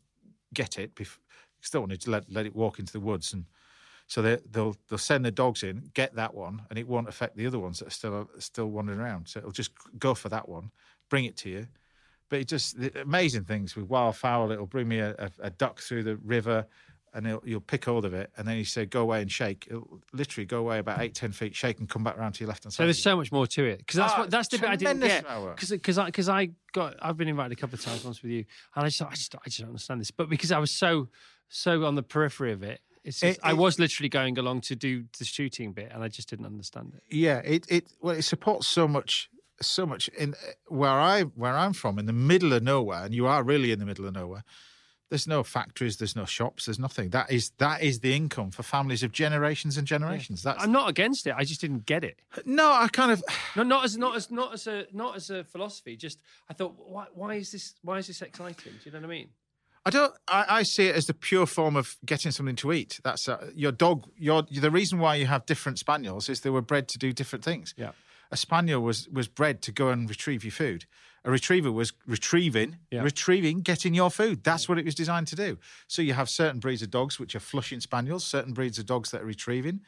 get 0.54 0.80
it. 0.80 0.96
Bef- 0.96 1.20
still 1.62 1.82
want 1.82 2.00
to 2.00 2.10
let 2.10 2.32
let 2.32 2.46
it 2.46 2.56
walk 2.56 2.80
into 2.80 2.92
the 2.92 3.00
woods, 3.00 3.34
and 3.34 3.46
so 4.08 4.22
they, 4.22 4.38
they'll 4.50 4.76
they'll 4.90 4.98
send 4.98 5.26
the 5.26 5.32
dogs 5.32 5.64
in, 5.64 5.90
get 5.94 6.16
that 6.16 6.34
one, 6.34 6.64
and 6.70 6.80
it 6.80 6.88
won't 6.88 7.08
affect 7.08 7.38
the 7.38 7.46
other 7.46 7.60
ones 7.60 7.80
that 7.80 7.88
are 7.88 7.92
still 7.92 8.30
still 8.40 8.68
wandering 8.68 9.00
around. 9.00 9.28
So 9.28 9.40
it'll 9.40 9.52
just 9.52 9.72
go 10.00 10.14
for 10.14 10.30
that 10.30 10.50
one, 10.50 10.72
bring 11.10 11.26
it 11.26 11.38
to 11.38 11.50
you. 11.50 11.68
But 12.30 12.40
it 12.40 12.48
just 12.48 12.78
amazing 12.96 13.44
things 13.44 13.76
with 13.76 13.90
wildfowl. 13.90 14.54
It'll 14.54 14.66
bring 14.66 14.88
me 14.88 15.00
a, 15.00 15.12
a, 15.20 15.32
a 15.42 15.50
duck 15.50 15.80
through 15.80 16.04
the 16.04 16.16
river, 16.18 16.66
and 17.14 17.28
it'll, 17.28 17.42
you'll 17.46 17.60
pick 17.62 17.86
hold 17.86 18.06
of 18.06 18.14
it, 18.14 18.32
and 18.38 18.48
then 18.48 18.58
you 18.58 18.64
say 18.66 18.86
go 18.86 19.02
away 19.02 19.22
and 19.22 19.32
shake. 19.32 19.68
It'll 19.70 20.02
literally 20.14 20.46
go 20.46 20.60
away 20.60 20.80
about 20.80 21.02
eight 21.02 21.14
ten 21.14 21.32
feet, 21.32 21.56
shake, 21.56 21.80
and 21.80 21.90
come 21.90 22.04
back 22.04 22.18
around 22.18 22.34
to 22.34 22.40
your 22.42 22.48
left 22.50 22.64
hand 22.64 22.74
So 22.74 22.78
side. 22.78 22.86
there's 22.88 23.02
so 23.04 23.16
much 23.18 23.32
more 23.32 23.46
to 23.48 23.66
it 23.66 23.80
because 23.80 23.98
that's 23.98 24.14
Ah, 24.16 24.20
what 24.22 24.32
that's 24.32 24.48
the 24.50 24.60
bit 24.60 24.70
I 24.70 24.76
didn't 24.76 25.00
get 25.02 25.24
amount 25.26 25.38
of 25.38 25.44
work. 25.44 25.56
because 25.56 25.70
because 25.72 25.98
I 25.98 26.06
because 26.06 26.30
I 26.30 26.50
got 26.74 26.96
I've 27.02 27.18
been 27.18 27.28
invited 27.28 27.52
a 27.58 27.60
couple 27.60 27.76
of 27.76 27.82
times 27.82 28.04
once 28.06 28.22
with 28.22 28.32
you 28.32 28.46
and 28.76 28.86
I 28.86 28.88
just 28.90 29.02
I 29.02 29.10
just 29.12 29.36
I 29.36 29.40
just 29.46 29.60
don't 29.60 29.68
understand 29.70 30.00
this 30.02 30.12
but 30.12 30.30
because 30.30 30.52
I 30.52 30.60
was 30.60 30.72
so 30.72 31.10
so 31.50 31.84
on 31.86 31.96
the 31.96 32.04
periphery 32.04 32.52
of 32.54 32.64
it 32.64 32.80
it's 33.04 33.20
just, 33.20 33.40
It- 33.40 33.44
I 33.44 33.54
was 33.54 33.80
literally 33.80 34.10
going 34.10 34.38
along 34.38 34.62
to 34.62 34.76
do 34.76 35.06
the 35.18 35.26
shooting 35.26 35.74
bit 35.74 35.92
and 35.94 36.04
I 36.04 36.08
just 36.08 36.30
didn't 36.30 36.46
understand 36.46 36.94
it. 36.96 37.04
yeah 37.14 37.40
it 37.44 37.66
it 37.70 37.88
well 38.02 38.16
it 38.16 38.22
supports 38.24 38.68
so 38.68 38.88
much 38.88 39.30
so 39.62 39.86
much 39.86 40.08
in 40.18 40.34
where 40.70 40.90
i 40.90 41.22
where 41.22 41.56
i'm 41.56 41.74
from 41.74 42.00
in 42.00 42.08
the 42.08 42.14
middle 42.14 42.52
of 42.54 42.64
nowhere 42.64 43.04
and 43.06 43.14
you 43.14 43.28
are 43.28 43.44
really 43.44 43.72
in 43.72 43.78
the 43.80 43.86
middle 43.86 44.08
of 44.08 44.14
nowhere 44.16 44.44
there's 45.12 45.28
no 45.28 45.44
factories 45.44 45.98
there's 45.98 46.16
no 46.16 46.26
shops 46.26 46.66
there's 46.66 46.80
nothing 46.80 47.10
that 47.10 47.32
is 47.32 47.52
that 47.60 47.84
is 47.84 48.00
the 48.00 48.16
income 48.16 48.50
for 48.50 48.64
families 48.64 49.04
of 49.04 49.12
generations 49.12 49.78
and 49.78 49.86
generations 49.86 50.42
that's 50.42 50.64
I'm 50.64 50.72
not 50.72 50.90
against 50.90 51.28
it. 51.28 51.36
I 51.38 51.44
just 51.44 51.62
didn't 51.62 51.86
get 51.86 52.04
it. 52.04 52.18
no 52.46 52.72
i 52.72 52.88
kind 52.88 53.12
of 53.12 53.24
No, 53.56 53.64
not 53.64 53.84
as 53.86 53.98
not 53.98 54.16
as 54.16 54.32
not 54.32 54.54
as 54.54 54.66
a 54.68 54.88
not 54.94 55.16
as 55.16 55.30
a 55.30 55.44
philosophy. 55.44 55.96
Just 55.98 56.20
I 56.50 56.54
thought, 56.54 56.76
why 56.78 57.06
why 57.14 57.36
is 57.36 57.52
this 57.52 57.76
why 57.84 57.98
is 57.98 58.08
this 58.08 58.22
exciting? 58.22 58.74
Do 58.74 58.80
you 58.86 58.92
know 58.92 59.00
what 59.00 59.06
I 59.06 59.10
mean? 59.10 59.30
I 59.86 59.90
don't. 59.90 60.14
I, 60.28 60.46
I 60.60 60.64
see 60.64 60.88
it 60.88 60.96
as 60.96 61.08
the 61.08 61.14
pure 61.14 61.46
form 61.46 61.76
of 61.76 61.98
getting 62.06 62.32
something 62.32 62.56
to 62.58 62.72
eat. 62.72 63.00
That's 63.04 63.28
uh, 63.28 63.50
your 63.56 63.72
dog. 63.72 64.08
Your 64.18 64.44
the 64.44 64.72
reason 64.72 65.00
why 65.00 65.16
you 65.16 65.26
have 65.26 65.46
different 65.46 65.80
spaniels 65.80 66.30
is 66.30 66.42
they 66.42 66.50
were 66.50 66.62
bred 66.62 66.88
to 66.90 66.98
do 66.98 67.12
different 67.12 67.44
things. 67.44 67.74
Yeah. 67.78 67.92
A 68.32 68.38
spaniel 68.38 68.82
was 68.82 69.10
was 69.10 69.28
bred 69.28 69.62
to 69.64 69.72
go 69.72 69.90
and 69.90 70.08
retrieve 70.08 70.44
your 70.44 70.52
food. 70.52 70.86
A 71.24 71.30
retriever 71.30 71.72
was 71.72 71.94
retrieving, 72.08 72.78
Yeah. 72.90 73.04
retrieving, 73.04 73.62
getting 73.62 73.94
your 73.94 74.10
food. 74.10 74.44
That's 74.44 74.68
what 74.68 74.80
it 74.80 74.86
was 74.86 74.96
designed 74.96 75.28
to 75.28 75.36
do. 75.36 75.60
So 75.88 76.02
you 76.02 76.14
have 76.14 76.30
certain 76.30 76.60
breeds 76.60 76.82
of 76.82 76.90
dogs 76.90 77.20
which 77.20 77.36
are 77.36 77.40
flushing 77.40 77.80
spaniels, 77.80 78.26
certain 78.26 78.54
breeds 78.54 78.80
of 78.80 78.88
dogs 78.88 79.12
that 79.12 79.22
are 79.22 79.26
retrieving, 79.26 79.82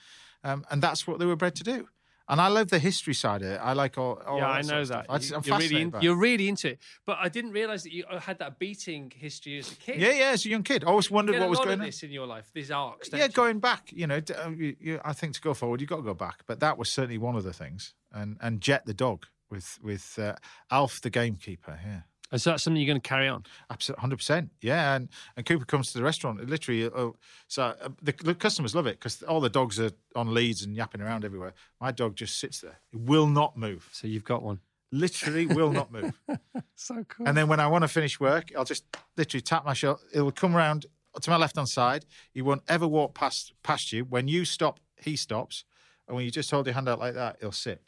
um, 0.43 0.65
and 0.69 0.81
that's 0.81 1.07
what 1.07 1.17
they 1.19 1.25
were 1.25 1.35
bred 1.35 1.55
to 1.55 1.63
do. 1.63 1.87
And 2.29 2.39
I 2.39 2.47
love 2.47 2.69
the 2.69 2.79
history 2.79 3.13
side 3.13 3.41
of 3.41 3.49
it. 3.49 3.59
I 3.61 3.73
like 3.73 3.97
all. 3.97 4.21
all 4.25 4.37
yeah, 4.37 4.47
I 4.47 4.61
know 4.61 4.85
that. 4.85 5.07
I 5.09 5.17
just- 5.17 5.45
you're 5.45 5.57
really, 5.57 5.81
in, 5.81 5.93
you're 5.99 6.15
really 6.15 6.47
into 6.47 6.69
it. 6.69 6.79
But 7.05 7.17
I 7.19 7.27
didn't 7.27 7.51
realize 7.51 7.83
that 7.83 7.91
you 7.91 8.05
uh, 8.05 8.17
had 8.19 8.39
that 8.39 8.59
beating 8.59 9.11
history 9.13 9.57
as 9.57 9.71
a 9.71 9.75
kid. 9.75 9.99
Yeah, 9.99 10.11
yeah. 10.11 10.29
As 10.31 10.45
a 10.45 10.49
young 10.49 10.63
kid, 10.63 10.85
I 10.85 10.87
always 10.87 11.11
wondered 11.11 11.37
what 11.37 11.49
was 11.49 11.59
going 11.59 11.79
on. 11.81 11.85
this 11.85 12.01
in 12.01 12.11
your 12.11 12.25
life. 12.25 12.49
These 12.53 12.71
arcs. 12.71 13.09
Yeah, 13.11 13.25
you? 13.25 13.29
going 13.31 13.59
back, 13.59 13.91
you 13.91 14.07
know, 14.07 14.21
uh, 14.41 14.49
you, 14.51 14.75
you, 14.79 15.01
I 15.03 15.11
think 15.11 15.33
to 15.33 15.41
go 15.41 15.53
forward, 15.53 15.81
you've 15.81 15.89
got 15.89 15.97
to 15.97 16.01
go 16.03 16.13
back. 16.13 16.43
But 16.47 16.61
that 16.61 16.77
was 16.77 16.87
certainly 16.87 17.17
one 17.17 17.35
of 17.35 17.43
the 17.43 17.53
things. 17.53 17.93
And 18.13 18.37
and 18.39 18.61
Jet 18.61 18.85
the 18.85 18.93
dog 18.93 19.25
with 19.53 19.79
with 19.81 20.19
uh, 20.19 20.35
Alf 20.71 20.99
the 21.01 21.09
gamekeeper. 21.09 21.79
Yeah. 21.85 22.01
And 22.31 22.41
so 22.41 22.49
that's 22.49 22.63
something 22.63 22.81
you're 22.81 22.87
going 22.87 22.99
to 22.99 23.07
carry 23.07 23.27
on. 23.27 23.45
Absolutely, 23.69 24.01
hundred 24.01 24.17
percent. 24.17 24.49
Yeah, 24.59 24.95
and 24.95 25.07
and 25.37 25.45
Cooper 25.45 25.65
comes 25.65 25.91
to 25.91 25.99
the 25.99 26.03
restaurant. 26.03 26.43
Literally, 26.49 26.85
uh, 26.85 27.11
so 27.47 27.63
uh, 27.63 27.89
the, 28.01 28.11
the 28.23 28.33
customers 28.33 28.73
love 28.73 28.87
it 28.87 28.99
because 28.99 29.21
all 29.21 29.39
the 29.39 29.51
dogs 29.51 29.79
are 29.79 29.91
on 30.15 30.33
leads 30.33 30.63
and 30.63 30.75
yapping 30.75 30.99
around 30.99 31.23
everywhere. 31.25 31.53
My 31.79 31.91
dog 31.91 32.15
just 32.15 32.39
sits 32.39 32.59
there. 32.59 32.79
It 32.91 33.01
will 33.01 33.27
not 33.27 33.55
move. 33.55 33.87
So 33.91 34.07
you've 34.07 34.23
got 34.23 34.41
one. 34.41 34.59
Literally, 34.91 35.45
will 35.45 35.71
not 35.71 35.91
move. 35.91 36.19
So 36.75 37.05
cool. 37.07 37.27
And 37.27 37.37
then 37.37 37.47
when 37.47 37.59
I 37.59 37.67
want 37.67 37.83
to 37.83 37.87
finish 37.87 38.19
work, 38.19 38.51
I'll 38.57 38.65
just 38.65 38.83
literally 39.15 39.41
tap 39.41 39.63
my 39.63 39.73
shoulder. 39.73 40.01
It'll 40.11 40.31
come 40.31 40.57
around 40.57 40.87
to 41.21 41.29
my 41.29 41.37
left 41.37 41.55
hand 41.55 41.69
side. 41.69 42.05
He 42.33 42.41
won't 42.41 42.63
ever 42.67 42.87
walk 42.87 43.13
past 43.13 43.53
past 43.61 43.93
you. 43.93 44.05
When 44.05 44.27
you 44.27 44.43
stop, 44.43 44.79
he 44.97 45.15
stops. 45.15 45.65
And 46.07 46.15
when 46.15 46.25
you 46.25 46.31
just 46.31 46.49
hold 46.51 46.65
your 46.65 46.73
hand 46.73 46.89
out 46.89 46.99
like 46.99 47.13
that, 47.13 47.37
he'll 47.39 47.51
sit. 47.51 47.81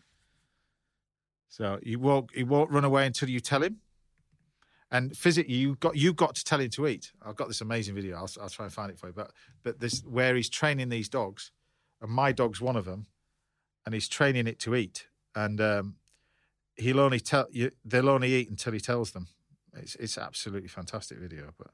So 1.55 1.79
you 1.83 1.99
won't 1.99 2.31
he 2.35 2.43
won't 2.43 2.69
run 2.69 2.83
away 2.83 3.05
until 3.05 3.29
you 3.29 3.39
tell 3.39 3.63
him. 3.63 3.77
And 4.91 5.15
physically, 5.15 5.53
you 5.53 5.75
got 5.75 5.95
you 5.95 6.13
got 6.13 6.35
to 6.35 6.43
tell 6.43 6.59
him 6.59 6.69
to 6.71 6.85
eat. 6.85 7.13
I've 7.25 7.37
got 7.37 7.47
this 7.47 7.61
amazing 7.61 7.95
video. 7.95 8.17
I'll, 8.17 8.29
I'll 8.41 8.49
try 8.49 8.65
and 8.65 8.73
find 8.73 8.91
it 8.91 8.99
for 8.99 9.07
you. 9.07 9.13
But 9.13 9.31
but 9.63 9.79
this 9.79 10.03
where 10.03 10.35
he's 10.35 10.49
training 10.49 10.89
these 10.89 11.07
dogs, 11.07 11.53
and 12.01 12.11
my 12.11 12.33
dog's 12.33 12.59
one 12.59 12.75
of 12.75 12.83
them, 12.83 13.05
and 13.85 13.93
he's 13.93 14.09
training 14.09 14.47
it 14.47 14.59
to 14.59 14.75
eat. 14.75 15.07
And 15.33 15.61
um, 15.61 15.95
he'll 16.75 16.99
only 16.99 17.21
tell 17.21 17.47
you 17.49 17.71
they'll 17.85 18.09
only 18.09 18.33
eat 18.33 18.49
until 18.49 18.73
he 18.73 18.81
tells 18.81 19.11
them. 19.11 19.27
It's 19.77 19.95
it's 19.95 20.17
absolutely 20.17 20.67
fantastic 20.67 21.19
video. 21.19 21.53
But 21.57 21.67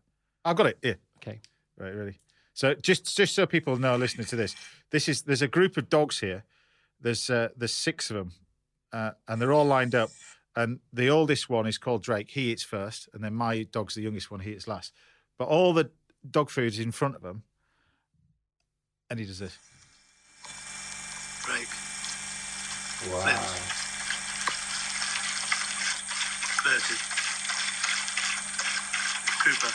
I've 0.46 0.58
got 0.58 0.68
it 0.68 0.78
here. 0.84 1.00
okay. 1.18 1.42
Right, 1.76 1.96
ready. 1.96 2.20
So 2.54 2.76
just 2.76 3.18
just 3.18 3.34
so 3.34 3.48
people 3.48 3.78
know, 3.78 3.96
listening 3.96 4.28
to 4.28 4.36
this, 4.36 4.56
this 4.92 5.10
is 5.10 5.24
there's 5.24 5.42
a 5.42 5.48
group 5.48 5.76
of 5.76 5.90
dogs 5.90 6.20
here. 6.20 6.44
There's 7.00 7.32
uh, 7.32 7.50
there's 7.58 7.74
six 7.74 8.12
of 8.12 8.18
them, 8.18 8.34
uh, 8.94 9.12
and 9.28 9.42
they're 9.42 9.54
all 9.54 9.66
lined 9.66 9.96
up. 9.96 10.10
And 10.56 10.80
the 10.92 11.10
oldest 11.10 11.50
one 11.50 11.66
is 11.66 11.78
called 11.78 12.04
Drake. 12.04 12.30
He 12.30 12.52
eats 12.52 12.64
first, 12.64 13.08
and 13.14 13.24
then 13.24 13.34
my 13.34 13.64
dog's 13.72 13.96
the 13.96 14.02
youngest 14.02 14.30
one. 14.30 14.42
He 14.42 14.52
eats 14.52 14.68
last. 14.68 14.94
But 15.38 15.48
all 15.48 15.74
the 15.74 15.92
dog 16.30 16.50
food's 16.50 16.78
in 16.78 16.92
front 16.92 17.16
of 17.16 17.24
him, 17.24 17.44
and 19.10 19.20
he 19.20 19.26
does 19.26 19.40
this. 19.40 19.58
Drake. 21.46 21.68
Wow. 23.10 23.72
Bertie. 26.64 27.00
Cooper. 29.44 29.74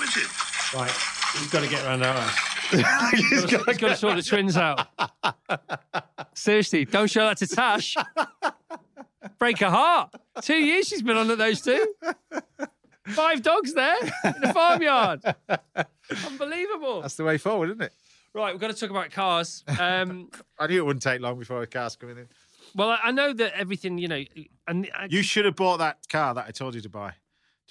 Richard. 0.00 0.30
Right. 0.74 0.92
He's 1.34 1.50
got 1.50 1.62
to 1.62 1.68
get 1.68 1.84
around 1.84 2.02
our 2.02 2.20
house. 2.20 2.52
he's 3.12 3.46
got 3.46 3.78
to 3.78 3.96
sort 3.96 4.16
the 4.16 4.22
twins 4.22 4.56
out. 4.56 4.88
Seriously, 6.34 6.84
don't 6.84 7.08
show 7.10 7.26
that 7.26 7.38
to 7.38 7.46
Tash. 7.46 7.96
Break 9.38 9.58
her 9.58 9.70
heart. 9.70 10.14
Two 10.42 10.56
years 10.56 10.88
she's 10.88 11.02
been 11.02 11.16
on 11.16 11.30
at 11.30 11.38
those 11.38 11.60
two. 11.60 11.94
Five 13.08 13.42
dogs 13.42 13.74
there 13.74 13.96
in 14.02 14.34
the 14.40 14.52
farmyard. 14.54 15.22
Unbelievable. 16.26 17.02
That's 17.02 17.16
the 17.16 17.24
way 17.24 17.38
forward, 17.38 17.70
isn't 17.70 17.82
it? 17.82 17.92
Right, 18.34 18.52
we've 18.52 18.60
got 18.60 18.70
to 18.70 18.76
talk 18.76 18.90
about 18.90 19.10
cars. 19.10 19.62
Um, 19.78 20.30
I 20.58 20.66
knew 20.66 20.78
it 20.78 20.86
wouldn't 20.86 21.02
take 21.02 21.20
long 21.20 21.38
before 21.38 21.60
a 21.62 21.66
car's 21.66 21.96
coming 21.96 22.16
in. 22.18 22.28
well, 22.74 22.90
I- 22.90 23.00
I 23.04 23.10
know 23.10 23.32
that 23.32 23.52
everything, 23.58 23.98
you 23.98 24.08
know, 24.08 24.24
and 24.66 24.88
I, 24.96 25.06
You 25.10 25.22
should 25.22 25.44
have 25.44 25.56
bought 25.56 25.78
that 25.78 25.98
car 26.08 26.32
that 26.34 26.46
I 26.48 26.50
told 26.50 26.74
you 26.74 26.80
to 26.80 26.88
buy. 26.88 27.10
Do 27.10 27.14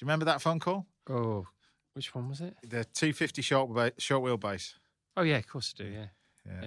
you 0.01 0.05
remember 0.05 0.25
that 0.25 0.41
phone 0.41 0.59
call? 0.59 0.85
oh, 1.09 1.47
which 1.93 2.13
one 2.15 2.29
was 2.29 2.39
it? 2.41 2.55
The 2.61 2.85
250 2.85 3.41
short 3.41 3.93
short 3.99 4.23
wheelbase. 4.23 4.75
Oh 5.17 5.23
yeah, 5.23 5.37
of 5.37 5.47
course 5.47 5.73
I 5.77 5.83
do. 5.83 5.89
Yeah, 5.89 6.05
Yeah. 6.45 6.61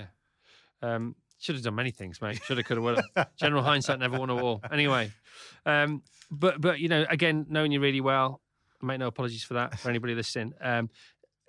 yeah. 0.82 0.94
Um, 0.94 1.14
should 1.44 1.56
have 1.56 1.64
done 1.64 1.74
many 1.74 1.90
things, 1.90 2.22
mate. 2.22 2.40
Should 2.44 2.56
have, 2.56 2.66
could 2.66 2.78
have, 2.78 2.84
would 2.84 3.02
have. 3.14 3.28
General 3.36 3.62
hindsight 3.62 3.98
never 3.98 4.18
won 4.18 4.30
a 4.30 4.34
war. 4.34 4.60
Anyway, 4.72 5.12
um, 5.66 6.02
but 6.30 6.58
but 6.60 6.80
you 6.80 6.88
know, 6.88 7.04
again, 7.10 7.44
knowing 7.50 7.70
you 7.70 7.80
really 7.80 8.00
well, 8.00 8.40
I 8.82 8.86
make 8.86 8.98
no 8.98 9.08
apologies 9.08 9.44
for 9.44 9.54
that 9.54 9.78
for 9.78 9.90
anybody 9.90 10.14
listening. 10.14 10.54
Um, 10.60 10.88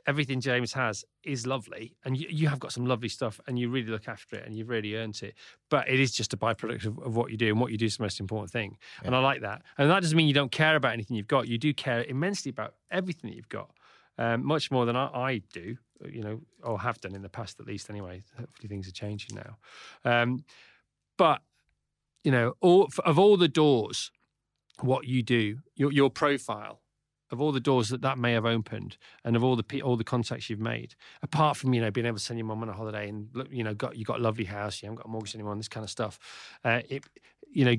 everything 0.06 0.42
James 0.42 0.74
has 0.74 1.06
is 1.24 1.48
lovely, 1.48 1.96
and 2.04 2.18
you, 2.18 2.28
you 2.30 2.48
have 2.50 2.60
got 2.60 2.74
some 2.74 2.86
lovely 2.86 3.08
stuff, 3.08 3.40
and 3.48 3.58
you 3.58 3.70
really 3.70 3.88
look 3.88 4.10
after 4.10 4.36
it, 4.36 4.46
and 4.46 4.54
you've 4.54 4.68
really 4.68 4.96
earned 4.96 5.22
it. 5.24 5.34
But 5.70 5.90
it 5.90 6.02
is 6.02 6.12
just 6.12 6.34
a 6.34 6.38
byproduct 6.38 6.86
of, 6.86 7.00
of 7.00 7.16
what 7.16 7.32
you 7.32 7.38
do, 7.38 7.48
and 7.48 7.62
what 7.62 7.72
you 7.72 7.78
do 7.78 7.86
is 7.86 7.96
the 7.96 8.04
most 8.04 8.20
important 8.20 8.52
thing. 8.52 8.78
And 9.04 9.16
I 9.16 9.20
like 9.20 9.42
that. 9.42 9.62
And 9.78 9.90
that 9.90 10.02
doesn't 10.02 10.18
mean 10.18 10.28
you 10.28 10.34
don't 10.34 10.52
care 10.52 10.76
about 10.76 10.92
anything 10.92 11.16
you've 11.16 11.28
got. 11.28 11.48
You 11.48 11.58
do 11.58 11.74
care 11.74 12.04
immensely 12.04 12.50
about 12.50 12.76
everything 12.92 13.30
that 13.30 13.38
you've 13.38 13.50
got, 13.50 13.72
um, 14.18 14.46
much 14.46 14.72
more 14.72 14.86
than 14.86 14.98
I, 14.98 15.08
I 15.08 15.42
do. 15.54 15.78
You 16.04 16.22
know, 16.22 16.42
or 16.64 16.80
have 16.80 17.00
done 17.00 17.16
in 17.16 17.22
the 17.22 17.30
past, 17.30 17.60
at 17.60 17.68
least. 17.68 17.90
Anyway, 17.90 18.24
hopefully 18.38 18.68
things 18.68 18.88
are 18.88 18.92
changing 18.92 19.38
now. 19.38 19.58
Um, 20.04 20.44
but 21.18 21.42
you 22.24 22.32
know, 22.32 22.54
all 22.60 22.90
of 23.06 23.18
all 23.18 23.38
the 23.38 23.48
doors, 23.48 24.12
what 24.82 25.08
you 25.08 25.24
do, 25.24 25.60
your 25.76 25.92
your 25.92 26.10
profile 26.10 26.82
of 27.32 27.42
all 27.42 27.52
the 27.52 27.60
doors 27.60 27.90
that 27.90 28.02
that 28.02 28.18
may 28.18 28.34
have 28.34 28.46
opened, 28.46 28.98
and 29.24 29.36
of 29.36 29.44
all 29.44 29.56
the 29.56 29.82
all 29.82 29.96
the 29.96 30.04
contacts 30.04 30.50
you've 30.50 30.60
made, 30.60 30.96
apart 31.22 31.58
from 31.58 31.74
you 31.74 31.82
know 31.82 31.92
being 31.92 32.06
able 32.06 32.18
to 32.18 32.24
send 32.24 32.38
your 32.38 32.46
mum 32.46 32.62
on 32.62 32.70
a 32.70 32.74
holiday 32.74 33.10
and 33.10 33.30
look, 33.34 33.48
you 33.52 33.64
know 33.64 33.74
got 33.74 33.96
you 33.96 34.06
got 34.06 34.20
a 34.20 34.24
lovely 34.24 34.46
house, 34.46 34.82
you 34.82 34.88
haven't 34.88 34.98
got 34.98 35.06
a 35.06 35.10
mortgage 35.10 35.36
anymore, 35.36 35.54
and 35.54 35.60
this 35.60 35.68
kind 35.68 35.84
of 35.84 35.90
stuff. 35.90 36.20
Uh, 36.64 36.82
it, 36.90 37.04
you 37.52 37.66
know, 37.66 37.76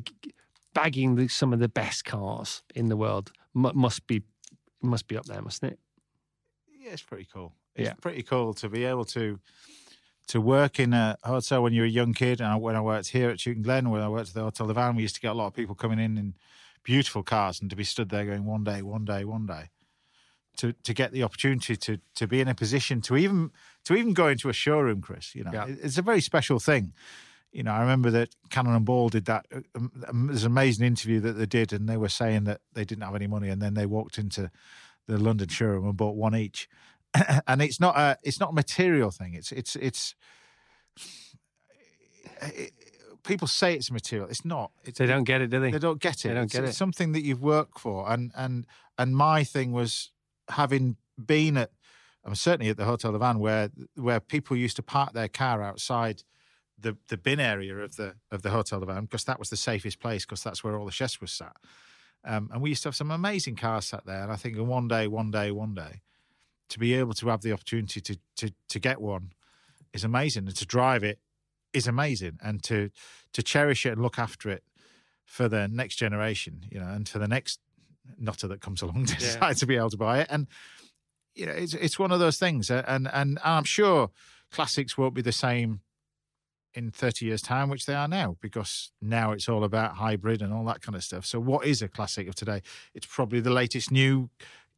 bagging 0.75 1.17
the, 1.17 1.29
some 1.29 1.53
of 1.53 1.59
the 1.59 1.69
best 1.69 2.05
cars 2.05 2.63
in 2.75 2.87
the 2.87 2.97
world 2.97 3.33
mu- 3.55 3.73
must 3.75 4.07
be 4.07 4.23
must 4.83 5.09
be 5.09 5.17
up 5.17 5.27
there, 5.27 5.43
mustn't 5.43 5.73
it? 5.73 5.79
Yeah, 6.79 6.93
it's 6.93 7.03
pretty 7.03 7.27
cool. 7.33 7.53
It's 7.77 7.89
Yeah. 7.89 7.95
pretty 7.95 8.23
cool 8.23 8.55
to 8.55 8.69
be 8.69 8.85
able 8.85 9.05
to 9.07 9.39
to 10.29 10.41
work 10.41 10.81
in 10.81 10.93
a 10.93 11.17
hotel 11.23 11.63
when 11.63 11.73
you're 11.73 11.85
a 11.85 11.89
young 11.89 12.13
kid. 12.13 12.41
And 12.41 12.61
when 12.61 12.75
I 12.75 12.81
worked 12.81 13.11
here 13.11 13.31
at 13.31 13.39
Chewton 13.39 13.63
Glen, 13.63 13.91
when 13.91 14.03
I 14.03 14.09
worked 14.09 14.31
at 14.31 14.35
the 14.35 14.43
Hotel 14.43 14.67
du 14.67 14.75
Vin, 14.75 14.97
we 14.97 15.03
used 15.03 15.15
to 15.15 15.21
get 15.21 15.31
a 15.31 15.35
lot 15.35 15.47
of 15.47 15.55
people 15.55 15.77
coming 15.77 16.01
in 16.01 16.19
in 16.19 16.35
beautiful 16.83 17.23
cars, 17.23 17.61
and 17.61 17.71
to 17.71 17.77
be 17.77 17.85
stood 17.85 18.09
there 18.09 18.25
going 18.25 18.45
one 18.45 18.65
day, 18.65 18.83
one 18.83 19.05
day, 19.05 19.25
one 19.25 19.47
day. 19.47 19.71
To, 20.57 20.73
to 20.73 20.95
get 20.95 21.13
the 21.13 21.23
opportunity 21.23 21.77
to 21.77 21.99
to 22.15 22.27
be 22.27 22.41
in 22.41 22.49
a 22.49 22.55
position 22.55 23.03
to 23.03 23.17
even 23.17 23.51
to 23.85 23.95
even 23.95 24.15
go 24.15 24.27
into 24.29 24.49
a 24.49 24.53
showroom, 24.55 25.01
Chris, 25.03 25.35
you 25.35 25.45
know, 25.45 25.53
Yeah. 25.53 25.67
it's 25.69 25.99
a 25.99 26.03
very 26.03 26.21
special 26.23 26.59
thing. 26.59 26.93
You 27.53 27.63
know, 27.63 27.73
I 27.73 27.81
remember 27.81 28.11
that 28.11 28.35
Cannon 28.51 28.75
and 28.75 28.85
Ball 28.85 29.09
did 29.11 29.27
that. 29.27 29.47
Um, 29.75 29.93
um, 30.09 30.27
There's 30.27 30.45
an 30.45 30.51
amazing 30.53 30.87
interview 30.87 31.21
that 31.21 31.35
they 31.35 31.47
did, 31.47 31.73
and 31.73 31.89
they 31.89 31.97
were 31.99 32.09
saying 32.09 32.45
that 32.45 32.63
they 32.73 32.85
didn't 32.85 33.05
have 33.05 33.15
any 33.15 33.27
money, 33.29 33.49
and 33.49 33.61
then 33.63 33.75
they 33.75 33.87
walked 33.87 34.19
into 34.19 34.51
the 35.07 35.19
London 35.19 35.49
showroom 35.49 35.85
and 35.87 35.97
bought 35.97 36.17
one 36.17 36.35
each. 36.35 36.69
and 37.47 37.63
it's 37.63 37.81
not 37.81 37.97
a 37.97 38.19
it's 38.23 38.41
not 38.41 38.51
a 38.51 38.55
material 38.55 39.11
thing. 39.11 39.35
It's 39.35 39.53
it's 39.53 39.77
it's. 39.77 40.15
it- 42.43 42.73
people 43.27 43.49
say 43.49 43.75
it's 43.75 43.91
material. 43.91 44.29
It's 44.29 44.45
not. 44.45 44.71
It's, 44.85 44.99
They 44.99 45.07
don't 45.07 45.25
get 45.25 45.41
it, 45.41 45.49
do 45.51 45.59
they? 45.61 45.73
they 45.73 45.79
don't 45.81 46.01
get 46.01 46.25
it. 46.25 46.29
They 46.29 46.35
don't 46.35 46.45
it's, 46.45 46.53
get 46.53 46.63
it's 46.65 46.75
it. 46.75 46.77
something 46.77 47.13
that 47.13 47.23
you've 47.23 47.43
worked 47.43 47.79
for, 47.79 48.11
and 48.11 48.33
and 48.37 48.67
and 48.99 49.17
my 49.17 49.45
thing 49.45 49.73
was 49.73 50.13
having 50.49 50.97
been 51.25 51.57
at, 51.57 51.71
I'm 52.25 52.35
certainly 52.35 52.71
at 52.71 52.77
the 52.77 52.85
Hotel 52.85 53.13
du 53.13 53.19
Vin 53.19 53.39
where 53.39 53.71
where 53.97 54.21
people 54.21 54.57
used 54.57 54.77
to 54.77 54.83
park 54.83 55.13
their 55.13 55.29
car 55.29 55.63
outside 55.63 56.23
the 56.79 56.97
the 57.09 57.17
bin 57.17 57.41
area 57.41 57.77
of 57.77 57.97
the 57.97 58.15
of 58.31 58.43
the 58.43 58.51
Hotel 58.51 58.81
du 58.81 58.87
Vin 58.87 59.03
because 59.03 59.25
that 59.25 59.39
was 59.39 59.51
the 59.51 59.57
safest 59.57 59.99
place 59.99 60.25
because 60.25 60.43
that's 60.43 60.63
where 60.63 60.77
all 60.79 60.87
the 60.87 60.93
chefs 60.93 61.21
were 61.21 61.27
sat. 61.27 61.57
Um, 62.25 62.51
and 62.53 62.61
we 62.61 62.71
used 62.71 62.83
to 62.83 62.89
have 62.89 62.97
some 62.97 63.11
amazing 63.13 63.55
cars 63.57 63.87
sat 63.87 64.05
there. 64.05 64.23
And 64.23 64.33
I 64.33 64.37
think 64.37 64.57
in 64.57 64.67
one 64.67 64.89
day, 64.89 65.07
one 65.07 65.31
day, 65.31 65.53
one 65.53 65.75
day, 65.75 66.01
to 66.69 66.79
be 66.79 66.95
able 66.95 67.13
to 67.15 67.29
have 67.29 67.43
the 67.43 67.53
opportunity 67.53 68.01
to 68.01 68.19
to 68.37 68.53
to 68.69 68.79
get 68.79 69.01
one 69.01 69.33
is 69.93 70.05
amazing, 70.05 70.47
and 70.47 70.57
to 70.57 70.67
drive 70.67 71.03
it 71.05 71.19
is 71.73 71.87
amazing, 71.87 72.39
and 72.43 72.63
to 72.65 72.91
to 73.33 73.43
cherish 73.43 73.87
it 73.87 73.91
and 73.93 74.03
look 74.03 74.19
after 74.19 74.49
it 74.51 74.65
for 75.25 75.49
the 75.49 75.67
next 75.69 75.97
generation, 75.97 76.65
you 76.71 76.79
know, 76.79 76.87
and 76.89 77.09
for 77.09 77.19
the 77.19 77.29
next 77.29 77.61
nutter 78.19 78.47
that 78.49 78.61
comes 78.61 78.83
along 78.83 79.07
to 79.07 79.13
Yeah. 79.19 79.19
decide 79.19 79.57
to 79.59 79.67
be 79.67 79.77
able 79.77 79.91
to 79.91 79.97
buy 79.97 80.21
it. 80.21 80.29
And 80.31 80.47
you 81.35 81.47
know, 81.47 81.53
it's 81.53 81.75
it's 81.75 81.99
one 81.99 82.13
of 82.13 82.21
those 82.21 82.39
things, 82.39 82.71
and 82.71 83.09
and 83.13 83.39
I'm 83.45 83.65
sure 83.65 84.11
classics 84.51 84.97
won't 84.97 85.15
be 85.15 85.23
the 85.23 85.33
same 85.33 85.81
in 86.75 86.91
30 86.91 87.25
years 87.25 87.41
time 87.41 87.71
which 87.71 87.87
they 87.87 87.95
are 87.95 88.07
now 88.07 88.37
because 88.43 88.93
now 89.01 89.33
it's 89.33 89.49
all 89.49 89.65
about 89.65 89.95
hybrid 89.97 90.43
and 90.43 90.53
all 90.53 90.65
that 90.67 90.83
kind 90.83 90.95
of 90.95 91.03
stuff 91.03 91.25
so 91.25 91.41
what 91.41 91.65
is 91.67 91.81
a 91.81 91.89
classic 91.89 92.29
of 92.29 92.35
today 92.35 92.61
it's 92.95 93.07
probably 93.07 93.41
the 93.41 93.49
latest 93.51 93.91
new 93.91 94.29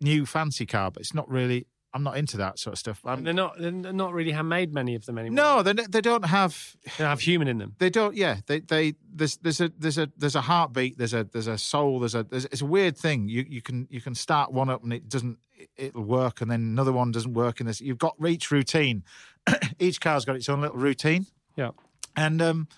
new 0.01 0.25
fancy 0.25 0.65
car 0.65 0.93
but 0.93 1.01
it's 1.01 1.13
not 1.13 1.29
really 1.29 1.67
i'm 1.95 2.03
not 2.03 2.17
into 2.17 2.37
that 2.37 2.59
sort 2.59 2.73
of 2.75 2.79
stuff 2.79 3.01
I'm, 3.05 3.25
they're 3.25 3.33
not. 3.33 3.59
They're 3.59 3.71
not 3.73 4.13
really 4.13 4.31
handmade. 4.33 4.73
Many 4.75 4.95
of 4.95 5.07
them 5.07 5.19
anymore. 5.19 5.37
no 5.37 5.63
they, 5.63 5.73
they 5.73 6.01
don't 6.01 6.25
have 6.25 6.77
they 6.85 6.93
don't 6.99 7.09
have 7.09 7.21
human 7.21 7.49
in 7.49 7.59
them. 7.59 7.75
they 7.79 7.91
don't 7.91 8.15
yeah 8.15 8.37
they 8.47 8.61
they 8.61 8.95
there's 9.15 9.37
there's 9.39 9.61
a 9.61 9.71
there's 9.79 9.99
a 9.99 10.11
there's 10.17 10.35
a 10.37 10.43
heartbeat 10.43 10.99
there's 10.99 11.15
a 11.15 11.25
there's 11.25 11.47
a 11.47 11.57
soul 11.59 11.99
there's 12.01 12.15
a 12.15 12.25
there's, 12.25 12.45
it's 12.47 12.61
a 12.61 12.67
weird 12.67 12.97
thing 12.97 13.29
you 13.29 13.45
you 13.49 13.63
can 13.63 13.87
you 13.91 14.01
can 14.01 14.15
start 14.15 14.53
one 14.53 14.69
up 14.69 14.83
and 14.85 14.93
it 14.93 15.09
doesn't 15.09 15.39
it'll 15.77 16.03
work 16.05 16.41
and 16.41 16.51
then 16.51 16.61
another 16.61 16.93
one 16.93 17.11
doesn't 17.11 17.35
work 17.35 17.59
and 17.61 17.67
there's 17.69 17.81
you've 17.81 17.99
got 17.99 18.15
each 18.27 18.51
routine 18.51 19.03
each 19.79 20.01
car's 20.01 20.25
got 20.25 20.37
its 20.37 20.49
own 20.49 20.61
little 20.61 20.77
routine 20.77 21.27
Yeah. 21.57 21.71
and 22.17 22.41
um, 22.43 22.69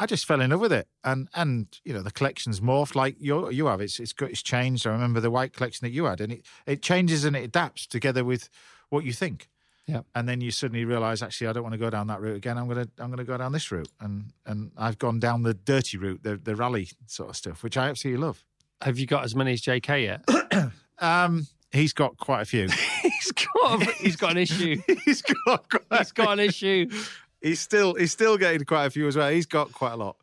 I 0.00 0.06
just 0.06 0.26
fell 0.26 0.40
in 0.40 0.50
love 0.50 0.60
with 0.60 0.72
it. 0.72 0.88
And 1.04 1.28
and 1.34 1.66
you 1.84 1.92
know 1.92 2.02
the 2.02 2.10
collection's 2.10 2.60
morphed 2.60 2.94
like 2.94 3.16
you 3.18 3.50
you 3.50 3.66
have. 3.66 3.80
It's 3.80 4.00
it's 4.00 4.12
got 4.12 4.30
it's 4.30 4.42
changed. 4.42 4.86
I 4.86 4.90
remember 4.90 5.20
the 5.20 5.30
white 5.30 5.52
collection 5.52 5.86
that 5.86 5.92
you 5.92 6.04
had, 6.04 6.20
and 6.20 6.32
it 6.32 6.46
it 6.66 6.82
changes 6.82 7.24
and 7.24 7.36
it 7.36 7.44
adapts 7.44 7.86
together 7.86 8.24
with 8.24 8.48
what 8.90 9.04
you 9.04 9.12
think. 9.12 9.48
Yeah. 9.86 10.00
And 10.14 10.26
then 10.26 10.40
you 10.40 10.50
suddenly 10.50 10.86
realise, 10.86 11.20
actually, 11.22 11.48
I 11.48 11.52
don't 11.52 11.62
want 11.62 11.74
to 11.74 11.78
go 11.78 11.90
down 11.90 12.06
that 12.06 12.20
route 12.20 12.36
again. 12.36 12.56
I'm 12.56 12.68
gonna 12.68 12.88
I'm 12.98 13.10
gonna 13.10 13.24
go 13.24 13.36
down 13.36 13.52
this 13.52 13.70
route, 13.70 13.90
and 14.00 14.32
and 14.46 14.72
I've 14.76 14.98
gone 14.98 15.20
down 15.20 15.42
the 15.42 15.54
dirty 15.54 15.98
route, 15.98 16.22
the 16.22 16.36
the 16.36 16.56
rally 16.56 16.88
sort 17.06 17.30
of 17.30 17.36
stuff, 17.36 17.62
which 17.62 17.76
I 17.76 17.88
absolutely 17.88 18.24
love. 18.24 18.44
Have 18.82 18.98
you 18.98 19.06
got 19.06 19.24
as 19.24 19.34
many 19.34 19.52
as 19.52 19.62
JK 19.62 20.04
yet? 20.04 20.70
Um, 21.00 21.48
he's 21.72 21.92
got 21.92 22.16
quite 22.18 22.42
a 22.42 22.44
few. 22.44 22.68
he's 23.02 23.32
got 23.32 23.82
he's 23.94 24.16
got 24.16 24.30
an 24.30 24.38
issue. 24.38 24.80
he's 25.04 25.22
got 25.22 25.68
quite 25.68 25.98
He's 25.98 26.12
got 26.12 26.32
an 26.34 26.40
issue. 26.40 26.88
He's 27.44 27.60
still 27.60 27.92
he's 27.94 28.10
still 28.10 28.38
getting 28.38 28.64
quite 28.64 28.86
a 28.86 28.90
few 28.90 29.06
as 29.06 29.16
well. 29.16 29.30
He's 29.30 29.44
got 29.44 29.70
quite 29.70 29.92
a 29.92 29.96
lot. 29.96 30.16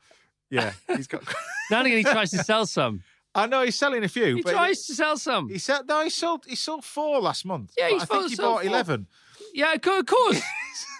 Yeah, 0.50 0.74
he's 0.88 1.06
got. 1.06 1.24
Now 1.70 1.78
and 1.78 1.88
again, 1.88 2.00
he 2.00 2.04
tries 2.04 2.32
to 2.32 2.44
sell 2.44 2.66
some. 2.66 3.04
I 3.36 3.46
know 3.46 3.64
he's 3.64 3.76
selling 3.76 4.04
a 4.04 4.08
few. 4.08 4.38
He 4.38 4.42
tries 4.42 4.88
to 4.88 4.96
sell 4.96 5.16
some. 5.18 5.48
He 5.48 5.60
said 5.60 5.88
no. 5.88 6.04
He 6.04 6.10
sold. 6.10 6.46
He 6.48 6.56
sold 6.56 6.84
four 6.84 7.22
last 7.22 7.46
month. 7.46 7.74
Yeah, 7.78 7.90
he's 7.90 8.02
I 8.02 8.06
think 8.06 8.32
he 8.32 8.36
bought 8.38 8.62
four. 8.62 8.64
eleven. 8.64 9.06
Yeah, 9.54 9.74
of 9.74 10.06
course. 10.08 10.42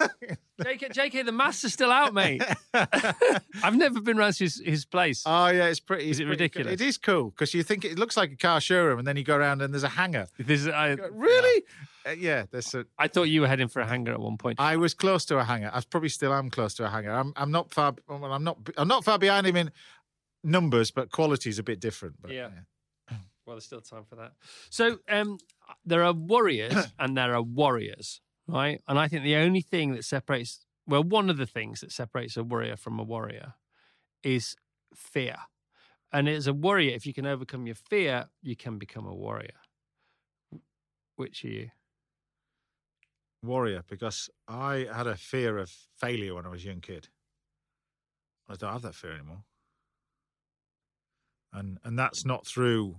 JK, 0.60 0.92
JK, 0.92 1.24
the 1.24 1.32
are 1.42 1.52
still 1.52 1.90
out, 1.90 2.12
mate. 2.12 2.42
I've 2.74 3.76
never 3.76 4.00
been 4.00 4.16
round 4.16 4.34
to 4.34 4.44
his, 4.44 4.62
his 4.64 4.84
place. 4.84 5.22
Oh 5.24 5.48
yeah, 5.48 5.66
it's 5.66 5.80
pretty. 5.80 6.10
Is 6.10 6.20
it's 6.20 6.20
it 6.20 6.26
pretty 6.26 6.48
cool. 6.48 6.60
ridiculous? 6.64 6.72
It 6.72 6.80
is 6.80 6.98
cool 6.98 7.30
because 7.30 7.54
you 7.54 7.62
think 7.62 7.84
it 7.84 7.98
looks 7.98 8.16
like 8.16 8.32
a 8.32 8.36
car 8.36 8.60
showroom, 8.60 8.98
and 8.98 9.08
then 9.08 9.16
you 9.16 9.24
go 9.24 9.36
around 9.36 9.62
and 9.62 9.72
there's 9.72 9.82
a 9.82 9.88
hangar. 9.88 10.26
This 10.38 10.62
is, 10.62 10.68
I, 10.68 10.90
Really? 11.10 11.64
Uh, 12.06 12.10
yeah. 12.10 12.44
There's 12.50 12.74
a. 12.74 12.84
I 12.98 13.08
thought 13.08 13.24
you 13.24 13.40
were 13.40 13.48
heading 13.48 13.68
for 13.68 13.80
a 13.80 13.86
hangar 13.86 14.12
at 14.12 14.20
one 14.20 14.36
point. 14.36 14.60
I 14.60 14.76
was 14.76 14.94
close 14.94 15.24
to 15.26 15.38
a 15.38 15.44
hangar. 15.44 15.70
I 15.72 15.80
probably 15.88 16.10
still 16.10 16.32
am 16.34 16.50
close 16.50 16.74
to 16.74 16.84
a 16.84 16.88
hangar. 16.88 17.12
I'm. 17.12 17.32
I'm 17.36 17.50
not 17.50 17.72
far. 17.72 17.94
Well, 18.08 18.24
I'm 18.24 18.44
not. 18.44 18.58
I'm 18.76 18.88
not 18.88 19.04
far 19.04 19.18
behind 19.18 19.46
him 19.46 19.56
in 19.56 19.70
numbers, 20.44 20.90
but 20.90 21.10
quality 21.10 21.48
is 21.50 21.58
a 21.58 21.62
bit 21.62 21.80
different. 21.80 22.16
But, 22.20 22.32
Yeah. 22.32 22.50
Well, 23.46 23.56
there's 23.56 23.64
still 23.64 23.80
time 23.80 24.04
for 24.08 24.16
that. 24.16 24.34
So 24.70 24.98
um, 25.08 25.38
there 25.84 26.04
are 26.04 26.12
warriors 26.12 26.74
and 26.98 27.16
there 27.16 27.34
are 27.34 27.42
warriors, 27.42 28.20
right? 28.48 28.80
And 28.88 28.98
I 28.98 29.08
think 29.08 29.22
the 29.22 29.36
only 29.36 29.60
thing 29.60 29.92
that 29.92 30.04
separates, 30.04 30.64
well, 30.86 31.02
one 31.02 31.30
of 31.30 31.36
the 31.36 31.46
things 31.46 31.80
that 31.80 31.92
separates 31.92 32.36
a 32.36 32.44
warrior 32.44 32.76
from 32.76 32.98
a 32.98 33.04
warrior 33.04 33.54
is 34.22 34.56
fear. 34.94 35.36
And 36.12 36.28
as 36.28 36.46
a 36.46 36.52
warrior, 36.52 36.94
if 36.94 37.06
you 37.06 37.14
can 37.14 37.26
overcome 37.26 37.66
your 37.66 37.76
fear, 37.76 38.26
you 38.42 38.56
can 38.56 38.78
become 38.78 39.06
a 39.06 39.14
warrior. 39.14 39.54
Which 41.16 41.44
are 41.44 41.48
you? 41.48 41.70
warrior 43.42 43.82
because 43.88 44.30
I 44.48 44.86
had 44.92 45.06
a 45.06 45.16
fear 45.16 45.58
of 45.58 45.70
failure 45.96 46.34
when 46.34 46.46
I 46.46 46.50
was 46.50 46.64
a 46.64 46.68
young 46.68 46.80
kid. 46.80 47.08
I 48.48 48.54
don't 48.54 48.72
have 48.72 48.82
that 48.82 48.94
fear 48.94 49.12
anymore. 49.12 49.44
And 51.52 51.78
and 51.84 51.98
that's 51.98 52.24
not 52.24 52.46
through 52.46 52.96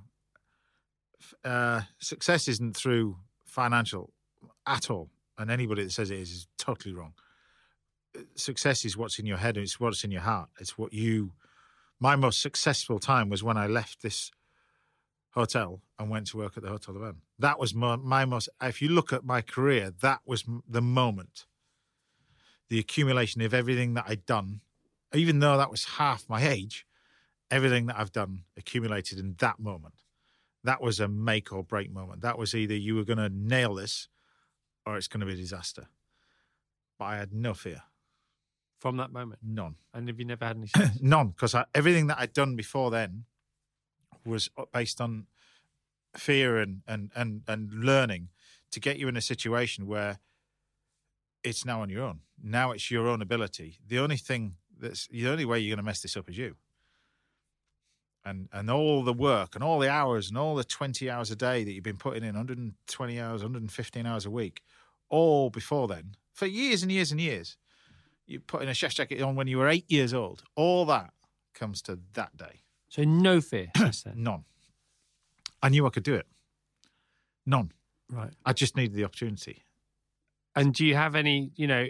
uh, 1.44 1.82
success 2.00 2.48
isn't 2.48 2.76
through 2.76 3.18
financial 3.46 4.14
at 4.68 4.89
all. 4.89 5.10
And 5.38 5.49
anybody 5.49 5.84
that 5.84 5.91
says 5.91 6.11
it 6.11 6.19
is 6.19 6.31
is 6.31 6.47
totally 6.57 6.93
wrong. 6.93 7.13
Uh, 8.15 8.21
success 8.36 8.86
is 8.86 8.95
what's 8.95 9.19
in 9.19 9.25
your 9.25 9.38
head 9.38 9.57
and 9.57 9.63
it's 9.63 9.79
what's 9.79 10.03
in 10.03 10.11
your 10.11 10.21
heart. 10.21 10.49
It's 10.59 10.77
what 10.77 10.93
you 10.93 11.31
my 11.99 12.17
most 12.17 12.41
successful 12.41 12.99
time 12.99 13.29
was 13.29 13.43
when 13.43 13.55
I 13.55 13.67
left 13.67 14.01
this 14.01 14.29
hotel 15.31 15.81
and 15.97 16.09
went 16.09 16.27
to 16.27 16.38
work 16.38 16.57
at 16.57 16.63
the 16.63 16.69
Hotel 16.69 16.95
Van. 16.95 17.15
That 17.39 17.59
was 17.59 17.73
my 17.73 18.25
most. 18.25 18.49
If 18.61 18.81
you 18.81 18.89
look 18.89 19.13
at 19.13 19.23
my 19.23 19.41
career, 19.41 19.91
that 20.01 20.19
was 20.25 20.43
the 20.67 20.81
moment. 20.81 21.45
The 22.69 22.79
accumulation 22.79 23.41
of 23.41 23.53
everything 23.53 23.93
that 23.93 24.05
I'd 24.07 24.25
done, 24.25 24.61
even 25.13 25.39
though 25.39 25.57
that 25.57 25.71
was 25.71 25.86
half 25.86 26.27
my 26.27 26.45
age, 26.45 26.86
everything 27.49 27.86
that 27.86 27.97
I've 27.97 28.11
done 28.11 28.43
accumulated 28.57 29.19
in 29.19 29.36
that 29.39 29.59
moment. 29.59 29.95
That 30.63 30.81
was 30.81 30.99
a 30.99 31.07
make 31.07 31.53
or 31.53 31.63
break 31.63 31.91
moment. 31.91 32.21
That 32.21 32.38
was 32.38 32.55
either 32.55 32.75
you 32.75 32.95
were 32.95 33.03
going 33.03 33.17
to 33.17 33.29
nail 33.29 33.75
this, 33.75 34.07
or 34.86 34.97
it's 34.97 35.07
going 35.07 35.21
to 35.21 35.25
be 35.25 35.34
a 35.34 35.38
disaster. 35.38 35.88
But 36.99 37.05
I 37.05 37.17
had 37.17 37.34
no 37.34 37.53
fear, 37.53 37.84
From 38.79 38.97
that 38.97 39.11
moment. 39.11 39.39
none. 39.43 39.75
And 39.93 40.07
have 40.07 40.19
you 40.19 40.25
never 40.25 40.45
had 40.45 40.57
any? 40.57 40.69
None, 41.01 41.29
because 41.29 41.55
everything 41.73 42.07
that 42.07 42.19
I'd 42.19 42.34
done 42.34 42.55
before 42.55 42.91
then 42.91 43.25
was 44.25 44.49
uh, 44.57 44.65
based 44.71 45.01
on 45.01 45.27
fear 46.15 46.57
and, 46.59 46.81
and, 46.88 47.11
and, 47.15 47.41
and 47.47 47.73
learning 47.73 48.29
to 48.71 48.79
get 48.79 48.97
you 48.97 49.07
in 49.07 49.17
a 49.17 49.21
situation 49.21 49.88
where 49.88 50.19
it's 51.43 51.65
now 51.65 51.81
on 51.81 51.89
your 51.89 52.03
own. 52.03 52.19
Now 52.41 52.71
it's 52.71 52.89
your 52.89 53.07
own 53.07 53.21
ability. 53.21 53.79
The 53.88 53.99
only 53.99 54.17
thing 54.17 54.55
that's 54.79 55.07
the 55.07 55.27
only 55.27 55.45
way 55.45 55.59
you're 55.59 55.75
going 55.75 55.84
to 55.84 55.89
mess 55.89 56.01
this 56.01 56.15
up 56.17 56.29
is 56.29 56.38
you. 56.38 56.55
And 58.25 58.47
and 58.53 58.69
all 58.71 59.03
the 59.03 59.13
work 59.13 59.53
and 59.55 59.63
all 59.63 59.79
the 59.79 59.89
hours 59.89 60.29
and 60.29 60.38
all 60.38 60.55
the 60.55 60.63
20 60.63 61.09
hours 61.09 61.29
a 61.29 61.36
day 61.36 61.63
that 61.63 61.71
you've 61.71 61.84
been 61.84 61.97
putting 61.97 62.23
in, 62.23 62.29
120 62.36 63.19
hours, 63.19 63.41
115 63.41 64.05
hours 64.05 64.25
a 64.25 64.31
week, 64.31 64.61
all 65.10 65.49
before 65.49 65.88
then, 65.88 66.16
for 66.34 66.45
years 66.45 66.84
and 66.84 66.91
years 66.91 67.12
and 67.12 67.20
years. 67.20 67.58
You 68.26 68.39
put 68.39 68.62
in 68.62 68.70
a 68.70 68.74
chef 68.74 68.93
jacket 68.93 69.22
on 69.22 69.36
when 69.36 69.47
you 69.47 69.58
were 69.58 69.68
eight 69.68 69.89
years 69.91 70.14
old. 70.14 70.43
All 70.56 70.86
that 70.86 71.12
comes 71.54 71.82
to 71.84 71.99
that 72.14 72.36
day. 72.38 72.62
so 72.88 73.04
no 73.04 73.41
fear. 73.41 73.68
None. 74.16 74.45
I 75.62 75.70
knew 75.70 75.86
I 75.86 75.89
could 75.89 76.04
do 76.04 76.16
it. 76.16 76.26
None. 77.45 77.72
Right. 78.10 78.32
I 78.45 78.54
just 78.54 78.78
needed 78.78 78.95
the 78.95 79.04
opportunity. 79.04 79.64
And 80.56 80.74
do 80.74 80.86
you 80.86 80.95
have 80.95 81.16
any, 81.16 81.51
you 81.56 81.68
know, 81.68 81.88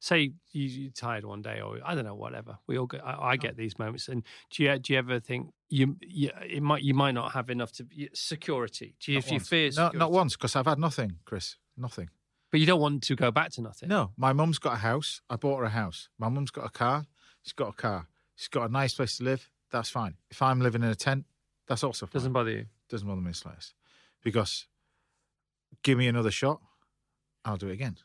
say 0.00 0.32
you, 0.52 0.62
you're 0.62 0.90
tired 0.90 1.24
one 1.24 1.42
day, 1.42 1.60
or 1.60 1.78
I 1.84 1.94
don't 1.94 2.04
know, 2.04 2.14
whatever. 2.14 2.58
We 2.66 2.78
all 2.78 2.86
get. 2.86 3.04
I, 3.04 3.30
I 3.30 3.36
get 3.36 3.52
oh. 3.52 3.56
these 3.56 3.78
moments. 3.78 4.08
And 4.08 4.22
do 4.50 4.62
you 4.62 4.78
do 4.78 4.92
you 4.92 4.98
ever 4.98 5.20
think 5.20 5.52
you, 5.68 5.96
you 6.00 6.30
it 6.42 6.62
might 6.62 6.82
you 6.82 6.94
might 6.94 7.12
not 7.12 7.32
have 7.32 7.50
enough 7.50 7.72
to 7.72 7.86
security? 8.14 8.94
Do 9.00 9.12
you, 9.12 9.18
Not 9.18 9.26
if 9.26 9.32
you 9.32 9.40
fear 9.40 9.66
No, 9.66 9.70
security? 9.70 9.98
not 9.98 10.12
once, 10.12 10.36
because 10.36 10.56
I've 10.56 10.66
had 10.66 10.78
nothing, 10.78 11.18
Chris. 11.24 11.56
Nothing. 11.76 12.10
But 12.50 12.60
you 12.60 12.66
don't 12.66 12.80
want 12.80 13.02
to 13.04 13.16
go 13.16 13.30
back 13.30 13.50
to 13.52 13.62
nothing. 13.62 13.88
No, 13.88 14.12
my 14.16 14.32
mum's 14.32 14.58
got 14.58 14.74
a 14.74 14.78
house. 14.78 15.20
I 15.28 15.36
bought 15.36 15.58
her 15.58 15.64
a 15.64 15.70
house. 15.70 16.08
My 16.18 16.28
mum's 16.28 16.50
got 16.50 16.66
a 16.66 16.70
car. 16.70 17.06
She's 17.42 17.52
got 17.52 17.68
a 17.68 17.72
car. 17.72 18.08
She's 18.34 18.48
got 18.48 18.68
a 18.68 18.72
nice 18.72 18.94
place 18.94 19.18
to 19.18 19.24
live. 19.24 19.50
That's 19.70 19.90
fine. 19.90 20.14
If 20.30 20.42
I'm 20.42 20.60
living 20.60 20.82
in 20.82 20.88
a 20.88 20.94
tent, 20.94 21.24
that's 21.66 21.82
also 21.82 22.06
fine. 22.06 22.12
doesn't 22.12 22.32
bother 22.32 22.50
you. 22.50 22.66
doesn't 22.88 23.06
bother 23.06 23.20
me 23.20 23.30
the 23.30 23.36
slightest. 23.36 23.74
Because 24.22 24.66
give 25.82 25.98
me 25.98 26.06
another 26.06 26.30
shot, 26.30 26.60
I'll 27.44 27.56
do 27.56 27.68
it 27.68 27.72
again. 27.72 27.96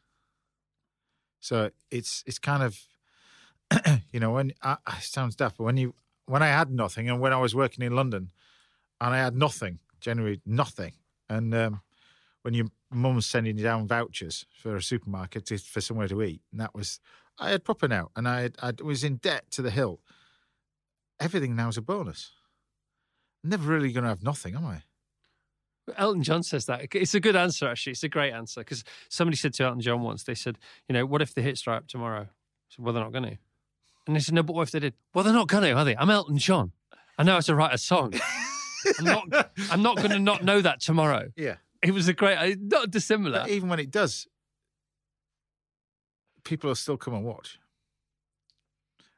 So 1.40 1.72
it's 1.90 2.24
it's 2.28 2.40
kind 2.40 2.64
of 2.64 2.80
you 4.12 4.20
know 4.20 4.32
when 4.32 4.54
I, 4.62 4.78
it 4.98 5.04
sounds 5.04 5.36
daft, 5.36 5.58
but 5.58 5.64
when 5.64 5.78
you 5.78 5.96
when 6.26 6.44
I 6.44 6.48
had 6.48 6.72
nothing 6.72 7.10
and 7.10 7.20
when 7.20 7.34
I 7.34 7.38
was 7.38 7.56
working 7.56 7.84
in 7.84 7.96
London 7.96 8.32
and 9.00 9.14
I 9.14 9.18
had 9.18 9.36
nothing, 9.36 9.80
generally 10.00 10.42
nothing, 10.46 10.94
and 11.30 11.54
um, 11.54 11.82
when 12.42 12.54
your 12.54 12.68
mum's 12.92 13.26
sending 13.26 13.58
you 13.58 13.64
down 13.64 13.88
vouchers 13.88 14.46
for 14.62 14.76
a 14.76 14.82
supermarket 14.82 15.46
to, 15.48 15.58
for 15.58 15.82
somewhere 15.82 16.08
to 16.08 16.22
eat, 16.24 16.42
and 16.52 16.60
that 16.60 16.74
was 16.74 17.00
I 17.40 17.50
had 17.52 17.64
proper 17.64 17.88
now, 17.88 18.12
and 18.16 18.28
I 18.28 18.42
had, 18.42 18.56
I 18.62 18.74
was 18.84 19.04
in 19.04 19.16
debt 19.16 19.50
to 19.52 19.62
the 19.62 19.72
hill. 19.72 20.00
Everything 21.20 21.56
now 21.56 21.70
is 21.70 21.78
a 21.78 21.82
bonus. 21.82 22.32
Never 23.44 23.72
really 23.72 23.92
going 23.92 24.04
to 24.04 24.10
have 24.10 24.24
nothing, 24.24 24.56
am 24.56 24.66
I? 24.66 24.84
Elton 25.98 26.24
John 26.24 26.44
says 26.44 26.66
that. 26.68 26.94
It's 26.94 27.16
a 27.16 27.20
good 27.20 27.36
answer, 27.36 27.68
actually. 27.68 27.92
It's 27.92 28.04
a 28.04 28.10
great 28.10 28.34
answer 28.34 28.62
because 28.62 28.84
somebody 29.10 29.38
said 29.38 29.54
to 29.56 29.64
Elton 29.64 29.82
John 29.82 30.02
once, 30.02 30.24
they 30.24 30.36
said, 30.36 30.58
you 30.88 30.94
know, 30.94 31.06
what 31.06 31.22
if 31.22 31.34
the 31.34 31.42
hits 31.42 31.62
dry 31.62 31.78
up 31.78 31.88
tomorrow? 31.88 32.22
I 32.22 32.70
said, 32.70 32.86
well, 32.86 32.94
they're 32.94 33.04
not 33.04 33.12
going 33.12 33.26
to. 33.26 33.38
And 34.08 34.16
they 34.16 34.20
said, 34.20 34.36
no, 34.36 34.44
but 34.44 34.56
what 34.56 34.64
if 34.64 34.72
they 34.72 34.80
did? 34.80 34.94
Well, 35.14 35.24
they're 35.24 35.34
not 35.34 35.48
going 35.48 35.64
to, 35.64 35.72
are 35.72 35.86
they? 35.86 35.96
I'm 35.96 36.10
Elton 36.10 36.38
John. 36.38 36.72
I 37.18 37.24
know 37.24 37.34
how 37.34 37.40
to 37.40 37.56
write 37.56 37.74
a 37.74 37.78
song. 37.78 38.14
I'm 39.00 39.06
not. 39.06 39.52
I'm 39.70 39.82
not 39.82 39.98
going 39.98 40.10
to 40.10 40.20
not 40.20 40.44
know 40.44 40.62
that 40.62 40.82
tomorrow. 40.82 41.32
Yeah. 41.36 41.56
It 41.88 41.92
was 41.94 42.08
a 42.08 42.14
great, 42.14 42.38
uh, 42.38 42.56
not 42.60 42.92
dissimilar. 42.92 43.40
But 43.42 43.50
even 43.50 43.68
when 43.70 43.80
it 43.80 43.90
does, 43.92 44.28
people 46.44 46.68
will 46.70 46.76
still 46.76 46.98
come 46.98 47.14
and 47.14 47.24
watch 47.24 47.58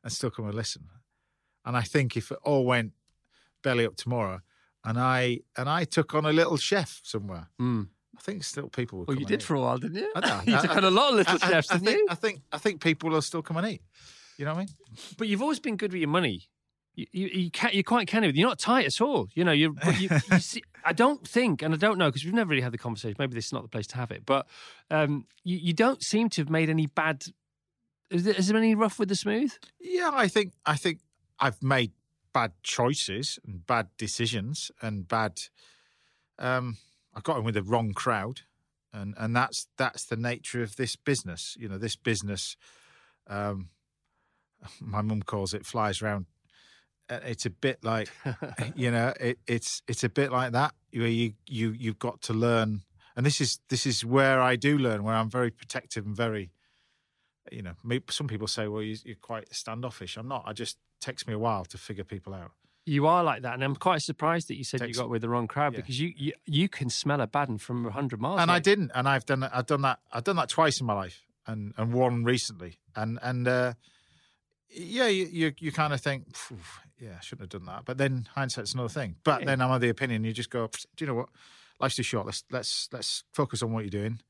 and 0.03 0.11
still 0.11 0.30
come 0.31 0.45
and 0.45 0.53
listen. 0.56 0.84
And 1.65 1.76
I 1.77 1.81
think 1.81 2.18
if 2.18 2.31
it 2.31 2.38
all 2.44 2.65
went 2.65 2.91
belly 3.64 3.85
up 3.85 3.95
tomorrow 3.95 4.41
and 4.84 4.99
I 4.99 5.40
and 5.57 5.69
I 5.69 5.85
took 5.85 6.14
on 6.14 6.26
a 6.26 6.34
little 6.34 6.57
chef 6.57 6.99
somewhere, 7.03 7.48
Mm. 7.60 7.88
I 8.18 8.22
think 8.22 8.44
still 8.44 8.69
people 8.69 8.99
will 8.99 9.06
Well, 9.06 9.15
come 9.15 9.22
you 9.22 9.26
and 9.26 9.30
did 9.30 9.41
eat. 9.41 9.45
for 9.45 9.56
a 9.56 9.60
while, 9.61 9.77
didn't 9.80 9.95
you? 9.98 10.11
I 10.15 10.19
know. 10.19 10.41
you 10.48 10.56
I- 10.57 10.61
took 10.61 10.72
I- 10.72 10.77
on 10.77 10.84
a 10.84 10.91
lot 10.91 11.10
of 11.11 11.15
little 11.15 11.40
I- 11.41 11.48
I- 11.48 11.49
chefs, 11.52 11.72
I, 11.72 11.73
didn't 11.76 11.85
think, 11.88 11.98
you? 11.99 12.07
I 12.10 12.15
think 12.15 12.41
I 12.52 12.57
think 12.60 12.81
people 12.81 13.10
will 13.10 13.22
still 13.22 13.41
come 13.41 13.57
and 13.57 13.68
eat. 13.68 13.81
You 14.38 14.45
know 14.45 14.52
what 14.53 14.61
I 14.61 14.65
mean? 14.65 14.69
But 15.18 15.27
you've 15.27 15.41
always 15.41 15.60
been 15.60 15.77
good 15.77 15.91
with 15.94 15.99
your 16.02 16.10
money. 16.10 16.48
You, 16.95 17.07
you, 17.11 17.28
you 17.28 17.52
can't, 17.52 17.74
you're 17.74 17.84
quite 17.84 18.07
candid. 18.07 18.30
With 18.30 18.36
you're 18.36 18.48
not 18.48 18.60
tight 18.60 18.86
at 18.86 19.02
all. 19.02 19.28
You 19.34 19.44
know, 19.44 19.52
you're, 19.52 19.74
you, 19.98 20.10
you 20.32 20.40
see, 20.40 20.64
I 20.86 20.94
don't 20.94 21.28
think, 21.28 21.61
and 21.61 21.74
I 21.74 21.78
don't 21.78 21.98
know 21.98 22.10
because 22.10 22.24
we've 22.24 22.34
never 22.34 22.49
really 22.49 22.61
had 22.61 22.72
the 22.72 22.78
conversation. 22.78 23.15
Maybe 23.18 23.34
this 23.34 23.48
is 23.48 23.53
not 23.53 23.64
the 23.64 23.70
place 23.70 23.88
to 23.88 23.98
have 23.98 24.11
it. 24.11 24.26
But 24.26 24.48
um, 24.91 25.26
you, 25.44 25.57
you 25.57 25.74
don't 25.74 26.03
seem 26.03 26.30
to 26.30 26.41
have 26.41 26.49
made 26.49 26.70
any 26.70 26.86
bad. 26.88 27.26
Is 28.11 28.24
there, 28.24 28.36
is 28.36 28.48
there 28.48 28.57
any 28.57 28.76
rough 28.76 28.99
with 28.99 29.10
the 29.10 29.15
smooth? 29.15 29.53
Yeah, 29.80 30.11
I 30.14 30.28
think 30.28 30.53
I 30.65 30.76
think 30.76 30.99
I've 31.40 31.61
made 31.64 31.91
bad 32.34 32.52
choices 32.64 33.40
and 33.45 33.65
bad 33.65 33.88
decisions 33.98 34.72
and 34.82 35.07
bad. 35.07 35.41
Um, 36.38 36.78
I 37.15 37.22
got 37.22 37.38
in 37.38 37.44
with 37.44 37.56
the 37.56 37.64
wrong 37.64 37.94
crowd, 37.94 38.41
and 38.91 39.15
and 39.18 39.36
that's 39.36 39.68
that's 39.78 40.06
the 40.06 40.18
nature 40.18 40.61
of 40.61 40.76
this 40.76 40.95
business. 40.95 41.56
You 41.60 41.70
know, 41.70 41.78
this 41.78 41.95
business. 41.95 42.56
Um, 43.28 43.70
my 44.80 45.02
mum 45.02 45.24
calls 45.24 45.53
it 45.53 45.65
flies 45.65 46.02
round. 46.02 46.26
Uh, 47.10 47.20
It's 47.26 47.46
a 47.46 47.50
bit 47.50 47.84
like, 47.84 48.10
you 48.76 48.92
know, 48.92 49.14
it, 49.20 49.38
it's 49.48 49.82
it's 49.88 50.04
a 50.04 50.10
bit 50.10 50.32
like 50.32 50.52
that 50.54 50.74
where 50.94 51.08
you 51.08 51.34
you 51.48 51.72
you've 51.72 52.00
got 52.00 52.22
to 52.22 52.34
learn, 52.34 52.82
and 53.16 53.26
this 53.26 53.42
is 53.42 53.60
this 53.70 53.86
is 53.86 54.06
where 54.06 54.42
I 54.42 54.56
do 54.56 54.78
learn, 54.78 55.04
where 55.04 55.16
I'm 55.16 55.30
very 55.30 55.52
protective 55.52 56.06
and 56.06 56.16
very, 56.16 56.52
you 57.52 57.62
know, 57.62 57.74
some 58.10 58.28
people 58.28 58.48
say, 58.48 58.68
well, 58.68 58.82
you, 58.82 58.96
you're 59.04 59.16
quite 59.22 59.54
standoffish. 59.54 60.18
I'm 60.18 60.28
not. 60.28 60.44
I 60.46 60.54
just 60.54 60.78
takes 61.02 61.28
me 61.28 61.34
a 61.34 61.40
while 61.40 61.66
to 61.66 61.78
figure 61.78 62.06
people 62.06 62.34
out. 62.34 62.52
You 62.86 63.08
are 63.08 63.24
like 63.24 63.42
that, 63.44 63.54
and 63.54 63.64
I'm 63.64 63.76
quite 63.76 64.02
surprised 64.02 64.48
that 64.50 64.56
you 64.58 64.64
said 64.64 64.80
Takes- 64.82 64.98
you 64.98 65.04
got 65.04 65.10
with 65.10 65.22
the 65.22 65.30
wrong 65.30 65.48
crowd 65.48 65.74
Yeah. 65.74 65.80
because 65.82 66.00
you, 66.00 66.14
you 66.16 66.34
you 66.46 66.68
can 66.70 66.90
smell 66.90 67.22
a 67.22 67.28
bad 67.28 67.48
one 67.50 67.58
from 67.58 67.86
hundred 67.92 68.20
miles. 68.22 68.40
and 68.42 68.52
I 68.52 68.60
didn't, 68.60 68.92
and 68.96 69.08
I've 69.08 69.26
done 69.26 69.44
I've 69.44 69.66
done 69.68 69.82
that 69.82 70.00
I've 70.12 70.24
done 70.24 70.36
that 70.38 70.50
twice 70.50 70.80
in 70.82 70.86
my 70.88 70.94
life, 70.94 71.22
and 71.48 71.74
and 71.78 71.94
one 71.94 72.24
recently, 72.24 72.78
and 72.96 73.20
and 73.22 73.48
uh, 73.48 73.74
yeah, 74.76 75.08
you 75.08 75.26
you, 75.32 75.54
you 75.60 75.72
kind 75.72 75.94
of 75.94 76.02
think, 76.02 76.36
yeah, 77.00 77.16
I 77.18 77.22
shouldn't 77.22 77.52
have 77.54 77.62
done 77.62 77.68
that, 77.74 77.86
but 77.86 77.98
then 77.98 78.28
hindsight's 78.34 78.74
another 78.74 78.90
thing. 78.90 79.16
But 79.24 79.41
Yeah. 79.41 79.45
then 79.48 79.62
I'm 79.62 79.72
of 79.72 79.82
the 79.82 79.90
opinion 79.90 80.24
you 80.24 80.34
just 80.34 80.50
go, 80.50 80.68
do 80.95 81.06
you 81.06 81.08
know 81.08 81.16
what? 81.16 81.30
Life's 81.80 81.95
too 81.95 82.04
short. 82.04 82.26
Let's 82.26 82.44
let's 82.52 82.90
let's 82.91 83.24
focus 83.34 83.62
on 83.64 83.72
what 83.74 83.84
you're 83.84 83.90
doing, 83.90 84.22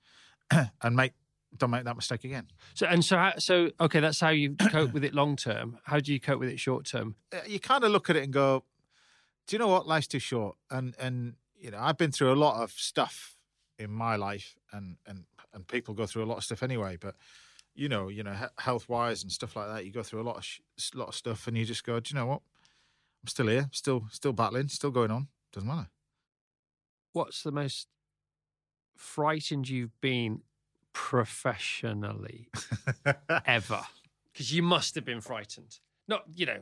and 0.82 0.95
make 0.95 1.14
don't 1.57 1.70
make 1.70 1.84
that 1.84 1.95
mistake 1.95 2.24
again. 2.24 2.48
So 2.74 2.88
and 2.88 3.03
so 3.06 3.18
how, 3.18 3.34
so 3.38 3.70
okay, 3.80 3.99
that's 3.99 4.20
how 4.20 4.30
you 4.30 4.56
cope 4.56 4.94
with 4.94 5.03
it 5.03 5.14
long 5.14 5.36
term. 5.36 5.78
How 5.84 5.99
do 5.99 6.11
you 6.14 6.20
cope 6.20 6.40
with 6.40 6.49
it 6.49 6.60
short 6.60 6.86
term? 6.86 7.15
Uh, 7.32 7.40
you 7.45 7.60
kind 7.60 7.84
of 7.84 7.91
look 7.91 8.10
at 8.10 8.15
it 8.15 8.24
and 8.24 8.34
go, 8.34 8.64
do 9.48 9.56
you 9.56 9.60
know 9.60 9.68
what? 9.68 9.88
Life's 9.88 10.07
too 10.07 10.20
short, 10.20 10.56
and 10.72 10.95
and 10.99 11.36
you 11.60 11.70
know 11.70 11.78
I've 11.80 11.98
been 11.98 12.11
through 12.11 12.32
a 12.34 12.36
lot 12.36 12.61
of 12.64 12.72
stuff 12.72 13.36
in 13.78 13.91
my 13.91 14.15
life, 14.15 14.56
and 14.72 14.98
and 15.06 15.26
and 15.53 15.68
people 15.68 15.94
go 15.94 16.07
through 16.07 16.24
a 16.24 16.26
lot 16.26 16.38
of 16.38 16.44
stuff 16.44 16.64
anyway. 16.64 16.98
But 16.99 17.15
you 17.76 17.90
know, 17.90 18.10
you 18.10 18.24
know, 18.24 18.36
health 18.58 18.88
wise 18.90 19.24
and 19.24 19.32
stuff 19.32 19.56
like 19.56 19.68
that, 19.68 19.86
you 19.86 19.91
go 19.91 20.04
through 20.04 20.22
a 20.22 20.24
lot 20.24 20.38
of 20.38 20.45
sh- 20.45 20.60
lot 20.94 21.10
of 21.10 21.16
stuff, 21.16 21.48
and 21.48 21.58
you 21.58 21.66
just 21.66 21.84
go, 21.84 22.00
do 22.00 22.14
you 22.14 22.20
know 22.20 22.28
what? 22.28 22.41
I'm 23.24 23.28
still 23.28 23.48
here, 23.48 23.70
still 23.72 24.06
still 24.12 24.34
battling, 24.34 24.68
still 24.68 24.91
going 24.91 25.12
on. 25.12 25.28
Doesn't 25.52 25.68
matter. 25.68 25.90
What's 27.14 27.44
the 27.44 27.52
most 27.52 27.88
frightened 28.98 29.70
you've 29.70 30.00
been 30.02 30.41
professionally 30.94 32.50
ever? 33.45 33.82
Because 34.32 34.54
you 34.54 34.64
must 34.64 34.95
have 34.95 35.06
been 35.06 35.22
frightened. 35.22 35.80
Not 36.08 36.24
you 36.36 36.45
know, 36.45 36.60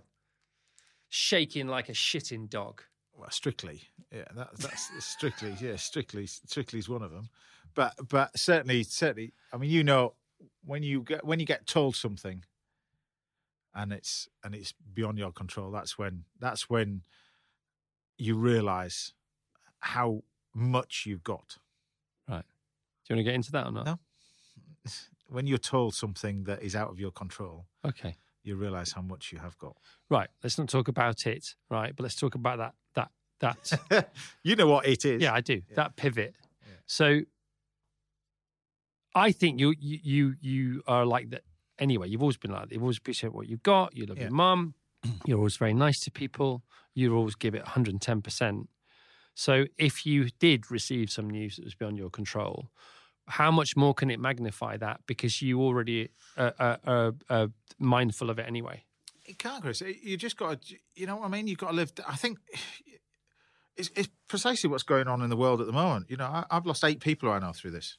shaking 1.10 1.68
like 1.68 1.90
a 1.90 1.94
shitting 1.94 2.50
dog. 2.50 2.82
well, 3.18 3.30
strictly, 3.32 3.82
yeah, 4.12 4.26
that, 4.36 4.50
that's 4.58 4.90
strictly, 5.04 5.56
yeah, 5.60 5.76
strictly, 5.76 6.26
strictly 6.28 6.80
is 6.80 6.90
one 6.90 7.02
of 7.02 7.12
them. 7.12 7.30
But 7.74 7.94
but 8.10 8.38
certainly, 8.38 8.84
certainly, 8.84 9.34
I 9.54 9.58
mean, 9.58 9.70
you 9.70 9.84
know, 9.84 10.14
when 10.64 10.84
you 10.84 11.02
get 11.02 11.26
when 11.26 11.40
you 11.40 11.46
get 11.46 11.66
told 11.68 11.96
something, 11.96 12.44
and 13.74 13.92
it's 13.94 14.28
and 14.44 14.54
it's 14.56 14.74
beyond 14.94 15.18
your 15.18 15.32
control, 15.32 15.72
that's 15.72 15.98
when 15.98 16.24
that's 16.40 16.70
when 16.70 17.02
you 18.18 18.36
realise 18.36 19.14
how 19.80 20.24
much 20.54 21.06
you've 21.08 21.24
got. 21.24 21.58
Right. 22.30 22.44
Do 23.08 23.14
you 23.14 23.16
want 23.16 23.20
to 23.20 23.24
get 23.24 23.36
into 23.36 23.52
that 23.54 23.66
or 23.68 23.72
not? 23.72 23.86
No. 23.86 24.00
When 25.28 25.48
you're 25.48 25.60
told 25.60 25.96
something 25.96 26.44
that 26.44 26.62
is 26.62 26.76
out 26.76 26.90
of 26.90 27.00
your 27.00 27.12
control, 27.12 27.66
Okay. 27.86 28.18
you 28.44 28.58
realise 28.58 28.92
how 28.92 29.02
much 29.02 29.32
you 29.32 29.40
have 29.40 29.58
got. 29.58 29.78
Right. 30.10 30.28
Let's 30.44 30.58
not 30.58 30.68
talk 30.68 30.90
about 30.90 31.26
it. 31.26 31.56
Right. 31.70 31.96
But 31.96 32.04
let's 32.04 32.16
talk 32.18 32.36
about 32.36 32.58
that. 32.58 32.74
That. 32.96 33.12
That. 33.90 34.12
you 34.44 34.58
know 34.58 34.68
what 34.68 34.86
it 34.86 35.06
is. 35.06 35.22
Yeah, 35.22 35.34
I 35.34 35.40
do. 35.40 35.54
Yeah. 35.70 35.76
That 35.76 35.96
pivot. 35.96 36.36
Yeah. 36.68 36.74
So 36.86 37.22
I 39.16 39.32
think 39.32 39.60
you 39.60 39.74
you 39.80 40.36
you 40.40 40.84
are 40.88 41.06
like 41.06 41.30
that 41.32 41.44
anyway. 41.80 42.08
You've 42.10 42.22
always 42.22 42.38
been 42.38 42.52
like 42.52 42.70
that. 42.70 42.74
You've 42.74 42.84
always 42.84 42.98
appreciated 42.98 43.34
what 43.36 43.48
you've 43.48 43.64
got. 43.64 43.96
You 43.96 44.06
love 44.06 44.18
Yeah. 44.18 44.26
your 44.26 44.32
mum. 44.32 44.76
You're 45.26 45.38
always 45.40 45.58
very 45.58 45.74
nice 45.74 46.00
to 46.02 46.12
people. 46.12 46.64
You 46.94 47.16
always 47.16 47.36
give 47.36 47.56
it 47.56 47.66
110%. 47.66 48.68
So 49.34 49.66
if 49.78 50.06
you 50.06 50.30
did 50.40 50.70
receive 50.70 51.10
some 51.10 51.30
news 51.30 51.56
that 51.56 51.66
was 51.66 51.74
beyond 51.76 51.98
your 51.98 52.10
control, 52.10 52.70
how 53.28 53.50
much 53.50 53.76
more 53.76 53.94
can 53.94 54.12
it 54.12 54.20
magnify 54.20 54.78
that 54.78 55.02
because 55.08 55.42
you 55.42 55.62
already 55.62 56.10
are, 56.38 56.54
uh, 56.60 56.78
uh, 56.86 57.12
uh, 57.30 57.48
mindful 57.80 58.30
of 58.30 58.38
it 58.40 58.46
anyway? 58.48 58.84
It 59.26 59.40
can't, 59.40 59.62
Chris. 59.64 59.82
You 59.82 60.18
just 60.18 60.38
got 60.38 60.62
to, 60.62 60.76
you 60.96 61.08
know 61.08 61.16
what 61.16 61.26
I 61.26 61.30
mean? 61.30 61.48
You've 61.48 61.58
got 61.60 61.70
to 61.72 61.76
live. 61.76 61.94
I 62.08 62.16
think 62.16 62.38
it's, 63.78 63.90
it's 63.96 64.10
precisely 64.28 64.70
what's 64.70 64.84
going 64.84 65.08
on 65.08 65.22
in 65.22 65.30
the 65.30 65.38
world 65.38 65.62
at 65.62 65.68
the 65.68 65.74
moment. 65.74 66.08
You 66.10 66.18
know, 66.18 66.26
I, 66.26 66.46
I've 66.52 66.66
lost 66.66 66.84
eight 66.84 67.00
people 67.00 67.32
I 67.32 67.40
know 67.40 67.54
through 67.54 67.72
this. 67.72 67.98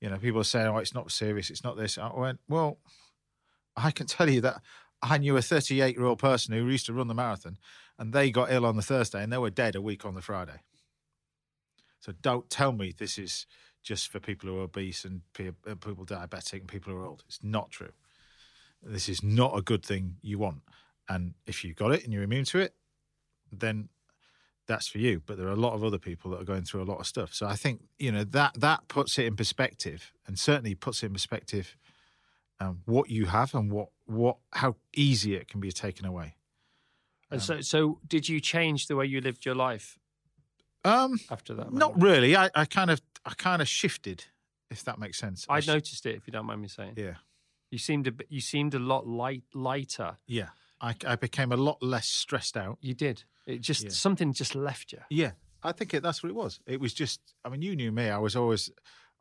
You 0.00 0.10
know, 0.10 0.18
people 0.18 0.40
are 0.40 0.44
saying, 0.44 0.66
oh, 0.68 0.78
it's 0.78 0.94
not 0.94 1.10
serious, 1.10 1.50
it's 1.50 1.64
not 1.64 1.76
this. 1.76 1.98
I 1.98 2.12
went, 2.14 2.40
well, 2.48 2.78
I 3.76 3.90
can 3.90 4.06
tell 4.06 4.28
you 4.28 4.40
that 4.42 4.62
I 5.02 5.18
knew 5.18 5.36
a 5.36 5.42
38 5.42 5.96
year 5.96 6.04
old 6.04 6.18
person 6.18 6.54
who 6.54 6.66
used 6.68 6.86
to 6.86 6.92
run 6.92 7.08
the 7.08 7.14
marathon 7.14 7.58
and 7.98 8.12
they 8.12 8.30
got 8.30 8.52
ill 8.52 8.66
on 8.66 8.76
the 8.76 8.82
Thursday 8.82 9.22
and 9.22 9.32
they 9.32 9.38
were 9.38 9.50
dead 9.50 9.74
a 9.74 9.82
week 9.82 10.04
on 10.04 10.14
the 10.14 10.22
Friday. 10.22 10.60
So 12.00 12.12
don't 12.20 12.48
tell 12.48 12.72
me 12.72 12.94
this 12.96 13.18
is 13.18 13.46
just 13.82 14.10
for 14.10 14.20
people 14.20 14.48
who 14.48 14.58
are 14.58 14.64
obese 14.64 15.04
and 15.04 15.22
uh, 15.38 15.74
people 15.74 16.04
diabetic 16.04 16.60
and 16.60 16.68
people 16.68 16.92
who 16.92 16.98
are 16.98 17.06
old. 17.06 17.24
It's 17.26 17.40
not 17.42 17.70
true. 17.70 17.92
This 18.82 19.08
is 19.08 19.22
not 19.22 19.56
a 19.56 19.62
good 19.62 19.84
thing 19.84 20.16
you 20.22 20.38
want. 20.38 20.62
And 21.08 21.34
if 21.46 21.64
you've 21.64 21.76
got 21.76 21.92
it 21.92 22.04
and 22.04 22.12
you're 22.12 22.22
immune 22.22 22.44
to 22.46 22.60
it, 22.60 22.74
then 23.50 23.88
that's 24.68 24.86
for 24.86 24.98
you. 24.98 25.20
But 25.26 25.36
there 25.38 25.48
are 25.48 25.52
a 25.52 25.56
lot 25.66 25.72
of 25.74 25.82
other 25.82 25.98
people 25.98 26.30
that 26.30 26.40
are 26.40 26.44
going 26.44 26.62
through 26.62 26.82
a 26.82 26.84
lot 26.92 27.00
of 27.00 27.06
stuff. 27.06 27.34
So 27.34 27.46
I 27.46 27.56
think 27.56 27.80
you 27.98 28.12
know 28.12 28.22
that 28.24 28.54
that 28.60 28.86
puts 28.88 29.18
it 29.18 29.24
in 29.26 29.34
perspective, 29.34 30.12
and 30.26 30.38
certainly 30.38 30.74
puts 30.76 31.02
it 31.02 31.06
in 31.06 31.12
perspective 31.12 31.76
um, 32.60 32.80
what 32.84 33.10
you 33.10 33.26
have 33.26 33.54
and 33.54 33.72
what 33.72 33.88
what 34.06 34.36
how 34.52 34.76
easy 34.94 35.34
it 35.34 35.48
can 35.48 35.60
be 35.60 35.72
taken 35.72 36.06
away. 36.06 36.36
And 37.30 37.42
so, 37.42 37.60
so 37.60 37.98
did 38.06 38.26
you 38.28 38.40
change 38.40 38.86
the 38.86 38.96
way 38.96 39.04
you 39.04 39.20
lived 39.20 39.44
your 39.44 39.54
life 39.54 39.98
Um, 40.84 41.20
after 41.30 41.52
that? 41.54 41.72
not 41.72 42.00
really. 42.00 42.34
I, 42.36 42.48
I 42.54 42.64
kind 42.64 42.90
of 42.90 43.02
I 43.26 43.34
kind 43.34 43.60
of 43.60 43.68
shifted, 43.68 44.24
if 44.70 44.82
that 44.84 44.98
makes 44.98 45.18
sense. 45.18 45.44
I 45.48 45.60
sh- 45.60 45.66
noticed 45.66 46.06
it. 46.06 46.16
If 46.16 46.26
you 46.26 46.32
don't 46.32 46.46
mind 46.46 46.62
me 46.62 46.68
saying, 46.68 46.94
Yeah, 46.96 47.16
you 47.70 47.76
seemed 47.78 48.06
a 48.06 48.12
bit, 48.12 48.26
you 48.30 48.40
seemed 48.40 48.74
a 48.74 48.78
lot 48.78 49.06
light 49.06 49.44
lighter. 49.54 50.16
yeah. 50.26 50.48
I, 50.80 50.94
I 51.04 51.16
became 51.16 51.50
a 51.50 51.56
lot 51.56 51.82
less 51.82 52.06
stressed 52.06 52.56
out. 52.56 52.78
You 52.80 52.94
did. 52.94 53.24
It 53.48 53.60
just 53.60 53.84
Yeah. 53.84 53.90
something 53.90 54.32
just 54.32 54.54
left 54.54 54.92
you. 54.92 55.00
Yeah, 55.10 55.32
I 55.62 55.72
think 55.72 55.94
it, 55.94 56.02
that's 56.02 56.22
what 56.22 56.28
it 56.30 56.34
was. 56.36 56.60
It 56.66 56.80
was 56.80 56.92
just, 56.94 57.20
I 57.44 57.48
mean, 57.48 57.62
you 57.62 57.74
knew 57.74 57.90
me. 57.90 58.08
I 58.10 58.18
was 58.18 58.36
always, 58.36 58.70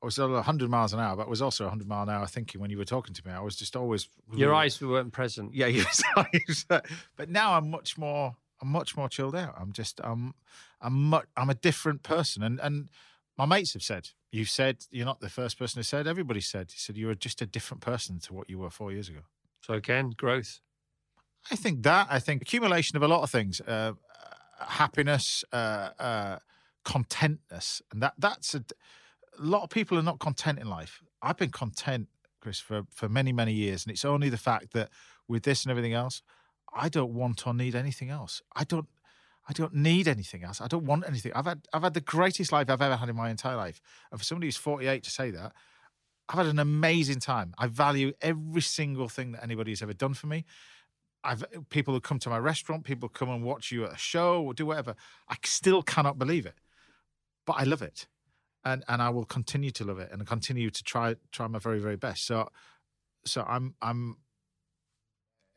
I 0.03 0.05
was 0.05 0.19
at 0.19 0.29
100 0.29 0.69
miles 0.69 0.93
an 0.93 0.99
hour, 0.99 1.15
but 1.15 1.27
I 1.27 1.29
was 1.29 1.41
also 1.41 1.63
100 1.63 1.87
mile 1.87 2.03
an 2.03 2.09
hour 2.09 2.27
thinking 2.27 2.61
when 2.61 2.69
you 2.69 2.77
were 2.77 2.85
talking 2.85 3.13
to 3.15 3.25
me. 3.27 3.33
I 3.33 3.39
was 3.39 3.55
just 3.55 3.75
always. 3.75 4.09
Your 4.35 4.53
eyes 4.53 4.79
weren't 4.81 5.13
present. 5.13 5.55
Yeah, 5.55 5.65
yes. 5.67 6.03
but 7.15 7.29
now 7.29 7.53
I'm 7.53 7.71
much 7.71 7.97
more, 7.97 8.35
I'm 8.61 8.67
much 8.67 8.95
more 8.97 9.09
chilled 9.09 9.35
out. 9.35 9.55
I'm 9.57 9.71
just, 9.71 10.01
I'm, 10.03 10.33
I'm, 10.81 10.93
much, 11.09 11.25
I'm 11.35 11.49
a 11.49 11.55
different 11.55 12.03
person. 12.03 12.43
And, 12.43 12.59
and 12.59 12.89
my 13.37 13.45
mates 13.45 13.73
have 13.73 13.83
said, 13.83 14.09
you've 14.31 14.49
said, 14.49 14.85
you're 14.91 15.05
not 15.05 15.19
the 15.21 15.29
first 15.29 15.57
person 15.57 15.79
who 15.79 15.83
said, 15.83 16.05
everybody 16.05 16.41
said, 16.41 16.71
he 16.71 16.77
said, 16.79 16.97
you're 16.97 17.15
just 17.15 17.41
a 17.41 17.45
different 17.45 17.81
person 17.81 18.19
to 18.19 18.33
what 18.33 18.49
you 18.49 18.59
were 18.59 18.69
four 18.69 18.91
years 18.91 19.07
ago. 19.09 19.21
So 19.61 19.73
again, 19.73 20.11
growth. 20.11 20.59
I 21.51 21.55
think 21.55 21.83
that. 21.83 22.07
I 22.09 22.19
think 22.19 22.41
accumulation 22.41 22.97
of 22.97 23.03
a 23.03 23.07
lot 23.07 23.21
of 23.23 23.29
things, 23.29 23.61
uh, 23.61 23.93
happiness, 24.59 25.43
uh, 25.51 25.89
uh, 25.99 26.39
contentness, 26.83 27.81
and 27.91 28.01
that 28.01 28.13
that's 28.17 28.55
a, 28.55 28.63
a 29.37 29.43
lot 29.43 29.63
of 29.63 29.69
people 29.69 29.97
are 29.97 30.03
not 30.03 30.19
content 30.19 30.59
in 30.59 30.67
life. 30.67 31.01
I've 31.21 31.37
been 31.37 31.51
content, 31.51 32.07
Chris, 32.41 32.59
for 32.59 32.83
for 32.89 33.09
many 33.09 33.31
many 33.31 33.53
years, 33.53 33.85
and 33.85 33.91
it's 33.91 34.05
only 34.05 34.29
the 34.29 34.37
fact 34.37 34.73
that 34.73 34.89
with 35.27 35.43
this 35.43 35.63
and 35.63 35.71
everything 35.71 35.93
else, 35.93 36.21
I 36.73 36.89
don't 36.89 37.13
want 37.13 37.45
or 37.45 37.53
need 37.53 37.75
anything 37.75 38.09
else. 38.09 38.41
I 38.55 38.63
don't. 38.63 38.87
I 39.49 39.53
don't 39.53 39.73
need 39.73 40.09
anything 40.09 40.43
else. 40.43 40.59
I 40.59 40.67
don't 40.67 40.85
want 40.85 41.05
anything. 41.07 41.31
I've 41.33 41.45
had 41.45 41.67
I've 41.71 41.83
had 41.83 41.93
the 41.93 42.01
greatest 42.01 42.51
life 42.51 42.69
I've 42.69 42.81
ever 42.81 42.97
had 42.97 43.07
in 43.07 43.15
my 43.15 43.29
entire 43.29 43.55
life. 43.55 43.79
And 44.11 44.19
for 44.19 44.25
somebody 44.25 44.47
who's 44.47 44.57
48 44.57 45.03
to 45.03 45.09
say 45.09 45.31
that, 45.31 45.53
I've 46.29 46.37
had 46.37 46.47
an 46.47 46.59
amazing 46.59 47.19
time. 47.19 47.53
I 47.57 47.67
value 47.67 48.11
every 48.21 48.61
single 48.61 49.07
thing 49.07 49.31
that 49.31 49.43
anybody's 49.43 49.81
ever 49.81 49.93
done 49.93 50.13
for 50.13 50.27
me. 50.27 50.43
I've 51.23 51.43
uh, 51.43 51.47
people 51.69 51.93
who 51.93 51.99
come 51.99 52.19
to 52.19 52.29
my 52.29 52.37
restaurant, 52.39 52.83
people 52.83 53.09
come 53.09 53.29
and 53.29 53.43
watch 53.43 53.71
you 53.71 53.85
at 53.85 53.93
a 53.93 53.97
show 53.97 54.41
or 54.43 54.53
do 54.53 54.65
whatever. 54.65 54.95
I 55.29 55.35
still 55.43 55.81
cannot 55.81 56.17
believe 56.17 56.45
it, 56.45 56.55
but 57.45 57.53
I 57.53 57.63
love 57.63 57.81
it, 57.81 58.07
and 58.63 58.83
and 58.87 59.01
I 59.01 59.09
will 59.09 59.25
continue 59.25 59.71
to 59.71 59.83
love 59.83 59.99
it 59.99 60.09
and 60.11 60.25
continue 60.25 60.69
to 60.69 60.83
try 60.83 61.15
try 61.31 61.47
my 61.47 61.59
very 61.59 61.79
very 61.79 61.97
best. 61.97 62.25
So, 62.25 62.49
so 63.25 63.43
I'm 63.47 63.75
I'm 63.81 64.17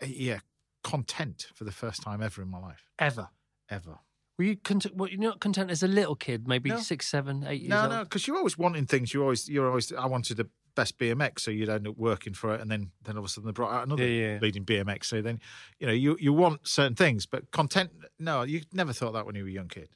eh, 0.01 0.07
yeah 0.11 0.39
content 0.83 1.49
for 1.55 1.65
the 1.65 1.73
first 1.73 2.03
time 2.03 2.23
ever 2.23 2.41
in 2.43 2.49
my 2.49 2.59
life 2.59 2.87
Ever. 2.99 3.29
ever. 3.69 3.99
Were 4.39 4.45
you 4.45 4.57
content? 4.57 4.97
Were 4.97 5.09
you 5.11 5.19
not 5.19 5.39
content 5.41 5.71
as 5.71 5.83
a 5.83 5.87
little 5.89 6.17
kid? 6.17 6.49
Maybe 6.49 6.71
No. 6.71 6.79
six, 6.79 7.07
seven, 7.07 7.45
eight 7.47 7.61
years 7.61 7.69
No, 7.71 7.83
old. 7.83 7.91
no, 7.91 7.97
no, 7.99 8.05
because 8.05 8.27
you're 8.27 8.39
always 8.39 8.57
wanting 8.57 8.87
things. 8.87 9.13
You 9.13 9.21
always 9.23 9.47
you're 9.51 9.69
always 9.69 9.93
I 9.93 10.07
wanted 10.07 10.39
the 10.39 10.49
best 10.81 10.99
BMX, 10.99 11.41
so 11.41 11.51
you'd 11.51 11.69
end 11.69 11.87
up 11.87 11.97
working 11.99 12.33
for 12.35 12.55
it, 12.55 12.61
and 12.61 12.71
then 12.71 12.91
then 13.05 13.17
all 13.17 13.21
of 13.25 13.27
a 13.27 13.29
sudden 13.29 13.47
they 13.49 13.53
brought 13.53 13.73
out 13.73 13.87
another 13.87 14.07
Yeah, 14.07 14.33
yeah. 14.35 14.39
leading 14.41 14.65
BMX. 14.65 15.05
So 15.05 15.21
then 15.21 15.39
you 15.79 15.87
know 15.87 15.93
you 15.93 16.17
you 16.21 16.33
want 16.33 16.67
certain 16.67 16.97
things, 16.97 17.27
but 17.27 17.51
content. 17.51 17.91
No, 18.19 18.43
you 18.43 18.63
never 18.73 18.93
thought 18.93 19.13
that 19.13 19.27
when 19.27 19.35
you 19.35 19.43
were 19.43 19.49
a 19.49 19.53
young 19.53 19.69
kid. 19.69 19.89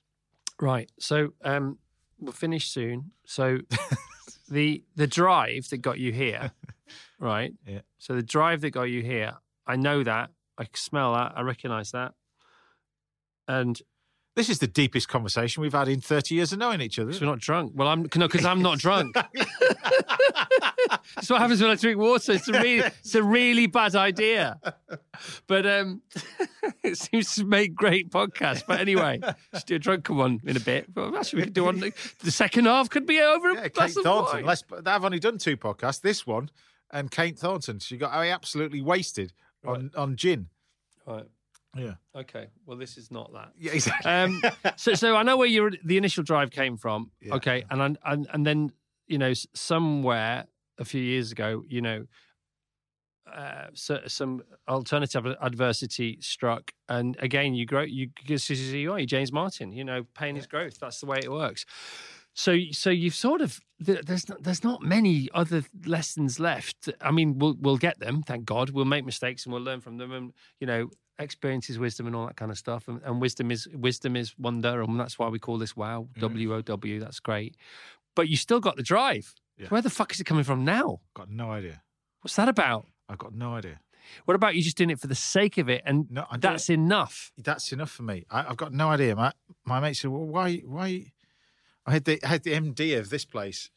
Right. 0.61 0.91
So 0.99 1.33
um, 1.43 1.79
we'll 2.21 2.33
finish 2.33 2.69
soon. 2.69 3.13
So 3.25 3.59
the 4.49 4.85
the 4.97 5.07
drive 5.07 5.69
that 5.71 5.79
got 5.79 5.99
you 5.99 6.13
here, 6.13 6.53
right? 7.19 7.53
Yeah. 7.67 7.81
So 7.99 8.15
the 8.15 8.23
drive 8.23 8.61
that 8.61 8.71
got 8.71 8.85
you 8.85 9.03
here, 9.03 9.35
I 9.67 9.77
know 9.77 10.05
that. 10.05 10.31
I 10.59 10.67
smell 10.75 11.15
that. 11.15 11.33
I 11.37 11.41
recognise 11.43 11.91
that. 11.93 12.13
And 13.49 13.81
This 14.37 14.49
is 14.51 14.59
the 14.59 14.67
deepest 14.67 15.09
conversation 15.09 15.61
we've 15.61 15.73
had 15.73 15.87
in 15.87 16.01
30 16.01 16.35
years 16.35 16.53
of 16.53 16.59
knowing 16.59 16.81
each 16.81 16.99
other. 16.99 17.13
so 17.13 17.21
we're 17.21 17.27
not 17.27 17.39
drunk. 17.39 17.73
Well, 17.75 17.87
I'm 17.87 18.03
no, 18.03 18.27
because 18.27 18.45
I'm 18.45 18.63
not 18.63 18.79
drunk. 18.79 19.15
That's 21.15 21.31
what 21.31 21.41
happens 21.41 21.61
when 21.61 21.71
I 21.71 21.77
drink 21.77 21.99
water. 21.99 22.33
It's 22.33 22.49
a 22.49 22.53
really, 22.53 22.79
it's 22.79 23.15
a 23.15 23.23
really 23.23 23.67
bad 23.67 23.95
idea. 23.95 24.59
But 25.47 25.67
um, 25.67 26.03
it 26.83 26.99
seems 26.99 27.35
to 27.37 27.45
make 27.45 27.75
great 27.75 28.11
podcasts. 28.11 28.65
But 28.67 28.81
anyway, 28.81 29.21
just 29.53 29.69
do 29.69 29.77
a 29.77 29.79
drunken 29.79 30.17
one 30.17 30.41
in 30.45 30.57
a 30.57 30.61
bit. 30.61 30.93
But 30.93 31.15
actually, 31.15 31.43
we 31.43 31.45
could 31.45 31.55
do 31.55 31.65
one. 31.65 31.93
The 32.21 32.31
second 32.31 32.65
half 32.65 32.91
could 32.91 33.07
be 33.07 33.21
over. 33.21 33.51
a 33.51 33.55
Yeah, 33.55 33.69
glass 33.69 33.91
Kate 33.91 33.99
of 33.99 34.05
Thornton. 34.05 34.45
Let's, 34.47 34.65
I've 34.85 35.05
only 35.05 35.21
done 35.21 35.39
two 35.39 35.57
podcasts. 35.57 36.01
This 36.01 36.27
one 36.27 36.51
and 36.91 37.11
Kate 37.11 37.39
Thornton. 37.39 37.79
She 37.79 37.97
got 37.97 38.13
absolutely 38.13 38.83
wasted 38.83 39.33
on, 39.65 39.91
on 39.97 40.17
gin. 40.17 40.49
Right. 41.07 41.27
Yeah. 41.77 41.95
Okay. 42.15 42.49
Well, 42.67 42.77
this 42.77 42.97
is 42.97 43.11
not 43.11 43.33
that. 43.33 43.53
Yeah, 43.59 43.73
exactly. 43.73 44.11
Um, 44.11 44.41
so, 44.77 44.95
so 44.95 45.17
I 45.17 45.23
know 45.23 45.37
where 45.37 45.49
your 45.49 45.73
the 45.85 45.97
initial 45.97 46.23
drive 46.23 46.51
came 46.51 46.77
from. 46.77 47.11
Yeah. 47.21 47.35
Okay, 47.35 47.65
and 47.71 47.83
I- 47.83 48.13
and 48.13 48.27
and 48.33 48.47
then 48.47 48.73
you 49.07 49.19
know 49.19 49.33
somewhere 49.55 50.47
a 50.79 50.85
few 50.85 51.01
years 51.03 51.31
ago, 51.33 51.63
you 51.69 51.81
know, 51.81 52.05
uh, 53.33 53.69
so, 53.75 54.01
some 54.07 54.43
alternative 54.69 55.25
adversity 55.41 56.19
struck, 56.21 56.73
and 56.89 57.17
again, 57.21 57.55
you 57.55 57.65
grow. 57.67 57.83
You 57.83 58.11
who 58.27 58.35
you 58.35 58.93
are. 58.93 59.01
James 59.05 59.33
Martin. 59.33 59.73
You 59.73 59.85
know, 59.85 60.05
pain 60.15 60.37
is 60.37 60.47
growth. 60.47 60.79
That's 60.79 61.01
the 61.01 61.07
way 61.07 61.19
it 61.23 61.31
works. 61.31 61.65
So, 62.37 62.57
so 62.73 62.91
you've 62.91 63.15
sort 63.15 63.41
of 63.41 63.61
there's 63.79 64.29
not, 64.29 64.43
there's 64.43 64.65
not 64.65 64.83
many 64.83 65.29
other 65.33 65.63
lessons 65.87 66.41
left. 66.41 66.89
I 67.01 67.13
mean, 67.13 67.39
we'll 67.39 67.57
we'll 67.61 67.77
get 67.79 67.99
them. 68.01 68.23
Thank 68.23 68.45
God. 68.45 68.71
We'll 68.71 68.85
make 68.85 69.05
mistakes 69.07 69.45
and 69.47 69.53
we'll 69.53 69.63
learn 69.63 69.81
from 69.81 69.97
them. 69.99 70.13
And 70.13 70.33
you 70.61 70.67
know, 70.67 70.91
experience 71.19 71.71
is 71.71 71.79
wisdom 71.79 72.07
and 72.07 72.17
all 72.17 72.27
that 72.27 72.37
kind 72.37 72.51
of 72.51 72.59
stuff. 72.59 72.89
And, 72.89 73.01
and 73.05 73.21
wisdom 73.21 73.51
is 73.51 73.69
wisdom 73.69 74.17
is 74.17 74.37
wonder, 74.39 74.83
and 74.83 74.99
that's 74.99 75.19
why 75.19 75.29
we 75.29 75.39
call 75.39 75.59
this 75.59 75.77
WOW 75.77 76.09
W 76.19 76.55
O 76.55 76.61
W. 76.63 77.01
That's 77.01 77.21
great. 77.21 77.57
But 78.15 78.29
you 78.29 78.37
still 78.37 78.61
got 78.61 78.77
the 78.77 78.83
drive. 78.83 79.35
Yeah. 79.59 79.69
Where 79.69 79.83
the 79.83 79.91
fuck 79.91 80.13
is 80.13 80.21
it 80.21 80.25
coming 80.25 80.45
from 80.45 80.65
now? 80.65 81.01
got 81.15 81.31
no 81.31 81.51
idea. 81.51 81.83
What's 82.23 82.37
that 82.37 82.49
about? 82.49 82.87
I've 83.09 83.19
got 83.19 83.35
no 83.35 83.55
idea. 83.55 83.81
What 84.25 84.35
about 84.35 84.55
you 84.55 84.63
just 84.63 84.77
doing 84.77 84.91
it 84.91 85.01
for 85.01 85.07
the 85.07 85.15
sake 85.15 85.57
of 85.59 85.69
it, 85.69 85.83
and 85.87 86.11
No, 86.11 86.27
that's 86.39 86.69
enough? 86.69 87.33
That's 87.39 87.73
enough 87.73 87.91
for 87.91 88.03
me. 88.03 88.27
I, 88.31 88.47
I've 88.49 88.57
got 88.57 88.73
no 88.73 88.89
idea. 88.89 89.17
My 89.17 89.33
my 89.65 89.81
mate 89.81 89.95
said, 89.95 90.11
"Well, 90.11 90.27
why 90.27 90.57
why?" 90.59 91.13
I 91.87 91.93
had 91.93 92.05
the 92.05 92.23
I 92.25 92.29
had 92.29 92.43
the 92.43 92.53
MD 92.53 92.99
of 92.99 93.11
this 93.11 93.25
place 93.25 93.71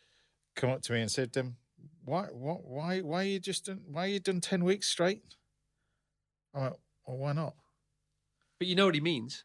come 0.55 0.69
up 0.69 0.81
to 0.83 0.93
me 0.93 1.01
and 1.01 1.11
said, 1.11 1.35
um, 1.37 1.57
"Why 2.03 2.23
what 2.23 2.65
why 2.65 3.01
why 3.01 3.23
you 3.23 3.39
just 3.39 3.65
done, 3.65 3.81
why 3.87 4.07
you 4.07 4.19
done 4.19 4.41
ten 4.41 4.63
weeks 4.63 4.87
straight?" 4.87 5.23
I 6.53 6.61
went, 6.61 6.75
"Well, 7.07 7.17
why 7.17 7.33
not?" 7.33 7.55
But 8.59 8.67
you 8.67 8.75
know 8.75 8.85
what 8.85 8.95
he 8.95 9.01
means. 9.01 9.43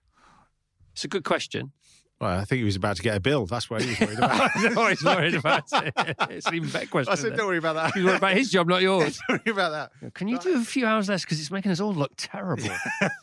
It's 0.93 1.05
a 1.05 1.09
good 1.09 1.25
question. 1.25 1.73
Well, 2.21 2.39
I 2.39 2.45
think 2.45 2.59
he 2.61 2.65
was 2.65 2.77
about 2.77 2.97
to 2.97 3.03
get 3.03 3.17
a 3.17 3.21
bill. 3.21 3.47
That's 3.47 3.69
what 3.69 3.83
he 3.83 3.91
was 3.91 4.01
worried 4.01 4.19
about. 4.19 4.51
no, 4.57 4.87
he's 4.91 5.05
worried 5.05 5.35
about 5.35 5.65
it. 5.73 5.93
It's 6.31 6.47
an 6.47 6.55
even 6.55 6.69
better 6.71 6.87
question. 6.87 7.11
I 7.11 7.17
said, 7.17 7.37
"Don't 7.37 7.47
worry 7.49 7.59
about 7.59 7.75
that. 7.75 7.95
He's 7.95 8.05
worried 8.05 8.19
about 8.19 8.35
his 8.35 8.49
job, 8.51 8.69
not 8.69 8.81
yours. 8.81 9.19
Don't 9.29 9.45
worry 9.45 9.53
about 9.53 9.91
that." 10.01 10.15
Can 10.15 10.29
you 10.29 10.39
do 10.39 10.55
a 10.55 10.65
few 10.65 10.87
hours 10.87 11.09
less 11.09 11.25
because 11.25 11.41
it's 11.41 11.51
making 11.51 11.73
us 11.73 11.81
all 11.81 11.93
look 11.93 12.13
terrible? 12.17 12.69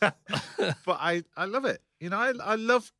But 0.60 0.98
I 1.00 1.22
I 1.36 1.46
love 1.46 1.64
it. 1.64 1.80
You 1.98 2.10
know, 2.10 2.18
I 2.18 2.32
I 2.44 2.54
love 2.56 2.92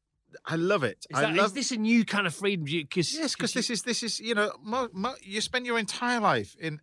I 0.46 0.56
love 0.56 0.84
it. 0.84 1.04
Is, 1.10 1.18
I 1.18 1.22
that, 1.22 1.34
love 1.34 1.46
is 1.46 1.52
this 1.52 1.70
a 1.72 1.76
new 1.76 2.04
kind 2.04 2.26
of 2.26 2.34
freedom? 2.34 2.64
Because 2.64 3.14
Yes, 3.14 3.34
because 3.34 3.52
this 3.52 3.68
is 3.68 3.82
this 3.82 4.02
is 4.02 4.20
you 4.20 4.34
know 4.34 4.52
mo, 4.62 4.88
mo, 4.92 5.14
you 5.22 5.40
spend 5.42 5.66
your 5.66 5.78
entire 5.78 6.20
life 6.20 6.56
in 6.58 6.80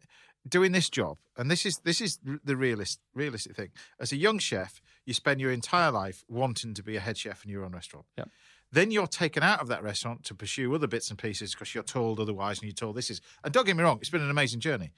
doing 0.47 0.71
this 0.71 0.89
job, 0.89 1.17
and 1.37 1.49
this 1.51 1.65
is 1.65 1.79
this 1.83 1.99
is 2.01 2.19
the 2.43 2.55
realist 2.55 2.99
realistic 3.13 3.55
thing. 3.55 3.69
As 3.99 4.11
a 4.11 4.17
young 4.17 4.39
chef, 4.39 4.81
you 5.05 5.13
spend 5.13 5.39
your 5.41 5.51
entire 5.51 5.91
life 5.91 6.23
wanting 6.27 6.73
to 6.75 6.83
be 6.83 6.95
a 6.95 6.99
head 6.99 7.17
chef 7.17 7.43
in 7.45 7.51
your 7.51 7.63
own 7.65 7.71
restaurant. 7.73 8.05
Yep. 8.17 8.29
Then 8.71 8.91
you're 8.91 9.07
taken 9.07 9.43
out 9.43 9.61
of 9.61 9.67
that 9.69 9.81
restaurant 9.83 10.23
to 10.25 10.35
pursue 10.35 10.73
other 10.75 10.87
bits 10.87 11.09
and 11.09 11.17
pieces 11.17 11.53
because 11.53 11.73
you're 11.73 11.83
told 11.83 12.19
otherwise, 12.19 12.57
and 12.59 12.63
you're 12.67 12.73
told 12.73 12.95
this 12.95 13.09
is. 13.09 13.21
And 13.43 13.53
don't 13.53 13.65
get 13.65 13.75
me 13.77 13.83
wrong, 13.83 13.97
it's 14.01 14.09
been 14.09 14.21
an 14.21 14.29
amazing 14.29 14.59
journey, 14.59 14.91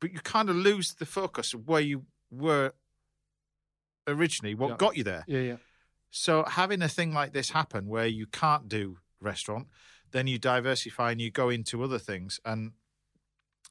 but 0.00 0.12
you 0.12 0.18
kind 0.20 0.50
of 0.50 0.56
lose 0.56 0.94
the 0.94 1.06
focus 1.06 1.54
of 1.54 1.68
where 1.68 1.80
you 1.80 2.04
were 2.30 2.72
originally, 4.06 4.54
what 4.54 4.70
Yeah. 4.70 4.76
got 4.76 4.96
you 4.96 5.04
there. 5.04 5.24
yeah, 5.26 5.40
yeah. 5.40 5.56
So 6.10 6.44
having 6.44 6.80
a 6.82 6.88
thing 6.88 7.12
like 7.12 7.32
this 7.34 7.50
happen 7.50 7.86
where 7.86 8.06
you 8.06 8.26
can't 8.26 8.68
do 8.68 8.98
restaurant, 9.20 9.68
then 10.10 10.26
you 10.26 10.38
diversify 10.38 11.10
and 11.12 11.20
you 11.20 11.30
go 11.30 11.50
into 11.50 11.82
other 11.82 11.98
things. 11.98 12.40
And 12.44 12.72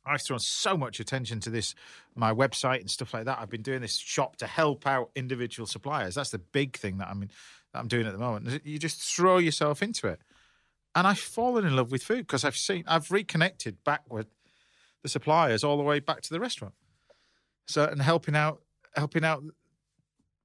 I've 0.07 0.21
thrown 0.21 0.39
so 0.39 0.77
much 0.77 0.99
attention 0.99 1.39
to 1.41 1.49
this, 1.49 1.75
my 2.15 2.33
website 2.33 2.79
and 2.81 2.89
stuff 2.89 3.13
like 3.13 3.25
that. 3.25 3.39
I've 3.39 3.49
been 3.49 3.61
doing 3.61 3.81
this 3.81 3.97
shop 3.97 4.37
to 4.37 4.47
help 4.47 4.87
out 4.87 5.11
individual 5.15 5.67
suppliers. 5.67 6.15
That's 6.15 6.31
the 6.31 6.39
big 6.39 6.77
thing 6.77 6.97
that 6.97 7.09
I'm 7.09 7.29
that 7.73 7.79
I'm 7.79 7.87
doing 7.87 8.07
at 8.07 8.13
the 8.13 8.19
moment. 8.19 8.65
You 8.65 8.79
just 8.79 9.01
throw 9.01 9.37
yourself 9.37 9.83
into 9.83 10.07
it. 10.07 10.19
And 10.95 11.05
I've 11.05 11.19
fallen 11.19 11.65
in 11.65 11.75
love 11.75 11.91
with 11.91 12.03
food 12.03 12.19
because 12.19 12.43
I've 12.43 12.55
seen 12.55 12.83
I've 12.87 13.11
reconnected 13.11 13.83
back 13.83 14.11
with 14.11 14.27
the 15.03 15.09
suppliers 15.09 15.63
all 15.63 15.77
the 15.77 15.83
way 15.83 15.99
back 15.99 16.21
to 16.21 16.29
the 16.29 16.39
restaurant. 16.39 16.73
So 17.67 17.83
and 17.83 18.01
helping 18.01 18.35
out 18.35 18.61
helping 18.95 19.23
out 19.23 19.43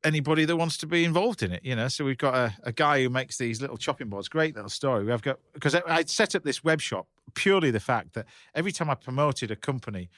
anybody 0.05 0.45
that 0.45 0.57
wants 0.57 0.77
to 0.79 0.87
be 0.87 1.05
involved 1.05 1.43
in 1.43 1.53
it, 1.53 1.65
you 1.65 1.77
know. 1.77 1.89
So 1.89 2.05
we've 2.05 2.19
got 2.19 2.35
a, 2.35 2.55
a 2.65 2.73
guy 2.73 3.03
who 3.03 3.09
makes 3.11 3.39
these 3.39 3.61
little 3.61 3.77
chopping 3.77 4.09
boards. 4.09 4.29
Great 4.29 4.55
little 4.55 4.71
story. 4.71 5.05
We've 5.05 5.23
got 5.23 5.39
because 5.55 5.75
I, 5.75 5.83
I 5.87 6.05
set 6.05 6.35
up 6.35 6.45
this 6.45 6.63
web 6.65 6.81
shop 6.81 7.07
purely 7.35 7.71
the 7.71 7.81
fact 7.81 8.15
that 8.15 8.27
every 8.55 8.73
time 8.73 8.91
I 8.91 8.95
promoted 8.95 9.51
a 9.51 9.57
company, 9.57 10.11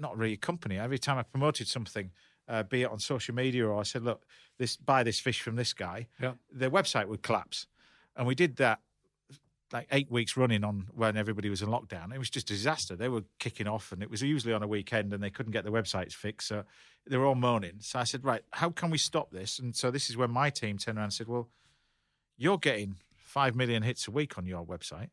not 0.00 0.16
really 0.16 0.34
a 0.34 0.38
company, 0.38 0.78
every 0.78 0.98
time 0.98 1.18
I 1.18 1.22
promoted 1.22 1.68
something, 1.68 2.10
uh, 2.48 2.62
be 2.62 2.82
it 2.82 2.90
on 2.90 2.98
social 2.98 3.34
media 3.34 3.66
or 3.66 3.78
I 3.78 3.82
said, 3.84 4.02
look, 4.02 4.24
this 4.58 4.76
buy 4.76 5.02
this 5.02 5.20
fish 5.20 5.40
from 5.40 5.56
this 5.56 5.72
guy, 5.72 6.08
Yeah. 6.20 6.32
their 6.50 6.70
website 6.70 7.06
would 7.08 7.22
collapse, 7.22 7.66
and 8.16 8.26
we 8.26 8.34
did 8.34 8.56
that 8.56 8.80
like 9.72 9.88
eight 9.90 10.10
weeks 10.10 10.36
running 10.36 10.62
on 10.64 10.86
when 10.94 11.16
everybody 11.16 11.48
was 11.50 11.60
in 11.60 11.68
lockdown. 11.68 12.14
It 12.14 12.18
was 12.18 12.30
just 12.30 12.50
a 12.50 12.54
disaster. 12.54 12.94
They 12.94 13.08
were 13.08 13.24
kicking 13.38 13.66
off, 13.66 13.90
and 13.92 14.02
it 14.02 14.10
was 14.10 14.22
usually 14.22 14.54
on 14.54 14.62
a 14.62 14.66
weekend, 14.66 15.12
and 15.12 15.22
they 15.22 15.30
couldn't 15.30 15.52
get 15.52 15.64
the 15.64 15.70
websites 15.72 16.12
fixed. 16.12 16.48
So 16.48 16.64
they 17.08 17.16
were 17.16 17.26
all 17.26 17.34
moaning. 17.34 17.76
So 17.80 17.98
I 17.98 18.04
said, 18.04 18.24
right, 18.24 18.42
how 18.52 18.70
can 18.70 18.90
we 18.90 18.98
stop 18.98 19.30
this? 19.32 19.58
And 19.58 19.74
so 19.74 19.90
this 19.90 20.08
is 20.08 20.16
when 20.16 20.30
my 20.30 20.50
team 20.50 20.78
turned 20.78 20.98
around 20.98 21.04
and 21.04 21.12
said, 21.12 21.26
well, 21.26 21.48
you're 22.36 22.58
getting 22.58 22.96
five 23.16 23.56
million 23.56 23.82
hits 23.82 24.06
a 24.06 24.10
week 24.10 24.38
on 24.38 24.46
your 24.46 24.64
website. 24.64 25.10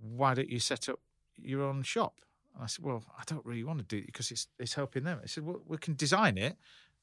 Why 0.00 0.34
don't 0.34 0.48
you 0.48 0.58
set 0.58 0.88
up 0.88 1.00
your 1.36 1.62
own 1.62 1.82
shop? 1.82 2.20
And 2.54 2.64
I 2.64 2.66
said, 2.66 2.84
well, 2.84 3.04
I 3.18 3.22
don't 3.26 3.44
really 3.44 3.64
want 3.64 3.80
to 3.80 3.84
do 3.84 3.98
it 3.98 4.06
because 4.06 4.30
it's 4.30 4.48
it's 4.58 4.74
helping 4.74 5.04
them. 5.04 5.20
I 5.22 5.26
said, 5.26 5.44
well, 5.44 5.60
we 5.66 5.76
can 5.78 5.94
design 5.94 6.38
it, 6.38 6.56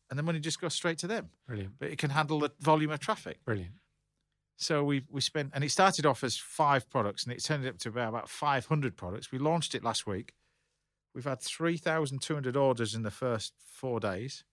and 0.09 0.17
the 0.17 0.23
money 0.23 0.39
just 0.39 0.59
goes 0.59 0.73
straight 0.73 0.97
to 0.99 1.07
them, 1.07 1.29
Brilliant, 1.47 1.73
but 1.79 1.89
it 1.89 1.97
can 1.99 2.09
handle 2.09 2.39
the 2.39 2.51
volume 2.59 2.91
of 2.91 2.99
traffic. 2.99 3.37
brilliant. 3.45 3.73
So 4.55 4.83
we 4.83 5.03
we 5.09 5.21
spent, 5.21 5.51
and 5.53 5.63
it 5.63 5.71
started 5.71 6.05
off 6.05 6.23
as 6.23 6.37
five 6.37 6.89
products, 6.89 7.23
and 7.23 7.33
it 7.33 7.43
turned 7.43 7.65
up 7.65 7.77
to 7.79 7.89
about, 7.89 8.09
about 8.09 8.29
500 8.29 8.95
products. 8.95 9.31
We 9.31 9.39
launched 9.39 9.75
it 9.75 9.83
last 9.83 10.05
week. 10.07 10.33
We've 11.13 11.25
had 11.25 11.41
3,200 11.41 12.57
orders 12.57 12.95
in 12.95 13.03
the 13.03 13.11
first 13.11 13.53
four 13.65 13.99
days. 13.99 14.43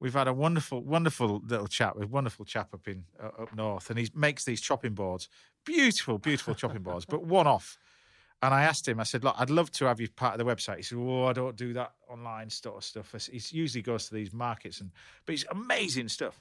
We've 0.00 0.14
had 0.14 0.28
a 0.28 0.32
wonderful, 0.32 0.82
wonderful 0.82 1.42
little 1.46 1.66
chap, 1.66 1.96
a 2.00 2.06
wonderful 2.06 2.46
chap 2.46 2.72
up 2.72 2.88
in 2.88 3.04
uh, 3.22 3.42
up 3.42 3.54
north, 3.54 3.90
and 3.90 3.98
he 3.98 4.10
makes 4.14 4.44
these 4.44 4.60
chopping 4.60 4.94
boards, 4.94 5.28
beautiful, 5.66 6.18
beautiful 6.18 6.54
chopping 6.54 6.82
boards, 6.82 7.04
but 7.04 7.24
one 7.24 7.46
off. 7.46 7.78
And 8.42 8.54
I 8.54 8.62
asked 8.62 8.88
him, 8.88 8.98
I 8.98 9.02
said, 9.02 9.22
look, 9.22 9.34
I'd 9.38 9.50
love 9.50 9.70
to 9.72 9.84
have 9.84 10.00
you 10.00 10.08
part 10.08 10.32
of 10.32 10.38
the 10.38 10.50
website. 10.50 10.78
He 10.78 10.82
said, 10.82 10.96
oh, 10.98 11.26
I 11.26 11.34
don't 11.34 11.56
do 11.56 11.74
that 11.74 11.92
online 12.08 12.48
sort 12.48 12.76
of 12.76 12.84
stuff. 12.84 13.14
He 13.30 13.38
usually 13.50 13.82
goes 13.82 14.08
to 14.08 14.14
these 14.14 14.32
markets, 14.32 14.80
and 14.80 14.90
but 15.26 15.34
it's 15.34 15.44
amazing 15.50 16.08
stuff. 16.08 16.40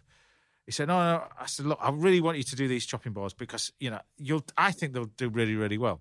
He 0.69 0.73
said, 0.73 0.87
no, 0.87 0.99
no. 0.99 1.23
I 1.39 1.47
said, 1.47 1.65
look, 1.65 1.79
I 1.81 1.89
really 1.89 2.21
want 2.21 2.37
you 2.37 2.43
to 2.43 2.55
do 2.55 2.67
these 2.67 2.85
chopping 2.85 3.11
boards 3.11 3.33
because, 3.33 3.71
you 3.79 3.89
know, 3.89 4.01
you'll, 4.19 4.45
I 4.55 4.71
think 4.71 4.93
they'll 4.93 5.05
do 5.05 5.27
really, 5.27 5.55
really 5.55 5.79
well. 5.79 5.99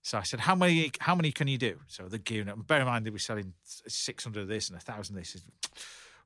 So 0.00 0.16
I 0.16 0.22
said, 0.22 0.40
how 0.40 0.54
many, 0.54 0.90
how 1.00 1.14
many 1.14 1.30
can 1.32 1.48
you 1.48 1.58
do? 1.58 1.80
So 1.86 2.04
they're 2.04 2.18
gearing 2.18 2.48
up. 2.48 2.56
And 2.56 2.66
bear 2.66 2.80
in 2.80 2.86
mind, 2.86 3.04
they 3.04 3.10
were 3.10 3.18
selling 3.18 3.52
600 3.62 4.40
of 4.40 4.48
this 4.48 4.70
and 4.70 4.78
a 4.78 4.80
thousand 4.80 5.16
of 5.16 5.20
this. 5.20 5.34
He 5.34 5.40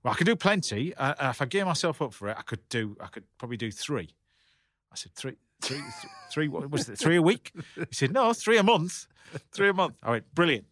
Well, 0.05 0.13
I 0.13 0.17
could 0.17 0.29
do 0.29 0.37
plenty. 0.37 0.95
Uh, 0.95 1.31
if 1.31 1.43
I 1.43 1.47
gear 1.47 1.65
myself 1.65 2.01
up 2.01 2.15
for 2.15 2.29
it, 2.29 2.37
I 2.39 2.43
could 2.43 2.61
do, 2.69 2.97
I 3.01 3.09
could 3.09 3.25
probably 3.39 3.57
do 3.57 3.73
three. 3.73 4.11
I 4.93 4.95
said, 4.95 5.11
three, 5.17 5.35
three, 5.61 5.83
three, 6.31 6.47
what 6.47 6.71
was 6.71 6.89
it? 6.89 6.97
Three 6.97 7.17
a 7.17 7.23
week? 7.23 7.51
He 7.75 7.87
said, 7.91 8.13
no, 8.13 8.33
three 8.35 8.57
a 8.57 8.63
month. 8.63 9.09
Three 9.51 9.69
a 9.71 9.75
month. 9.75 9.97
I 10.01 10.13
went, 10.13 10.33
brilliant. 10.33 10.67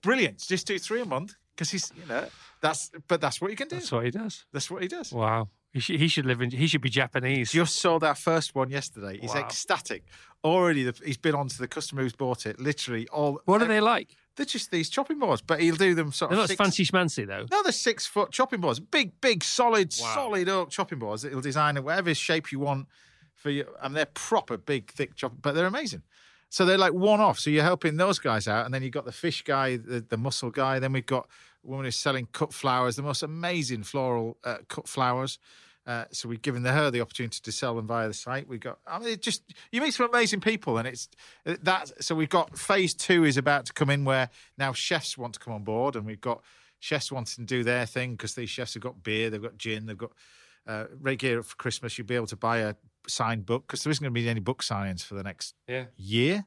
Brilliant. 0.00 0.38
Just 0.38 0.66
do 0.66 0.76
three 0.76 1.02
a 1.02 1.04
month. 1.04 1.36
Because 1.54 1.70
he's, 1.70 1.92
you 1.96 2.08
know, 2.08 2.26
that's, 2.60 2.90
but 3.06 3.20
that's 3.20 3.40
what 3.40 3.52
you 3.52 3.56
can 3.56 3.68
do. 3.68 3.76
That's 3.76 3.92
what 3.92 4.04
he 4.06 4.10
does. 4.10 4.44
That's 4.52 4.68
what 4.68 4.82
he 4.82 4.88
does. 4.88 5.12
Wow. 5.12 5.46
He 5.72 5.80
should, 5.80 5.98
he 6.00 6.08
should 6.08 6.26
live 6.26 6.42
in. 6.42 6.50
He 6.50 6.66
should 6.66 6.82
be 6.82 6.90
Japanese. 6.90 7.50
Just 7.52 7.76
sold 7.76 8.04
our 8.04 8.14
first 8.14 8.54
one 8.54 8.68
yesterday. 8.70 9.18
He's 9.18 9.34
Wow. 9.34 9.40
ecstatic. 9.40 10.04
Already, 10.44 10.82
the, 10.84 10.94
he's 11.04 11.16
been 11.16 11.34
on 11.34 11.48
to 11.48 11.58
the 11.58 11.68
customer 11.68 12.02
who's 12.02 12.12
bought 12.12 12.44
it. 12.46 12.60
Literally, 12.60 13.08
all. 13.08 13.40
What 13.46 13.62
are 13.62 13.64
uh, 13.64 13.68
they 13.68 13.80
like? 13.80 14.16
They're 14.36 14.44
just 14.46 14.70
these 14.70 14.90
chopping 14.90 15.18
boards, 15.18 15.40
but 15.40 15.60
he'll 15.60 15.76
do 15.76 15.94
them 15.94 16.12
sort 16.12 16.30
They're 16.30 16.38
of 16.38 16.42
not 16.42 16.48
six, 16.48 16.58
fancy 16.58 16.84
schmancy 16.84 17.26
though. 17.26 17.46
No, 17.50 17.62
they're 17.62 17.72
six 17.72 18.06
foot 18.06 18.32
chopping 18.32 18.60
boards. 18.60 18.80
Big, 18.80 19.18
big, 19.20 19.44
solid, 19.44 19.94
Wow. 20.00 20.14
solid 20.14 20.48
oak 20.48 20.70
chopping 20.70 20.98
boards 20.98 21.22
that 21.22 21.30
he'll 21.30 21.40
design 21.40 21.76
in 21.76 21.84
whatever 21.84 22.14
shape 22.14 22.50
you 22.52 22.58
want 22.58 22.88
for 23.34 23.50
you. 23.50 23.66
And 23.82 23.94
they're 23.96 24.06
proper 24.06 24.56
big, 24.56 24.90
thick 24.90 25.14
chop, 25.14 25.32
but 25.40 25.54
they're 25.54 25.66
amazing. 25.66 26.02
So 26.48 26.66
they're 26.66 26.76
like 26.78 26.92
one 26.92 27.20
off. 27.20 27.38
So 27.38 27.48
you're 27.50 27.62
helping 27.64 27.96
those 27.96 28.18
guys 28.18 28.46
out, 28.46 28.66
and 28.66 28.74
then 28.74 28.82
you've 28.82 28.92
got 28.92 29.06
the 29.06 29.12
fish 29.12 29.42
guy, 29.42 29.76
the, 29.78 30.04
the 30.06 30.18
mussel 30.18 30.50
guy. 30.50 30.78
Then 30.78 30.92
we've 30.92 31.06
got 31.06 31.26
woman 31.62 31.84
who's 31.84 31.96
selling 31.96 32.26
cut 32.32 32.52
flowers, 32.52 32.96
the 32.96 33.02
most 33.02 33.22
amazing 33.22 33.82
floral 33.82 34.36
uh, 34.44 34.58
cut 34.68 34.88
flowers. 34.88 35.38
Uh, 35.84 36.04
so 36.12 36.28
we've 36.28 36.42
given 36.42 36.64
her 36.64 36.90
the 36.92 37.00
opportunity 37.00 37.40
to 37.42 37.50
sell 37.50 37.74
them 37.74 37.88
via 37.88 38.06
the 38.06 38.14
site. 38.14 38.46
We've 38.46 38.60
got, 38.60 38.78
I 38.86 39.00
mean, 39.00 39.08
it 39.08 39.22
just 39.22 39.42
you 39.72 39.80
meet 39.80 39.94
some 39.94 40.08
amazing 40.08 40.40
people, 40.40 40.78
and 40.78 40.86
it's 40.86 41.08
uh, 41.44 41.56
that. 41.62 41.90
So 42.02 42.14
we've 42.14 42.28
got 42.28 42.56
phase 42.56 42.94
two 42.94 43.24
is 43.24 43.36
about 43.36 43.66
to 43.66 43.72
come 43.72 43.90
in, 43.90 44.04
where 44.04 44.30
now 44.56 44.72
chefs 44.72 45.18
want 45.18 45.34
to 45.34 45.40
come 45.40 45.52
on 45.52 45.64
board, 45.64 45.96
and 45.96 46.06
we've 46.06 46.20
got 46.20 46.40
chefs 46.78 47.10
wanting 47.10 47.46
to 47.46 47.54
do 47.56 47.64
their 47.64 47.84
thing 47.86 48.12
because 48.12 48.34
these 48.34 48.50
chefs 48.50 48.74
have 48.74 48.82
got 48.82 49.02
beer, 49.02 49.28
they've 49.28 49.42
got 49.42 49.58
gin, 49.58 49.86
they've 49.86 49.98
got 49.98 50.12
uh, 50.68 50.84
right 51.00 51.22
up 51.24 51.44
for 51.44 51.56
Christmas. 51.56 51.98
You'll 51.98 52.06
be 52.06 52.14
able 52.16 52.26
to 52.28 52.36
buy 52.36 52.58
a 52.58 52.74
signed 53.08 53.44
book 53.44 53.66
because 53.66 53.82
there 53.82 53.90
isn't 53.90 54.02
going 54.02 54.14
to 54.14 54.20
be 54.20 54.28
any 54.28 54.40
book 54.40 54.62
signings 54.62 55.02
for 55.02 55.14
the 55.14 55.24
next 55.24 55.54
Yeah. 55.66 55.86
year. 55.96 56.44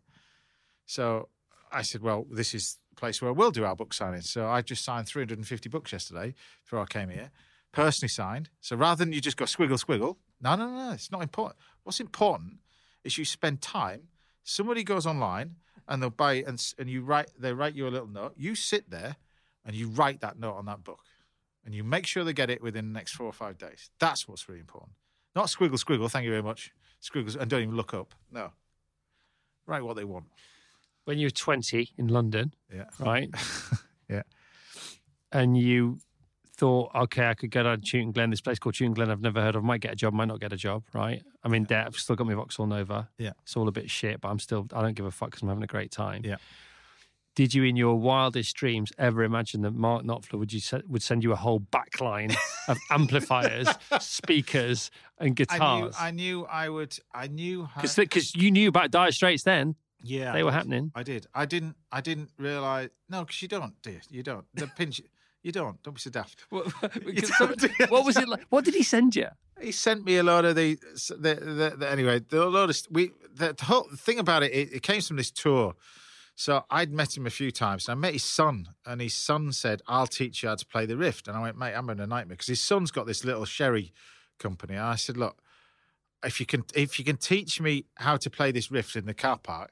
So 0.86 1.28
I 1.72 1.82
said, 1.82 2.02
well, 2.02 2.26
this 2.32 2.54
is 2.54 2.78
place 2.96 3.22
where 3.22 3.34
we'll 3.34 3.52
do 3.52 3.66
our 3.66 3.76
book 3.76 3.94
signings. 3.94 4.26
So 4.26 4.48
I 4.48 4.62
just 4.62 4.84
signed 4.84 5.08
350 5.08 5.70
books 5.70 5.92
yesterday 5.92 6.34
before 6.64 6.80
I 6.80 6.86
came 6.86 7.10
here, 7.10 7.32
personally 7.72 8.10
signed. 8.10 8.50
So 8.62 8.76
rather 8.76 9.04
than 9.04 9.14
you 9.14 9.22
just 9.22 9.38
go 9.38 9.46
squiggle, 9.46 9.84
squiggle, 9.84 10.18
no, 10.42 10.56
no, 10.56 10.70
no, 10.70 10.92
it's 10.92 11.12
not 11.12 11.22
important. 11.22 11.58
What's 11.84 12.00
important 12.00 12.58
is 13.04 13.18
you 13.18 13.26
spend 13.26 13.62
time. 13.62 14.10
Somebody 14.44 14.84
goes 14.84 15.06
online 15.06 15.56
and 15.88 16.02
they'll 16.02 16.10
buy 16.10 16.44
and 16.46 16.62
and 16.78 16.90
you 16.90 17.02
write. 17.02 17.32
They 17.38 17.54
write 17.54 17.76
you 17.76 17.88
a 17.88 17.90
little 17.90 18.08
note. 18.08 18.34
You 18.38 18.56
sit 18.56 18.90
there 18.90 19.16
and 19.66 19.76
you 19.76 19.88
write 19.88 20.22
that 20.22 20.40
note 20.40 20.56
on 20.56 20.66
that 20.66 20.84
book, 20.84 21.04
and 21.64 21.74
you 21.74 21.84
make 21.84 22.06
sure 22.06 22.24
they 22.24 22.34
get 22.34 22.50
it 22.50 22.62
within 22.62 22.92
the 22.92 22.94
next 22.94 23.14
four 23.14 23.28
or 23.28 23.34
five 23.34 23.58
days. 23.58 23.90
That's 24.00 24.28
what's 24.28 24.48
really 24.48 24.62
important. 24.62 24.94
Not 25.36 25.48
squiggle, 25.48 25.84
squiggle. 25.84 26.10
Thank 26.10 26.26
you 26.26 26.32
very 26.32 26.44
much. 26.44 26.72
Squiggles 27.00 27.36
and 27.36 27.50
don't 27.50 27.62
even 27.62 27.76
look 27.76 27.94
up. 27.94 28.16
No, 28.32 28.52
write 29.68 29.84
what 29.84 29.96
they 29.96 30.06
want. 30.06 30.26
When 31.06 31.18
you 31.20 31.28
were 31.28 31.32
20 31.32 31.92
in 31.98 32.08
London, 32.08 32.54
Yeah. 32.74 32.86
right? 33.00 33.30
Yeah. 34.10 34.22
And 35.32 35.58
you 35.58 35.98
thought, 36.58 36.92
okay, 36.94 37.28
I 37.28 37.34
could 37.34 37.50
go 37.50 37.64
down 37.64 37.78
to 37.80 37.84
Chewton 37.84 38.12
Glen, 38.12 38.30
this 38.30 38.40
place 38.40 38.60
called 38.60 38.76
Chewton 38.76 38.94
Glen 38.94 39.10
I've 39.10 39.20
never 39.20 39.42
heard 39.42 39.56
of, 39.56 39.64
might 39.64 39.82
get 39.82 39.94
a 39.94 39.96
job, 39.96 40.14
might 40.14 40.28
not 40.28 40.40
get 40.40 40.54
a 40.54 40.58
job, 40.58 40.84
right? 40.94 41.24
I'm 41.44 41.54
in 41.56 41.64
debt, 41.64 41.88
I've 41.88 41.96
still 41.96 42.16
got 42.16 42.28
my 42.28 42.36
Vauxhall 42.36 42.68
Nova. 42.68 43.10
Yeah. 43.18 43.32
It's 43.42 43.58
all 43.58 43.68
a 43.68 43.72
bit 43.72 43.90
shit, 43.90 44.22
but 44.22 44.30
I'm 44.30 44.38
still, 44.38 44.68
I 44.74 44.82
don't 44.84 44.94
give 44.94 45.08
a 45.08 45.12
fuck 45.12 45.32
because 45.32 45.42
I'm 45.42 45.48
having 45.50 45.64
a 45.64 45.68
great 45.68 45.90
time. 45.92 46.22
Yeah. 46.24 46.36
Did 47.36 47.54
you, 47.56 47.64
in 47.64 47.76
your 47.76 47.96
wildest 48.00 48.56
dreams, 48.56 48.94
ever 49.00 49.24
imagine 49.24 49.62
that 49.64 49.72
Mark 49.72 50.04
Knopfler 50.06 50.38
would 50.40 50.54
you 50.54 50.62
would 50.88 51.02
send 51.04 51.24
you 51.24 51.34
a 51.34 51.36
whole 51.36 51.60
backline 51.60 52.34
of 52.70 52.78
amplifiers, 52.92 53.68
speakers, 54.00 54.90
and 55.18 55.26
I 55.28 55.30
knew, 55.32 55.34
guitars? 55.36 55.96
I 56.00 56.12
knew 56.12 56.46
I 56.46 56.70
would. 56.70 56.98
I 57.14 57.28
knew. 57.28 57.66
how- 57.66 57.82
Because 57.82 58.36
you 58.36 58.52
knew 58.52 58.70
about 58.70 58.92
Dire 58.92 59.12
Straits 59.12 59.44
then; 59.44 59.76
yeah, 60.02 60.34
they 60.34 60.44
were 60.44 60.52
happening. 60.52 60.92
I 60.96 61.04
did. 61.04 61.28
I 61.34 61.46
didn't. 61.46 61.76
I 61.92 62.02
didn't 62.02 62.30
realize. 62.38 62.90
No, 63.10 63.22
because 63.22 63.42
you 63.42 63.48
don't, 63.48 63.74
do 63.82 63.98
you? 64.10 64.24
Don't. 64.24 64.46
The 64.54 64.68
pinch. 64.68 65.02
You 65.44 65.52
don't. 65.52 65.82
Don't 65.84 65.94
be 65.94 66.00
so 66.00 66.10
daft. 66.10 66.44
Do 66.52 67.70
what 67.90 68.04
was 68.04 68.18
it 68.18 68.28
like? 68.28 68.46
What 68.50 68.66
did 68.66 68.74
he 68.74 68.82
send 68.82 69.16
you? 69.16 69.28
He 69.62 69.72
sent 69.72 70.04
me 70.04 70.18
a 70.18 70.24
lot 70.24 70.44
of 70.44 70.56
the. 70.56 70.78
the, 71.10 71.36
the, 71.36 71.76
the 71.78 71.90
anyway, 71.90 72.20
the 72.28 72.46
load 72.46 72.70
of 72.70 72.78
we. 72.90 73.12
The, 73.34 73.54
the 73.54 73.66
whole 73.66 73.88
thing 73.96 74.20
about 74.20 74.44
it, 74.44 74.52
it, 74.54 74.74
it 74.74 74.84
came 74.84 75.02
from 75.02 75.18
this 75.18 75.32
tour. 75.32 75.76
So 76.36 76.66
I'd 76.70 76.92
met 76.92 77.16
him 77.16 77.26
a 77.26 77.30
few 77.30 77.52
times. 77.52 77.88
And 77.88 77.98
I 77.98 78.00
met 78.00 78.14
his 78.14 78.24
son, 78.24 78.70
and 78.86 79.02
his 79.02 79.14
son 79.14 79.52
said, 79.52 79.82
"I'll 79.88 80.08
teach 80.08 80.44
you 80.44 80.50
how 80.50 80.56
to 80.56 80.66
play 80.66 80.86
the 80.86 80.98
rift." 80.98 81.28
And 81.28 81.38
I 81.38 81.42
went, 81.42 81.58
"Mate, 81.58 81.74
I'm 81.76 81.90
in 81.90 82.00
a 82.00 82.08
nightmare," 82.08 82.36
because 82.36 82.48
his 82.48 82.62
son's 82.62 82.92
got 82.92 83.06
this 83.06 83.24
little 83.24 83.46
sherry 83.46 83.94
company. 84.40 84.74
And 84.74 84.84
I 84.84 84.96
said, 84.96 85.16
"Look, 85.16 85.42
if 86.24 86.40
you 86.40 86.46
can, 86.46 86.64
if 86.74 86.98
you 87.00 87.06
can 87.06 87.18
teach 87.18 87.60
me 87.60 87.86
how 87.96 88.18
to 88.18 88.30
play 88.30 88.52
this 88.52 88.72
riff 88.72 88.96
in 88.96 89.06
the 89.06 89.14
car 89.14 89.38
park, 89.38 89.72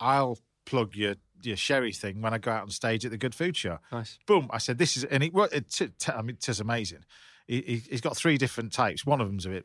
I'll 0.00 0.38
plug 0.64 0.94
your 0.94 1.16
your 1.42 1.56
sherry 1.56 1.92
thing 1.92 2.20
when 2.20 2.32
I 2.32 2.38
go 2.38 2.52
out 2.52 2.62
on 2.62 2.70
stage 2.70 3.04
at 3.04 3.10
the 3.10 3.18
Good 3.18 3.34
Food 3.34 3.56
Show." 3.56 3.78
Nice. 3.90 4.18
boom! 4.26 4.48
I 4.50 4.58
said, 4.58 4.78
"This 4.78 4.96
is," 4.96 5.04
and 5.04 5.22
it, 5.22 5.32
wa- 5.32 5.48
it, 5.52 5.80
I 6.08 6.22
mean, 6.22 6.36
it 6.36 6.48
is 6.48 6.60
amazing. 6.60 7.04
He, 7.46 7.82
he's 7.90 8.00
got 8.00 8.16
three 8.16 8.38
different 8.38 8.72
types. 8.72 9.04
One 9.04 9.20
of 9.20 9.26
them's 9.26 9.46
a 9.46 9.50
bit, 9.50 9.64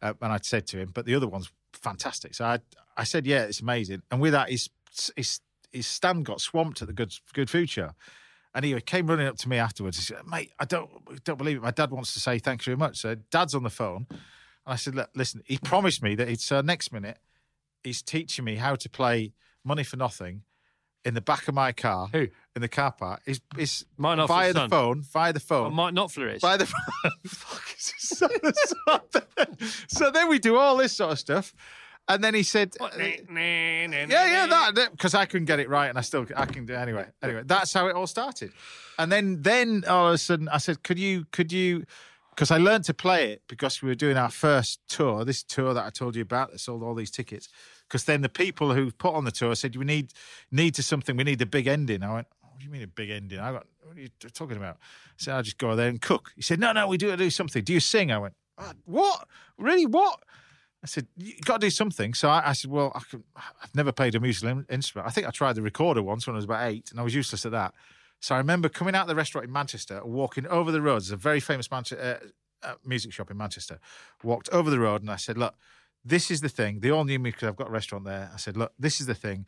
uh, 0.00 0.14
and 0.22 0.32
I 0.32 0.38
said 0.42 0.66
to 0.68 0.78
him, 0.78 0.90
but 0.94 1.04
the 1.04 1.14
other 1.14 1.26
one's 1.26 1.50
fantastic. 1.72 2.34
So 2.34 2.44
I, 2.44 2.58
I 2.96 3.04
said, 3.04 3.26
"Yeah, 3.26 3.42
it's 3.42 3.60
amazing." 3.60 4.02
And 4.10 4.20
with 4.20 4.32
that, 4.32 4.50
his 4.50 4.70
his 5.16 5.40
his 5.72 5.86
stand 5.86 6.24
got 6.24 6.40
swamped 6.40 6.80
at 6.82 6.88
the 6.88 6.94
Good 6.94 7.12
Good 7.34 7.50
Food 7.50 7.68
Show, 7.70 7.90
and 8.54 8.64
he 8.64 8.80
came 8.80 9.06
running 9.08 9.26
up 9.26 9.36
to 9.38 9.48
me 9.48 9.58
afterwards. 9.58 9.96
He 9.98 10.04
said, 10.04 10.26
"Mate, 10.26 10.52
I 10.58 10.64
don't 10.64 10.90
don't 11.24 11.36
believe 11.36 11.56
it. 11.56 11.62
My 11.62 11.70
dad 11.70 11.90
wants 11.90 12.14
to 12.14 12.20
say 12.20 12.38
thanks 12.38 12.64
very 12.64 12.76
much." 12.76 12.98
So 12.98 13.16
Dad's 13.30 13.54
on 13.54 13.64
the 13.64 13.70
phone, 13.70 14.06
and 14.68 14.74
I 14.74 14.76
said, 14.76 14.94
Look, 14.94 15.08
"Listen, 15.14 15.42
he 15.46 15.56
promised 15.58 16.02
me 16.02 16.14
that 16.16 16.28
it's 16.28 16.52
uh, 16.52 16.60
next 16.62 16.92
minute. 16.92 17.18
He's 17.82 18.02
teaching 18.02 18.44
me 18.44 18.56
how 18.56 18.74
to 18.76 18.88
play 18.90 19.32
Money 19.64 19.82
for 19.84 19.96
Nothing." 19.96 20.42
In 21.04 21.14
the 21.14 21.20
back 21.22 21.48
of 21.48 21.54
my 21.54 21.72
car, 21.72 22.08
Who? 22.12 22.26
in 22.56 22.60
the 22.60 22.68
car 22.68 22.92
park, 22.92 23.22
is 23.24 23.40
is 23.56 23.86
Mine 23.96 24.18
Knopfler's 24.18 24.28
via 24.28 24.52
the 24.52 24.58
son. 24.60 24.68
phone, 24.70 25.02
via 25.02 25.32
the 25.32 25.38
Oh, 25.38 25.46
phone, 25.48 25.72
Mark 25.74 25.94
Knopfler 25.94 26.34
is. 26.34 26.42
by 26.42 26.56
the 26.58 26.66
Fuck, 27.26 27.64
so, 29.88 30.10
then 30.10 30.28
we 30.28 30.38
do 30.38 30.56
all 30.56 30.76
this 30.76 30.92
sort 30.92 31.12
of 31.12 31.18
stuff, 31.18 31.54
and 32.08 32.22
then 32.22 32.34
he 32.34 32.42
said, 32.42 32.74
uh, 32.80 32.90
"Yeah, 32.96 33.86
yeah, 34.08 34.46
that 34.74 34.88
because 34.90 35.14
I 35.14 35.24
couldn't 35.26 35.46
get 35.46 35.60
it 35.60 35.68
right, 35.68 35.88
and 35.88 35.96
I 35.96 36.02
still 36.02 36.26
I 36.36 36.46
can 36.46 36.66
do 36.66 36.74
anyway. 36.74 37.06
Anyway, 37.22 37.42
that's 37.46 37.72
how 37.72 37.86
it 37.86 37.94
all 37.94 38.06
started, 38.06 38.52
and 38.98 39.10
then 39.10 39.42
then 39.42 39.84
all 39.88 40.08
of 40.08 40.14
a 40.14 40.18
sudden 40.18 40.48
I 40.48 40.58
said, 40.58 40.82
"Could 40.82 40.98
you 40.98 41.26
could 41.30 41.52
you?" 41.52 41.84
Because 42.38 42.52
I 42.52 42.58
learned 42.58 42.84
to 42.84 42.94
play 42.94 43.32
it 43.32 43.42
because 43.48 43.82
we 43.82 43.88
were 43.88 43.96
doing 43.96 44.16
our 44.16 44.30
first 44.30 44.78
tour, 44.88 45.24
this 45.24 45.42
tour 45.42 45.74
that 45.74 45.84
I 45.84 45.90
told 45.90 46.14
you 46.14 46.22
about 46.22 46.52
that 46.52 46.60
sold 46.60 46.84
all 46.84 46.94
these 46.94 47.10
tickets. 47.10 47.48
Because 47.88 48.04
then 48.04 48.20
the 48.20 48.28
people 48.28 48.72
who 48.72 48.92
put 48.92 49.12
on 49.12 49.24
the 49.24 49.32
tour 49.32 49.56
said, 49.56 49.74
"We 49.74 49.84
need 49.84 50.12
need 50.52 50.76
to 50.76 50.84
something. 50.84 51.16
We 51.16 51.24
need 51.24 51.42
a 51.42 51.46
big 51.46 51.66
ending." 51.66 52.04
I 52.04 52.14
went, 52.14 52.28
"What 52.40 52.60
do 52.60 52.64
you 52.64 52.70
mean 52.70 52.84
a 52.84 52.86
big 52.86 53.10
ending?" 53.10 53.40
I 53.40 53.50
got, 53.50 53.66
"What 53.82 53.96
are 53.96 54.00
you 54.00 54.10
talking 54.32 54.56
about?" 54.56 54.76
I 54.76 55.14
said, 55.16 55.34
"I'll 55.34 55.42
just 55.42 55.58
go 55.58 55.74
there 55.74 55.88
and 55.88 56.00
cook." 56.00 56.30
He 56.36 56.42
said, 56.42 56.60
"No, 56.60 56.70
no, 56.70 56.86
we 56.86 56.96
do 56.96 57.16
do 57.16 57.28
something. 57.28 57.64
Do 57.64 57.72
you 57.72 57.80
sing?" 57.80 58.12
I 58.12 58.18
went, 58.18 58.34
"Ah, 58.56 58.72
"What? 58.84 59.26
Really? 59.56 59.86
What?" 59.86 60.22
I 60.84 60.86
said, 60.86 61.08
"You 61.16 61.32
got 61.44 61.60
to 61.60 61.66
do 61.66 61.70
something." 61.70 62.14
So 62.14 62.28
I, 62.28 62.50
I 62.50 62.52
said, 62.52 62.70
"Well, 62.70 62.92
I 62.94 63.00
can, 63.00 63.24
I've 63.34 63.74
never 63.74 63.90
played 63.90 64.14
a 64.14 64.20
musical 64.20 64.50
in- 64.50 64.66
instrument. 64.70 65.08
I 65.08 65.10
think 65.10 65.26
I 65.26 65.30
tried 65.30 65.56
the 65.56 65.62
recorder 65.62 66.04
once 66.04 66.24
when 66.24 66.36
I 66.36 66.38
was 66.38 66.44
about 66.44 66.70
eight, 66.70 66.92
and 66.92 67.00
I 67.00 67.02
was 67.02 67.16
useless 67.16 67.44
at 67.44 67.50
that." 67.50 67.74
So 68.20 68.34
I 68.34 68.38
remember 68.38 68.68
coming 68.68 68.94
out 68.94 69.02
of 69.02 69.08
the 69.08 69.14
restaurant 69.14 69.46
in 69.46 69.52
Manchester, 69.52 70.04
walking 70.04 70.46
over 70.46 70.72
the 70.72 70.82
road. 70.82 71.02
There's 71.02 71.10
a 71.12 71.16
very 71.16 71.40
famous 71.40 71.70
Manchester, 71.70 72.20
uh, 72.62 72.68
uh, 72.68 72.74
music 72.84 73.12
shop 73.12 73.30
in 73.30 73.36
Manchester. 73.36 73.78
Walked 74.24 74.48
over 74.50 74.70
the 74.70 74.80
road, 74.80 75.02
and 75.02 75.10
I 75.10 75.16
said, 75.16 75.38
"Look, 75.38 75.54
this 76.04 76.30
is 76.30 76.40
the 76.40 76.48
thing." 76.48 76.80
They 76.80 76.90
all 76.90 77.04
knew 77.04 77.18
me 77.18 77.30
because 77.30 77.48
I've 77.48 77.56
got 77.56 77.68
a 77.68 77.72
restaurant 77.72 78.04
there. 78.04 78.30
I 78.32 78.36
said, 78.36 78.56
"Look, 78.56 78.72
this 78.78 79.00
is 79.00 79.06
the 79.06 79.14
thing." 79.14 79.46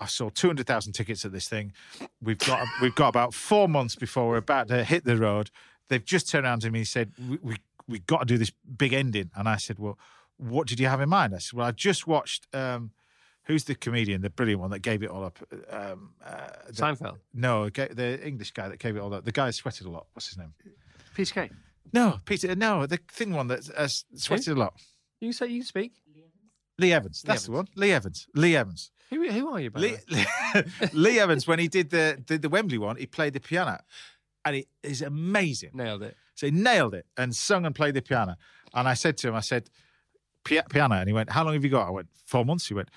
I've 0.00 0.10
sold 0.10 0.34
two 0.34 0.48
hundred 0.48 0.66
thousand 0.66 0.92
tickets 0.92 1.24
at 1.24 1.32
this 1.32 1.48
thing. 1.48 1.72
We've 2.20 2.38
got 2.38 2.66
we've 2.80 2.94
got 2.94 3.08
about 3.08 3.34
four 3.34 3.68
months 3.68 3.94
before 3.96 4.28
we're 4.28 4.36
about 4.36 4.68
to 4.68 4.84
hit 4.84 5.04
the 5.04 5.16
road. 5.16 5.50
They've 5.88 6.04
just 6.04 6.28
turned 6.28 6.46
around 6.46 6.60
to 6.62 6.70
me 6.70 6.80
and 6.80 6.88
said, 6.88 7.12
"We 7.18 7.38
we 7.42 7.56
we 7.86 7.98
got 8.00 8.20
to 8.20 8.26
do 8.26 8.38
this 8.38 8.52
big 8.76 8.92
ending." 8.92 9.30
And 9.34 9.48
I 9.48 9.56
said, 9.56 9.78
"Well, 9.78 9.98
what 10.36 10.66
did 10.66 10.78
you 10.80 10.86
have 10.86 11.00
in 11.00 11.08
mind?" 11.08 11.34
I 11.34 11.38
said, 11.38 11.56
"Well, 11.56 11.66
I 11.66 11.72
just 11.72 12.06
watched." 12.06 12.46
Um, 12.54 12.92
who's 13.44 13.64
the 13.64 13.74
comedian, 13.74 14.20
the 14.22 14.30
brilliant 14.30 14.60
one 14.60 14.70
that 14.70 14.80
gave 14.80 15.02
it 15.02 15.10
all 15.10 15.24
up? 15.24 15.38
Um, 15.70 16.10
uh, 16.24 16.48
the- 16.66 16.72
Seinfeld. 16.72 17.18
no, 17.32 17.68
the 17.70 18.20
English 18.26 18.52
guy 18.52 18.68
that 18.68 18.78
gave 18.78 18.96
it 18.96 19.00
all 19.00 19.12
up. 19.14 19.24
The 19.24 19.32
guy 19.32 19.46
that 19.46 19.52
sweated 19.52 19.86
a 19.86 19.90
lot. 19.90 20.06
What's 20.12 20.28
his 20.28 20.38
name? 20.38 20.54
Piece 21.14 21.30
of 21.30 21.34
cake. 21.34 21.50
No, 21.92 22.18
Peter. 22.24 22.54
No, 22.56 22.86
the 22.86 22.98
thin 23.08 23.32
one 23.34 23.46
that 23.48 23.70
uh, 23.76 23.86
sweated 24.16 24.56
a 24.56 24.60
lot. 24.60 24.74
You 25.20 25.32
say 25.32 25.46
you 25.46 25.62
speak. 25.62 25.92
Lee 26.78 26.92
Evans. 26.92 27.22
That's 27.22 27.46
the 27.46 27.52
one. 27.52 27.68
Lee 27.76 27.92
Evans. 27.92 28.26
Lee 28.34 28.56
Evans. 28.56 28.90
Who, 29.10 29.30
who 29.30 29.48
are 29.50 29.60
you, 29.60 29.70
by 29.70 29.80
the 29.80 29.86
Lee, 30.08 30.24
way? 30.54 30.64
Lee 30.92 31.20
Evans, 31.20 31.46
when 31.46 31.60
he 31.60 31.68
did 31.68 31.90
the, 31.90 32.20
did 32.26 32.42
the 32.42 32.48
Wembley 32.48 32.78
one, 32.78 32.96
he 32.96 33.06
played 33.06 33.32
the 33.32 33.38
piano, 33.38 33.80
and 34.44 34.56
it 34.56 34.66
is 34.82 35.00
amazing. 35.00 35.70
Nailed 35.72 36.02
it. 36.02 36.16
So 36.34 36.46
he 36.46 36.50
nailed 36.52 36.94
it 36.94 37.06
and 37.16 37.34
sung 37.36 37.64
and 37.64 37.74
played 37.76 37.94
the 37.94 38.02
piano. 38.02 38.34
And 38.72 38.88
I 38.88 38.94
said 38.94 39.16
to 39.18 39.28
him, 39.28 39.36
I 39.36 39.40
said, 39.40 39.70
piano. 40.42 40.94
And 40.96 41.06
he 41.08 41.12
went, 41.12 41.30
How 41.30 41.44
long 41.44 41.54
have 41.54 41.62
you 41.64 41.70
got? 41.70 41.86
I 41.86 41.90
went, 41.90 42.08
Four 42.26 42.44
months. 42.44 42.66
He 42.66 42.74
went, 42.74 42.88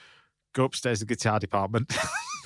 Go 0.58 0.64
upstairs 0.64 1.00
to 1.00 1.06
the 1.06 1.14
guitar 1.14 1.40
department. 1.40 1.96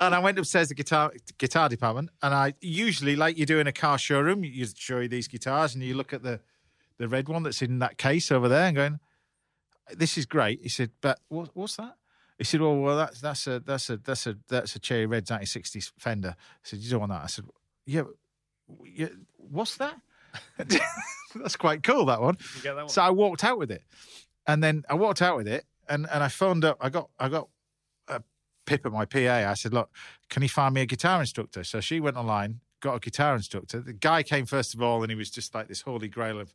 and 0.00 0.14
I 0.14 0.18
went 0.18 0.38
upstairs 0.38 0.68
to 0.68 0.74
the 0.74 0.82
guitar 0.82 1.12
guitar 1.36 1.68
department. 1.68 2.08
And 2.22 2.32
I 2.32 2.54
usually, 2.62 3.16
like 3.16 3.36
you 3.36 3.44
do 3.44 3.58
in 3.58 3.66
a 3.66 3.72
car 3.72 3.98
showroom, 3.98 4.42
you 4.42 4.66
show 4.74 5.00
you 5.00 5.08
these 5.08 5.28
guitars 5.28 5.74
and 5.74 5.84
you 5.84 5.94
look 5.94 6.14
at 6.14 6.22
the, 6.22 6.40
the 6.96 7.06
red 7.06 7.28
one 7.28 7.42
that's 7.42 7.60
in 7.60 7.80
that 7.80 7.98
case 7.98 8.32
over 8.32 8.48
there 8.48 8.64
and 8.64 8.74
going, 8.74 9.00
This 9.94 10.16
is 10.16 10.24
great. 10.24 10.60
He 10.62 10.70
said, 10.70 10.92
But 11.02 11.20
what, 11.28 11.50
what's 11.52 11.76
that? 11.76 11.96
He 12.38 12.44
said, 12.44 12.62
"Well, 12.62 12.76
well, 12.76 12.96
that's 12.96 13.20
that's 13.20 13.46
a 13.46 13.60
that's 13.60 13.90
a 13.90 13.98
that's 13.98 14.26
a 14.26 14.36
that's 14.48 14.74
a 14.74 14.78
Cherry 14.78 15.04
Red 15.04 15.26
1960s 15.26 15.92
Fender." 15.98 16.34
I 16.38 16.60
said, 16.62 16.78
"You 16.78 16.90
don't 16.90 17.00
want 17.00 17.12
that?" 17.12 17.22
I 17.22 17.26
said, 17.26 17.44
"Yeah, 17.84 18.02
yeah 18.84 19.08
what's 19.36 19.76
that?" 19.76 20.00
that's 21.36 21.56
quite 21.56 21.82
cool. 21.82 22.06
That 22.06 22.22
one. 22.22 22.38
That 22.64 22.74
one? 22.74 22.88
So 22.88 23.02
I 23.02 23.10
walked 23.10 23.44
out 23.44 23.58
with 23.58 23.70
it, 23.70 23.84
and 24.46 24.64
then 24.64 24.82
I 24.88 24.94
walked 24.94 25.22
out 25.22 25.36
with 25.36 25.46
it, 25.46 25.66
and 25.88 26.06
and 26.10 26.22
I 26.22 26.28
phoned 26.28 26.64
up. 26.64 26.78
I 26.80 26.88
got 26.88 27.10
I 27.18 27.28
got 27.28 27.48
a 28.08 28.22
Pip 28.66 28.86
at 28.86 28.92
my 28.92 29.04
PA. 29.04 29.18
I 29.18 29.54
said, 29.54 29.72
"Look, 29.72 29.90
can 30.28 30.42
you 30.42 30.48
find 30.48 30.74
me 30.74 30.82
a 30.82 30.86
guitar 30.86 31.20
instructor?" 31.20 31.64
So 31.64 31.80
she 31.80 32.00
went 32.00 32.16
online, 32.16 32.60
got 32.80 32.94
a 32.96 33.00
guitar 33.00 33.34
instructor. 33.34 33.80
The 33.80 33.92
guy 33.92 34.22
came 34.22 34.46
first 34.46 34.74
of 34.74 34.82
all, 34.82 35.02
and 35.02 35.10
he 35.10 35.16
was 35.16 35.30
just 35.30 35.54
like 35.54 35.68
this 35.68 35.82
holy 35.82 36.08
grail 36.08 36.38
of 36.38 36.54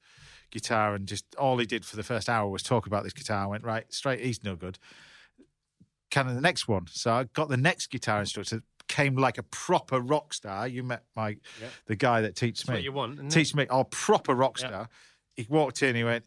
guitar, 0.52 0.96
and 0.96 1.08
just 1.08 1.26
all 1.36 1.58
he 1.58 1.66
did 1.66 1.86
for 1.86 1.96
the 1.96 2.04
first 2.04 2.30
hour 2.30 2.50
was 2.50 2.64
talk 2.64 2.86
about 2.88 3.04
this 3.04 3.14
guitar. 3.14 3.44
I 3.44 3.48
went 3.48 3.64
right 3.64 3.92
straight. 3.92 4.22
He's 4.22 4.44
no 4.44 4.56
good. 4.56 4.78
Can 6.10 6.28
I 6.28 6.34
the 6.34 6.42
next 6.42 6.68
one? 6.68 6.86
So 6.90 7.12
I 7.12 7.26
got 7.26 7.50
the 7.50 7.58
next 7.58 7.88
guitar 7.88 8.20
instructor. 8.22 8.62
came 8.88 9.18
like 9.18 9.38
a 9.38 9.44
proper 9.44 10.00
rock 10.00 10.34
star. 10.34 10.68
You 10.68 10.84
met 10.84 11.04
my 11.16 11.38
the 11.88 11.96
guy 11.96 12.22
that 12.22 12.36
teaches 12.36 12.68
me. 12.68 12.76
what 12.76 12.84
you 12.84 12.94
want. 12.94 13.32
teach 13.32 13.54
me, 13.54 13.68
oh, 13.70 13.84
proper 13.86 14.34
rock 14.34 14.58
star. 14.58 14.88
He 15.36 15.46
walked 15.50 15.84
in, 15.84 15.96
he 15.96 16.04
went, 16.04 16.26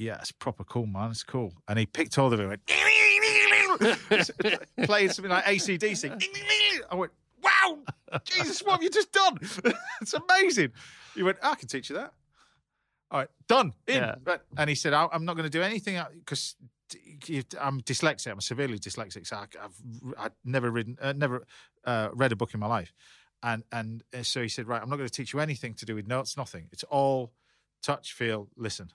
yeah, 0.00 0.16
it's 0.18 0.32
proper 0.32 0.64
cool, 0.64 0.86
man. 0.86 1.10
It's 1.10 1.22
cool. 1.22 1.52
And 1.68 1.78
he 1.78 1.84
picked 1.84 2.14
hold 2.14 2.32
of 2.32 2.40
it 2.40 2.44
and 2.44 2.48
went, 2.48 2.66
playing 4.86 5.10
something 5.10 5.30
like 5.30 5.44
ACDC. 5.44 6.24
I 6.90 6.94
went, 6.94 7.12
wow, 7.42 7.78
Jesus, 8.24 8.62
what 8.62 8.72
have 8.72 8.82
you 8.82 8.88
just 8.90 9.12
done? 9.12 9.36
it's 10.00 10.14
amazing. 10.14 10.72
He 11.14 11.22
went, 11.22 11.36
I 11.42 11.54
can 11.54 11.68
teach 11.68 11.90
you 11.90 11.96
that. 11.96 12.14
All 13.10 13.20
right, 13.20 13.28
done. 13.46 13.74
In. 13.86 13.96
Yeah. 13.96 14.14
And 14.56 14.70
he 14.70 14.76
said, 14.76 14.94
"I- 14.94 15.08
I'm 15.12 15.24
not 15.24 15.34
going 15.36 15.44
to 15.44 15.50
do 15.50 15.62
anything 15.62 16.00
because 16.20 16.54
I'm 17.60 17.80
dyslexic. 17.82 18.30
I'm 18.30 18.40
severely 18.40 18.78
dyslexic. 18.78 19.26
So 19.26 19.36
I, 19.36 19.46
I've 19.62 20.14
I've 20.16 20.32
never 20.44 20.70
written, 20.70 20.96
uh, 21.00 21.12
never 21.12 21.44
uh, 21.84 22.10
read 22.14 22.30
a 22.30 22.36
book 22.36 22.54
in 22.54 22.60
my 22.60 22.68
life. 22.68 22.92
And 23.42 23.64
and 23.72 24.04
uh, 24.16 24.22
so 24.22 24.42
he 24.42 24.48
said, 24.48 24.68
right, 24.68 24.80
I'm 24.80 24.88
not 24.88 24.96
going 24.96 25.08
to 25.08 25.12
teach 25.12 25.32
you 25.32 25.40
anything 25.40 25.74
to 25.74 25.84
do 25.84 25.96
with 25.96 26.06
notes, 26.06 26.36
nothing. 26.36 26.68
It's 26.72 26.84
all 26.84 27.32
touch, 27.82 28.12
feel, 28.12 28.48
listen, 28.56 28.90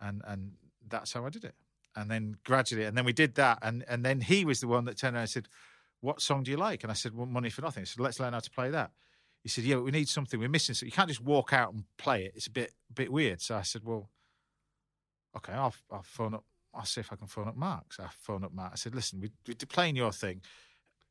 and 0.00 0.22
and 0.26 0.52
that's 0.88 1.12
how 1.12 1.24
I 1.26 1.30
did 1.30 1.44
it. 1.44 1.54
And 1.96 2.10
then 2.10 2.36
gradually, 2.44 2.84
and 2.84 2.96
then 2.96 3.04
we 3.04 3.12
did 3.12 3.34
that, 3.36 3.58
and 3.62 3.84
and 3.88 4.04
then 4.04 4.20
he 4.20 4.44
was 4.44 4.60
the 4.60 4.68
one 4.68 4.84
that 4.84 4.96
turned 4.96 5.14
around 5.16 5.22
and 5.22 5.30
said, 5.30 5.48
"What 6.00 6.20
song 6.22 6.42
do 6.44 6.50
you 6.50 6.56
like?" 6.56 6.82
And 6.82 6.90
I 6.90 6.94
said, 6.94 7.14
"Well, 7.16 7.26
Money 7.26 7.50
for 7.50 7.62
Nothing." 7.62 7.82
He 7.82 7.86
said, 7.86 8.00
"Let's 8.00 8.20
learn 8.20 8.32
how 8.32 8.40
to 8.40 8.50
play 8.50 8.70
that." 8.70 8.92
He 9.42 9.48
said, 9.48 9.64
"Yeah, 9.64 9.76
but 9.76 9.84
we 9.84 9.90
need 9.90 10.08
something. 10.08 10.38
We're 10.38 10.48
missing 10.48 10.74
something. 10.74 10.88
You 10.88 10.92
can't 10.92 11.08
just 11.08 11.22
walk 11.22 11.52
out 11.52 11.72
and 11.72 11.84
play 11.96 12.24
it. 12.24 12.32
It's 12.36 12.46
a 12.46 12.50
bit 12.50 12.72
bit 12.94 13.10
weird." 13.12 13.40
So 13.40 13.56
I 13.56 13.62
said, 13.62 13.82
"Well, 13.84 14.08
okay, 15.36 15.52
I'll 15.52 15.74
I'll 15.90 16.02
phone 16.02 16.34
up. 16.34 16.44
I'll 16.72 16.84
see 16.84 17.00
if 17.00 17.12
I 17.12 17.16
can 17.16 17.26
phone 17.26 17.48
up 17.48 17.56
Mark." 17.56 17.92
So 17.92 18.04
I 18.04 18.08
phoned 18.20 18.44
up 18.44 18.52
Mark. 18.52 18.72
I 18.72 18.76
said, 18.76 18.94
"Listen, 18.94 19.20
we, 19.20 19.30
we're 19.46 19.54
playing 19.68 19.96
your 19.96 20.12
thing. 20.12 20.42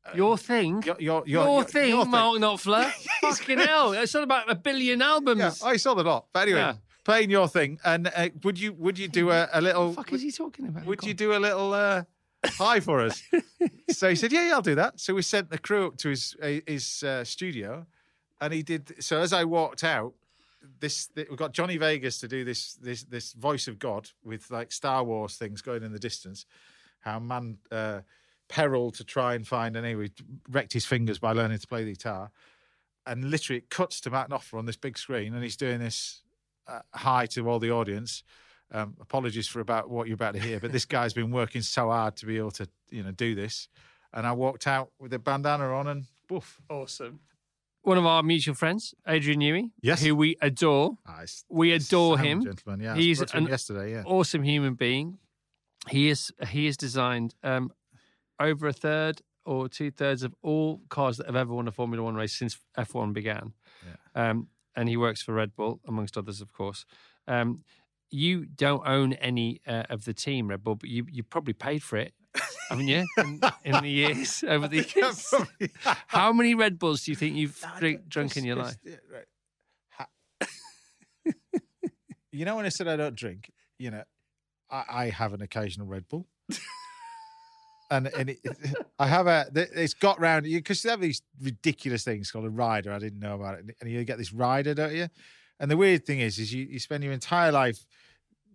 Uh, 0.06 0.12
your 0.14 0.38
thing. 0.38 0.82
Your 0.86 0.96
your 0.98 1.22
Your, 1.26 1.44
your, 1.44 1.64
thing, 1.64 1.94
Mark 2.10 2.38
Knopfler. 2.38 2.90
Fucking 3.20 3.58
hell. 3.58 3.92
It's 3.92 4.14
not 4.14 4.22
about 4.22 4.50
a 4.50 4.54
billion 4.54 5.02
albums. 5.02 5.60
Yeah, 5.62 5.68
I 5.68 5.76
saw 5.76 5.92
the 5.94 6.04
lot. 6.04 6.28
But 6.32 6.40
anyway, 6.48 6.60
Yeah. 6.60 6.74
Playing 7.04 7.30
your 7.30 7.48
thing. 7.48 7.78
And 7.84 8.10
uh, 8.14 8.28
would 8.42 8.58
you 8.58 8.72
would 8.74 8.98
you 8.98 9.08
do 9.08 9.30
a, 9.30 9.48
a 9.52 9.60
little? 9.60 9.88
What 9.88 9.96
the 9.96 10.02
fuck 10.02 10.12
is 10.12 10.22
he 10.22 10.30
talking 10.30 10.66
about? 10.66 10.84
would 10.84 11.02
you 11.04 11.14
do 11.14 11.34
a 11.34 11.38
little 11.38 11.72
uh, 11.72 12.04
hi 12.44 12.80
for 12.80 13.00
us? 13.00 13.22
so 13.90 14.08
he 14.08 14.16
said, 14.16 14.32
yeah, 14.32 14.48
yeah, 14.48 14.54
I'll 14.54 14.62
do 14.62 14.74
that. 14.74 15.00
So 15.00 15.14
we 15.14 15.22
sent 15.22 15.50
the 15.50 15.58
crew 15.58 15.88
up 15.88 15.96
to 15.98 16.10
his 16.10 16.36
uh, 16.42 16.60
his 16.66 17.02
uh, 17.02 17.24
studio, 17.24 17.86
and 18.40 18.52
he 18.52 18.62
did. 18.62 19.02
So 19.02 19.20
as 19.20 19.32
I 19.32 19.44
walked 19.44 19.84
out, 19.84 20.14
this 20.80 21.06
th- 21.08 21.28
we 21.30 21.36
got 21.36 21.52
Johnny 21.52 21.76
Vegas 21.76 22.18
to 22.20 22.28
do 22.28 22.44
this 22.44 22.74
this 22.74 23.04
this 23.04 23.32
voice 23.32 23.68
of 23.68 23.78
God 23.78 24.10
with 24.24 24.50
like 24.50 24.72
Star 24.72 25.02
Wars 25.02 25.36
things 25.36 25.62
going 25.62 25.82
in 25.82 25.92
the 25.92 25.98
distance. 25.98 26.46
How 27.00 27.18
man 27.18 27.58
uh, 27.70 28.00
peril 28.48 28.90
to 28.90 29.04
try 29.04 29.34
and 29.34 29.46
find, 29.46 29.76
and 29.76 29.86
anyway, 29.86 30.10
wrecked 30.50 30.72
his 30.72 30.84
fingers 30.84 31.18
by 31.18 31.32
learning 31.32 31.58
to 31.58 31.66
play 31.66 31.84
the 31.84 31.92
guitar. 31.92 32.30
And 33.06 33.30
literally, 33.30 33.58
it 33.58 33.70
cuts 33.70 34.00
to 34.02 34.10
Mark 34.10 34.28
Knopfler 34.28 34.58
on 34.58 34.66
this 34.66 34.76
big 34.76 34.98
screen, 34.98 35.32
and 35.32 35.42
he's 35.42 35.56
doing 35.56 35.78
this 35.78 36.22
uh, 36.66 36.80
hi 36.94 37.26
to 37.26 37.48
all 37.48 37.58
the 37.58 37.70
audience. 37.70 38.22
Um, 38.72 38.96
apologies 39.00 39.48
for 39.48 39.60
about 39.60 39.90
what 39.90 40.06
you're 40.06 40.14
about 40.14 40.34
to 40.34 40.40
hear, 40.40 40.60
but 40.60 40.70
this 40.72 40.84
guy's 40.96 41.12
been 41.12 41.30
working 41.32 41.62
so 41.62 41.90
hard 41.90 42.16
to 42.16 42.26
be 42.26 42.38
able 42.38 42.52
to, 42.52 42.68
you 42.90 43.02
know, 43.02 43.10
do 43.10 43.34
this. 43.34 43.68
And 44.12 44.26
I 44.26 44.32
walked 44.32 44.66
out 44.66 44.90
with 44.98 45.12
a 45.12 45.18
bandana 45.18 45.72
on, 45.74 45.86
and 45.88 46.04
boof. 46.28 46.60
Awesome. 46.68 47.20
One 47.82 47.96
of 47.98 48.04
our 48.06 48.22
mutual 48.22 48.54
friends, 48.54 48.94
Adrian 49.08 49.40
Newey, 49.40 49.70
Yes. 49.82 50.02
who 50.02 50.14
we 50.14 50.36
adore. 50.42 50.98
Ah, 51.06 51.22
We 51.48 51.72
adore 51.72 52.16
sound 52.16 52.26
him. 52.28 52.44
gentleman. 52.44 52.80
Yeah, 52.80 52.94
He's 52.94 53.20
I 53.22 53.24
spoke 53.24 53.30
to 53.32 53.36
him 53.38 53.44
an- 53.46 53.50
yesterday. 53.50 53.90
Yeah, 53.92 54.02
Awesome 54.04 54.42
human 54.42 54.74
being. 54.74 55.18
He 55.88 56.08
is 56.10 56.30
he 56.48 56.66
has 56.66 56.76
designed 56.76 57.34
um, 57.42 57.72
over 58.38 58.66
a 58.68 58.72
third 58.72 59.22
or 59.46 59.66
two 59.68 59.90
thirds 59.90 60.22
of 60.22 60.34
all 60.42 60.82
cars 60.90 61.16
that 61.16 61.26
have 61.26 61.36
ever 61.36 61.54
won 61.54 61.66
a 61.68 61.72
Formula 61.72 62.04
One 62.04 62.14
race 62.14 62.34
since 62.34 62.58
F1 62.76 63.14
began. 63.14 63.54
Um, 64.14 64.48
and 64.76 64.88
he 64.88 64.96
works 64.96 65.22
for 65.22 65.34
Red 65.34 65.54
Bull, 65.54 65.80
amongst 65.86 66.16
others, 66.16 66.40
of 66.40 66.52
course. 66.52 66.84
Um, 67.26 67.64
you 68.10 68.46
don't 68.46 68.86
own 68.86 69.12
any 69.14 69.60
uh, 69.66 69.84
of 69.88 70.04
the 70.04 70.14
team, 70.14 70.48
Red 70.48 70.64
Bull, 70.64 70.74
but 70.74 70.88
you 70.88 71.06
you 71.10 71.22
probably 71.22 71.52
paid 71.52 71.82
for 71.82 71.96
it, 71.96 72.12
haven't 72.68 72.88
you? 72.88 73.06
In, 73.16 73.40
in 73.64 73.82
the 73.82 73.90
years 73.90 74.42
over 74.48 74.66
the 74.68 74.84
years. 74.94 75.34
How 76.08 76.32
many 76.32 76.54
Red 76.54 76.78
Bulls 76.78 77.04
do 77.04 77.12
you 77.12 77.16
think 77.16 77.36
you've 77.36 77.64
drink, 77.78 78.08
drunk 78.08 78.36
in 78.36 78.44
your 78.44 78.56
life? 78.56 78.76
right. 79.12 79.26
You 82.32 82.44
know 82.44 82.54
when 82.54 82.64
I 82.64 82.68
said 82.68 82.86
I 82.86 82.94
don't 82.94 83.16
drink, 83.16 83.50
you 83.76 83.90
know, 83.90 84.04
I, 84.70 84.84
I 84.88 85.08
have 85.10 85.32
an 85.32 85.42
occasional 85.42 85.88
Red 85.88 86.08
Bull. 86.08 86.26
And, 87.90 88.06
and 88.06 88.30
it, 88.30 88.38
I 88.98 89.06
have 89.08 89.26
a. 89.26 89.46
It's 89.54 89.94
got 89.94 90.20
round 90.20 90.46
you 90.46 90.58
because 90.58 90.82
they 90.82 90.90
have 90.90 91.00
these 91.00 91.22
ridiculous 91.42 92.04
things 92.04 92.30
called 92.30 92.44
a 92.44 92.50
rider. 92.50 92.92
I 92.92 92.98
didn't 92.98 93.18
know 93.18 93.34
about 93.34 93.58
it, 93.58 93.76
and 93.80 93.90
you 93.90 94.04
get 94.04 94.18
this 94.18 94.32
rider, 94.32 94.74
don't 94.74 94.94
you? 94.94 95.08
And 95.58 95.70
the 95.70 95.76
weird 95.76 96.06
thing 96.06 96.20
is, 96.20 96.38
is 96.38 96.54
you, 96.54 96.64
you 96.64 96.78
spend 96.78 97.04
your 97.04 97.12
entire 97.12 97.52
life, 97.52 97.84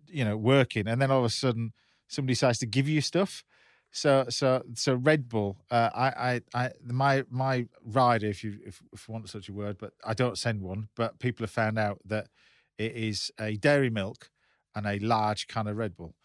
you 0.08 0.26
know, 0.26 0.38
working, 0.38 0.88
and 0.88 1.02
then 1.02 1.12
all 1.12 1.20
of 1.20 1.26
a 1.26 1.30
sudden 1.30 1.74
somebody 2.08 2.34
decides 2.34 2.60
to 2.60 2.66
give 2.66 2.88
you 2.88 3.02
stuff. 3.02 3.44
So 3.92 4.26
so 4.30 4.64
so 4.74 4.96
Red 4.96 5.30
Bull, 5.30 5.58
uh, 5.72 5.90
I 5.94 6.08
I 6.08 6.42
I 6.54 6.72
my 6.86 7.24
my 7.30 7.68
rider, 7.84 8.28
if 8.28 8.44
you 8.44 8.60
if, 8.66 8.82
if 8.92 9.08
you 9.08 9.14
want 9.14 9.30
such 9.30 9.50
a 9.50 9.54
word, 9.54 9.78
but 9.80 9.94
I 10.04 10.14
don't 10.14 10.38
send 10.38 10.62
one. 10.62 10.90
But 10.96 11.20
people 11.20 11.44
have 11.44 11.52
found 11.52 11.78
out 11.78 12.00
that 12.06 12.28
it 12.78 12.94
is 12.94 13.32
a 13.40 13.56
dairy 13.58 13.90
milk 13.90 14.30
and 14.76 14.86
a 14.86 15.00
large 15.00 15.48
can 15.48 15.68
of 15.68 15.78
Red 15.78 15.96
Bull, 15.96 16.16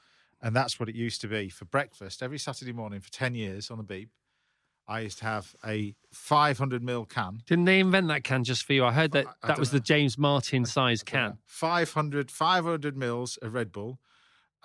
and 0.43 0.55
that's 0.55 0.79
what 0.81 0.89
it 0.89 0.95
used 0.95 1.21
to 1.23 1.29
be 1.29 1.49
for 1.49 1.65
breakfast 1.67 2.23
every 2.23 2.39
Saturday 2.39 2.73
morning 2.73 3.01
for 3.01 3.11
ten 3.11 3.35
years 3.35 3.71
on 3.71 3.79
the 3.79 3.85
Beeb. 3.85 4.09
I 4.89 5.01
used 5.01 5.19
to 5.19 5.25
have 5.25 5.55
a 5.65 5.95
500 6.12 6.83
ml 6.83 7.09
can. 7.09 7.43
Didn't 7.47 7.67
they 7.67 7.79
invent 7.79 8.09
that 8.09 8.25
can 8.25 8.43
just 8.43 8.65
for 8.65 8.73
you? 8.73 8.85
I 8.85 8.91
heard 8.91 9.12
that 9.12 9.27
I- 9.27 9.31
I 9.45 9.47
that 9.49 9.59
was 9.59 9.73
know. 9.73 9.79
the 9.79 9.85
James 9.85 10.19
Martin 10.19 10.65
size 10.65 11.05
can. 11.05 11.39
500 11.47 12.29
500 12.31 12.97
mils 12.97 13.37
of 13.37 13.55
Red 13.55 13.71
Bull. 13.71 14.01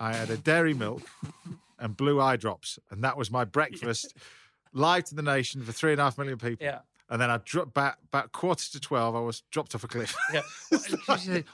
I 0.00 0.12
had 0.14 0.28
a 0.30 0.36
dairy 0.36 0.74
milk 0.74 1.02
and 1.78 1.96
blue 1.96 2.20
eye 2.20 2.36
drops, 2.36 2.78
and 2.90 3.04
that 3.04 3.16
was 3.16 3.30
my 3.30 3.44
breakfast 3.44 4.14
live 4.72 5.04
to 5.04 5.14
the 5.14 5.22
nation 5.22 5.62
for 5.62 5.70
three 5.72 5.92
and 5.92 6.00
a 6.00 6.04
half 6.04 6.18
million 6.18 6.38
people. 6.38 6.64
Yeah. 6.66 6.80
And 7.08 7.20
then 7.20 7.30
I 7.30 7.38
dropped 7.44 7.72
back 7.72 7.98
about 8.08 8.32
quarter 8.32 8.68
to 8.72 8.80
twelve. 8.80 9.14
I 9.14 9.20
was 9.20 9.42
dropped 9.52 9.74
off 9.76 9.84
a 9.84 9.88
cliff. 9.88 10.14
Yeah. 10.32 10.40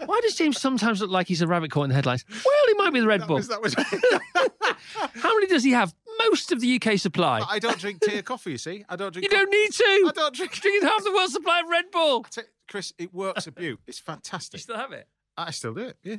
Why 0.07 0.21
does 0.23 0.35
James 0.35 0.59
sometimes 0.61 1.01
look 1.03 1.11
like 1.11 1.29
he's 1.29 1.43
a 1.43 1.47
rabbit 1.47 1.71
caught 1.71 1.85
in 1.85 1.91
the 1.91 1.95
headlines? 1.95 2.25
Well, 2.31 2.67
he 2.69 2.75
might 2.75 2.93
be 2.93 3.01
the 3.01 3.07
Red 3.07 3.21
that 3.23 3.29
Bull. 3.29 3.37
was, 3.37 3.49
was 3.49 3.75
How 5.15 5.35
many 5.35 5.47
does 5.47 5.63
he 5.65 5.73
have? 5.73 5.95
Most 6.31 6.53
of 6.53 6.61
the 6.61 6.81
UK 6.81 6.99
supply. 6.99 7.43
I 7.49 7.59
don't 7.59 7.79
drink 7.79 8.01
tea 8.01 8.19
or 8.19 8.23
coffee. 8.23 8.53
You 8.53 8.59
see, 8.59 8.85
I 8.89 8.97
don't 8.97 9.13
drink. 9.13 9.25
You 9.25 9.29
don't 9.37 9.51
need 9.51 9.73
to. 9.73 10.05
I 10.09 10.13
don't 10.15 10.35
drink. 10.35 10.53
Drinking 10.53 10.89
half 10.89 11.05
the 11.05 11.13
world's 11.13 11.33
supply 11.33 11.61
of 11.61 11.69
Red 11.69 11.91
Bull. 11.91 12.25
T- 12.25 12.43
Chris, 12.69 12.93
it 12.99 13.13
works 13.13 13.47
a 13.47 13.53
beaut. 13.53 13.81
It's 13.87 13.99
fantastic. 13.99 14.59
You 14.59 14.63
still 14.63 14.77
have 14.77 14.93
it. 14.93 15.07
I 15.37 15.51
still 15.51 15.75
do 15.75 15.83
it. 15.83 15.97
Yeah, 16.03 16.17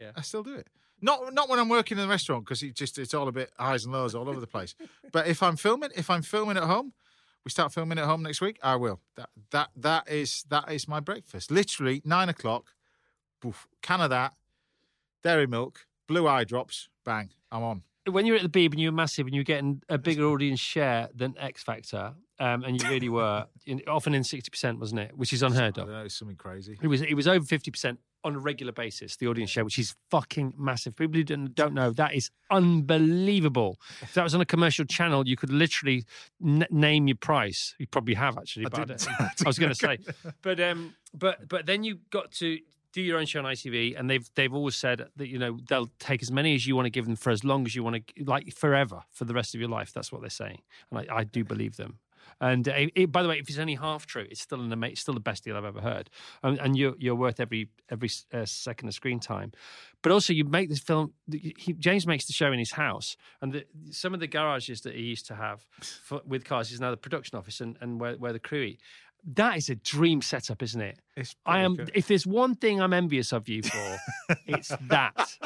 Yeah. 0.00 0.10
I 0.16 0.22
still 0.22 0.42
do 0.42 0.54
it. 0.54 0.68
Not 1.00 1.34
not 1.34 1.48
when 1.48 1.58
I'm 1.58 1.68
working 1.68 1.98
in 1.98 2.02
the 2.04 2.08
restaurant 2.10 2.44
because 2.44 2.62
it 2.62 2.74
just 2.74 2.98
it's 2.98 3.12
all 3.14 3.26
a 3.28 3.32
bit 3.32 3.50
highs 3.58 3.84
and 3.84 3.92
lows 3.92 4.14
all 4.14 4.28
over 4.28 4.40
the 4.40 4.46
place. 4.46 4.74
but 5.12 5.26
if 5.26 5.42
I'm 5.42 5.56
filming, 5.56 5.90
if 5.96 6.08
I'm 6.10 6.22
filming 6.22 6.56
at 6.56 6.62
home, 6.64 6.92
we 7.44 7.50
start 7.50 7.72
filming 7.72 7.98
at 7.98 8.04
home 8.04 8.22
next 8.22 8.40
week. 8.40 8.58
I 8.62 8.76
will. 8.76 9.00
That 9.16 9.30
that 9.50 9.70
that 9.76 10.08
is 10.08 10.44
that 10.48 10.70
is 10.70 10.86
my 10.88 11.00
breakfast. 11.00 11.50
Literally 11.50 12.02
nine 12.04 12.28
o'clock. 12.28 12.72
Poof, 13.40 13.66
can 13.82 14.00
of 14.00 14.10
that, 14.10 14.34
dairy 15.24 15.48
milk, 15.48 15.86
blue 16.06 16.28
eye 16.28 16.44
drops. 16.44 16.88
Bang, 17.04 17.30
I'm 17.50 17.62
on. 17.64 17.82
When 18.08 18.24
you 18.24 18.32
were 18.32 18.38
at 18.38 18.42
the 18.42 18.48
Beeb 18.48 18.70
and 18.72 18.80
you 18.80 18.88
were 18.88 18.96
massive 18.96 19.26
and 19.26 19.34
you 19.34 19.40
were 19.40 19.44
getting 19.44 19.82
a 19.88 19.98
bigger 19.98 20.26
audience 20.26 20.60
share 20.60 21.08
than 21.14 21.34
X 21.38 21.62
Factor, 21.62 22.14
um, 22.38 22.64
and 22.64 22.80
you 22.80 22.88
really 22.88 23.08
were, 23.08 23.46
in, 23.66 23.80
often 23.86 24.14
in 24.14 24.22
60%, 24.22 24.80
wasn't 24.80 25.00
it? 25.00 25.16
Which 25.16 25.32
is 25.32 25.42
unheard 25.42 25.78
of. 25.78 25.88
know, 25.88 26.02
it's 26.02 26.16
something 26.16 26.36
crazy. 26.36 26.78
It 26.80 26.86
was 26.88 27.02
it 27.02 27.14
was 27.14 27.26
over 27.26 27.44
fifty 27.44 27.70
percent 27.70 27.98
on 28.24 28.34
a 28.36 28.38
regular 28.38 28.72
basis. 28.72 29.16
The 29.16 29.26
audience 29.26 29.50
share, 29.50 29.64
which 29.64 29.78
is 29.78 29.94
fucking 30.10 30.54
massive. 30.56 30.94
People 30.96 31.16
who 31.16 31.24
don't, 31.24 31.54
don't 31.54 31.74
know 31.74 31.90
that 31.92 32.14
is 32.14 32.30
unbelievable. 32.50 33.78
If 34.00 34.14
that 34.14 34.22
was 34.24 34.34
on 34.34 34.40
a 34.40 34.44
commercial 34.46 34.84
channel, 34.84 35.26
you 35.26 35.36
could 35.36 35.50
literally 35.50 36.04
n- 36.44 36.66
name 36.70 37.08
your 37.08 37.16
price. 37.16 37.74
You 37.78 37.86
probably 37.86 38.14
have 38.14 38.38
actually. 38.38 38.66
I 38.66 38.68
but 38.68 38.80
I, 38.80 38.84
don't- 38.84 39.08
I 39.20 39.48
was 39.48 39.58
going 39.58 39.70
to 39.72 39.74
say, 39.74 39.98
but 40.42 40.60
um, 40.60 40.94
but 41.14 41.48
but 41.48 41.66
then 41.66 41.84
you 41.84 41.98
got 42.10 42.30
to 42.32 42.58
do 42.92 43.00
your 43.00 43.18
own 43.18 43.26
show 43.26 43.38
on 43.38 43.46
ITV, 43.46 43.98
and 43.98 44.08
they've 44.08 44.28
they've 44.34 44.52
always 44.54 44.74
said 44.76 45.06
that 45.16 45.28
you 45.28 45.38
know 45.38 45.58
they'll 45.68 45.90
take 45.98 46.22
as 46.22 46.30
many 46.30 46.54
as 46.54 46.66
you 46.66 46.76
want 46.76 46.86
to 46.86 46.90
give 46.90 47.06
them 47.06 47.16
for 47.16 47.30
as 47.30 47.42
long 47.44 47.64
as 47.66 47.74
you 47.74 47.82
want 47.82 48.06
to, 48.16 48.24
like 48.24 48.52
forever 48.54 49.02
for 49.12 49.24
the 49.24 49.34
rest 49.34 49.54
of 49.54 49.60
your 49.60 49.70
life. 49.70 49.92
That's 49.92 50.12
what 50.12 50.20
they're 50.20 50.30
saying, 50.30 50.60
and 50.90 51.00
I, 51.10 51.16
I 51.18 51.24
do 51.24 51.44
believe 51.44 51.76
them. 51.76 51.98
And 52.40 52.68
uh, 52.68 52.86
it, 52.94 53.12
by 53.12 53.22
the 53.22 53.28
way, 53.28 53.38
if 53.38 53.48
it's 53.48 53.58
only 53.58 53.74
half 53.74 54.06
true, 54.06 54.26
it's 54.30 54.40
still 54.40 54.60
an 54.60 54.84
it's 54.84 55.00
still 55.00 55.14
the 55.14 55.20
best 55.20 55.44
deal 55.44 55.56
I've 55.56 55.64
ever 55.64 55.80
heard. 55.80 56.10
And, 56.42 56.58
and 56.58 56.76
you're 56.76 56.94
you're 56.98 57.14
worth 57.14 57.40
every 57.40 57.68
every 57.90 58.10
uh, 58.32 58.44
second 58.44 58.88
of 58.88 58.94
screen 58.94 59.20
time. 59.20 59.52
But 60.02 60.12
also, 60.12 60.32
you 60.32 60.44
make 60.44 60.68
this 60.68 60.80
film. 60.80 61.12
He, 61.30 61.74
James 61.78 62.06
makes 62.06 62.26
the 62.26 62.32
show 62.32 62.50
in 62.52 62.58
his 62.58 62.72
house, 62.72 63.16
and 63.40 63.52
the, 63.52 63.64
some 63.90 64.14
of 64.14 64.20
the 64.20 64.26
garages 64.26 64.80
that 64.82 64.94
he 64.94 65.02
used 65.02 65.26
to 65.26 65.34
have 65.34 65.64
for, 65.80 66.20
with 66.26 66.44
cars 66.44 66.72
is 66.72 66.80
now 66.80 66.90
the 66.90 66.96
production 66.96 67.38
office 67.38 67.60
and, 67.60 67.76
and 67.80 68.00
where, 68.00 68.14
where 68.16 68.32
the 68.32 68.40
crew 68.40 68.62
eat. 68.62 68.80
That 69.34 69.56
is 69.56 69.70
a 69.70 69.76
dream 69.76 70.20
setup, 70.20 70.62
isn't 70.62 70.80
it? 70.80 70.98
It's 71.16 71.36
I 71.46 71.60
am. 71.60 71.76
good. 71.76 71.92
If 71.94 72.08
there's 72.08 72.26
one 72.26 72.56
thing 72.56 72.80
I'm 72.80 72.92
envious 72.92 73.32
of 73.32 73.48
you 73.48 73.62
for, 73.62 73.98
it's 74.46 74.72
that. 74.88 75.38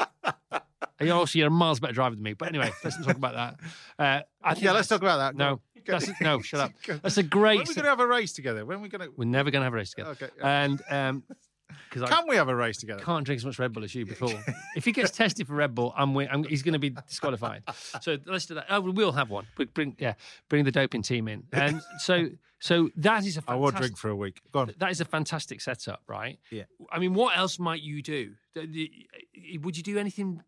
And 0.99 1.07
you're 1.07 1.15
also 1.15 1.37
you're 1.37 1.49
a 1.49 1.51
miles 1.51 1.79
better 1.79 1.93
driver 1.93 2.15
than 2.15 2.23
me. 2.23 2.33
But 2.33 2.49
anyway, 2.49 2.71
let's 2.83 2.97
not 2.97 3.05
talk 3.05 3.17
about 3.17 3.35
that. 3.35 3.59
Uh, 3.99 4.21
I 4.43 4.53
think 4.55 4.65
Yeah, 4.65 4.71
let's 4.71 4.87
talk 4.87 5.01
about 5.01 5.17
that. 5.17 5.35
No. 5.35 5.61
That's 5.87 6.09
no, 6.21 6.41
shut 6.41 6.59
up. 6.59 6.71
That's 7.01 7.17
a 7.17 7.23
great. 7.23 7.57
When 7.57 7.67
are 7.67 7.69
we 7.69 7.75
going 7.75 7.83
to 7.85 7.89
have 7.89 7.99
a 7.99 8.07
race 8.07 8.33
together? 8.33 8.65
When 8.65 8.77
are 8.77 8.81
we 8.81 8.89
going 8.89 9.09
to? 9.09 9.13
We're 9.15 9.25
never 9.25 9.51
going 9.51 9.61
to 9.61 9.65
have 9.65 9.73
a 9.73 9.77
race 9.77 9.91
together. 9.91 10.11
Okay. 10.11 10.29
And 10.41 10.81
um, 10.89 11.23
because 11.89 12.03
I 12.03 12.07
Can 12.07 12.27
we 12.27 12.35
have 12.35 12.49
a 12.49 12.55
race 12.55 12.77
together? 12.77 13.03
can't 13.03 13.25
drink 13.25 13.39
as 13.39 13.45
much 13.45 13.59
Red 13.59 13.73
Bull 13.73 13.83
as 13.83 13.93
you 13.95 14.05
before. 14.05 14.33
if 14.75 14.85
he 14.85 14.91
gets 14.91 15.11
tested 15.11 15.47
for 15.47 15.53
Red 15.53 15.75
Bull, 15.75 15.93
I'm, 15.97 16.15
I'm 16.17 16.43
he's 16.43 16.63
going 16.63 16.73
to 16.73 16.79
be 16.79 16.89
disqualified. 16.89 17.63
So 18.01 18.17
let's 18.25 18.45
do 18.45 18.55
that. 18.55 18.65
Oh, 18.69 18.81
we'll 18.81 19.11
have 19.13 19.29
one. 19.29 19.45
We 19.57 19.65
bring 19.65 19.95
yeah, 19.99 20.13
bring 20.49 20.65
the 20.65 20.71
doping 20.71 21.01
team 21.01 21.27
in. 21.27 21.43
And 21.51 21.81
so 21.99 22.29
so 22.59 22.89
that 22.97 23.25
is 23.25 23.37
a 23.37 23.41
I 23.41 23.53
fantastic, 23.53 23.61
will 23.61 23.71
drink 23.71 23.97
for 23.97 24.09
a 24.09 24.15
week. 24.15 24.41
Go 24.51 24.59
on. 24.61 24.73
that 24.77 24.91
is 24.91 25.01
a 25.01 25.05
fantastic 25.05 25.61
setup, 25.61 26.01
right? 26.07 26.39
Yeah. 26.49 26.63
I 26.91 26.99
mean, 26.99 27.13
what 27.13 27.37
else 27.37 27.59
might 27.59 27.81
you 27.81 28.01
do? 28.01 28.33
Would 28.55 29.77
you 29.77 29.83
do 29.83 29.97
anything? 29.97 30.41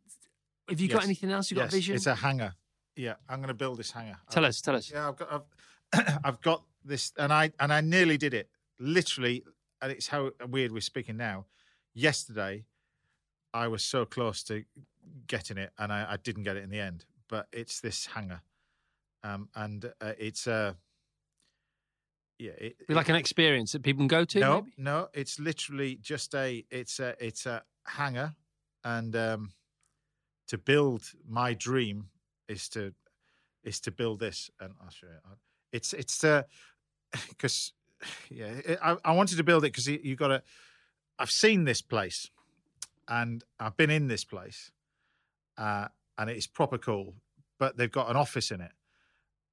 Have 0.67 0.79
you 0.79 0.87
got 0.87 1.03
anything 1.03 1.31
else? 1.31 1.51
You 1.51 1.55
got 1.55 1.63
Yes, 1.65 1.73
a 1.73 1.75
vision? 1.75 1.95
It's 1.95 2.07
a 2.07 2.15
hangar. 2.15 2.53
Yeah, 2.99 3.13
I'm 3.29 3.37
going 3.37 3.47
to 3.47 3.53
build 3.53 3.79
this 3.79 3.91
hangar. 3.91 4.17
Tell 4.29 4.43
us, 4.43 4.59
tell 4.59 4.75
us. 4.75 4.91
Yeah, 4.91 5.07
I've 5.07 5.15
got, 5.15 5.45
I've, 5.93 6.19
I've 6.25 6.41
got 6.41 6.63
this, 6.83 7.13
and 7.17 7.31
I 7.31 7.49
and 7.57 7.71
I 7.71 7.79
nearly 7.79 8.17
did 8.17 8.33
it. 8.33 8.49
Literally, 8.77 9.45
and 9.81 9.89
it's 9.89 10.07
how 10.07 10.31
weird 10.49 10.73
we're 10.73 10.81
speaking 10.81 11.15
now. 11.15 11.45
Yesterday, 11.93 12.65
I 13.53 13.69
was 13.69 13.83
so 13.83 14.05
close 14.05 14.43
to 14.43 14.65
getting 15.27 15.57
it, 15.57 15.71
and 15.79 15.93
I, 15.93 16.07
I 16.11 16.17
didn't 16.17 16.43
get 16.43 16.57
it 16.57 16.63
in 16.63 16.69
the 16.69 16.81
end. 16.81 17.05
But 17.29 17.47
it's 17.53 17.79
this 17.79 18.05
hangar, 18.05 18.41
um, 19.23 19.47
and 19.55 19.85
uh, 20.01 20.11
it's 20.19 20.45
uh, 20.45 20.73
yeah, 22.37 22.51
it, 22.57 22.85
Be 22.85 22.95
like 22.95 23.07
an 23.07 23.15
experience 23.15 23.71
that 23.71 23.81
people 23.81 24.01
can 24.01 24.07
go 24.09 24.25
to. 24.25 24.39
no, 24.41 24.55
maybe? 24.55 24.73
no, 24.77 25.07
it's 25.13 25.39
literally 25.39 25.95
just 26.01 26.35
a 26.35 26.65
it's 26.69 26.99
a 26.99 27.15
it's 27.17 27.45
a 27.45 27.63
hangar, 27.85 28.35
and 28.83 29.15
um, 29.15 29.51
to 30.49 30.57
build 30.57 31.13
my 31.25 31.53
dream 31.53 32.09
is 32.49 32.67
to 32.69 32.93
is 33.63 33.79
to 33.81 33.91
build 33.91 34.19
this, 34.19 34.49
and 34.59 34.73
I'll 34.81 34.89
show 34.89 35.07
you. 35.07 35.37
It's 35.71 35.93
it's 35.93 36.25
because 37.29 37.73
yeah, 38.29 38.47
it, 38.65 38.79
I, 38.81 38.97
I 39.05 39.11
wanted 39.13 39.37
to 39.37 39.43
build 39.43 39.63
it 39.63 39.71
because 39.71 39.87
you, 39.87 39.99
you 40.03 40.15
got 40.15 40.29
to. 40.29 40.43
I've 41.17 41.31
seen 41.31 41.65
this 41.65 41.81
place, 41.81 42.29
and 43.07 43.43
I've 43.59 43.77
been 43.77 43.89
in 43.89 44.07
this 44.07 44.23
place, 44.23 44.71
uh, 45.57 45.87
and 46.17 46.29
it's 46.29 46.47
proper 46.47 46.77
cool. 46.77 47.15
But 47.59 47.75
they've 47.77 47.91
got 47.91 48.09
an 48.09 48.15
office 48.15 48.51
in 48.51 48.61
it, 48.61 48.71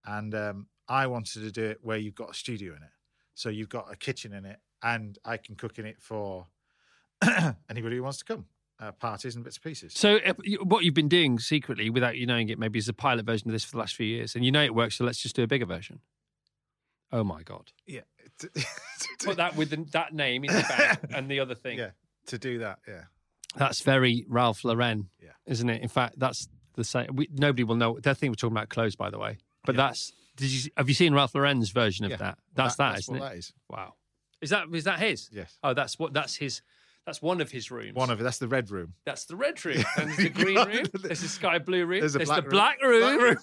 and 0.04 0.34
um, 0.34 0.66
I 0.88 1.06
wanted 1.08 1.42
to 1.42 1.50
do 1.50 1.64
it 1.64 1.78
where 1.82 1.96
you've 1.96 2.14
got 2.14 2.30
a 2.30 2.34
studio 2.34 2.74
in 2.76 2.82
it. 2.82 2.90
So 3.34 3.48
you've 3.48 3.68
got 3.68 3.92
a 3.92 3.96
kitchen 3.96 4.32
in 4.32 4.44
it, 4.44 4.58
and 4.82 5.18
I 5.24 5.36
can 5.36 5.56
cook 5.56 5.78
in 5.78 5.86
it 5.86 6.00
for 6.00 6.46
anybody 7.68 7.96
who 7.96 8.02
wants 8.02 8.18
to 8.18 8.24
come, 8.24 8.46
uh, 8.80 8.92
parties 8.92 9.34
and 9.36 9.44
bits 9.44 9.56
and 9.56 9.64
pieces. 9.64 9.92
So 9.94 10.16
uh, 10.18 10.34
what 10.62 10.84
you've 10.84 10.94
been 10.94 11.08
doing 11.08 11.38
secretly, 11.38 11.88
without 11.90 12.16
you 12.16 12.26
knowing 12.26 12.48
it, 12.48 12.58
maybe 12.58 12.78
is 12.78 12.88
a 12.88 12.92
pilot 12.92 13.24
version 13.26 13.48
of 13.48 13.52
this 13.52 13.64
for 13.64 13.72
the 13.72 13.78
last 13.78 13.94
few 13.96 14.06
years, 14.06 14.34
and 14.34 14.44
you 14.44 14.52
know 14.52 14.62
it 14.62 14.74
works. 14.74 14.96
So 14.96 15.04
let's 15.04 15.18
just 15.22 15.36
do 15.36 15.42
a 15.42 15.46
bigger 15.46 15.66
version. 15.66 16.00
Oh 17.12 17.22
my 17.24 17.42
god! 17.42 17.72
yeah, 17.86 18.00
Put 19.24 19.36
that 19.36 19.56
with 19.56 19.70
the, 19.70 19.86
that 19.92 20.12
name 20.12 20.44
in 20.44 20.52
the 20.52 20.60
back 20.62 21.00
and 21.14 21.30
the 21.30 21.40
other 21.40 21.54
thing. 21.54 21.78
yeah, 21.78 21.90
to 22.26 22.38
do 22.38 22.58
that, 22.58 22.80
yeah. 22.86 23.04
That's 23.56 23.80
very 23.80 24.26
Ralph 24.28 24.64
Lauren, 24.64 25.08
Yeah. 25.22 25.30
isn't 25.46 25.70
it? 25.70 25.80
In 25.82 25.88
fact, 25.88 26.18
that's 26.18 26.48
the 26.74 26.84
same. 26.84 27.14
We, 27.16 27.28
nobody 27.32 27.64
will 27.64 27.76
know. 27.76 27.98
That 28.00 28.18
thing 28.18 28.30
we're 28.30 28.34
talking 28.34 28.56
about 28.56 28.68
clothes, 28.68 28.96
by 28.96 29.08
the 29.08 29.18
way. 29.18 29.38
But 29.64 29.76
Yeah. 29.76 29.86
that's. 29.86 30.12
Did 30.36 30.50
you 30.50 30.70
have 30.76 30.88
you 30.88 30.94
seen 30.94 31.14
Ralph 31.14 31.34
Lauren's 31.34 31.70
version 31.70 32.04
of 32.04 32.10
Yeah. 32.10 32.16
that? 32.18 32.38
That's 32.54 32.76
that, 32.76 32.90
that's 32.94 33.04
isn't 33.04 33.16
it? 33.16 33.20
that 33.20 33.36
is. 33.36 33.52
Wow. 33.70 33.94
Is 34.42 34.50
that 34.50 34.66
is 34.74 34.84
that 34.84 34.98
his? 34.98 35.30
Yes, 35.32 35.56
Oh, 35.62 35.72
that's 35.72 35.98
what. 35.98 36.12
That's 36.12 36.36
his. 36.36 36.60
That's 37.06 37.22
one 37.22 37.40
of 37.40 37.50
his 37.52 37.70
rooms. 37.70 37.94
one 37.94 38.10
of 38.10 38.20
it. 38.20 38.24
That's 38.24 38.38
the 38.38 38.48
red 38.48 38.68
room. 38.70 38.94
That's 39.04 39.26
the 39.26 39.36
red 39.36 39.64
room. 39.64 39.84
And 39.96 40.08
there's 40.08 40.16
the 40.18 40.28
green 40.28 40.56
room. 40.56 40.86
There's 41.02 41.20
the 41.20 41.28
sky 41.28 41.58
blue 41.60 41.86
room. 41.86 42.00
There's 42.00 42.14
There's, 42.14 42.28
a 42.28 42.34
the 42.34 42.42
black 42.42 42.80
black 42.80 43.20
room. 43.20 43.36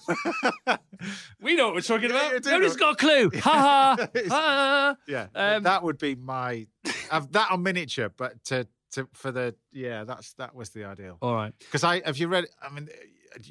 We 1.40 1.56
know 1.56 1.66
what 1.66 1.74
we're 1.74 1.80
talking 1.80 2.10
Yeah, 2.10 2.30
about. 2.32 2.44
Nobody's 2.44 2.76
got 2.76 2.92
a 2.92 2.96
clue. 2.96 3.30
Ha 3.40 3.96
ha. 3.96 4.08
Ha. 4.28 4.96
Yeah, 5.08 5.26
Um, 5.34 5.62
that 5.64 5.82
would 5.82 5.98
be 5.98 6.14
my. 6.14 6.66
I've 7.10 7.32
that 7.32 7.50
on 7.50 7.62
miniature, 7.62 8.10
but 8.14 8.42
to 8.44 8.66
to 8.92 9.08
for 9.14 9.32
the 9.32 9.54
yeah, 9.72 10.04
that's 10.04 10.34
that 10.34 10.54
was 10.54 10.70
the 10.70 10.84
ideal. 10.84 11.18
All 11.20 11.34
right. 11.34 11.52
Because 11.58 11.84
I 11.84 12.02
have 12.04 12.16
you 12.18 12.28
read? 12.28 12.46
I 12.62 12.70
mean, 12.72 12.88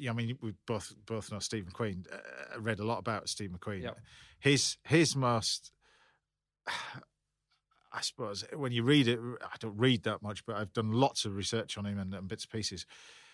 I 0.08 0.12
mean, 0.12 0.38
we 0.40 0.54
both 0.66 0.94
both 1.06 1.30
know 1.30 1.38
Steve 1.40 1.66
McQueen. 1.66 2.06
Uh, 2.12 2.60
read 2.60 2.78
a 2.78 2.84
lot 2.84 2.98
about 2.98 3.28
Steve 3.28 3.50
McQueen. 3.50 3.82
Yep. 3.82 3.98
His 4.40 4.76
his 4.84 5.14
most, 5.16 5.72
I 7.94 8.00
suppose, 8.00 8.44
when 8.54 8.72
you 8.72 8.82
read 8.82 9.06
it, 9.06 9.20
I 9.40 9.56
don't 9.60 9.78
read 9.78 10.02
that 10.02 10.20
much, 10.20 10.44
but 10.44 10.56
I've 10.56 10.72
done 10.72 10.90
lots 10.90 11.24
of 11.24 11.36
research 11.36 11.78
on 11.78 11.86
him 11.86 11.98
and, 11.98 12.12
and 12.12 12.26
bits 12.26 12.44
and 12.44 12.50
pieces. 12.50 12.86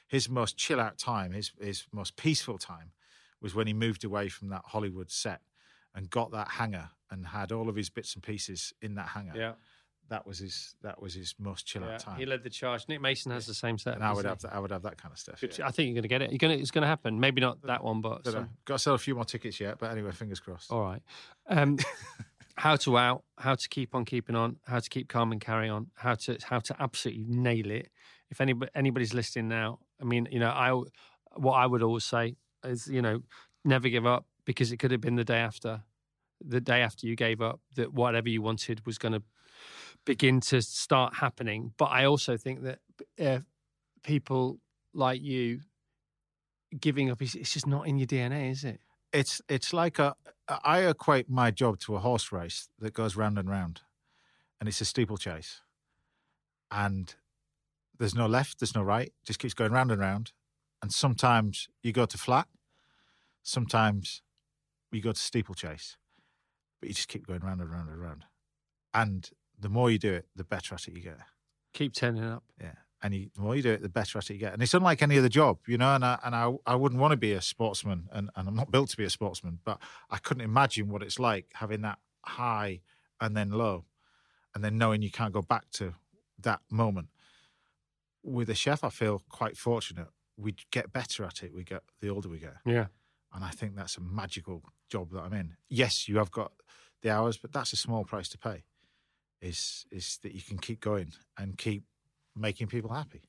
His 0.07 0.28
most 0.28 0.57
chill 0.59 0.81
out 0.81 0.99
time, 0.99 1.32
his 1.32 1.53
his 1.61 1.87
most 1.93 2.16
peaceful 2.16 2.59
time, 2.59 2.93
was 3.41 3.55
when 3.55 3.66
he 3.66 3.73
moved 3.73 4.05
away 4.05 4.28
from 4.28 4.49
that 4.51 4.62
Hollywood 4.66 5.11
set 5.11 5.41
and 5.95 6.11
got 6.11 6.31
that 6.32 6.49
hangar 6.49 6.91
and 7.11 7.27
had 7.27 7.53
all 7.53 7.69
of 7.69 7.77
his 7.77 7.91
bits 7.91 8.15
and 8.15 8.23
pieces 8.23 8.73
in 8.82 8.95
that 8.97 9.09
hangar. 9.09 9.32
Yeah. 9.35 9.53
That 10.11 10.27
was 10.27 10.41
his. 10.41 10.74
That 10.82 11.01
was 11.01 11.15
his 11.15 11.37
most 11.39 11.66
chill 11.66 11.82
yeah. 11.82 11.95
out 11.95 12.01
time. 12.01 12.19
He 12.19 12.27
led 12.27 12.43
the 12.43 12.51
charge. 12.51 12.89
Nick 12.89 13.01
Mason 13.01 13.31
has 13.31 13.47
the 13.47 13.55
same 13.55 13.78
set. 13.78 13.95
and 13.95 14.03
I 14.03 14.12
would 14.12 14.24
have 14.24 14.41
that. 14.41 14.53
I 14.53 14.59
would 14.59 14.73
have 14.73 14.82
that 14.82 14.99
kind 14.99 15.12
of 15.12 15.19
stuff. 15.19 15.41
Yeah. 15.41 15.66
I 15.66 15.70
think 15.70 15.87
you're 15.87 15.95
going 15.95 16.03
to 16.03 16.09
get 16.09 16.23
it. 16.23 16.31
You're 16.32 16.39
going 16.39 16.57
to, 16.57 16.61
it's 16.61 16.73
going 16.73 16.82
to 16.82 16.89
happen. 16.89 17.20
Maybe 17.20 17.41
not 17.41 17.62
that 17.62 17.85
one, 17.85 18.01
but 18.01 18.27
some- 18.27 18.51
Got 18.65 18.74
to 18.74 18.78
sell 18.81 18.95
a 18.95 18.99
few 18.99 19.15
more 19.15 19.24
tickets 19.24 19.61
yet, 19.61 19.78
but 19.78 19.93
anyway, 19.93 20.11
fingers 20.11 20.41
crossed. 20.41 20.73
all 20.73 20.82
right. 20.82 21.03
Um, 21.49 21.78
how 22.61 22.77
to 22.77 22.99
out, 22.99 23.24
how 23.39 23.55
to 23.55 23.69
keep 23.70 23.95
on 23.95 24.05
keeping 24.05 24.37
on, 24.37 24.59
how 24.66 24.78
to 24.78 24.91
keep 24.91 25.09
calm 25.09 25.32
and 25.32 25.41
carry 25.41 25.70
on, 25.70 25.87
how 25.95 26.15
to 26.15 26.37
how 26.45 26.59
to 26.59 26.77
absolutely 26.78 27.24
nail 27.27 27.70
it. 27.70 27.89
If 28.31 28.39
anybody 28.39 28.70
anybody's 28.74 29.15
listening 29.15 29.49
now, 29.49 29.78
I 29.99 30.05
mean, 30.05 30.28
you 30.31 30.39
know, 30.39 30.51
I 30.51 30.70
what 31.37 31.55
I 31.55 31.65
would 31.65 31.82
always 31.82 32.05
say 32.05 32.37
is, 32.62 32.87
you 32.87 33.01
know, 33.01 33.23
never 33.65 33.89
give 33.89 34.05
up 34.05 34.27
because 34.45 34.73
it 34.73 34.77
could 34.77 34.91
have 34.91 35.01
been 35.01 35.16
the 35.16 35.24
day 35.24 35.39
after, 35.39 35.85
the 36.47 36.61
day 36.61 36.82
after 36.82 37.07
you 37.07 37.16
gave 37.16 37.41
up 37.41 37.61
that 37.77 37.95
whatever 37.95 38.28
you 38.28 38.43
wanted 38.43 38.85
was 38.85 38.99
going 38.99 39.15
to 39.15 39.23
begin 40.05 40.41
to 40.41 40.61
start 40.61 41.15
happening. 41.15 41.73
But 41.78 41.87
I 41.87 42.05
also 42.05 42.37
think 42.37 42.61
that 42.65 42.78
uh, 43.19 43.39
people 44.03 44.61
like 44.93 45.23
you 45.23 45.61
giving 46.78 47.11
up 47.11 47.23
is 47.23 47.35
it's 47.35 47.55
just 47.55 47.66
not 47.66 47.89
in 47.89 47.97
your 47.97 48.07
DNA, 48.07 48.51
is 48.51 48.65
it? 48.65 48.81
It's 49.12 49.43
it's 49.49 49.73
like 49.73 49.99
a. 49.99 50.15
I 50.65 50.81
equate 50.81 51.31
my 51.31 51.53
job 51.53 51.78
to 51.81 51.95
a 51.95 52.01
horse 52.01 52.32
race 52.32 52.69
that 52.81 52.93
goes 52.93 53.15
round 53.15 53.39
and 53.39 53.49
round, 53.49 53.82
and 54.59 54.69
it's 54.69 54.81
a 54.81 54.85
steeplechase, 54.85 55.61
and 56.73 57.15
there's 57.99 58.16
no 58.16 58.27
left, 58.27 58.59
there's 58.59 58.74
no 58.74 58.82
right, 58.82 59.12
just 59.24 59.39
keeps 59.39 59.55
going 59.55 59.70
round 59.70 59.93
and 59.93 60.01
round, 60.01 60.32
and 60.82 60.93
sometimes 60.93 61.69
you 61.85 61.93
go 61.93 62.05
to 62.05 62.19
flat, 62.19 62.49
sometimes 63.45 64.23
you 64.91 65.01
go 65.01 65.12
to 65.12 65.20
steeplechase, 65.20 65.97
but 66.81 66.89
you 66.89 66.95
just 66.97 67.09
keep 67.09 67.27
going 67.27 67.41
round 67.41 67.61
and 67.61 67.70
round 67.70 67.89
and 67.89 68.01
round, 68.01 68.24
and 68.93 69.31
the 69.57 69.69
more 69.69 69.89
you 69.89 69.99
do 69.99 70.12
it, 70.12 70.27
the 70.35 70.43
better 70.43 70.74
at 70.74 70.89
it 70.89 70.95
you 70.95 71.03
get. 71.03 71.19
Keep 71.74 71.93
turning 71.93 72.24
up. 72.24 72.43
Yeah. 72.61 72.73
And 73.02 73.14
you, 73.14 73.31
the 73.35 73.40
more 73.40 73.56
you 73.56 73.62
do 73.62 73.70
it, 73.72 73.81
the 73.81 73.89
better 73.89 74.18
at 74.18 74.28
it 74.28 74.35
you 74.35 74.39
get. 74.40 74.52
And 74.52 74.62
it's 74.62 74.74
unlike 74.74 75.01
any 75.01 75.16
other 75.18 75.31
job, 75.31 75.59
you 75.66 75.78
know. 75.78 75.94
And 75.94 76.05
I 76.05 76.18
and 76.22 76.35
I, 76.35 76.52
I 76.66 76.74
wouldn't 76.74 77.01
want 77.01 77.12
to 77.12 77.16
be 77.16 77.32
a 77.32 77.40
sportsman, 77.40 78.09
and, 78.12 78.28
and 78.36 78.47
I'm 78.48 78.55
not 78.55 78.70
built 78.70 78.90
to 78.90 78.97
be 78.98 79.05
a 79.05 79.10
sportsman, 79.10 79.59
but 79.64 79.78
I 80.10 80.18
couldn't 80.18 80.43
imagine 80.44 80.89
what 80.90 81.02
it's 81.02 81.18
like 81.18 81.47
having 81.55 81.81
that 81.82 81.98
high 82.24 82.81
and 83.20 83.35
then 83.36 83.51
low, 83.52 83.85
and 84.55 84.62
then 84.62 84.77
knowing 84.77 85.01
you 85.02 85.10
can't 85.10 85.32
go 85.32 85.40
back 85.43 85.70
to 85.72 85.94
that 86.43 86.60
moment. 86.70 87.09
With 88.22 88.51
a 88.51 88.55
chef, 88.55 88.85
I 88.85 88.90
feel 88.90 89.22
quite 89.31 89.56
fortunate. 89.56 90.09
We 90.36 90.55
get 90.70 90.93
better 90.93 91.24
at 91.24 91.43
it. 91.43 91.55
We 91.55 91.64
get 91.64 91.82
the 92.01 92.10
older 92.10 92.28
we 92.28 92.39
get, 92.39 92.56
Yeah. 92.66 92.86
and 93.32 93.43
I 93.44 93.51
think 93.51 93.77
that's 93.77 93.97
a 93.97 94.01
magical 94.02 94.62
job 94.90 95.10
that 95.12 95.20
I'm 95.20 95.32
in. 95.32 95.56
Yes, 95.70 96.06
you 96.09 96.18
have 96.18 96.31
got 96.31 96.52
the 97.01 97.09
hours, 97.10 97.39
but 97.39 97.52
that's 97.52 97.72
a 97.72 97.77
small 97.77 98.05
price 98.05 98.28
to 98.31 98.39
pay. 98.39 98.64
Is 99.40 99.86
is 99.90 100.18
that 100.22 100.32
you 100.32 100.43
can 100.43 100.59
keep 100.59 100.81
going 100.81 101.14
and 101.39 101.56
keep 101.56 101.85
making 102.36 102.66
people 102.69 102.93
happy. 102.93 103.23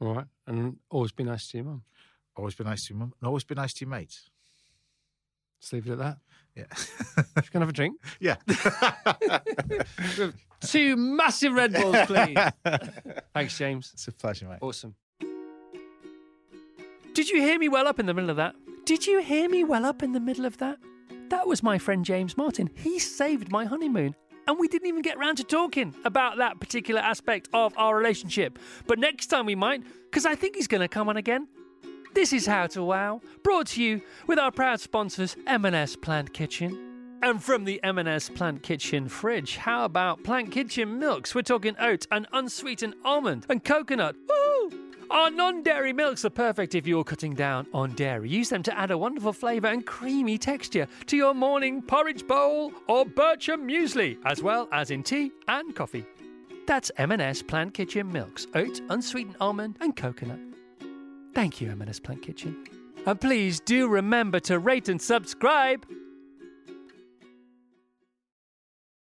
All 0.00 0.14
right. 0.14 0.26
And 0.46 0.76
always 0.90 1.12
be 1.12 1.24
nice 1.24 1.48
to 1.48 1.58
your 1.58 1.64
mum. 1.66 1.82
Always 2.36 2.54
be 2.54 2.64
nice 2.64 2.86
to 2.86 2.94
your 2.94 3.00
mum, 3.00 3.12
and 3.20 3.26
always 3.26 3.42
be 3.44 3.54
nice 3.56 3.72
to 3.74 3.84
your 3.84 3.90
mates. 3.90 4.30
Let's 5.60 5.72
leave 5.72 5.88
it 5.88 5.92
at 5.92 5.98
that. 5.98 6.18
Yeah, 6.54 6.64
You 7.36 7.50
can 7.50 7.60
have 7.62 7.68
a 7.70 7.72
drink. 7.72 8.00
yeah. 8.20 8.36
Two 10.60 10.96
massive 10.96 11.52
Red 11.52 11.72
Bulls, 11.72 11.96
please. 12.06 12.36
Thanks, 13.34 13.58
James. 13.58 13.90
it's 13.92 14.06
a 14.08 14.12
pleasure, 14.12 14.46
mate. 14.48 14.58
Awesome. 14.60 14.94
Did 17.14 17.28
you 17.28 17.40
hear 17.40 17.58
me 17.58 17.68
well 17.68 17.86
up 17.88 17.98
in 17.98 18.06
the 18.06 18.14
middle 18.14 18.30
of 18.30 18.36
that? 18.36 18.54
Did 18.84 19.06
you 19.06 19.20
hear 19.20 19.48
me 19.48 19.64
well 19.64 19.84
up 19.84 20.02
in 20.02 20.12
the 20.12 20.20
middle 20.20 20.44
of 20.44 20.58
that? 20.58 20.78
That 21.30 21.46
was 21.46 21.62
my 21.62 21.78
friend 21.78 22.04
James 22.04 22.36
Martin. 22.36 22.70
He 22.74 22.98
saved 22.98 23.50
my 23.50 23.64
honeymoon. 23.64 24.14
And 24.48 24.58
we 24.58 24.66
didn't 24.66 24.88
even 24.88 25.02
get 25.02 25.18
round 25.18 25.36
to 25.36 25.44
talking 25.44 25.94
about 26.06 26.38
that 26.38 26.58
particular 26.58 27.02
aspect 27.02 27.50
of 27.52 27.74
our 27.76 27.94
relationship. 27.94 28.58
But 28.86 28.98
next 28.98 29.26
time 29.26 29.44
we 29.44 29.54
might, 29.54 29.82
because 30.04 30.24
I 30.24 30.36
think 30.36 30.56
he's 30.56 30.66
going 30.66 30.80
to 30.80 30.88
come 30.88 31.10
on 31.10 31.18
again. 31.18 31.48
This 32.14 32.32
is 32.32 32.46
How 32.46 32.66
to 32.68 32.82
Wow, 32.82 33.20
brought 33.44 33.66
to 33.68 33.82
you 33.82 34.00
with 34.26 34.38
our 34.38 34.50
proud 34.50 34.80
sponsors, 34.80 35.36
M&S 35.46 35.96
Plant 35.96 36.32
Kitchen. 36.32 37.18
And 37.22 37.44
from 37.44 37.66
the 37.66 37.78
M&S 37.84 38.30
Plant 38.30 38.62
Kitchen 38.62 39.10
fridge, 39.10 39.58
how 39.58 39.84
about 39.84 40.24
Plant 40.24 40.50
Kitchen 40.50 40.98
milks? 40.98 41.34
We're 41.34 41.42
talking 41.42 41.76
oat 41.78 42.06
and 42.10 42.26
unsweetened 42.32 42.94
almond 43.04 43.44
and 43.50 43.62
coconut. 43.62 44.16
Woo! 44.28 44.87
Our 45.10 45.30
non 45.30 45.62
dairy 45.62 45.94
milks 45.94 46.24
are 46.26 46.30
perfect 46.30 46.74
if 46.74 46.86
you're 46.86 47.04
cutting 47.04 47.34
down 47.34 47.66
on 47.72 47.92
dairy. 47.92 48.28
Use 48.28 48.50
them 48.50 48.62
to 48.64 48.78
add 48.78 48.90
a 48.90 48.98
wonderful 48.98 49.32
flavour 49.32 49.68
and 49.68 49.84
creamy 49.86 50.36
texture 50.36 50.86
to 51.06 51.16
your 51.16 51.32
morning 51.32 51.80
porridge 51.80 52.26
bowl 52.26 52.72
or 52.88 53.06
Bircher 53.06 53.56
muesli, 53.56 54.18
as 54.26 54.42
well 54.42 54.68
as 54.70 54.90
in 54.90 55.02
tea 55.02 55.32
and 55.48 55.74
coffee. 55.74 56.04
That's 56.66 56.90
M&S 56.98 57.42
Plant 57.42 57.72
Kitchen 57.72 58.12
milks, 58.12 58.46
oat, 58.54 58.82
unsweetened 58.90 59.36
almond, 59.40 59.78
and 59.80 59.96
coconut. 59.96 60.40
Thank 61.34 61.62
you, 61.62 61.70
M&S 61.70 62.00
Plant 62.00 62.20
Kitchen. 62.20 62.66
And 63.06 63.18
please 63.18 63.60
do 63.60 63.88
remember 63.88 64.40
to 64.40 64.58
rate 64.58 64.90
and 64.90 65.00
subscribe. 65.00 65.86